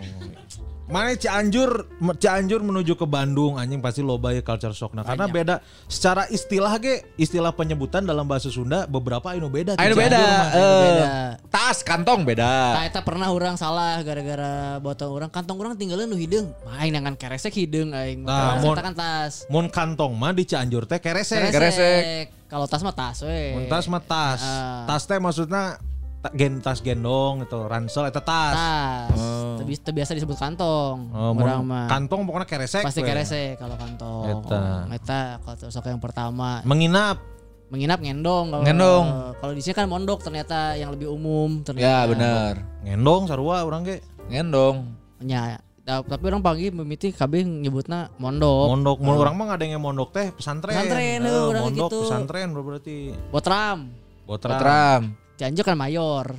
Mana 0.87 1.13
Cianjur 1.13 1.91
Cianjur 2.15 2.63
menuju 2.63 2.95
ke 2.95 3.03
Bandung 3.05 3.59
anjing 3.59 3.83
pasti 3.83 4.01
loba 4.01 4.31
ya 4.31 4.39
culture 4.39 4.71
shock 4.71 4.95
nah 4.95 5.03
karena 5.03 5.27
beda 5.27 5.55
secara 5.85 6.29
istilah 6.29 6.71
ge 6.77 7.03
istilah 7.17 7.51
penyebutan 7.51 8.03
dalam 8.03 8.23
bahasa 8.23 8.47
Sunda 8.49 8.87
beberapa 8.87 9.35
anu 9.35 9.51
beda 9.51 9.75
Anu 9.75 9.95
beda. 9.95 10.15
mah. 10.15 10.47
eh, 10.49 10.81
beda. 10.81 11.07
tas 11.51 11.83
kantong 11.83 12.23
Nah, 12.23 12.29
beda. 12.29 12.53
eta 12.85 13.03
pernah 13.03 13.29
orang 13.29 13.55
salah 13.55 13.99
gara-gara 14.01 14.79
botol 14.79 15.11
orang 15.13 15.27
kantong 15.27 15.59
orang 15.59 15.75
tinggalin 15.75 16.07
nu 16.07 16.15
hideung. 16.15 16.55
Main 16.65 16.95
dengan 16.95 17.15
keresek 17.15 17.51
hideung 17.53 17.91
aing. 17.91 18.23
Nah, 18.23 18.55
Nah, 18.55 18.63
mun- 18.63 18.79
kan 18.79 18.95
tas. 18.95 19.43
Mun 19.49 19.67
kantong 19.67 20.15
mah 20.15 20.31
di 20.31 20.47
Cianjur 20.47 20.87
teh 20.87 20.97
keresek. 20.97 21.51
Keresek. 21.51 22.31
Kalau 22.47 22.65
tas 22.65 22.79
mah 22.81 22.95
tas 22.95 23.21
we. 23.21 23.43
Mun 23.53 23.67
tas 23.67 23.91
mah 23.91 23.99
tas. 23.99 24.39
Ah. 24.39 24.87
Tas 24.87 25.03
teh 25.03 25.19
maksudnya 25.19 25.83
gen 26.31 26.59
tas 26.59 26.79
gendong 26.79 27.43
itu 27.43 27.59
ransel 27.63 28.05
eta 28.05 28.19
tas. 28.19 28.55
tas. 28.55 29.19
Bi- 29.61 29.77
teu 29.77 29.91
biasa 29.91 30.13
disebut 30.13 30.35
kantong. 30.35 31.11
Oh, 31.11 31.31
mun 31.31 31.43
Orang 31.43 31.63
mah 31.63 31.87
kantong 31.87 32.23
pokoknya 32.23 32.47
keresek. 32.47 32.83
pasti 32.83 33.01
we. 33.01 33.07
keresek 33.07 33.57
kalau 33.57 33.75
kantong. 33.75 34.25
Eta. 34.41 34.63
Eta 34.89 35.21
kalau 35.41 35.69
sok 35.69 35.87
yang 35.87 35.99
pertama 35.99 36.63
Menginap. 36.63 37.19
menginap 37.67 37.99
ngendong 37.99 38.47
kalau 38.49 38.63
Ngendong. 38.63 39.07
kalau 39.37 39.53
di 39.53 39.61
sini 39.61 39.75
kan 39.75 39.87
mondok 39.87 40.23
ternyata 40.23 40.75
yang 40.75 40.89
lebih 40.89 41.09
umum 41.09 41.61
ternyata. 41.61 41.83
Ya 41.85 41.99
benar. 42.05 42.53
Ngendong 42.81 43.27
sarua 43.27 43.61
orang 43.61 43.83
ge. 43.83 43.99
Ngendong. 44.27 44.87
Ya, 45.21 45.59
ta- 45.81 46.01
tapi 46.01 46.25
orang 46.27 46.41
pagi 46.41 46.71
mimiti 46.71 47.11
KB 47.11 47.43
nyebutna 47.43 48.07
mondok. 48.17 48.71
Mondok, 48.71 48.97
mun 49.01 49.17
orang 49.17 49.35
mah 49.35 49.47
ada 49.51 49.63
yang 49.63 49.81
mondok 49.81 50.11
teh 50.11 50.31
pesantren. 50.31 50.79
Pesantren, 50.79 51.19
Eh, 51.19 51.27
eh, 51.27 51.43
urang 51.43 51.65
mondok 51.67 51.91
gitu. 51.91 51.99
pesantren 52.05 52.47
berarti. 52.53 52.99
Botram. 53.29 53.79
Botram. 54.25 54.59
Tram. 54.59 55.03
Cianjur 55.37 55.63
kan 55.63 55.77
mayor. 55.77 56.33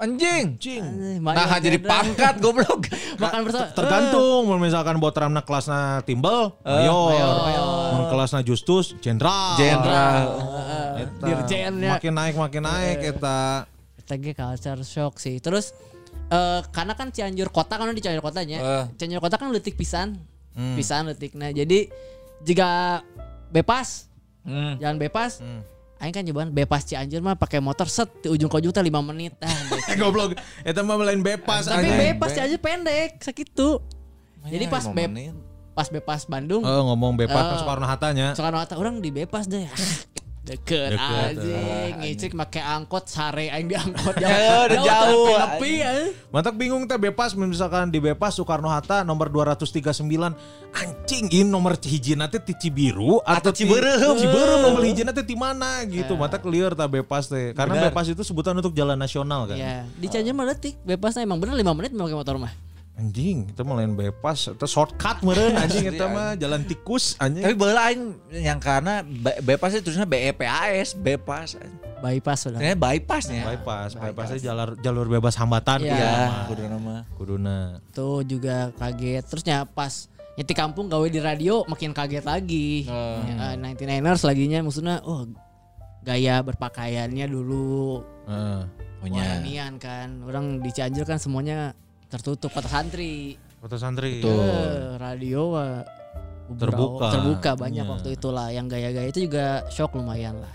Anjing. 0.00 0.56
Eh, 0.56 1.20
Nah, 1.20 1.34
mayor 1.36 1.60
jadi 1.60 1.76
pangkat 1.76 2.40
goblok. 2.40 2.88
makan 3.22 3.40
bersama. 3.44 3.68
Tergantung, 3.70 4.48
mun 4.48 4.56
misalkan 4.56 4.96
Botramna 4.96 5.44
kelasna 5.44 6.00
timbel, 6.02 6.56
mayor. 6.62 7.12
mayor. 7.12 7.36
Mun 7.92 8.04
kelasna 8.08 8.40
Justus, 8.40 8.96
jenderal. 8.98 9.60
Jenderal. 9.60 10.24
Eta. 10.96 11.24
Dirjennya. 11.26 11.90
Makin 11.96 12.12
naik 12.12 12.34
makin 12.34 12.62
naik 12.64 12.98
eta. 13.04 13.68
Eta 13.98 14.14
ge 14.16 14.32
culture 14.32 14.80
shock 14.82 15.20
sih. 15.20 15.36
Terus 15.36 15.76
eh 16.30 16.60
karena 16.70 16.94
kan 16.94 17.12
Cianjur 17.12 17.52
kota 17.52 17.76
kan 17.76 17.90
di 17.90 18.00
Cianjur 18.00 18.24
kotanya. 18.24 18.56
Eh. 18.56 18.84
Cianjur 18.96 19.20
kota 19.20 19.36
kan 19.36 19.52
letik 19.52 19.76
pisan. 19.76 20.16
Pisan 20.50 21.06
letik. 21.06 21.36
Nah, 21.36 21.48
jadi 21.50 21.88
jika 22.40 23.00
bebas, 23.48 24.08
Hmm. 24.40 24.80
jalan 24.80 24.96
bebas. 24.96 25.44
Aing 26.00 26.16
kan 26.16 26.24
nyobaan 26.24 26.48
bebas 26.48 26.88
Cianjur 26.88 27.20
mah 27.20 27.36
pakai 27.36 27.60
motor 27.60 27.84
set 27.84 28.08
di 28.24 28.32
ujung 28.32 28.48
ke 28.48 28.56
ujung 28.56 28.72
teh 28.72 28.80
5 28.80 28.88
menit 29.04 29.36
ah. 29.44 29.52
Eh 29.92 30.00
goblok, 30.00 30.32
eta 30.64 30.80
mah 30.80 30.96
lain 30.96 31.20
bebas 31.20 31.68
Tapi 31.68 31.92
bebas 31.92 32.32
Cianjur 32.32 32.56
pendek 32.56 33.20
sakitu. 33.20 33.84
Jadi 34.40 34.64
pas 34.66 34.80
lima 34.80 34.96
be 34.96 35.04
menit. 35.04 35.36
pas 35.70 35.86
bebas 35.86 36.24
Bandung, 36.24 36.64
Oh, 36.64 36.88
ngomong 36.88 37.14
bebas 37.14 37.36
kan 37.36 37.52
Eh. 37.52 37.60
Soekarno 37.60 37.84
Hatta-nya. 37.84 38.26
Soekarno 38.32 38.58
Hatta 38.58 38.80
orang 38.80 38.98
di 38.98 39.12
bebas 39.12 39.44
deh. 39.44 39.68
Deket, 40.50 40.98
Deket, 40.98 41.38
anjing, 41.38 41.92
ngicik 42.02 42.32
make 42.34 42.58
angkot 42.58 43.06
sare 43.06 43.46
aing 43.46 43.70
diangkot 43.70 44.18
Ya, 44.22 44.66
udah 44.66 44.78
jauh, 44.82 45.30
Nepi 45.30 45.72
ya. 45.78 45.90
Mantak 46.34 46.58
bingung 46.58 46.90
teh 46.90 46.98
bebas 46.98 47.38
misalkan 47.38 47.86
di 47.86 48.02
bebas 48.02 48.34
Soekarno 48.34 48.66
Hatta 48.66 49.06
nomor 49.06 49.30
239 49.30 50.02
anjing 50.70 51.26
ini 51.30 51.46
nomor 51.46 51.78
hijina 51.78 52.26
teh 52.26 52.42
ti 52.42 52.58
Cibiru 52.58 53.22
atau 53.22 53.54
ti- 53.54 53.62
Ciberem. 53.62 54.18
Ciberem 54.18 54.58
nomor 54.58 54.82
hijina 54.82 55.14
teh 55.14 55.22
di 55.22 55.38
mana 55.38 55.86
gitu. 55.86 56.18
Mantak 56.18 56.42
lieur 56.46 56.74
tah 56.74 56.90
bebas 56.90 57.30
teh. 57.30 57.54
Karena 57.54 57.86
bebas 57.86 58.10
itu 58.10 58.26
sebutan 58.26 58.58
untuk 58.58 58.74
jalan 58.74 58.98
nasional 58.98 59.46
kan. 59.46 59.54
Ya, 59.54 59.86
di 59.96 60.10
Cianjur 60.10 60.34
mah 60.34 60.50
detik, 60.50 60.74
bebasnya 60.82 61.22
emang 61.22 61.38
bener 61.38 61.54
5 61.54 61.78
menit 61.78 61.94
pakai 61.94 62.18
motor 62.18 62.36
mah. 62.42 62.69
Anjing, 63.00 63.48
itu 63.48 63.60
mah 63.64 63.80
lain 63.80 63.96
bebas, 63.96 64.52
itu 64.52 64.66
shortcut 64.68 65.24
meureun 65.24 65.56
anjing 65.64 65.88
itu 65.88 66.04
mah 66.04 66.36
jalan 66.36 66.60
tikus 66.68 67.16
anjing. 67.16 67.40
Tapi 67.40 67.56
bola 67.56 67.88
aing 67.88 68.12
yang 68.28 68.60
karena 68.60 69.00
be- 69.00 69.40
bebas 69.40 69.72
itu 69.72 69.88
tulisnya 69.88 70.04
BEPAS, 70.04 70.92
bebas. 70.94 71.56
Bypass 72.00 72.48
sudah. 72.48 72.56
Ternyata 72.60 72.80
bypassnya. 72.80 73.42
bypass, 73.44 73.90
bypassnya 73.92 74.38
jalur 74.40 74.68
jalur 74.80 75.06
bebas 75.08 75.36
hambatan 75.36 75.84
Iya. 75.84 75.96
Ya, 75.96 76.12
mah. 76.28 76.44
kudu 76.48 76.62
nama. 76.64 76.96
Kuduna. 77.16 77.58
Tuh 77.92 78.20
juga 78.24 78.72
kaget. 78.76 79.24
Terusnya 79.28 79.64
pas 79.64 80.08
nyeti 80.36 80.56
kampung 80.56 80.88
gawe 80.88 81.04
di 81.08 81.20
radio 81.20 81.64
makin 81.68 81.92
kaget 81.92 82.24
lagi. 82.24 82.88
Ya, 82.88 83.56
99ers 83.56 84.24
laginya 84.24 84.64
maksudnya 84.64 85.04
oh 85.04 85.28
gaya 86.00 86.40
berpakaiannya 86.40 87.28
dulu 87.28 88.00
Heeh. 88.24 88.60
Punya. 89.00 89.40
Wah, 89.40 89.72
kan. 89.80 90.08
Orang 90.24 90.60
di 90.60 90.68
Cianjur 90.72 91.04
kan 91.04 91.16
semuanya 91.16 91.72
tertutup 92.10 92.50
kota 92.50 92.66
santri. 92.66 93.38
Foto 93.56 93.76
santri. 93.76 94.18
Eh, 94.18 94.98
radio 94.98 95.54
wah, 95.54 95.80
Terbuka. 96.50 97.14
terbuka 97.14 97.50
banyak 97.54 97.86
Iya. 97.86 97.92
waktu 97.94 98.08
itulah 98.18 98.50
yang 98.50 98.66
gaya-gaya 98.66 99.06
itu 99.06 99.30
juga 99.30 99.62
shock 99.70 99.94
lumayan 99.94 100.42
lah 100.42 100.50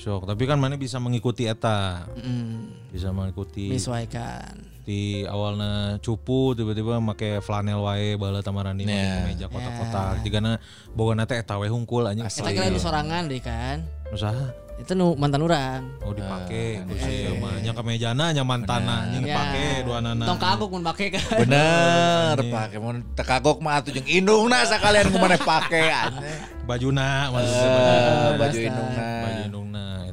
Sok, 0.00 0.24
tapi 0.24 0.48
kan 0.48 0.56
mana 0.56 0.74
bisa 0.74 0.96
mengikuti 0.96 1.44
eta. 1.44 2.08
Mm, 2.16 2.88
Bisa 2.88 3.12
mengikuti 3.12 3.68
menyesuaikan. 3.68 4.72
di 4.80 5.22
awalnya 5.22 6.00
cupu 6.00 6.56
tiba-tiba 6.56 6.98
make 6.98 7.38
flanel 7.40 7.84
wae 7.84 8.16
bala 8.16 8.40
tamarani 8.40 8.82
make 8.82 8.96
Ya. 8.96 9.22
meja 9.22 9.46
kotak-kotak. 9.46 10.24
Jigana 10.24 10.56
boga 10.90 11.14
teh 11.22 11.36
eta 11.36 11.54
we 11.54 11.68
hungkul 11.68 12.02
anjing. 12.02 12.24
Kita 12.24 12.48
kira 12.48 12.66
di 12.66 12.80
sorangan 12.80 13.28
deh 13.28 13.38
kan. 13.38 13.84
Usaha. 14.08 14.50
Itu 14.80 14.96
nu 14.96 15.12
mantan 15.14 15.44
orang. 15.44 15.84
Oh 16.00 16.10
dipake 16.10 16.80
ku 16.82 16.96
si 16.96 17.28
mah 17.36 17.60
nya 17.60 17.70
kamejana 17.70 18.32
nya 18.32 18.40
mantana 18.40 19.04
anjing 19.04 19.22
dipake 19.22 19.84
dua 19.84 20.00
nana. 20.00 20.24
Tong 20.24 20.40
kagok 20.40 20.68
mun 20.72 20.82
make 20.82 21.12
kan. 21.12 21.38
Bener, 21.38 22.34
pakai 22.40 22.78
mun 22.80 23.04
tekagok 23.12 23.60
mah 23.60 23.78
atuh 23.78 23.92
jeung 23.92 24.08
indungna 24.08 24.64
sakalian 24.64 25.12
ku 25.12 25.20
maneh 25.20 25.36
pake 25.38 25.84
anjing. 25.86 26.24
Bajuna 26.64 27.28
maksudnya 27.28 27.68
Eh, 27.68 28.30
baju 28.32 28.38
baju 28.40 28.58
indungna. 28.58 29.04
baju 29.20 29.40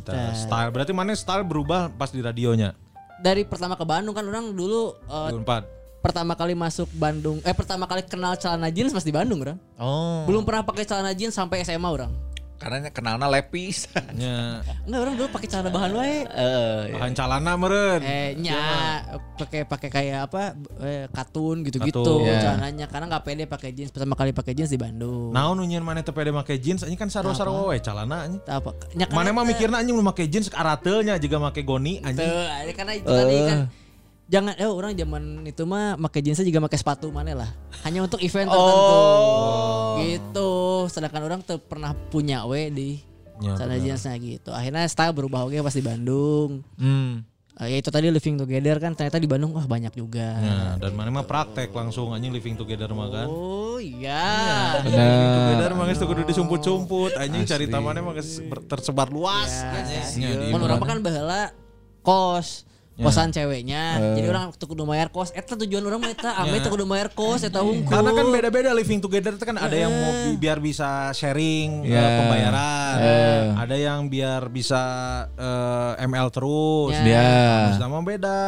eta 0.08 0.32
style. 0.32 0.72
Berarti 0.72 0.92
mana 0.96 1.12
style 1.12 1.44
berubah 1.44 1.92
pas 1.92 2.08
di 2.08 2.24
radionya. 2.24 2.72
Dari 3.20 3.44
pertama 3.44 3.76
ke 3.76 3.84
Bandung 3.84 4.14
kan 4.14 4.24
orang 4.24 4.54
dulu 4.54 4.94
Unpad. 5.10 5.66
pertama 5.98 6.38
kali 6.38 6.54
masuk 6.54 6.88
Bandung 6.94 7.42
eh 7.42 7.52
pertama 7.52 7.90
kali 7.90 8.06
kenal 8.06 8.38
celana 8.38 8.70
jeans 8.72 8.94
pas 8.96 9.04
di 9.04 9.12
Bandung 9.12 9.42
orang. 9.42 9.58
Oh, 9.76 10.24
Belum 10.24 10.46
pernah 10.46 10.64
pakai 10.64 10.86
celana 10.88 11.12
jeans 11.12 11.34
sampai 11.36 11.66
SMA 11.66 11.90
orang. 11.90 12.14
Karena 12.58 12.90
kenalna 12.90 13.30
lepis. 13.30 13.86
Nya 14.18 14.66
Enggak 14.84 15.00
orang 15.02 15.14
dulu 15.16 15.28
pakai 15.30 15.48
celana 15.48 15.70
bahan 15.70 15.92
wae. 15.94 16.18
Eh, 16.26 16.82
bahan 16.98 17.14
calana 17.14 17.52
meureun. 17.54 18.02
Eh 18.02 18.34
nya 18.36 18.60
pakai 19.38 19.64
pakai 19.64 19.90
kayak 19.90 20.20
apa 20.28 20.58
eh, 20.82 21.06
katun 21.08 21.62
gitu-gitu. 21.62 22.26
Ya. 22.26 22.42
celananya 22.42 22.86
karena 22.90 23.06
nggak 23.08 23.24
pede 23.24 23.44
pakai 23.46 23.70
jeans 23.72 23.94
pertama 23.94 24.18
kali 24.18 24.34
pakai 24.34 24.54
jeans 24.54 24.74
di 24.74 24.80
Bandung. 24.82 25.30
Naon 25.32 25.56
nu 25.56 25.64
nyieun 25.64 25.86
maneh 25.86 26.02
teu 26.02 26.12
pede 26.12 26.34
make 26.34 26.58
jeans 26.58 26.82
anjing 26.82 26.98
kan 26.98 27.08
sarua-sarua 27.08 27.70
we 27.70 27.80
calana 27.80 28.26
anjing. 28.26 28.42
Apa? 28.44 28.74
Nya 28.98 29.06
Mana 29.14 29.30
mah 29.32 29.46
eta- 29.46 29.50
mikirna 29.54 29.78
anjing 29.80 29.96
mau 29.96 30.10
make 30.10 30.26
jeans 30.28 30.50
arateulnya 30.50 31.16
juga 31.18 31.38
make 31.38 31.62
goni 31.62 32.02
Tuh, 32.02 32.08
anjing. 32.10 32.28
ada 32.28 32.72
karena 32.74 32.94
itu 32.98 33.08
tadi 33.08 33.38
kan 33.46 33.60
jangan 34.28 34.54
eh 34.60 34.68
orang 34.68 34.92
zaman 34.94 35.48
itu 35.48 35.64
mah 35.64 35.96
pakai 36.08 36.20
jeansnya 36.24 36.48
juga 36.48 36.64
pakai 36.68 36.80
sepatu 36.80 37.08
mana 37.12 37.34
lah. 37.34 37.50
Hanya 37.88 38.04
untuk 38.04 38.20
event 38.20 38.52
tertentu. 38.52 39.00
Gitu. 40.04 40.52
Sedangkan 40.92 41.22
orang 41.24 41.40
tuh 41.44 41.60
pernah 41.60 41.96
punya 42.12 42.44
we 42.48 42.72
di 42.72 42.90
Ya, 43.38 43.54
sana 43.54 43.78
jeansnya 43.78 44.18
gitu. 44.18 44.50
Akhirnya 44.50 44.90
style 44.90 45.14
berubah 45.14 45.46
oke 45.46 45.62
pas 45.62 45.76
di 45.78 45.86
Bandung. 45.86 46.66
Hmm. 46.74 47.22
Eh, 47.58 47.74
ya 47.74 47.78
itu 47.82 47.90
tadi 47.90 48.10
living 48.10 48.38
together 48.38 48.78
kan 48.78 48.94
ternyata 48.94 49.18
di 49.18 49.30
Bandung 49.30 49.54
wah 49.54 49.66
banyak 49.66 49.94
juga. 49.98 50.38
Nah, 50.38 50.74
dan 50.78 50.94
mana 50.94 51.10
mah 51.10 51.26
praktek 51.26 51.74
langsung 51.74 52.14
anjing 52.14 52.34
living 52.34 52.54
together 52.54 52.90
mah 52.94 53.10
kan. 53.10 53.26
oh 53.30 53.78
iya. 53.82 54.78
Living 54.86 55.34
together 55.54 55.72
mah 55.74 55.86
geus 55.90 56.02
kudu 56.02 56.22
disumput-sumput. 56.26 57.18
Anjing 57.18 57.46
cari 57.46 57.66
tamannya 57.70 58.02
mah 58.06 58.14
tersebar 58.70 59.10
luas 59.10 59.66
anjing. 59.66 60.06
Nya, 60.22 60.30
di 60.38 60.46
Mun 60.54 60.62
orang 60.66 60.82
kan 60.82 60.98
baheula 61.02 61.54
kos. 62.02 62.66
Ya. 62.66 62.77
Kosan 63.00 63.30
ceweknya 63.30 63.84
jadi 64.14 64.28
orang 64.28 64.50
tuh 64.52 64.68
kudu 64.68 64.84
bayar 64.84 65.08
kos 65.08 65.30
eta 65.32 65.54
tujuan 65.56 65.84
orang 65.84 66.00
mah 66.00 66.10
eta 66.10 66.34
ame 66.36 66.58
tuh 66.60 66.72
kudu 66.72 66.84
bayar 66.84 67.10
kos 67.10 67.42
eta 67.42 67.62
hungkul 67.62 67.88
Karena 67.88 68.10
kan 68.12 68.26
beda-beda 68.28 68.70
living 68.72 68.98
together 68.98 69.32
itu 69.32 69.44
kan 69.44 69.56
ada 69.56 69.72
yang 69.72 69.92
mau 69.92 70.12
bi- 70.26 70.40
biar 70.40 70.58
bisa 70.58 70.88
sharing 71.12 71.84
Ya. 71.84 72.00
eh, 72.00 72.10
pembayaran, 72.18 72.96
ada 73.56 73.76
yang 73.76 74.06
biar 74.06 74.48
bisa 74.48 74.82
eh, 75.32 76.04
ML 76.04 76.28
terus. 76.30 76.94
Ya. 76.96 77.06
Ya. 77.06 77.30
Terus 77.68 77.80
nama 77.80 77.98
beda. 78.00 78.40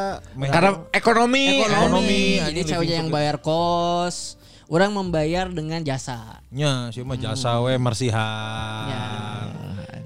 Karena 0.44 0.72
ekonomi. 0.90 1.46
ekonomi. 1.60 1.62
Ekonomi, 1.62 2.24
Jadi 2.44 2.60
ceweknya 2.66 2.96
yang 2.98 3.10
bayar 3.10 3.38
kos, 3.40 4.36
orang 4.66 4.92
membayar 4.92 5.46
dengan 5.48 5.82
jasa. 5.82 6.42
nya 6.50 6.90
sih 6.90 7.02
mah 7.02 7.16
jasa 7.16 7.62
we 7.62 7.78
marsihan. 7.78 8.86
Ya. 8.88 9.06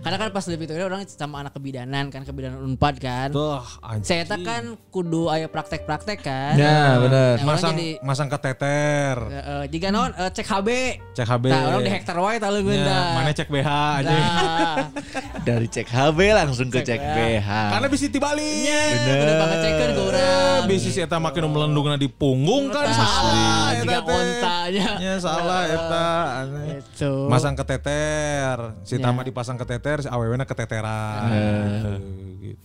Karena 0.03 0.17
kan 0.19 0.29
pas 0.29 0.45
lebih 0.45 0.67
itu 0.67 0.75
orang 0.77 1.07
sama 1.07 1.39
anak 1.39 1.55
kebidanan 1.55 2.11
kan 2.11 2.27
kebidanan 2.27 2.59
unpad 2.59 2.99
kan. 2.99 3.31
Tuh. 3.31 3.63
Saya 4.03 4.27
kan 4.27 4.75
kudu 4.91 5.31
aya 5.31 5.47
praktek-praktek 5.47 6.19
kan. 6.19 6.59
Ya, 6.59 6.99
bener. 6.99 7.39
Nah, 7.39 7.47
orang 7.47 7.55
masang 7.55 7.73
jadi 7.73 7.89
masang 8.03 8.27
keteter. 8.27 9.15
eh, 9.23 9.39
eh, 9.39 9.63
jika 9.71 9.87
non 9.89 10.11
eh, 10.11 10.27
cek 10.27 10.43
HB. 10.43 10.69
Cek 11.15 11.27
HB. 11.27 11.45
Nah, 11.47 11.61
orang 11.71 11.81
di 11.81 11.91
hektar 11.91 12.17
wae 12.19 12.35
tah 12.35 12.51
leungeun 12.51 12.75
Nya, 12.75 12.85
dah. 12.85 13.03
mana 13.15 13.31
cek 13.31 13.47
BH 13.47 13.69
aja. 14.03 14.11
Nah, 14.11 14.77
Dari 15.47 15.67
cek 15.67 15.87
HB 15.87 16.19
langsung 16.35 16.67
ke 16.67 16.83
cek 16.83 16.99
BH. 16.99 17.49
Karena 17.49 17.87
bisa 17.87 18.05
dibalik. 18.07 18.91
udah 19.03 19.35
banget 19.39 19.57
cekeun 19.61 19.89
ke 19.89 20.01
urang. 20.03 20.61
Bisa 20.67 20.87
sih 20.89 21.01
eta 21.01 21.17
makin 21.17 21.47
melendungna 21.47 21.95
di 21.95 22.07
punggung 22.07 22.67
kan 22.67 22.87
salah 22.89 23.71
eta 23.71 23.83
Jika 23.83 23.99
ontanya. 24.03 24.89
Nya 24.97 25.13
salah 25.17 25.61
eta 25.65 26.05
aneh. 26.41 26.79
Itu. 26.79 27.27
Masang 27.27 27.53
keteter, 27.53 28.57
si 28.83 28.95
Ya. 28.95 29.03
Tama 29.03 29.19
dipasang 29.21 29.59
keteter, 29.59 29.92
si 29.99 30.09
awewena 30.09 30.47
keteteran. 30.47 31.29
Gitu. 31.29 31.91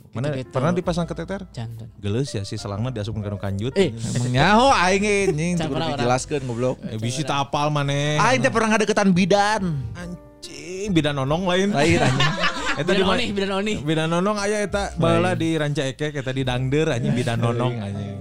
Mana 0.08 0.32
Gitu-gitu. 0.32 0.50
pernah 0.50 0.72
dipasang 0.72 1.06
keteter? 1.06 1.44
Jangan. 1.52 1.86
Geus 2.00 2.32
ya 2.32 2.42
si 2.42 2.56
selangna 2.56 2.88
diasupkeun 2.88 3.22
ka 3.22 3.30
nu 3.30 3.38
kanjut. 3.38 3.72
Eh, 3.74 3.92
Emang 3.92 4.32
nyaho 4.32 4.66
aing 4.72 5.04
Can 5.54 5.68
kudu 5.68 5.82
dijelaskeun 5.94 6.42
goblok. 6.44 6.76
Eh, 6.84 6.98
bisi 6.98 7.22
tak 7.22 7.48
apal 7.48 7.68
maneh. 7.68 8.18
Aing 8.18 8.40
teh 8.40 8.50
pernah 8.50 8.74
ngadeketan 8.74 9.12
bidan. 9.12 9.62
Anjing, 9.94 10.90
bidan 10.90 11.14
nonong 11.14 11.44
lain. 11.46 11.68
Lain 11.70 11.98
anjing. 12.00 12.32
Eta 12.78 12.94
di 12.94 13.02
bidan 13.02 13.10
mana? 13.10 13.18
oni, 13.18 13.26
bidan 13.34 13.50
oni. 13.52 13.74
Bidan 13.82 14.06
nonong 14.08 14.36
aya 14.38 14.62
eta 14.62 14.94
baheula 14.94 15.34
di 15.34 15.58
Ranca 15.58 15.82
Ekek 15.82 16.14
eta 16.14 16.30
di 16.30 16.46
Dangder 16.46 16.94
anjing 16.94 17.10
bidan 17.10 17.42
nonong 17.42 17.74
anjing. 17.74 18.16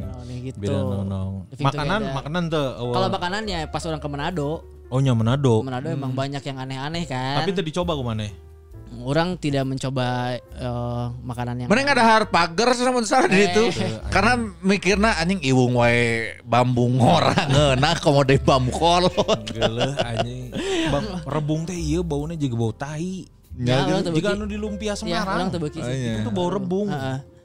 Gitu. 0.50 0.58
Bidan 0.58 0.82
nonong. 0.82 1.46
Makanan 1.62 2.02
makanan 2.14 2.44
teu. 2.50 2.66
eueuh. 2.80 2.94
Kalau 2.94 3.08
makanannya 3.12 3.60
pas 3.70 3.84
orang 3.86 4.02
ke 4.02 4.10
Manado, 4.10 4.50
Oh 4.88 4.98
nya 4.98 5.12
Manado. 5.14 5.62
Manado 5.62 5.92
emang 5.92 6.16
banyak 6.16 6.40
yang 6.42 6.58
aneh-aneh 6.58 7.04
kan. 7.06 7.44
Tapi 7.44 7.54
teu 7.54 7.62
dicoba 7.62 7.94
ku 7.94 8.02
maneh. 8.02 8.32
Orang 9.08 9.40
tidak 9.40 9.64
mencoba 9.64 10.36
eh, 10.36 11.06
makanan 11.24 11.64
yang 11.64 11.70
Mana 11.72 11.80
nggak 11.80 11.96
ada 11.96 12.06
harus 12.06 12.28
pagar 12.28 12.76
sama 12.76 13.00
salah 13.08 13.32
di 13.32 13.40
itu. 13.40 13.64
Karena 14.12 14.36
mikirna 14.60 15.16
anjing 15.16 15.40
iwung 15.42 15.80
wae 15.80 16.36
bambu 16.44 16.92
ngorang 16.92 17.48
ngeuna 17.48 17.96
komode 18.04 18.36
bambu 18.44 18.76
kolot. 18.76 19.16
Geuleuh 19.48 19.96
anjing. 19.96 20.52
Ba- 20.92 21.24
Rebung 21.24 21.64
teh 21.64 21.74
ieu 21.74 22.04
bauna 22.04 22.36
juga 22.36 22.56
bau 22.60 22.76
tai. 22.76 23.32
Ya, 23.58 23.88
orang 23.88 24.04
tebeki. 24.04 24.20
Jika 24.22 24.30
anu 24.36 24.46
di 24.46 24.58
lumpia 24.60 24.92
Ya, 24.92 24.94
Semarang. 24.94 25.36
orang 25.40 25.50
tebeki 25.50 25.80
sih. 25.80 25.96
Itu 26.14 26.28
tuh 26.28 26.34
bau 26.36 26.52
rebung. 26.52 26.92
Heeh. 26.92 27.40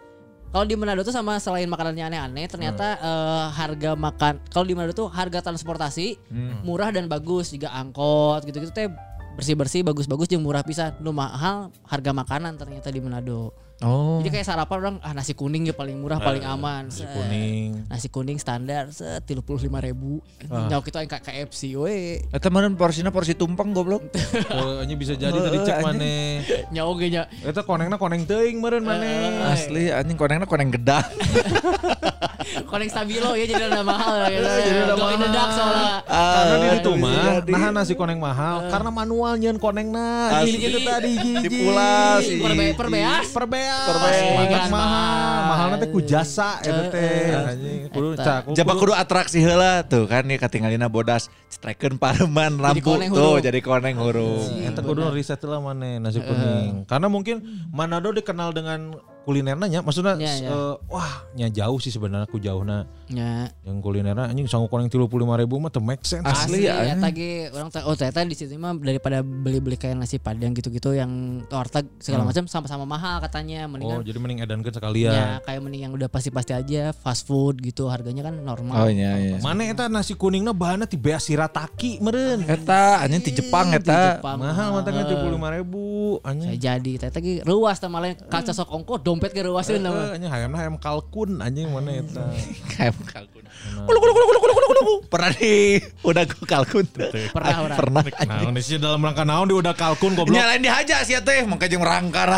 Kalau 0.52 0.68
di 0.68 0.76
Manado 0.76 1.00
tuh 1.00 1.16
sama 1.16 1.40
selain 1.40 1.64
makanannya 1.64 2.12
aneh-aneh, 2.12 2.44
ternyata 2.44 3.00
eh, 3.00 3.44
harga 3.56 3.96
makan 3.96 4.36
kalau 4.52 4.68
di 4.68 4.76
Manado 4.76 4.92
tuh 4.92 5.08
harga 5.08 5.40
transportasi 5.40 6.20
murah 6.60 6.92
dan 6.92 7.08
bagus, 7.08 7.48
juga 7.48 7.72
angkot 7.72 8.44
gitu-gitu 8.44 8.68
teh 8.68 8.92
bersih-bersih, 9.36 9.82
bagus-bagus 9.82 10.28
yang 10.30 10.44
murah 10.44 10.64
bisa. 10.64 10.96
Nu 11.00 11.10
mahal 11.10 11.72
harga 11.88 12.10
makanan 12.12 12.60
ternyata 12.60 12.92
di 12.92 13.00
Manado. 13.00 13.52
Oh. 13.82 14.22
Jadi 14.22 14.30
kayak 14.38 14.46
sarapan 14.46 14.76
orang 14.78 14.96
ah 15.02 15.12
nasi 15.12 15.34
kuning 15.34 15.66
ya 15.66 15.74
paling 15.74 15.98
murah, 15.98 16.22
paling 16.22 16.46
aman. 16.46 16.86
Nasi 16.86 17.02
Set. 17.02 17.10
kuning. 17.10 17.68
Nasi 17.90 18.06
kuning 18.08 18.38
standar 18.38 18.88
set 18.94 19.26
35 19.26 19.66
ribu. 19.82 20.22
Nyawa 20.46 20.82
kita 20.82 21.02
yang 21.02 21.10
kayak 21.10 21.24
KFC 21.26 21.74
we. 21.74 22.22
Eta 22.30 22.46
meureun 22.48 22.78
porsina 22.78 23.10
porsi 23.10 23.34
tumpeng 23.34 23.74
goblok. 23.74 24.06
Oh, 24.52 24.84
anjing 24.84 25.00
bisa 25.00 25.16
jadi 25.16 25.32
tadi 25.32 25.58
cek 25.64 25.76
maneh. 25.80 26.44
Nyawa 26.70 26.92
ge 27.00 27.08
nya. 27.08 27.22
Eta 27.42 27.64
konengna 27.64 27.96
koneng 27.96 28.28
teuing 28.28 28.60
meureun 28.60 28.84
maneh. 28.84 29.42
Asli 29.48 29.88
anjing 29.90 30.14
konengna 30.14 30.44
koneng 30.46 30.70
gedang. 30.70 31.02
Koneng 32.42 32.88
stabilo 32.90 33.32
ya 33.32 33.44
jadi 33.48 33.70
udah 33.70 33.84
mahal 33.86 34.28
ya. 34.28 34.40
Jadi 34.42 34.80
udah 34.84 34.96
mahal. 34.98 35.30
dark 35.30 35.50
soalnya. 35.54 35.94
Karena 36.04 36.56
di 36.58 36.68
Aduh, 36.82 36.94
mah 36.98 37.40
nah 37.46 37.70
nasi 37.70 37.92
koneng 37.94 38.18
mahal 38.18 38.68
karena 38.68 38.90
manual 38.90 39.38
nyeun 39.38 39.56
konengna. 39.56 40.42
Asli. 40.42 40.58
Jadi 40.58 40.66
itu 40.68 40.80
tadi 40.84 41.10
hiji. 41.16 41.44
Dipulas, 41.48 42.22
Perbe- 42.26 42.74
perbeas. 42.76 43.26
Perbeas. 43.30 43.71
Perbeas. 43.82 44.16
Makan 44.32 44.62
Mahal. 44.68 45.40
mahal. 45.44 45.68
Teh 45.74 45.88
ku 45.88 46.00
jasa 46.00 46.60
eta 46.60 46.82
teh. 46.88 47.34
Anjing 47.34 47.78
kudu 47.90 48.08
Eta. 48.14 48.22
cak. 48.22 48.42
Jaba 48.54 48.72
kudu 48.74 48.92
atraksi 48.92 49.38
heula 49.38 49.82
tuh 49.82 50.06
kan 50.06 50.22
ya 50.24 50.36
katinggalina 50.36 50.86
bodas 50.86 51.26
cetrekeun 51.48 51.96
pareman 51.96 52.56
lampu 52.56 52.80
tuh 53.08 53.38
jadi 53.38 53.58
koneng 53.58 53.96
huruf. 53.96 54.46
Eta 54.54 54.80
kudu 54.80 55.10
riset 55.10 55.42
lah 55.42 55.58
mana 55.58 55.98
nasi 55.98 56.20
kuning. 56.20 56.84
Karena 56.84 57.06
mungkin 57.06 57.42
Manado 57.68 58.10
dikenal 58.10 58.52
dengan 58.52 58.94
kulinernya 59.22 59.66
nya. 59.68 59.80
Maksudnya 59.80 60.14
Ya, 60.16 60.32
ya. 60.36 60.48
eh, 60.50 60.74
wah 60.86 61.12
nya 61.32 61.46
jauh 61.48 61.78
sih 61.78 61.90
sebenarnya 61.90 62.26
ku 62.26 62.38
jauhna. 62.38 62.86
Ya. 63.12 63.52
Yang 63.62 63.78
kulinernya 63.78 64.24
anjing 64.24 64.46
sanggup 64.46 64.68
koneng 64.68 64.88
35 64.88 65.04
ribu 65.38 65.54
mah 65.58 65.68
teu 65.68 65.78
make 65.78 66.00
sense. 66.02 66.24
Asli, 66.24 66.64
ya. 66.64 66.80
ya 66.82 66.94
tadi 66.94 67.46
orang 67.46 67.68
ta- 67.68 67.84
oh 67.84 67.92
ternyata 67.92 68.24
di 68.24 68.32
situ 68.32 68.56
mah 68.56 68.72
daripada 68.74 69.20
beli-beli 69.20 69.76
kayak 69.76 69.96
nasi 69.96 70.16
padang 70.16 70.50
gitu-gitu 70.50 70.92
yang 70.92 71.12
warteg 71.46 71.86
segala 71.98 72.24
macam 72.24 72.44
sama-sama 72.46 72.82
mahal 72.82 73.20
katanya 73.20 73.64
Oh, 73.64 73.70
mendingan 73.70 74.00
jadi 74.02 74.18
mending 74.18 74.40
edankeun 74.40 74.68
ya 74.68 74.74
sekalian. 74.74 75.14
kayak 75.42 75.60
mending 75.60 75.82
yang 75.82 75.92
udah 75.92 76.08
pasti-pasti 76.08 76.52
aja 76.52 76.90
fast 76.92 77.24
food 77.24 77.60
gitu 77.60 77.86
harganya 77.86 78.24
kan 78.24 78.34
normal. 78.34 78.74
Oh 78.78 78.88
iya 78.88 79.14
iya. 79.14 79.36
Mana 79.38 79.64
eta 79.64 79.86
nasi 79.86 80.12
kuningna 80.12 80.50
bahanna 80.50 80.84
ti 80.84 80.96
bea 80.96 81.16
shirataki 81.16 82.00
meureun. 82.00 82.42
Eta 82.42 83.00
anjing 83.00 83.20
di 83.20 83.32
Jepang 83.34 83.70
eta. 83.70 84.18
Mahal 84.24 84.72
mantengna 84.72 85.04
35 85.04 85.20
ribu 85.54 85.84
Saya 86.14 86.28
anjing. 86.28 86.50
jadi 86.56 86.92
ternyata 86.98 87.18
lagi 87.18 87.34
ruas 87.42 87.76
teh 87.76 87.86
malah 87.86 88.16
kaca 88.16 88.50
sok 88.50 88.72
ongko 88.72 88.94
dompet 88.98 89.30
ke 89.30 89.42
ruasin 89.42 89.78
nama. 89.78 90.12
anjing 90.12 90.30
hayam 90.30 90.52
hayam 90.52 90.74
kalkun 90.76 91.38
anjing 91.38 91.68
mana 91.68 91.92
eta. 91.94 92.24
Kalkun. 93.06 93.44
Kulu 93.86 93.98
kulu 93.98 94.12
kulu 94.12 94.24
kulu 94.26 94.38
kulu 94.40 94.66
kulu. 94.70 94.94
Pernah 95.10 95.30
di 95.34 95.78
udah 96.02 96.22
gue 96.24 96.46
kalkun. 96.46 96.86
Pernah 97.34 97.56
orang. 97.66 97.78
Pernah. 97.78 98.02
Nah, 98.06 98.40
ini 98.48 98.60
sih 98.62 98.78
dalam 98.78 99.02
rangka 99.02 99.24
naon 99.26 99.50
di 99.50 99.54
udah 99.54 99.74
kalkun 99.74 100.14
goblok. 100.14 100.34
Nyalain 100.34 100.62
dihaja 100.62 101.02
sih 101.02 101.18
teh, 101.20 101.42
makanya 101.44 101.70
jeung 101.72 101.82
merangkar. 101.82 102.30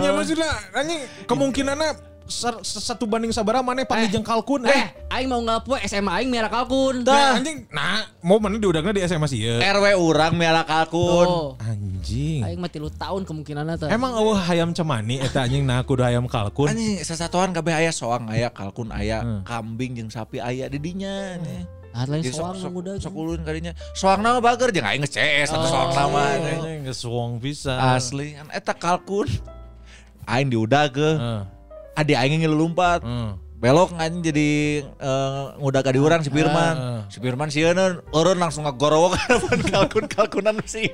Ya 0.00 0.10
maksudnya 0.14 0.50
anjing 0.76 1.00
kemungkinannya 1.24 1.90
satu 2.62 3.10
banding 3.10 3.34
sabaraha 3.34 3.64
mana 3.64 3.82
panggil 3.82 4.18
jeung 4.18 4.26
kalkun 4.26 4.62
Eh, 4.62 4.70
eh. 4.70 4.86
aing 5.10 5.26
mau 5.26 5.42
ngelapoe 5.42 5.82
SMA 5.82 6.22
aing 6.22 6.30
merah 6.30 6.46
kalkun. 6.46 7.02
Nah, 7.02 7.40
anjing 7.40 7.66
nah 7.74 8.06
mau 8.22 8.38
mana 8.38 8.54
diudangna 8.54 8.94
di 8.94 9.02
SMA 9.02 9.26
sih 9.26 9.42
ya. 9.42 9.58
RW 9.74 9.98
urang 9.98 10.38
miara 10.38 10.62
kalkun. 10.62 11.26
Tuh. 11.26 11.48
Anjing. 11.58 12.46
Aing 12.46 12.58
mah 12.62 12.70
tilu 12.70 12.86
tahun 12.86 13.26
kemungkinannya 13.26 13.74
tuh. 13.82 13.88
Emang 13.90 14.14
eueuh 14.14 14.38
hayam 14.38 14.70
cemani 14.70 15.18
eta 15.18 15.42
anjing 15.42 15.66
nah 15.66 15.82
kudu 15.82 16.06
hayam 16.06 16.30
kalkun. 16.30 16.70
Anjing 16.70 17.02
sesatuan 17.02 17.50
kabeh 17.50 17.74
aya 17.74 17.90
soang 17.90 18.30
aya 18.30 18.46
kalkun 18.54 18.94
aya 18.94 19.42
kambing 19.42 19.98
jeung 19.98 20.10
sapi 20.10 20.38
aya 20.38 20.70
di 20.70 20.78
dinya 20.78 21.34
nih. 21.42 21.66
Ah, 21.90 22.06
lain 22.06 22.22
Jadi 22.22 22.38
soang 22.38 22.54
sok, 22.54 22.70
udah. 22.70 23.02
sok, 23.02 23.10
ulun 23.18 23.42
kadinya. 23.42 23.74
Soang 23.98 24.22
nama 24.22 24.38
bager 24.38 24.70
jeung 24.70 24.86
aing 24.86 25.02
nge-CS 25.02 25.50
atau 25.50 25.66
soang 25.66 25.90
nama. 25.90 26.38
nih. 26.38 26.54
Anjing 26.54 26.80
geus 26.86 27.02
wong 27.02 27.42
pisan. 27.42 27.74
Asli, 27.74 28.38
kan 28.38 28.46
eta 28.54 28.70
kalkun. 28.70 29.26
Aing 30.30 30.54
diudag 30.54 30.94
ke. 30.94 31.10
Heeh. 31.18 31.42
Adi 31.96 32.12
aing 32.14 32.42
ngelumpat. 32.44 33.02
Heeh. 33.02 33.30
belok 33.60 33.92
kan 33.92 34.24
jadi 34.24 34.80
eh, 34.88 35.44
ngudak 35.60 35.84
ka 35.84 35.92
diurang 35.92 36.24
si 36.24 36.32
Firman. 36.32 36.74
Ah. 36.80 37.00
Si 37.12 37.20
Firman 37.20 37.52
sieun 37.52 37.76
eureun 38.08 38.40
langsung 38.40 38.64
ngagorowok 38.64 39.12
harapan 39.20 39.60
kalkun-kalkunan 39.68 40.56
sih. 40.64 40.88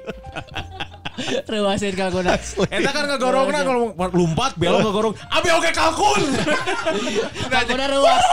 Rewasin 1.52 1.94
kalkun. 1.96 2.26
Eta 2.68 2.90
kan 2.92 3.06
ngegorongna 3.08 3.62
kalau 3.62 3.94
lompat 3.94 4.58
belok 4.58 4.82
ngegorong. 4.82 5.14
Abi 5.30 5.48
oke 5.54 5.70
kalkun. 5.72 6.22
Kalkun 7.54 7.80
ruas. 7.80 8.24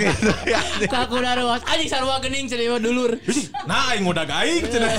Gitu 0.00 0.32
ya. 0.48 0.60
Kalkun 0.88 1.22
ruas. 1.22 1.60
Anjing 1.68 1.92
sarua 1.92 2.18
gening 2.24 2.48
cenah 2.50 2.74
mah 2.74 2.80
dulur. 2.82 3.12
Nah, 3.68 3.94
aing 3.94 4.08
udah 4.08 4.24
gaing 4.26 4.64
cenah. 4.66 4.90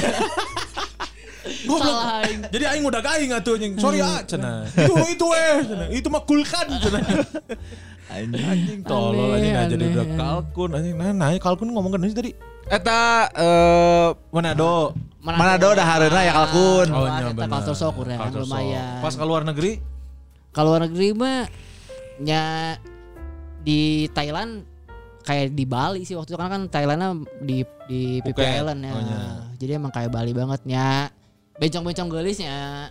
Salah 1.65 2.23
aing. 2.23 2.39
Jadi 2.49 2.63
aing 2.65 2.83
udah 2.85 3.01
gaing 3.01 3.31
atuh 3.33 3.53
anjing. 3.57 3.73
Sorry 3.77 3.99
ah 3.99 4.21
cenah. 4.23 4.67
Itu 4.73 4.93
itu 5.09 5.27
eh 5.33 5.57
cenah. 5.65 5.87
Itu 5.91 6.07
mah 6.13 6.23
kulkan 6.23 6.67
cenah. 6.79 7.03
Anjing 8.09 8.81
tolol 8.81 9.37
anjing 9.37 9.53
nah, 9.53 9.69
jadi 9.69 9.85
udah 9.93 10.07
kalkun 10.17 10.69
anjing. 10.73 10.97
Nah, 10.97 11.13
nah 11.13 11.29
kalkun 11.37 11.69
ngomong 11.69 11.93
kan 11.93 12.01
tadi. 12.09 12.33
Eta 12.65 13.29
eh 13.37 14.07
Manado. 14.33 14.97
Manado 15.21 15.69
dah 15.77 15.85
hareuna 15.85 16.21
ya 16.25 16.33
kalkun. 16.33 16.87
Oh, 16.89 17.05
iya, 17.05 17.29
eta 17.29 17.37
bener. 17.37 17.53
culture 17.53 17.77
shock 17.77 18.01
urang 18.01 18.17
lumayan. 18.33 19.01
Pas 19.03 19.13
ke 19.13 19.25
luar 19.25 19.45
negeri 19.45 19.77
Kalau 20.49 20.73
luar 20.73 20.89
negeri 20.89 21.13
mah 21.13 21.45
nya 22.17 22.73
di 23.61 24.09
Thailand 24.09 24.65
kayak 25.21 25.53
di 25.53 25.65
Bali 25.69 26.01
sih 26.01 26.17
waktu 26.17 26.33
itu 26.33 26.37
karena 26.41 26.51
kan 26.57 26.63
Thailandnya 26.73 27.09
di 27.45 27.61
di 27.85 28.01
PP 28.25 28.33
Phuket. 28.33 28.57
Island 28.65 28.79
ya. 28.81 28.91
Oh, 28.97 29.01
iya. 29.05 29.21
Jadi 29.61 29.71
emang 29.77 29.93
kayak 29.93 30.09
Bali 30.09 30.33
banget 30.33 30.61
nya. 30.65 31.13
Bencong-bencong 31.59 32.09
gelisnya. 32.09 32.89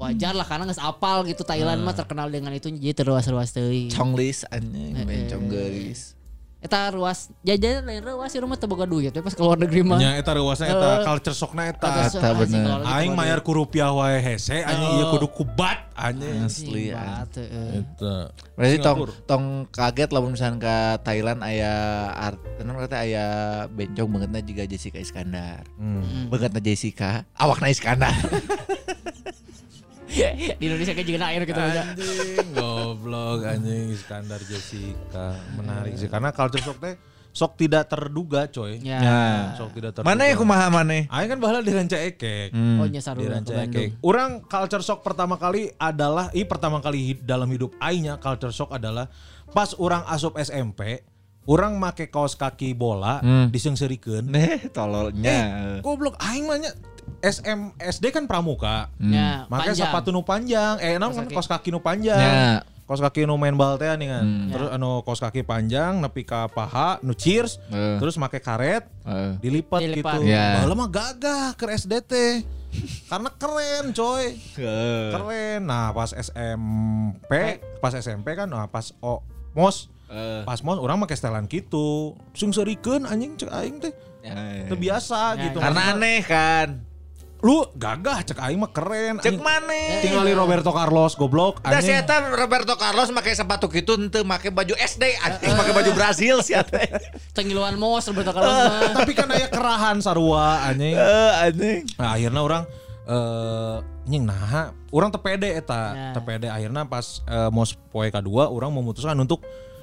Wajar 0.00 0.32
lah 0.32 0.48
karena 0.48 0.64
nggak 0.68 0.80
apal 0.80 1.24
gitu. 1.28 1.44
Thailand 1.44 1.84
mah 1.84 1.92
terkenal 1.92 2.32
dengan 2.32 2.56
itu 2.56 2.72
jadi 2.72 2.96
terluas-luas 2.96 3.52
teuing. 3.52 3.92
Conglis 3.92 4.48
anjing, 4.48 4.96
bencong 5.04 5.44
eh. 5.48 6.19
Eta 6.60 6.92
ruas 6.92 7.32
jajan 7.40 7.88
lain 7.88 8.04
ruas 8.04 8.28
sih 8.28 8.36
rumah 8.36 8.54
teboga 8.54 8.84
duit 8.84 9.08
tapi 9.08 9.24
pas 9.24 9.32
ke 9.32 9.40
luar 9.40 9.56
negeri 9.56 9.80
mah. 9.80 9.96
nya 9.96 10.20
eta 10.20 10.36
reuasna 10.36 10.68
eta 10.68 10.88
Eh, 10.92 11.04
culture 11.08 11.32
shockna 11.32 11.72
eta. 11.72 11.88
Eta 12.04 12.36
bener. 12.36 12.84
Aing 12.84 13.16
keluar 13.16 13.18
mayar 13.18 13.38
ku 13.40 13.56
rupiah 13.56 13.88
wae 13.88 14.20
hese 14.20 14.60
anjing 14.60 15.00
ieu 15.00 15.08
kudu 15.08 15.24
kubat 15.26 15.88
anjing. 15.96 16.44
Asli 16.44 16.92
ya. 16.92 17.24
Eta. 17.24 18.28
Berarti 18.54 18.76
tong 18.78 18.98
tong 19.24 19.44
kaget 19.68 20.12
lah 20.12 20.20
misalkan 20.20 20.60
ke 20.60 20.76
Thailand 21.00 21.40
aya 21.40 21.72
art 22.12 22.36
tenan 22.60 22.76
kata 22.76 23.08
aya 23.08 23.24
bencong 23.72 24.08
bangetna 24.12 24.44
juga 24.44 24.62
Jessica 24.68 25.00
Iskandar. 25.00 25.64
Hmm. 25.80 26.28
Bangetna 26.28 26.60
Jessica, 26.60 27.24
awakna 27.34 27.72
Iskandar. 27.72 28.12
di 30.58 30.64
Indonesia 30.64 30.92
kayak 30.92 31.06
juga 31.06 31.26
air 31.26 31.42
gitu 31.42 31.56
aja. 31.56 31.82
Anjing 31.88 32.48
goblok 32.52 33.40
anjing 33.44 33.90
Iskandar 33.90 34.42
Jessica 34.42 35.34
menarik 35.54 35.94
sih 35.94 36.06
karena 36.06 36.30
culture 36.30 36.60
shock 36.60 36.78
teh 36.78 36.94
sok 37.30 37.54
tidak 37.54 37.86
terduga 37.86 38.50
coy. 38.50 38.82
Ya. 38.82 39.54
Sok 39.54 39.70
tidak 39.72 39.94
terduga. 39.94 40.08
Mana 40.08 40.26
ya 40.26 40.34
kumaha 40.34 40.66
mana? 40.66 41.06
Aing 41.06 41.30
kan 41.30 41.38
bahala 41.38 41.62
di 41.62 41.70
Ranca 41.70 41.94
Ekek. 41.94 42.50
Hmm. 42.50 42.82
Oh 42.82 42.86
nyasar 42.86 43.14
Di 43.14 43.24
Ranca. 43.24 43.54
Ekek. 43.56 44.02
Orang 44.02 44.42
culture 44.42 44.82
shock 44.82 45.00
pertama 45.00 45.38
kali 45.38 45.70
adalah 45.76 46.26
i 46.30 46.42
pertama 46.42 46.78
kali 46.78 47.14
hid- 47.14 47.22
dalam 47.22 47.46
hidup 47.46 47.70
aingnya 47.78 48.18
culture 48.18 48.50
shock 48.50 48.70
adalah 48.70 49.06
pas 49.48 49.74
orang 49.76 50.02
asup 50.06 50.34
SMP, 50.36 51.06
orang 51.44 51.74
make 51.74 52.06
kaos 52.08 52.34
kaki 52.34 52.74
bola 52.74 53.18
Hmm. 53.18 53.46
disengserikeun. 53.46 54.26
Nih 54.26 54.66
tololnya. 54.68 55.78
Goblok 55.80 56.18
aing 56.20 56.44
mah 56.44 56.58
nya 56.58 56.70
SM 57.18 57.60
SD 57.76 58.04
kan 58.10 58.24
pramuka. 58.24 58.88
Ya, 58.96 59.44
Makanya 59.46 59.74
panjang. 59.74 59.76
sepatu 59.76 60.08
nu 60.08 60.22
panjang, 60.22 60.74
eh 60.78 60.96
naon 60.96 61.12
kan 61.12 61.24
kaki. 61.24 61.34
kaos 61.34 61.46
kaki 61.46 61.68
nu 61.68 61.78
panjang. 61.78 62.16
Ya. 62.16 62.62
Kaos 62.84 62.98
kaki 62.98 63.22
nu 63.22 63.34
main 63.34 63.54
bal 63.54 63.74
teh 63.74 63.86
nih 63.86 64.08
kan. 64.08 64.24
Hmm. 64.24 64.48
Terus 64.50 64.68
anu 64.70 64.90
kaos 65.00 65.18
kaki 65.18 65.40
panjang 65.40 65.98
nepi 65.98 66.22
ka 66.22 66.46
paha 66.46 66.98
nu 67.00 67.12
cheers, 67.12 67.62
Eh. 67.68 67.98
terus 67.98 68.14
make 68.14 68.38
karet 68.38 68.82
Eh. 69.02 69.32
dilipat, 69.38 69.80
Dilipat. 69.80 70.18
gitu. 70.18 70.26
Ya. 70.26 70.58
Baheula 70.58 70.74
mah 70.76 70.88
gagah 70.88 71.54
ke 71.54 71.66
SD 71.68 72.02
Karena 73.04 73.30
keren 73.32 73.90
coy. 73.90 74.38
Eh. 74.56 75.10
Keren. 75.10 75.60
Nah, 75.64 75.90
pas 75.90 76.10
SMP, 76.10 77.30
pas 77.78 77.92
SMP 77.92 78.32
kan 78.32 78.46
nah 78.46 78.66
pas 78.66 78.94
oh, 78.98 79.22
mos 79.52 79.90
Eh. 80.06 80.42
pas 80.42 80.58
mos 80.60 80.74
orang 80.76 80.98
make 80.98 81.14
setelan 81.14 81.46
gitu. 81.46 82.18
Sung 82.30 82.50
serikeun 82.50 83.06
anjing 83.06 83.34
cek 83.36 83.50
aing 83.52 83.78
teh. 83.78 83.94
Ya. 84.20 84.66
Teu 84.66 84.74
biasa 84.74 85.32
Ya, 85.32 85.48
gitu. 85.48 85.58
Karena 85.58 85.80
Maksudnya, 85.88 86.02
aneh 86.02 86.20
kan. 86.20 86.68
Lu 87.40 87.64
gagah 87.72 88.20
cek 88.20 88.36
aing 88.36 88.60
mah 88.60 88.68
keren. 88.68 89.16
Cek 89.16 89.40
mana? 89.40 90.04
Tinggali 90.04 90.36
Roberto 90.36 90.68
Carlos 90.70 91.16
goblok 91.16 91.64
Da 91.64 91.80
si 91.80 91.88
anjing. 91.88 92.04
eta 92.04 92.20
Roberto 92.36 92.76
Carlos 92.76 93.08
make 93.08 93.32
sepatu 93.32 93.64
gitu 93.66 93.96
henteu 93.96 94.20
make 94.22 94.52
baju 94.52 94.76
SD 94.76 95.16
anjing 95.16 95.56
make 95.56 95.72
baju 95.72 95.90
Brazil 95.96 96.44
si 96.44 96.52
eta. 96.52 96.76
Cengiluan 97.32 97.80
mos 97.80 98.04
Roberto 98.04 98.36
Carlos 98.36 98.52
mah. 98.52 98.92
Tapi 98.92 99.12
kan 99.16 99.28
aya 99.32 99.48
kerahan 99.48 100.04
sarua 100.04 100.68
anjing. 100.68 100.92
Eh 100.92 101.32
anjing. 101.48 101.80
Nah, 101.96 102.12
akhirnya 102.12 102.40
orang 102.44 102.62
eh 103.08 103.76
nying 104.04 104.24
nah, 104.26 104.74
orang 104.90 105.08
tepede 105.08 105.48
eta, 105.54 105.82
Ya. 105.94 106.12
tepede 106.12 106.46
akhirnya 106.50 106.84
pas 106.84 107.22
eh, 107.24 107.48
mau 107.48 107.62
poe 107.88 108.10
kedua 108.10 108.50
orang 108.50 108.68
memutuskan 108.70 109.14
untuk 109.16 109.40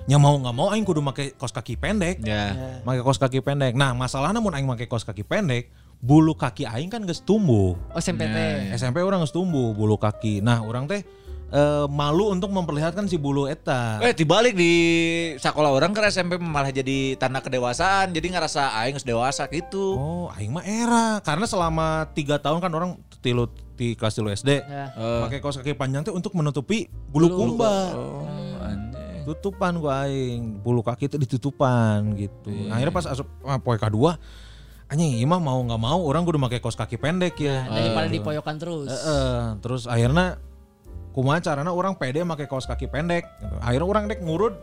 nya 0.07 0.15
mau 0.15 0.35
nggak 0.39 0.55
mau 0.55 0.71
aing 0.71 0.87
kudu 0.87 1.03
make 1.03 1.35
kos 1.35 1.51
kaki 1.51 1.75
pendek. 1.75 2.23
Ya. 2.23 2.79
Make 2.85 3.03
kos 3.03 3.19
kaki 3.19 3.43
pendek. 3.43 3.75
Nah, 3.75 3.91
masalahnya 3.91 4.39
mun 4.39 4.55
aing 4.55 4.63
make 4.63 4.87
kos 4.87 5.03
kaki 5.03 5.27
pendek, 5.27 5.67
bulu 5.97 6.37
kaki 6.37 6.69
aing 6.69 6.93
kan 6.93 7.01
geus 7.03 7.25
tumbuh. 7.25 7.73
Oh 7.73 7.99
SMPT. 7.99 8.69
SMP 8.77 9.01
orang 9.01 9.21
geus 9.25 9.33
tumbuh 9.33 9.73
bulu 9.73 9.97
kaki. 9.97 10.45
Nah, 10.45 10.61
orang 10.61 10.85
teh 10.85 11.01
eh, 11.49 11.85
malu 11.89 12.29
untuk 12.29 12.53
memperlihatkan 12.53 13.09
si 13.09 13.17
bulu 13.17 13.49
eta. 13.49 13.97
Eh 14.05 14.13
dibalik 14.13 14.53
di 14.53 14.73
sekolah 15.41 15.73
orang 15.73 15.97
ke 15.97 16.01
SMP 16.13 16.37
malah 16.37 16.69
jadi 16.69 17.17
tanda 17.17 17.41
kedewasaan 17.41 18.13
jadi 18.13 18.27
ngerasa 18.37 18.77
aing 18.83 18.93
geus 18.97 19.07
dewasa 19.07 19.49
gitu. 19.49 19.97
Oh, 19.97 20.25
aing 20.37 20.53
mah 20.53 20.65
era. 20.65 21.17
Karena 21.25 21.49
selama 21.49 22.09
tiga 22.13 22.37
tahun 22.37 22.61
kan 22.61 22.71
orang 22.73 23.01
tilu 23.25 23.49
di 23.73 23.97
kelas 23.97 24.13
tilu 24.17 24.29
SD. 24.29 24.63
Ya. 24.63 24.93
Eh. 24.93 25.21
Pakai 25.25 25.41
kaos 25.41 25.57
kaki 25.57 25.73
panjang 25.73 26.05
teh 26.05 26.13
untuk 26.13 26.37
menutupi 26.37 26.85
bulu 27.09 27.33
kumba. 27.33 27.97
Oh, 27.97 28.61
anjing. 28.61 29.25
Tutupan 29.27 29.75
gua 29.81 30.07
aing, 30.07 30.61
bulu 30.63 30.85
kaki 30.85 31.09
itu 31.09 31.17
ditutupan 31.19 32.15
gitu. 32.15 32.53
Nah, 32.69 32.79
akhirnya 32.79 32.93
pas 32.93 33.05
asup 33.09 33.27
ah, 33.43 33.59
poe 33.59 33.75
kedua 33.75 34.15
anjing 34.87 35.19
ieu 35.19 35.27
mah 35.27 35.43
mau 35.43 35.59
nggak 35.59 35.81
mau 35.81 35.99
orang 36.07 36.23
kudu 36.23 36.39
make 36.39 36.63
kaos 36.63 36.79
kaki 36.79 36.95
pendek 36.95 37.35
ya. 37.39 37.67
Nah, 37.67 37.75
daripada 37.75 38.07
dipoyokan 38.07 38.55
terus. 38.55 38.87
Heeh, 38.87 39.59
terus 39.59 39.83
akhirnya 39.83 40.39
kumaha 41.11 41.43
carana 41.43 41.75
orang 41.75 41.99
pede 41.99 42.23
make 42.23 42.47
kaos 42.47 42.63
kaki 42.63 42.87
pendek 42.87 43.27
gitu. 43.43 43.55
Akhirnya 43.59 43.87
orang 43.87 44.03
dek 44.07 44.23
ngurut 44.23 44.55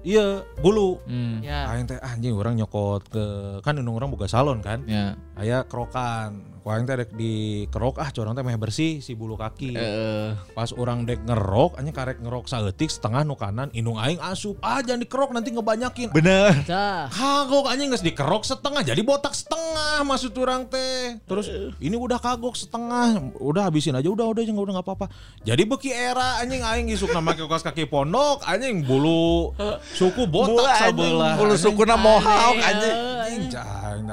iya 0.00 0.40
bulu. 0.60 0.96
Hmm. 1.04 1.44
Ya. 1.44 1.68
Aing 1.68 1.84
teh 1.84 2.00
ah, 2.00 2.16
anjing 2.16 2.32
orang 2.36 2.56
nyokot 2.56 3.04
ke 3.12 3.24
kan 3.60 3.76
indung 3.76 4.00
orang 4.00 4.08
buka 4.08 4.24
salon 4.30 4.64
kan. 4.64 4.84
Ya. 4.88 5.16
Aya 5.36 5.68
kerokan. 5.68 6.53
Ku 6.64 6.72
aing 6.72 6.88
teh 6.88 6.96
dek 6.96 7.12
di 7.12 7.68
kerok 7.68 8.00
ah 8.00 8.08
corong 8.08 8.32
teh 8.32 8.40
meh 8.40 8.56
bersih 8.56 9.04
si 9.04 9.12
bulu 9.12 9.36
kaki. 9.36 9.76
Eh, 9.76 10.32
Pas 10.56 10.72
orang 10.72 11.04
dek 11.04 11.20
ngerok, 11.28 11.76
anjing 11.76 11.92
karek 11.92 12.24
ngerok 12.24 12.48
saeutik 12.48 12.88
setengah 12.88 13.20
nu 13.20 13.36
kanan, 13.36 13.68
indung 13.76 14.00
aing 14.00 14.16
asup. 14.24 14.56
Ah 14.64 14.80
jangan 14.80 15.04
dikerok 15.04 15.36
nanti 15.36 15.52
ngebanyakin. 15.52 16.08
bener. 16.16 16.64
Kagok 17.12 17.68
anjing 17.68 17.92
geus 17.92 18.00
dikerok 18.00 18.48
setengah 18.48 18.80
jadi 18.80 18.96
botak 19.04 19.36
setengah 19.36 20.08
maksud 20.08 20.32
orang 20.40 20.64
teh. 20.64 21.20
Terus 21.28 21.52
ini 21.84 22.00
udah 22.00 22.16
kagok 22.16 22.56
setengah, 22.56 23.36
udah 23.36 23.68
habisin 23.68 24.00
aja 24.00 24.08
udah 24.08 24.24
udah 24.24 24.40
jangan 24.40 24.64
udah 24.64 24.72
nggak 24.80 24.88
apa-apa. 24.88 25.06
Jadi 25.44 25.68
beki 25.68 25.92
era 25.92 26.40
anjing 26.40 26.64
aing 26.64 26.88
isuk 26.88 27.12
nama 27.12 27.36
kaos 27.36 27.60
kaki 27.60 27.84
pondok 27.84 28.40
anjing 28.48 28.80
bulu 28.88 29.52
suku 29.92 30.24
botak 30.24 30.80
sabelah. 30.80 31.36
Bulu 31.36 31.60
sukuna 31.60 32.00
mohawk 32.00 32.56
anjing. 32.56 32.96
Anjing 33.20 33.52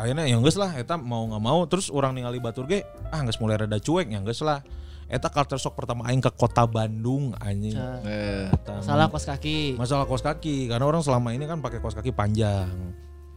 akhirnya 0.01 0.25
ya 0.25 0.37
geus 0.41 0.57
lah 0.57 0.71
eta 0.73 0.97
mau 0.97 1.29
nggak 1.29 1.43
mau 1.43 1.61
terus 1.69 1.93
orang 1.93 2.17
ningali 2.17 2.40
batur 2.41 2.65
ge 2.65 2.81
ah 3.13 3.21
geus 3.21 3.37
mulai 3.37 3.61
rada 3.61 3.77
cuek 3.77 4.09
ya 4.09 4.19
geus 4.25 4.41
lah. 4.41 4.65
eta 5.11 5.27
culture 5.27 5.59
shock 5.59 5.75
pertama 5.75 6.07
aing 6.07 6.23
ke 6.23 6.31
kota 6.31 6.63
Bandung 6.63 7.35
anjing. 7.35 7.75
Eh, 8.07 8.47
Eta. 8.47 8.79
Salah 8.79 9.11
kos 9.11 9.27
kaki. 9.27 9.75
Masalah 9.75 10.07
kos 10.07 10.23
kaki 10.23 10.71
karena 10.71 10.87
orang 10.87 11.03
selama 11.03 11.35
ini 11.35 11.43
kan 11.51 11.59
pakai 11.59 11.83
kos 11.83 11.99
kaki 11.99 12.15
panjang. 12.15 12.71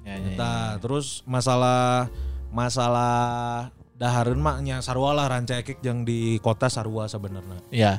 ya, 0.07 0.15
ya, 0.15 0.23
ya. 0.23 0.29
Eta, 0.39 0.55
terus 0.79 1.27
masalah 1.27 2.07
masalah 2.55 3.75
dahareun 3.99 4.39
mah 4.39 4.63
nya 4.63 4.79
sarua 4.87 5.19
lah 5.19 5.27
rancakek 5.27 5.83
yang 5.83 6.07
di 6.07 6.39
kota 6.39 6.71
sarua 6.71 7.11
sebenarnya. 7.11 7.59
Ya. 7.75 7.99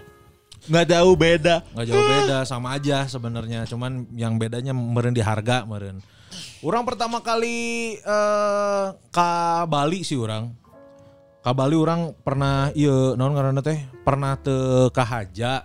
Nggak 0.71 0.95
jauh 0.95 1.15
beda. 1.19 1.55
nggak 1.75 1.87
jauh 1.91 2.05
beda 2.15 2.37
sama 2.47 2.79
aja 2.79 3.03
sebenarnya 3.11 3.67
cuman 3.67 4.07
yang 4.15 4.39
bedanya 4.39 4.71
meren 4.71 5.11
di 5.11 5.19
harga 5.19 5.67
meren 5.67 5.99
orang 6.65 6.83
pertama 6.87 7.21
kali 7.21 7.93
eh 7.99 8.85
ke 9.13 9.29
Bali 9.69 10.01
sih 10.01 10.17
orang 10.17 10.51
ke 11.45 11.51
Bali 11.53 11.77
orang 11.77 12.17
pernah 12.25 12.73
iya 12.73 13.13
non 13.13 13.37
karena 13.37 13.61
teh 13.61 13.77
pernah 14.01 14.33
te 14.33 14.89
ke 14.89 15.03
Haja 15.05 15.61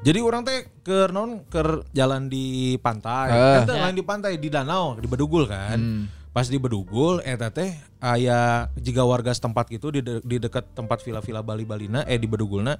jadi 0.00 0.24
orang 0.24 0.46
teh 0.46 0.64
ke 0.86 1.10
non 1.10 1.42
ke 1.50 1.84
jalan 1.90 2.30
di 2.30 2.78
pantai. 2.78 3.34
Eh. 3.34 3.54
kan 3.60 3.62
teh 3.66 3.76
lain 3.76 3.96
di 3.98 4.04
pantai 4.06 4.32
di 4.38 4.48
danau 4.48 4.94
di 4.94 5.10
Bedugul 5.10 5.50
kan. 5.50 6.06
Pas 6.30 6.46
di 6.46 6.54
Bedugul 6.54 7.18
eta 7.26 7.50
teh 7.50 7.74
aya 7.98 8.70
jika 8.78 9.02
warga 9.02 9.34
setempat 9.34 9.66
gitu 9.74 9.90
di, 9.90 10.00
de- 10.00 10.22
di 10.22 10.38
dekat 10.38 10.70
tempat 10.70 11.02
villa-villa 11.02 11.42
Bali 11.42 11.66
Balina 11.66 12.06
eh 12.06 12.14
di 12.14 12.30
Bedugulna. 12.30 12.78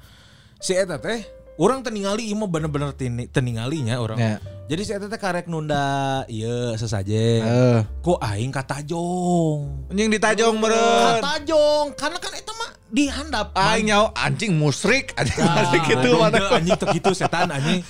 Si 0.63 0.79
eta 0.79 1.03
teh 1.03 1.27
orang 1.59 1.83
teningali 1.83 2.31
ima 2.31 2.47
bener-bener 2.47 2.95
tini- 2.95 3.27
teningalinya 3.27 3.99
orang. 3.99 4.17
Ya. 4.17 4.37
jadi 4.69 4.83
si 4.85 4.93
eta 4.93 5.09
teh 5.09 5.17
karek 5.17 5.49
nunda 5.49 6.23
iya 6.27 6.77
sesaje. 6.77 7.41
Eh. 7.41 7.81
kok 7.99 8.21
aing 8.21 8.53
katajong 8.53 9.89
Anjing 9.89 10.09
di 10.09 10.21
Tajong 10.21 10.55
meren. 10.57 11.19
katajong 11.19 11.87
karena 11.97 12.19
kan 12.21 12.33
itu 12.33 12.53
mah 12.53 12.71
dihandap. 12.89 13.47
Aing 13.53 13.89
nyawa 13.89 14.13
anjing 14.15 14.53
musrik. 14.55 15.17
Anjing 15.17 15.41
musrik 15.41 15.83
gitu 15.85 16.09
Aduh, 16.09 16.21
mana? 16.21 16.53
anjing 16.53 16.77
tuh 16.77 16.89
gitu 16.93 17.11
setan 17.13 17.49
anjing. 17.49 17.81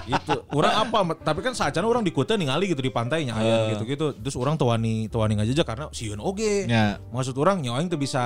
Gitu. 0.00 0.32
Orang 0.52 0.72
apa 0.88 0.98
tapi 1.20 1.40
kan 1.40 1.56
saat 1.56 1.72
orang 1.76 2.04
di 2.04 2.12
kota 2.12 2.36
ningali 2.36 2.68
gitu 2.68 2.84
di 2.84 2.92
pantainya 2.92 3.36
aya 3.36 3.72
gitu 3.72 3.84
gitu 3.88 4.06
terus 4.16 4.36
orang 4.36 4.60
tuani 4.60 5.08
tuani 5.08 5.40
aja 5.40 5.64
karena 5.64 5.88
sieun 5.90 6.20
oge. 6.20 6.68
Ya. 6.68 7.00
maksud 7.10 7.32
orang 7.36 7.64
nyawa 7.64 7.80
aing 7.80 7.88
teu 7.88 7.96
bisa 7.96 8.20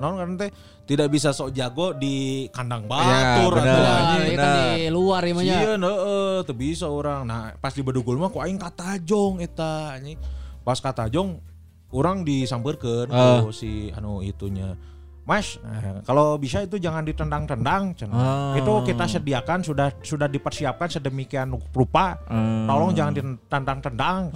non 0.00 0.16
kan 0.16 0.40
teh 0.40 0.50
tidak 0.86 1.10
bisa 1.10 1.30
sok 1.30 1.50
jago 1.50 1.90
di 1.92 2.14
kandang 2.48 2.86
Ya, 2.86 2.88
batur 2.88 3.52
bener. 3.52 3.66
atuh 3.68 3.82
Nah, 3.82 3.96
anjing 3.98 4.22
itu 4.24 4.38
kan 4.38 4.50
di 4.54 4.86
luar 4.88 5.20
ya 5.20 5.32
mah 5.32 5.42
nya. 5.42 5.56
Iya, 5.56 5.72
heeh, 5.76 6.34
teu 6.42 6.54
bisa 6.54 6.86
orang. 6.86 7.20
Nah, 7.22 7.52
pas 7.56 7.70
di 7.70 7.82
Bedugul 7.82 8.16
mah 8.16 8.30
kok 8.30 8.38
aing 8.38 8.56
katajong 8.56 9.34
eta 9.40 9.92
anjing. 9.92 10.14
Pas 10.62 10.78
katajong 10.78 11.42
orang 11.90 12.22
disampeurkeun 12.22 13.10
Ah. 13.10 13.42
ku 13.42 13.50
si 13.50 13.90
anu 13.90 14.22
itunya. 14.22 14.78
Mas, 15.26 15.58
eh, 15.58 16.06
kalau 16.06 16.38
bisa 16.38 16.62
itu 16.62 16.78
jangan 16.78 17.02
ditendang-tendang. 17.02 17.98
Ah. 18.14 18.54
Itu 18.54 18.78
kita 18.86 19.10
sediakan 19.10 19.66
sudah 19.66 19.90
sudah 19.98 20.30
dipersiapkan 20.30 20.86
sedemikian 20.86 21.50
rupa. 21.74 22.14
Hmm. 22.30 22.70
Tolong 22.70 22.94
jangan 22.94 23.12
ditendang-tendang. 23.18 24.30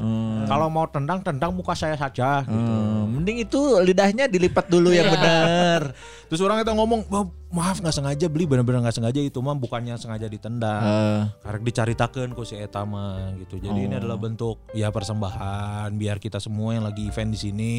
Kalau 0.51 0.67
mau 0.67 0.91
tendang, 0.91 1.23
tendang 1.23 1.55
muka 1.55 1.79
saya 1.79 1.95
saja. 1.95 2.43
Gitu. 2.43 2.75
Hmm, 2.75 3.07
mending 3.07 3.47
itu 3.47 3.61
lidahnya 3.87 4.27
dilipat 4.27 4.67
dulu 4.67 4.91
yang 4.91 5.15
benar. 5.15 5.95
Terus 6.29 6.43
orang 6.43 6.67
itu 6.67 6.75
ngomong, 6.75 7.07
"Wah, 7.07 7.31
maaf 7.51 7.83
nggak 7.83 7.91
sengaja 7.91 8.27
beli, 8.31 8.47
benar-benar 8.47 8.87
nggak 8.87 9.03
sengaja 9.03 9.19
itu 9.19 9.39
mah 9.43 9.59
bukannya 9.59 9.99
sengaja 9.99 10.31
ditendang. 10.31 10.83
Eh. 10.87 11.23
karek 11.43 11.63
dicaritakeun 11.67 12.31
ku 12.31 12.47
si 12.47 12.55
eta 12.55 12.87
mah 12.87 13.35
gitu. 13.43 13.59
Jadi 13.59 13.91
ini 13.91 13.95
adalah 13.99 14.15
bentuk 14.15 14.63
ya 14.71 14.95
persembahan 14.95 15.91
biar 15.99 16.23
kita 16.23 16.39
semua 16.39 16.79
yang 16.79 16.87
lagi 16.87 17.11
event 17.11 17.35
di 17.35 17.39
sini 17.39 17.77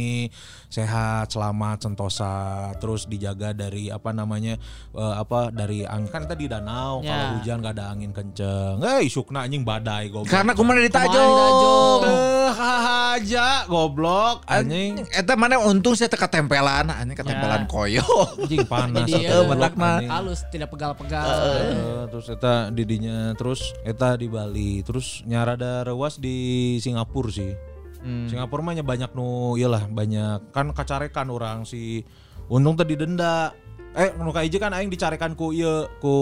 sehat, 0.67 1.31
selamat, 1.31 1.87
sentosa, 1.87 2.71
terus 2.83 3.00
dijaga 3.05 3.51
dari 3.51 3.87
apa 3.87 4.09
namanya 4.09 4.57
eh, 4.91 5.15
apa 5.15 5.49
dari 5.49 5.81
angin 5.83 6.09
kan 6.09 6.25
tadi 6.25 6.45
danau 6.45 6.99
Ya. 7.01 7.09
kalau 7.09 7.27
hujan 7.37 7.57
gak 7.59 7.73
ada 7.75 7.85
angin 7.89 8.11
kenceng. 8.11 8.77
Eh 8.81 9.05
isukna 9.05 9.45
anjing 9.45 9.61
badai 9.61 10.09
goblok. 10.09 10.29
Karena 10.29 10.51
ke 10.51 10.61
mana 10.61 10.77
di 10.77 10.85
Kumaha 10.85 10.85
di 10.85 10.91
Tajong? 10.91 11.31
Tajong? 11.31 11.99
Teu 12.01 12.19
haja 12.51 13.47
goblok 13.65 14.37
anjing. 14.45 14.91
Eta 15.09 15.33
mana 15.33 15.55
untung 15.57 15.93
saya 15.93 16.11
teka 16.11 16.27
tempelan, 16.27 16.89
anjing 16.89 17.15
ketempelan 17.15 17.63
Ya. 17.63 17.69
koyo. 17.69 18.05
Anjing 18.37 18.65
panas 18.65 19.07
eh, 19.07 19.43
mah. 19.75 19.97
anjing. 19.97 20.09
halus 20.09 20.39
tidak 20.49 20.69
pegal-pegal. 20.69 21.25
Eh, 21.25 22.03
terus 22.09 22.27
eta 22.27 22.67
didinya 22.69 23.31
terus 23.33 23.71
eta 23.81 24.13
di 24.13 24.27
Bali 24.27 24.83
terus 24.83 25.23
nyarada 25.23 25.83
rewas 25.83 26.17
di 26.17 26.77
Singapura 26.77 27.31
sih 27.31 27.53
Singapura 28.01 28.65
mah 28.65 28.73
nya 28.73 28.81
banyak 28.81 29.13
nu 29.13 29.53
iyalah 29.53 29.85
banyak 29.85 30.49
kan 30.49 30.73
kacarekan 30.73 31.29
orang 31.29 31.69
si 31.69 32.01
untung 32.47 32.73
tadi 32.73 32.95
denda. 32.95 33.51
Eh 33.91 34.15
nu 34.15 34.31
ka 34.31 34.41
hiji 34.41 34.55
kan 34.55 34.71
aing 34.71 34.87
dicarekan 34.87 35.35
ku 35.35 35.51
ieu 35.51 35.85
ku 35.99 36.13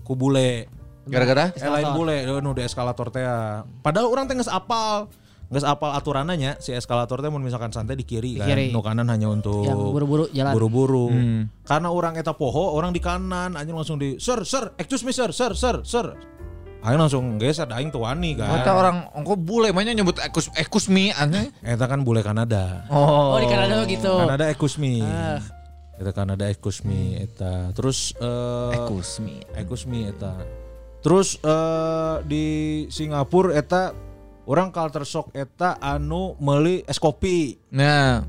ku 0.00 0.12
bule. 0.14 0.66
Gara-gara? 1.04 1.52
eh 1.52 1.68
lain 1.68 1.92
bule. 1.92 2.16
Nu 2.40 2.50
di 2.50 2.62
eskalator 2.62 3.10
teh 3.10 3.22
padahal 3.80 4.08
orang 4.08 4.24
teh 4.24 4.34
geus 4.34 4.48
apal. 4.48 5.12
Geus 5.52 5.68
apal 5.68 5.92
aturananya 5.92 6.56
si 6.56 6.72
eskalator 6.72 7.20
teh 7.20 7.28
mun 7.28 7.44
misalkan 7.44 7.68
santai 7.68 7.92
di 7.92 8.08
kiri 8.08 8.34
Di 8.34 8.40
kan 8.40 8.48
kiri. 8.48 8.72
nu 8.72 8.80
kanan 8.80 9.04
hanya 9.06 9.28
untuk 9.28 9.60
buru-buru 9.68 10.24
jalan. 10.32 10.52
buru-buru. 10.56 11.06
Karena 11.62 11.92
orang 11.92 12.16
eta 12.16 12.32
poho 12.32 12.72
orang 12.72 12.88
di 12.90 13.04
kanan 13.04 13.52
anjing 13.52 13.76
langsung 13.76 14.00
di 14.00 14.16
sir 14.16 14.40
sir 14.42 14.72
excuse 14.74 15.04
me 15.04 15.12
sir 15.12 15.28
sir 15.28 15.52
sir 15.52 15.84
sir 15.84 16.16
aing 16.82 16.98
langsung 16.98 17.24
geser 17.36 17.66
aing 17.68 17.88
tuh 17.88 18.02
wani 18.02 18.34
kan 18.34 18.50
Kata 18.58 18.70
orang 18.72 18.96
engko 19.12 19.34
bule 19.34 19.70
banyak 19.70 19.94
nyebut 19.94 20.18
ekus 20.18 20.50
ekus 20.52 20.86
mi 20.86 21.08
anjing. 21.10 21.54
eta 21.60 21.84
kan 21.84 22.02
bule 22.02 22.20
Kanada 22.20 22.84
Oh. 22.88 23.32
Oh 23.32 23.38
di 23.38 23.46
Kanada 23.46 23.82
gitu. 23.84 24.10
Kanada 24.18 24.44
excuse 24.46 24.76
me 24.76 24.98
Ah. 25.00 25.38
eta 25.94 26.10
Kanada 26.10 26.44
excuse 26.44 26.82
me 26.82 27.16
eta 27.18 27.70
terus 27.70 28.10
eh 28.16 28.74
Ekus 28.76 29.18
mi. 29.18 29.38
excuse 29.52 29.84
me 29.84 30.08
eta 30.08 30.34
terus 30.98 31.38
eh 31.38 32.16
di 32.24 32.44
Singapura 32.88 33.54
eta 33.54 33.94
orang 34.42 34.68
culture 34.68 35.04
shock 35.04 35.30
eta 35.30 35.78
anu 35.78 36.34
meuli 36.36 36.82
es 36.82 36.98
kopi 36.98 37.62
Nah, 37.70 38.26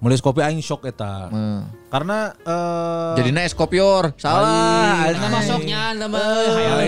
meuli 0.00 0.16
es 0.16 0.24
kopi 0.24 0.40
aing 0.40 0.64
shock 0.64 0.88
eta 0.88 1.28
eh. 1.28 1.60
karena 1.92 2.32
eh 2.40 3.20
jadinya 3.20 3.44
es 3.44 3.52
kopior. 3.52 4.16
Salah. 4.16 5.12
Nama 5.12 5.28
masuknya 5.28 5.80
nama 5.92 6.18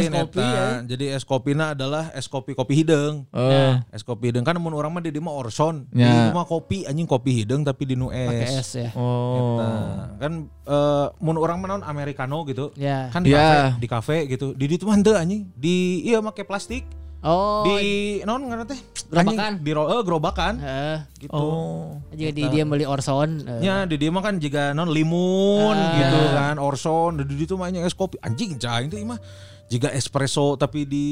es 0.00 0.08
kopi 0.08 0.40
eta. 0.40 0.48
ya. 0.48 0.66
Jadi 0.88 1.04
es 1.12 1.24
kopina 1.28 1.76
adalah 1.76 2.08
es 2.16 2.24
kopi 2.26 2.56
kopi 2.56 2.72
hidung. 2.80 3.28
Eh. 3.36 3.76
Es 3.92 4.00
kopi 4.00 4.32
hidung 4.32 4.48
kan 4.48 4.56
mun 4.56 4.72
urang 4.72 4.96
mah 4.96 5.04
di 5.04 5.12
dieu 5.12 5.20
mah 5.20 5.36
orson. 5.36 5.84
Ya. 5.92 6.08
Di 6.08 6.12
dieu 6.24 6.32
mah 6.32 6.48
kopi 6.48 6.88
anjing 6.88 7.04
kopi 7.04 7.44
hidung 7.44 7.68
tapi 7.68 7.84
di 7.84 7.94
nu 8.00 8.08
es. 8.08 8.32
Pakai 8.32 8.48
es 8.56 8.70
ya. 8.72 8.90
Oh. 8.96 9.60
Nah, 9.60 10.16
kan 10.16 10.32
eh 10.48 11.06
mun 11.20 11.36
urang 11.36 11.60
mah 11.60 11.68
naon 11.76 11.84
americano 11.84 12.48
gitu. 12.48 12.72
Ya. 12.80 13.12
Kan 13.12 13.28
di 13.28 13.36
Ya. 13.36 13.40
kafe, 13.40 13.60
di 13.76 13.86
kafe 13.88 14.16
gitu. 14.32 14.56
Di 14.56 14.64
ditu 14.64 14.88
mah 14.88 14.96
henteu 14.96 15.16
anjing. 15.20 15.52
Di 15.52 16.00
iya 16.00 16.24
make 16.24 16.48
plastik. 16.48 16.88
Oh. 17.22 17.62
di 17.64 18.18
naon 18.22 18.44
ngaran 18.44 18.66
teh? 18.66 18.80
Gerobakan. 19.06 19.52
Di 19.58 19.70
ro- 19.70 19.88
eh, 19.88 20.02
gerobakan 20.02 20.54
Heeh. 20.58 20.96
gitu. 21.20 21.30
Oh. 21.32 22.02
Jadi 22.10 22.32
di 22.32 22.42
dia 22.48 22.64
beli 22.64 22.82
Orson. 22.82 23.46
eh. 23.46 23.60
Ya 23.62 23.84
di 23.84 23.94
dia 23.94 24.10
mah 24.10 24.20
kan 24.20 24.36
juga 24.36 24.70
non 24.70 24.88
limun 24.88 25.70
Ah. 25.72 25.94
gitu 25.94 26.20
kan 26.32 26.56
Orson 26.56 27.22
di 27.22 27.34
ditu 27.36 27.54
mah 27.54 27.68
nya 27.68 27.82
es 27.82 27.92
kopi 27.92 28.18
anjing 28.18 28.56
cah 28.56 28.80
itu 28.80 28.98
mah 29.02 29.22
jika 29.68 29.88
espresso 29.88 30.52
tapi 30.54 30.84
di 30.84 31.06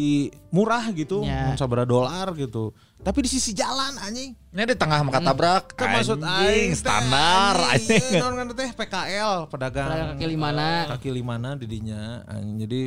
murah 0.51 0.85
gitu 0.91 1.24
sabaraha 1.55 1.87
dolar 1.87 2.28
gitu 2.35 2.77
tapi 3.01 3.24
di 3.24 3.31
sisi 3.31 3.55
jalan 3.55 3.97
anjing 3.97 4.37
Ini 4.51 4.66
di 4.66 4.74
tengah 4.74 5.01
maka 5.01 5.23
tabrak. 5.23 5.73
Itu 5.73 5.85
maksud 5.87 6.19
aing 6.20 6.28
Anjing, 6.28 6.70
standar 6.74 7.55
anjing 7.70 7.97
anjing. 7.97 8.20
non 8.20 8.51
teh 8.51 8.69
PKL 8.69 9.47
pedagang 9.47 9.89
Pedagang 9.89 10.09
kaki 10.12 10.27
limana. 10.27 10.69
kaki 10.91 11.09
limana 11.09 11.55
didinya 11.55 12.20
anjing 12.27 12.57
jadi 12.61 12.81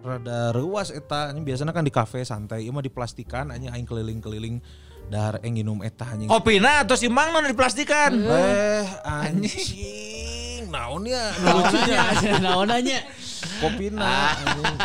rada 0.00 0.52
ruas 0.56 0.88
eta 0.88 1.30
anjing 1.30 1.44
biasanya 1.44 1.72
kan 1.76 1.84
di 1.84 1.92
kafe 1.92 2.24
santai 2.24 2.64
ieu 2.64 2.72
mah 2.72 2.84
diplastikan 2.84 3.52
anjing 3.52 3.68
aing 3.68 3.84
keliling-keliling 3.84 4.64
dahar 5.12 5.42
aing 5.44 5.60
nginum 5.60 5.84
eta 5.84 6.08
anjing 6.08 6.30
Kopina 6.30 6.86
atau 6.86 6.96
si 6.96 7.10
Mang 7.10 7.34
non 7.34 7.44
diplastikan. 7.44 8.14
Eh 8.14 8.86
anjing 9.04 10.70
naon 10.70 11.02
ya 11.04 11.34
lucunya 11.44 11.98
Naonanya. 12.38 13.00
kopina 13.60 14.36
anjing. 14.36 14.76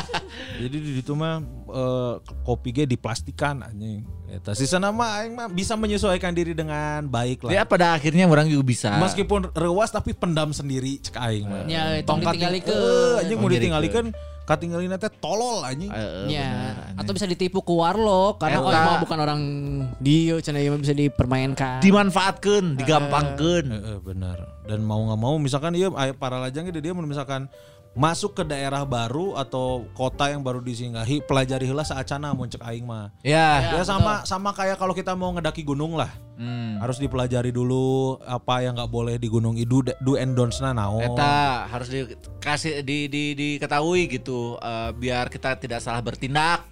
Jadi 0.68 0.78
di 0.80 0.92
situ 1.00 1.12
mah 1.16 1.40
eh, 1.70 2.14
kopi 2.44 2.70
ge 2.74 2.84
diplastikan 2.90 3.64
anjing. 3.64 4.04
Eta 4.26 4.52
sisa 4.58 4.82
nama 4.82 5.22
aing 5.22 5.38
mah 5.38 5.48
bisa 5.48 5.78
menyesuaikan 5.78 6.34
diri 6.34 6.58
dengan 6.58 7.06
baik 7.08 7.46
lah. 7.46 7.52
Ya 7.56 7.64
pada 7.64 7.94
akhirnya 7.96 8.26
orang 8.28 8.50
juga 8.50 8.66
bisa. 8.66 8.90
Meskipun 8.98 9.54
rewas 9.54 9.94
tapi 9.94 10.12
pendam 10.12 10.52
sendiri 10.52 11.00
cek 11.00 11.16
aing 11.16 11.46
mah. 11.46 11.64
Ya, 11.70 12.02
Tongkat 12.04 12.36
ditinggalikeun. 12.36 12.76
Eh, 12.76 13.22
anjing 13.24 13.38
mau 13.40 13.50
ditinggalikeun 13.52 14.08
katinggalin 14.46 14.94
teh 14.96 15.12
tolol 15.20 15.66
anjing. 15.66 15.90
Eh, 15.90 16.30
Ya, 16.30 16.72
bener, 16.72 17.02
atau 17.02 17.12
bisa 17.12 17.26
ditipu 17.26 17.66
ke 17.66 17.74
warlock 17.74 18.40
karena 18.40 18.62
oh 18.62 18.70
Eta. 18.70 18.82
emang 18.82 18.98
bukan 19.02 19.18
orang 19.20 19.42
dia 20.00 20.38
cenah 20.40 20.62
bisa 20.80 20.94
dipermainkan. 20.94 21.82
dimanfaatkan, 21.82 22.78
digampangkan. 22.78 23.64
Heeh, 23.68 23.98
benar. 24.00 24.38
Dan 24.66 24.86
mau 24.86 25.02
nggak 25.06 25.20
mau 25.20 25.36
misalkan 25.38 25.74
iya 25.74 25.90
para 26.14 26.38
lajang 26.38 26.70
dia 26.80 26.94
misalkan 27.06 27.50
masuk 27.96 28.36
ke 28.36 28.44
daerah 28.44 28.84
baru 28.84 29.40
atau 29.40 29.88
kota 29.96 30.28
yang 30.28 30.44
baru 30.44 30.60
disinggahi 30.60 31.24
pelajari 31.24 31.64
heula 31.64 31.88
saacana 31.88 32.36
mun 32.36 32.52
cek 32.52 32.60
aing 32.60 32.84
mah. 32.84 33.16
Ya. 33.24 33.72
Ya, 33.72 33.82
sama 33.88 34.28
sama 34.28 34.52
kayak 34.52 34.76
kalau 34.76 34.92
kita 34.92 35.16
mau 35.16 35.32
ngedaki 35.32 35.64
gunung 35.64 35.96
lah. 35.96 36.12
Hmm. 36.36 36.76
Harus 36.84 37.00
dipelajari 37.00 37.56
dulu 37.56 38.20
apa 38.28 38.60
yang 38.68 38.76
nggak 38.76 38.92
boleh 38.92 39.16
di 39.16 39.32
gunung 39.32 39.56
itu 39.56 39.80
do 40.04 40.20
and 40.20 40.36
don'ts-na 40.36 40.76
naon. 40.76 41.16
Eta 41.16 41.72
harus 41.72 41.88
dikasih 41.88 42.84
di, 42.84 43.08
di 43.08 43.32
diketahui 43.32 44.12
gitu 44.12 44.60
eh, 44.60 44.92
biar 44.92 45.32
kita 45.32 45.56
tidak 45.56 45.80
salah 45.80 46.04
bertindak. 46.04 46.68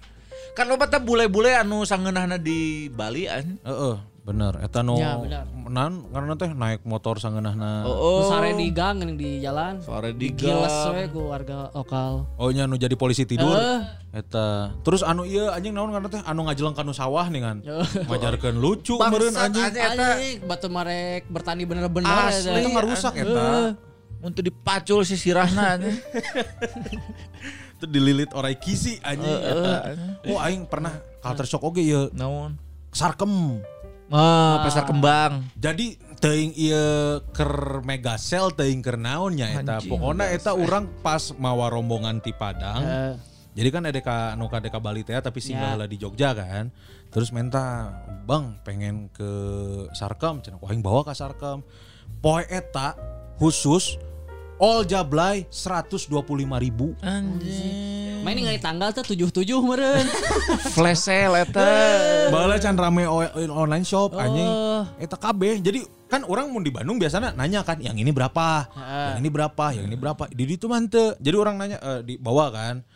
Kan 0.54 0.70
lo 0.70 0.78
teh 0.78 1.02
bule-bule 1.02 1.50
anu 1.52 1.82
sangeunahna 1.82 2.38
di 2.38 2.86
Bali 2.86 3.26
an. 3.26 3.58
Heeh, 3.60 3.94
bener. 4.22 4.54
Eta 4.62 4.86
no 4.86 4.94
Ya, 4.94 5.18
bener. 5.18 5.42
nan 5.66 6.06
karena 6.08 6.38
teh 6.38 6.46
naik 6.46 6.86
motor 6.86 7.18
sangeunahna. 7.18 7.82
Oh, 7.82 8.22
Terus 8.22 8.30
sare 8.30 8.50
di 8.54 8.70
gang 8.70 9.02
geuning 9.02 9.18
di 9.18 9.42
jalan. 9.42 9.82
Sore 9.82 10.14
di 10.14 10.30
Giles 10.30 10.70
gang. 10.70 10.94
we 10.94 11.02
ku 11.10 11.20
warga 11.26 11.74
lokal. 11.74 12.30
Oh 12.38 12.54
nya 12.54 12.70
nu 12.70 12.78
jadi 12.78 12.94
polisi 12.94 13.26
tidur. 13.26 13.50
Eh. 13.50 13.82
Eta. 14.14 14.70
Terus 14.86 15.02
anu 15.02 15.26
iya 15.26 15.50
anjing 15.50 15.74
naon 15.74 15.90
karena 15.90 16.06
teh 16.06 16.22
anu 16.22 16.46
ngajeleng 16.46 16.78
kanu 16.78 16.94
sawah 16.94 17.26
nih 17.26 17.42
kan. 17.42 17.56
Ngajarkeun 18.08 18.54
lucu 18.54 18.94
meureun 18.94 19.34
anjing. 19.34 19.74
anjing. 19.74 20.46
Batu 20.46 20.70
marek 20.70 21.26
bertani 21.26 21.66
bener-bener 21.66 22.06
Asli. 22.30 22.62
Eta 22.62 22.68
ngarusak 22.70 23.14
eta. 23.18 23.74
Untuk 24.22 24.40
dipacul 24.40 25.02
si 25.02 25.18
sirahna 25.18 25.82
anjing. 25.82 25.98
Itu 27.84 27.92
dililit 27.92 28.32
orai 28.32 28.56
kisi 28.56 28.96
anjing. 29.04 29.28
eta. 29.28 29.92
Oh 30.32 30.40
aing 30.40 30.64
pernah 30.64 30.96
culture 31.20 31.44
shock 31.44 31.68
oge 31.68 31.84
ieu. 31.84 32.08
Naon? 32.16 32.56
Sarkem. 32.88 33.60
Oh, 34.08 34.56
pasar 34.64 34.88
kembang. 34.88 35.44
Jadi 35.52 36.00
teuing 36.16 36.56
ieu 36.56 37.20
keur 37.36 37.84
megasel 37.84 38.56
teuing 38.56 38.80
keur 38.80 38.96
naon 38.96 39.36
nya 39.36 39.52
eta. 39.52 39.84
Pokona 39.84 40.32
eta 40.32 40.56
urang 40.56 40.88
pas 41.04 41.36
mawa 41.36 41.68
rombongan 41.68 42.24
ti 42.24 42.32
Padang. 42.32 42.80
Eh. 42.80 43.14
Jadi 43.52 43.68
kan 43.68 43.84
ada 43.84 44.00
ka 44.00 44.32
nu 44.40 44.48
ka 44.48 44.80
Bali 44.80 45.04
teh 45.04 45.12
tapi 45.20 45.44
singgah 45.44 45.76
heula 45.76 45.84
di 45.84 46.00
Jogja 46.00 46.32
kan. 46.32 46.72
Terus 47.12 47.30
menta, 47.36 47.92
"Bang, 48.24 48.58
pengen 48.64 49.12
ke 49.12 49.28
Sarkem." 49.92 50.40
Cenah, 50.40 50.58
"Wah, 50.58 50.72
aing 50.72 50.80
bawa 50.80 51.04
ka 51.04 51.12
Sarkem." 51.12 51.60
Poe 52.18 52.42
eta 52.48 52.96
khusus 53.36 54.00
all 54.58 54.86
jablay 54.86 55.46
125 55.50 56.10
ribu. 56.60 56.94
Anjing. 57.02 58.22
Main 58.24 58.40
ngali 58.40 58.60
tanggal 58.62 58.88
tuh 58.96 59.04
tujuh 59.12 59.28
tujuh 59.28 59.60
meren. 59.60 60.06
Flash 60.74 61.04
sale 61.04 61.44
eta. 61.44 61.68
Bala 62.32 62.56
can 62.56 62.78
rame 62.78 63.04
online 63.50 63.84
shop 63.84 64.16
anjing. 64.16 64.48
Oh. 64.48 64.82
Eta 64.96 65.20
kabeh. 65.20 65.60
Jadi 65.60 65.84
kan 66.08 66.24
orang 66.24 66.48
mau 66.48 66.62
di 66.62 66.72
Bandung 66.72 66.96
biasanya 66.96 67.34
nanya 67.34 67.66
kan 67.66 67.82
yang 67.82 67.98
ini 67.98 68.14
berapa, 68.14 68.70
yang 69.12 69.20
ini 69.20 69.30
berapa, 69.32 69.66
yang 69.74 69.86
ini 69.90 69.96
berapa. 69.98 70.24
Di 70.30 70.44
itu 70.46 70.70
mah 70.70 70.78
henteu. 70.80 71.12
Jadi 71.18 71.36
orang 71.36 71.56
nanya 71.60 71.78
eh, 71.82 72.00
dibawa 72.06 72.48
kan. 72.54 72.86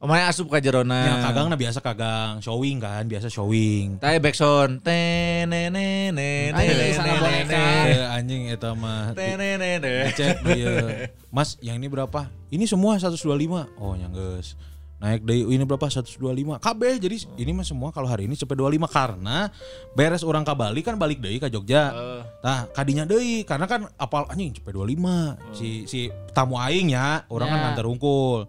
Omanya 0.00 0.32
asup 0.32 0.48
ka 0.48 0.64
jerona. 0.64 0.96
Ya 0.96 1.14
kagang 1.20 1.52
nah 1.52 1.60
biasa 1.60 1.84
kagang 1.84 2.40
showing 2.40 2.80
kan, 2.80 3.04
biasa 3.04 3.28
showing. 3.28 4.00
Tapi 4.00 4.16
backsound. 4.16 4.80
Tenenene. 4.80 6.56
Boneka. 6.56 7.60
Eh, 7.84 8.00
anjing 8.08 8.48
eta 8.48 8.72
mah. 8.72 9.12
Tenenene. 9.12 10.08
Cek 10.16 10.40
dia. 10.40 11.04
Mas, 11.28 11.60
yang 11.60 11.76
ini 11.76 11.92
berapa? 11.92 12.32
Ini 12.48 12.64
semua 12.64 12.96
125. 12.96 13.68
Oh, 13.76 13.92
yang 13.92 14.08
geus. 14.16 14.56
Naik 15.04 15.20
dari 15.28 15.44
ini 15.44 15.64
berapa? 15.68 15.84
125. 15.84 16.16
KB. 16.56 16.82
Jadi 16.96 17.16
ini 17.36 17.52
mah 17.52 17.68
semua 17.68 17.92
kalau 17.92 18.08
hari 18.08 18.24
ini 18.24 18.40
cepet 18.40 18.56
25 18.56 18.88
karena 18.88 19.52
beres 19.92 20.24
orang 20.24 20.48
ke 20.48 20.52
Bali 20.56 20.80
kan 20.80 20.96
balik 20.96 21.20
deui 21.20 21.36
ke 21.36 21.52
Jogja. 21.52 21.92
Nah, 22.40 22.72
kadinya 22.72 23.04
deui 23.04 23.44
karena 23.44 23.68
kan 23.68 23.84
apal 24.00 24.24
anjing 24.32 24.56
cepet 24.56 24.72
25. 24.72 25.36
Si 25.52 25.84
si 25.84 26.08
tamu 26.32 26.56
aing 26.56 26.96
ya, 26.96 27.28
orang 27.28 27.48
kan 27.48 27.58
Ya. 27.60 27.64
nganter 27.68 27.84
unggul. 27.84 28.48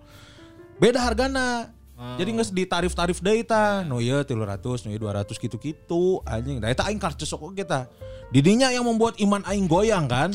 Beda 0.81 1.05
hargana. 1.05 1.69
Jadi 2.17 2.33
nggak 2.33 2.49
di 2.49 2.63
tarif-tarif 2.65 3.21
deui 3.21 3.45
ta. 3.45 3.85
Nu 3.85 4.01
ieu 4.01 4.25
300, 4.25 4.89
nu 4.89 4.89
ieu 4.89 4.97
200 4.97 5.37
gitu-gitu 5.37 6.25
anjing. 6.25 6.57
Da 6.57 6.73
eta 6.73 6.89
aing 6.89 6.97
kartu 6.97 7.29
sok 7.29 7.53
kita. 7.53 7.85
Didinya 8.33 8.73
yang 8.73 8.89
membuat 8.89 9.21
iman 9.21 9.45
aing 9.45 9.69
goyang 9.69 10.09
kan. 10.09 10.33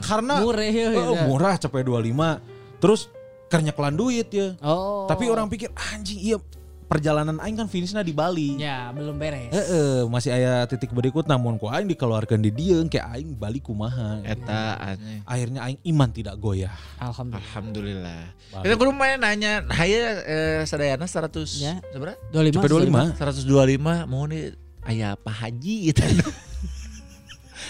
karena 0.00 0.40
Murah 0.40 0.64
ya, 0.64 0.88
ya. 0.96 1.28
murah 1.28 1.54
cepet 1.60 1.84
25. 1.84 2.80
Terus 2.80 3.12
kenyeklan 3.52 3.92
duit 3.92 4.32
ya. 4.32 4.56
Oh. 4.64 5.04
Tapi 5.04 5.28
orang 5.28 5.52
pikir 5.52 5.68
anjing 5.92 6.16
iya 6.16 6.40
perjalanan 6.86 7.36
aing 7.38 7.56
kan 7.56 7.66
finishnya 7.66 8.00
di 8.00 8.10
Bali. 8.10 8.56
ya 8.56 8.90
belum 8.90 9.14
beres. 9.14 9.50
Heeh, 9.50 10.06
masih 10.06 10.30
aya 10.30 10.62
titik 10.64 10.90
berikut 10.90 11.26
namun 11.26 11.58
ku 11.58 11.66
aing 11.66 11.86
dikeluarkan 11.86 12.38
di 12.38 12.50
dieu 12.50 12.78
kayak 12.86 13.06
aing 13.12 13.34
balik 13.34 13.66
kumaha. 13.66 14.22
Eta 14.22 14.78
anjing. 14.78 15.20
Akhirnya 15.22 15.60
aing 15.62 15.78
iman 15.84 16.08
tidak 16.08 16.38
goyah. 16.38 16.72
Alhamdulillah. 16.96 17.42
Alhamdulillah. 17.42 18.20
Kita 18.62 18.74
kudu 18.74 18.90
main 18.90 19.18
nanya, 19.18 19.66
haya 19.68 20.22
eh, 20.22 20.60
sadayana 20.62 21.04
100 21.04 21.58
Ya. 21.58 21.82
seberapa? 21.90 22.14
25. 22.30 22.54
Cepet 22.54 22.70
25. 22.70 23.18
125 23.18 24.06
mau 24.06 24.24
nih 24.24 24.54
aya 24.86 25.18
Pak 25.18 25.34
Haji 25.34 25.74
gitu. 25.90 26.02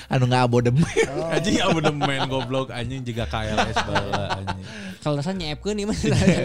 anu 0.07 0.25
nggak 0.31 0.43
abodemen. 0.47 0.87
Anjing 1.35 1.59
abodemen 1.63 2.21
goblok 2.31 2.71
anjing 2.71 3.03
juga 3.03 3.27
KLS 3.27 3.77
bala 3.87 4.25
anjing. 4.39 4.65
Kalau 5.03 5.15
rasanya 5.19 5.39
nyiapkeun 5.51 5.75
nih 5.79 5.87
mah. 5.87 5.99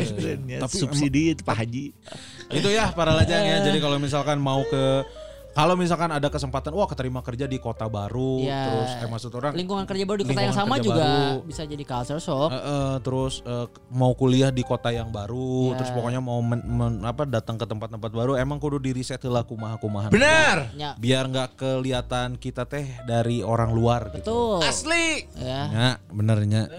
Tapi 0.65 0.75
subsidi 0.75 1.33
itu 1.37 1.41
Pak 1.45 1.55
Haji. 1.61 1.85
Itu 2.51 2.69
ya 2.69 2.89
para 2.93 3.13
lajang 3.13 3.41
ya. 3.41 3.57
Jadi 3.65 3.77
kalau 3.77 3.97
misalkan 4.01 4.37
mau 4.41 4.61
ke 4.65 5.05
kalau 5.51 5.75
misalkan 5.75 6.07
ada 6.07 6.27
kesempatan 6.27 6.71
wah 6.71 6.85
keterima 6.85 7.19
kerja 7.19 7.43
di 7.43 7.57
kota 7.57 7.85
baru 7.85 8.39
Ya. 8.39 8.61
terus 8.65 8.91
eh 8.97 9.07
maksud 9.07 9.31
orang 9.33 9.51
Lingkungan 9.53 9.83
kerja 9.83 10.03
baru 10.03 10.17
di 10.17 10.25
kota 10.25 10.41
yang 10.41 10.55
sama 10.55 10.75
juga 10.77 11.03
baru. 11.03 11.43
bisa 11.43 11.61
jadi 11.63 11.83
culture 11.83 12.17
shock. 12.17 12.49
Eh, 12.49 12.57
eh, 12.57 12.95
terus 12.99 13.43
eh, 13.43 13.65
mau 13.89 14.11
kuliah 14.13 14.47
di 14.47 14.61
kota 14.61 14.89
yang 14.89 15.09
baru, 15.09 15.71
Ya. 15.71 15.77
terus 15.77 15.91
pokoknya 15.91 16.19
mau 16.19 16.39
men- 16.39 16.63
men- 16.63 17.03
apa 17.03 17.23
datang 17.23 17.55
ke 17.55 17.63
tempat-tempat 17.63 18.09
baru, 18.09 18.33
emang 18.35 18.57
kudu 18.57 18.79
di 18.79 18.91
riset 18.91 19.19
lah 19.23 19.43
kumaha 19.43 19.75
kumaha. 19.75 20.07
Benar. 20.07 20.71
Ya. 20.73 20.95
Biar 20.95 21.27
nggak 21.27 21.55
kelihatan 21.55 22.35
kita 22.35 22.63
teh 22.63 22.87
dari 23.03 23.39
orang 23.41 23.71
luar 23.71 24.07
gitu. 24.09 24.23
Betul. 24.23 24.63
Asli. 24.63 25.27
Ya. 25.35 25.61
Ya, 25.67 25.89
benernya 26.07 26.71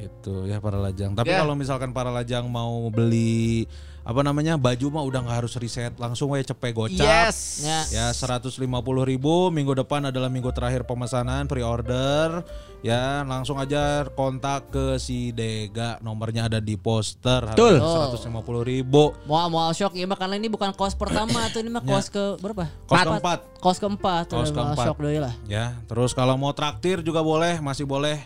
gitu 0.00 0.46
ya 0.46 0.58
para 0.58 0.78
lajang. 0.78 1.12
Tapi 1.12 1.30
Ya. 1.30 1.42
kalau 1.42 1.54
misalkan 1.54 1.90
para 1.90 2.08
lajang 2.08 2.46
mau 2.46 2.86
beli 2.88 3.66
apa 4.00 4.20
namanya 4.24 4.56
baju 4.56 4.86
mah 4.88 5.04
udah 5.04 5.20
nggak 5.26 5.38
harus 5.44 5.54
riset, 5.60 5.92
langsung 6.00 6.32
we 6.32 6.40
cepet 6.40 6.72
gocap. 6.72 7.04
Yes. 7.04 7.62
Ya. 7.62 7.80
Ya 7.90 8.06
150 8.12 8.56
ribu 9.04 9.52
minggu 9.52 9.76
depan 9.76 10.08
adalah 10.08 10.32
minggu 10.32 10.50
terakhir 10.50 10.88
pemesanan 10.88 11.44
pre-order 11.44 12.42
ya 12.80 13.20
langsung 13.28 13.60
aja 13.60 14.08
kontak 14.16 14.72
ke 14.72 14.96
si 14.96 15.36
Dega 15.36 16.00
nomornya 16.00 16.48
ada 16.48 16.58
di 16.64 16.80
poster 16.80 17.44
Betul. 17.52 17.76
harga 17.76 18.16
150 18.16 18.40
ribu 18.64 19.12
Mual 19.28 19.52
mual 19.52 19.72
shock 19.76 19.92
ya 19.92 20.08
karena 20.08 20.40
ini 20.40 20.48
bukan 20.48 20.72
kos 20.72 20.96
pertama 20.96 21.44
tuh 21.52 21.60
ini 21.60 21.68
mah 21.68 21.84
kos 21.84 22.08
ke 22.08 22.40
berapa? 22.40 22.64
Kos 22.88 22.96
Empat. 22.96 23.06
keempat. 23.06 23.40
Kos 23.60 23.78
keempat. 23.78 24.24
Kos 24.32 24.50
keempat. 24.52 24.86
shock 24.88 24.98
lah. 25.00 25.34
ya 25.44 25.76
terus 25.84 26.16
kalau 26.16 26.40
mau 26.40 26.56
traktir 26.56 27.04
juga 27.04 27.20
boleh 27.20 27.60
masih 27.60 27.84
boleh 27.84 28.24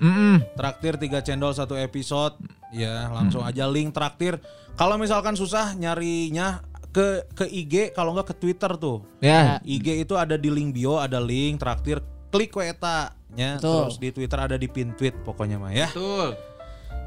traktir 0.54 0.94
3 0.94 1.26
cendol 1.26 1.50
satu 1.50 1.74
episode 1.74 2.38
ya 2.74 3.08
langsung 3.14 3.46
aja 3.46 3.70
link 3.70 3.94
traktir 3.94 4.42
kalau 4.74 4.98
misalkan 4.98 5.38
susah 5.38 5.78
nyarinya 5.78 6.60
ke 6.90 7.26
ke 7.34 7.46
IG 7.46 7.94
kalau 7.94 8.14
nggak 8.14 8.30
ke 8.30 8.36
Twitter 8.38 8.70
tuh 8.78 9.02
Ya. 9.18 9.58
IG 9.62 10.06
itu 10.06 10.14
ada 10.14 10.34
di 10.34 10.46
link 10.46 10.74
bio, 10.74 10.98
ada 10.98 11.18
link 11.18 11.58
traktir, 11.58 11.98
klik 12.30 12.54
we 12.54 12.70
eta 12.70 13.14
nya. 13.34 13.58
Terus 13.58 13.98
di 13.98 14.14
Twitter 14.14 14.38
ada 14.38 14.54
di 14.54 14.70
pin 14.70 14.94
tweet 14.94 15.14
pokoknya 15.26 15.58
mah 15.58 15.74
ya. 15.74 15.90
Betul. 15.90 16.38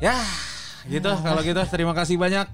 Ya, 0.03 0.19
gitu 0.85 1.10
kalau 1.23 1.41
gitu 1.41 1.57
terima 1.72 1.95
kasih 1.95 2.19
banyak 2.19 2.45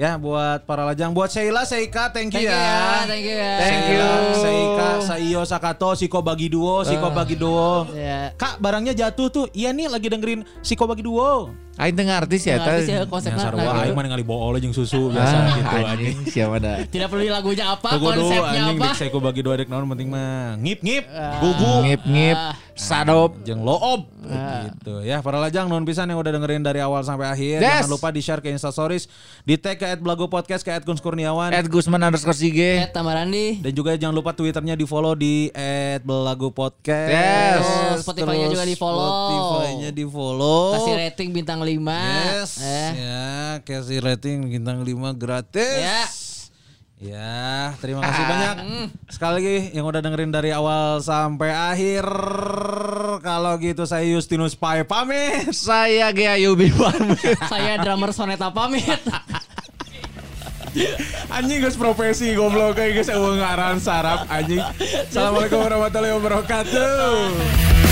ya 0.00 0.16
buat 0.16 0.64
para 0.64 0.88
lajang, 0.88 1.12
buat 1.12 1.28
Sheila, 1.28 1.68
Seika, 1.68 2.08
thank 2.08 2.32
you 2.32 2.40
Thank 2.40 2.48
you 2.48 2.56
ya. 2.56 2.64
ya, 2.64 3.04
thank 3.04 3.24
you 3.26 3.36
ya. 3.36 3.54
Thank 3.60 3.84
you. 3.92 4.08
Seika, 4.40 4.88
Saiyo, 5.04 5.40
Sakato, 5.44 5.92
Siko 5.92 6.24
bagi 6.24 6.48
duo, 6.48 6.80
Siko 6.88 7.12
bagi 7.12 7.36
duo. 7.36 7.84
Ya. 7.92 8.32
Kak, 8.32 8.62
barangnya 8.64 8.96
jatuh 8.96 9.28
tuh. 9.28 9.46
Iya 9.52 9.76
nih 9.76 9.92
lagi 9.92 10.08
dengerin 10.08 10.40
Siko 10.64 10.88
bagi 10.88 11.04
duo. 11.04 11.52
Aing 11.80 11.94
teu 11.94 12.04
ngarti 12.04 12.36
sih 12.36 12.50
Nggak 12.50 12.60
eta. 12.60 12.92
ya 12.92 13.00
konsepnya. 13.04 13.40
sarua 13.40 13.64
nah, 13.64 13.80
aing 13.80 13.94
mah 13.94 14.04
ningali 14.04 14.20
bool 14.20 14.52
jeung 14.54 14.70
susu 14.70 15.08
biasa 15.08 15.32
Ah, 15.32 15.44
gitu 15.50 15.64
anjing. 15.66 15.86
anjing 15.88 16.16
siapa 16.28 16.56
dah. 16.56 16.76
Tidak 16.84 17.08
perlu 17.08 17.22
di 17.24 17.32
lagunya 17.32 17.64
apa, 17.66 17.88
Tuh 17.88 17.98
kudu 17.98 18.20
konsepnya 18.22 18.60
anjing 18.60 18.76
apa. 18.76 18.84
dik 18.84 18.94
Seiko 18.94 19.18
bagi 19.18 19.40
dua 19.40 19.54
dek 19.56 19.66
naon 19.66 19.88
penting 19.88 20.06
mah 20.06 20.54
ngip 20.56 20.78
ngip 20.78 21.04
gugu 21.40 21.72
Ngip 21.82 22.02
ngip 22.04 22.36
Ah. 22.36 22.52
sadop. 22.72 23.40
jeung 23.42 23.60
loob 23.60 24.08
gitu 24.62 25.00
ya 25.00 25.20
para 25.20 25.36
lajang 25.36 25.66
non 25.66 25.82
pisan 25.82 26.06
yang 26.06 26.16
udah 26.16 26.30
dengerin 26.30 26.60
dari 26.60 26.78
awal 26.78 27.00
sampai 27.00 27.26
akhir 27.26 27.58
Yes. 27.58 27.82
jangan 27.82 27.90
lupa 27.90 28.08
di 28.08 28.20
share 28.20 28.38
ke 28.38 28.48
instastories 28.48 29.08
di 29.42 29.56
tag 29.56 29.74
ke 29.74 29.88
@blago 29.96 30.26
podcast 30.26 30.60
ke 30.60 30.72
@guns 30.78 30.98
Kurniawan 30.98 31.50
Ed 31.50 31.66
Gusman 31.66 31.98
underscore 31.98 32.32
Sige. 32.32 32.84
Tamarandi. 32.90 33.58
dan 33.58 33.72
juga 33.72 33.94
jangan 33.94 34.12
lupa 34.12 34.30
twitternya 34.30 34.74
di 34.74 34.84
follow 34.84 35.12
di 35.12 35.48
@belago 36.00 36.48
podcast 36.50 37.08
Yes. 37.10 37.60
Terus 37.60 38.00
Spotify-nya 38.02 38.46
juga 38.48 38.64
di-follow. 38.64 39.10
Spotify-nya 39.10 39.90
di 39.90 40.04
follow 40.04 40.64
Kasih 40.72 40.94
rating 40.98 41.28
bintang 41.30 41.58
5. 41.58 41.69
Yes 41.76 42.58
Eh. 42.58 42.90
ya 42.96 43.28
kasih 43.62 44.00
rating 44.00 44.48
bintang 44.48 44.82
5 44.82 44.90
gratis 45.14 45.78
Ya. 45.78 46.02
Ya, 47.00 47.72
terima 47.80 48.04
kasih 48.04 48.24
banyak. 48.28 48.56
Sekali 49.08 49.32
lagi 49.40 49.56
yang 49.72 49.88
udah 49.88 50.04
dengerin 50.04 50.28
dari 50.28 50.52
awal 50.52 51.00
sampai 51.00 51.48
akhir. 51.48 52.04
kalau 53.24 53.56
gitu 53.56 53.88
saya 53.88 54.04
Justinus 54.04 54.52
Pai 54.52 54.84
pamit. 54.84 55.48
Saya 55.48 56.12
Gea 56.12 56.36
Yubi 56.36 56.68
pamit. 56.68 57.40
Saya 57.48 57.80
drummer 57.80 58.12
Soneta 58.12 58.52
pamit. 58.52 58.84
Anjing 61.32 61.64
guys 61.64 61.74
profesi 61.74 62.36
goblok 62.36 62.76
kayak 62.76 63.00
guys 63.00 63.08
eueuh 63.08 63.40
ngaran 63.40 63.80
sarap 63.80 64.28
anjing. 64.28 64.60
Assalamualaikum 65.08 65.56
warahmatullahi 65.56 66.14
wabarakatuh. 66.14 67.89